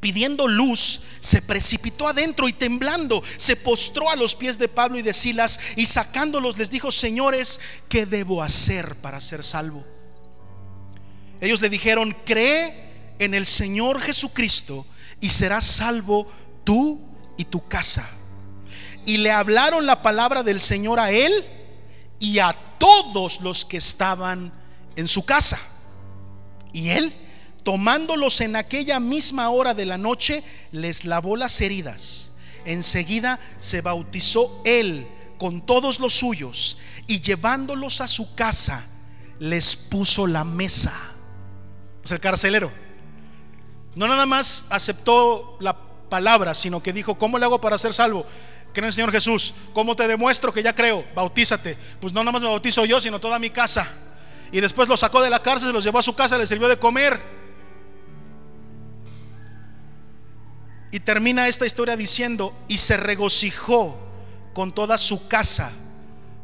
pidiendo 0.00 0.46
luz, 0.46 1.02
se 1.20 1.42
precipitó 1.42 2.08
adentro 2.08 2.48
y 2.48 2.52
temblando, 2.52 3.22
se 3.36 3.56
postró 3.56 4.10
a 4.10 4.16
los 4.16 4.34
pies 4.34 4.58
de 4.58 4.68
Pablo 4.68 4.98
y 4.98 5.02
de 5.02 5.12
Silas 5.12 5.60
y 5.76 5.86
sacándolos 5.86 6.58
les 6.58 6.70
dijo, 6.70 6.92
señores, 6.92 7.60
¿qué 7.88 8.06
debo 8.06 8.42
hacer 8.42 8.96
para 8.96 9.20
ser 9.20 9.42
salvo? 9.42 9.84
Ellos 11.40 11.60
le 11.60 11.68
dijeron, 11.68 12.16
cree 12.24 13.14
en 13.18 13.34
el 13.34 13.46
Señor 13.46 14.00
Jesucristo 14.00 14.86
y 15.20 15.30
serás 15.30 15.64
salvo 15.64 16.30
tú 16.64 17.00
y 17.36 17.44
tu 17.44 17.66
casa. 17.66 18.08
Y 19.04 19.18
le 19.18 19.30
hablaron 19.30 19.86
la 19.86 20.02
palabra 20.02 20.42
del 20.42 20.60
Señor 20.60 21.00
a 21.00 21.10
él 21.10 21.32
y 22.18 22.38
a 22.40 22.52
todos 22.78 23.40
los 23.40 23.64
que 23.64 23.78
estaban 23.78 24.52
en 24.96 25.08
su 25.08 25.24
casa. 25.24 25.58
Y 26.72 26.90
él, 26.90 27.12
tomándolos 27.68 28.40
en 28.40 28.56
aquella 28.56 28.98
misma 28.98 29.50
hora 29.50 29.74
de 29.74 29.84
la 29.84 29.98
noche, 29.98 30.42
les 30.72 31.04
lavó 31.04 31.36
las 31.36 31.60
heridas. 31.60 32.30
Enseguida 32.64 33.38
se 33.58 33.82
bautizó 33.82 34.62
él 34.64 35.06
con 35.36 35.60
todos 35.60 36.00
los 36.00 36.14
suyos 36.14 36.78
y 37.06 37.20
llevándolos 37.20 38.00
a 38.00 38.08
su 38.08 38.34
casa, 38.34 38.86
les 39.38 39.76
puso 39.76 40.26
la 40.26 40.44
mesa. 40.44 40.94
Sea, 42.04 42.14
el 42.14 42.22
carcelero 42.22 42.72
no 43.96 44.08
nada 44.08 44.24
más 44.24 44.64
aceptó 44.70 45.58
la 45.60 45.76
palabra, 46.08 46.54
sino 46.54 46.82
que 46.82 46.94
dijo, 46.94 47.18
¿cómo 47.18 47.38
le 47.38 47.44
hago 47.44 47.60
para 47.60 47.76
ser 47.76 47.92
salvo? 47.92 48.24
Creo 48.72 48.84
en 48.84 48.86
el 48.86 48.94
Señor 48.94 49.12
Jesús. 49.12 49.52
¿Cómo 49.74 49.94
te 49.94 50.08
demuestro 50.08 50.54
que 50.54 50.62
ya 50.62 50.74
creo? 50.74 51.04
Bautízate. 51.14 51.76
Pues 52.00 52.14
no 52.14 52.20
nada 52.24 52.32
más 52.32 52.40
me 52.40 52.48
bautizo 52.48 52.86
yo, 52.86 52.98
sino 52.98 53.20
toda 53.20 53.38
mi 53.38 53.50
casa. 53.50 53.86
Y 54.52 54.62
después 54.62 54.88
los 54.88 55.00
sacó 55.00 55.20
de 55.20 55.28
la 55.28 55.42
cárcel, 55.42 55.70
los 55.74 55.84
llevó 55.84 55.98
a 55.98 56.02
su 56.02 56.16
casa, 56.16 56.38
le 56.38 56.46
sirvió 56.46 56.66
de 56.66 56.78
comer. 56.78 57.20
Y 60.90 61.00
termina 61.00 61.48
esta 61.48 61.66
historia 61.66 61.96
diciendo, 61.96 62.54
y 62.66 62.78
se 62.78 62.96
regocijó 62.96 63.96
con 64.54 64.72
toda 64.72 64.96
su 64.98 65.28
casa 65.28 65.70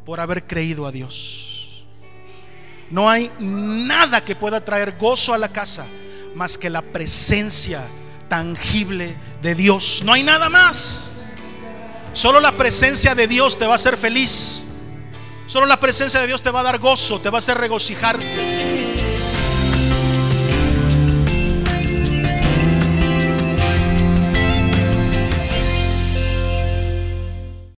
por 0.04 0.20
haber 0.20 0.46
creído 0.46 0.86
a 0.86 0.92
Dios. 0.92 1.84
No 2.90 3.08
hay 3.08 3.30
nada 3.38 4.24
que 4.24 4.36
pueda 4.36 4.64
traer 4.64 4.96
gozo 4.98 5.32
a 5.32 5.38
la 5.38 5.48
casa 5.48 5.86
más 6.34 6.58
que 6.58 6.68
la 6.68 6.82
presencia 6.82 7.82
tangible 8.28 9.16
de 9.42 9.54
Dios. 9.54 10.02
No 10.04 10.12
hay 10.12 10.22
nada 10.22 10.48
más. 10.48 11.24
Solo 12.12 12.40
la 12.40 12.52
presencia 12.52 13.14
de 13.14 13.26
Dios 13.26 13.58
te 13.58 13.66
va 13.66 13.72
a 13.72 13.76
hacer 13.76 13.96
feliz. 13.96 14.64
Solo 15.46 15.66
la 15.66 15.80
presencia 15.80 16.20
de 16.20 16.26
Dios 16.26 16.42
te 16.42 16.50
va 16.50 16.60
a 16.60 16.64
dar 16.64 16.78
gozo, 16.78 17.20
te 17.20 17.30
va 17.30 17.38
a 17.38 17.40
hacer 17.40 17.58
regocijarte. 17.58 18.93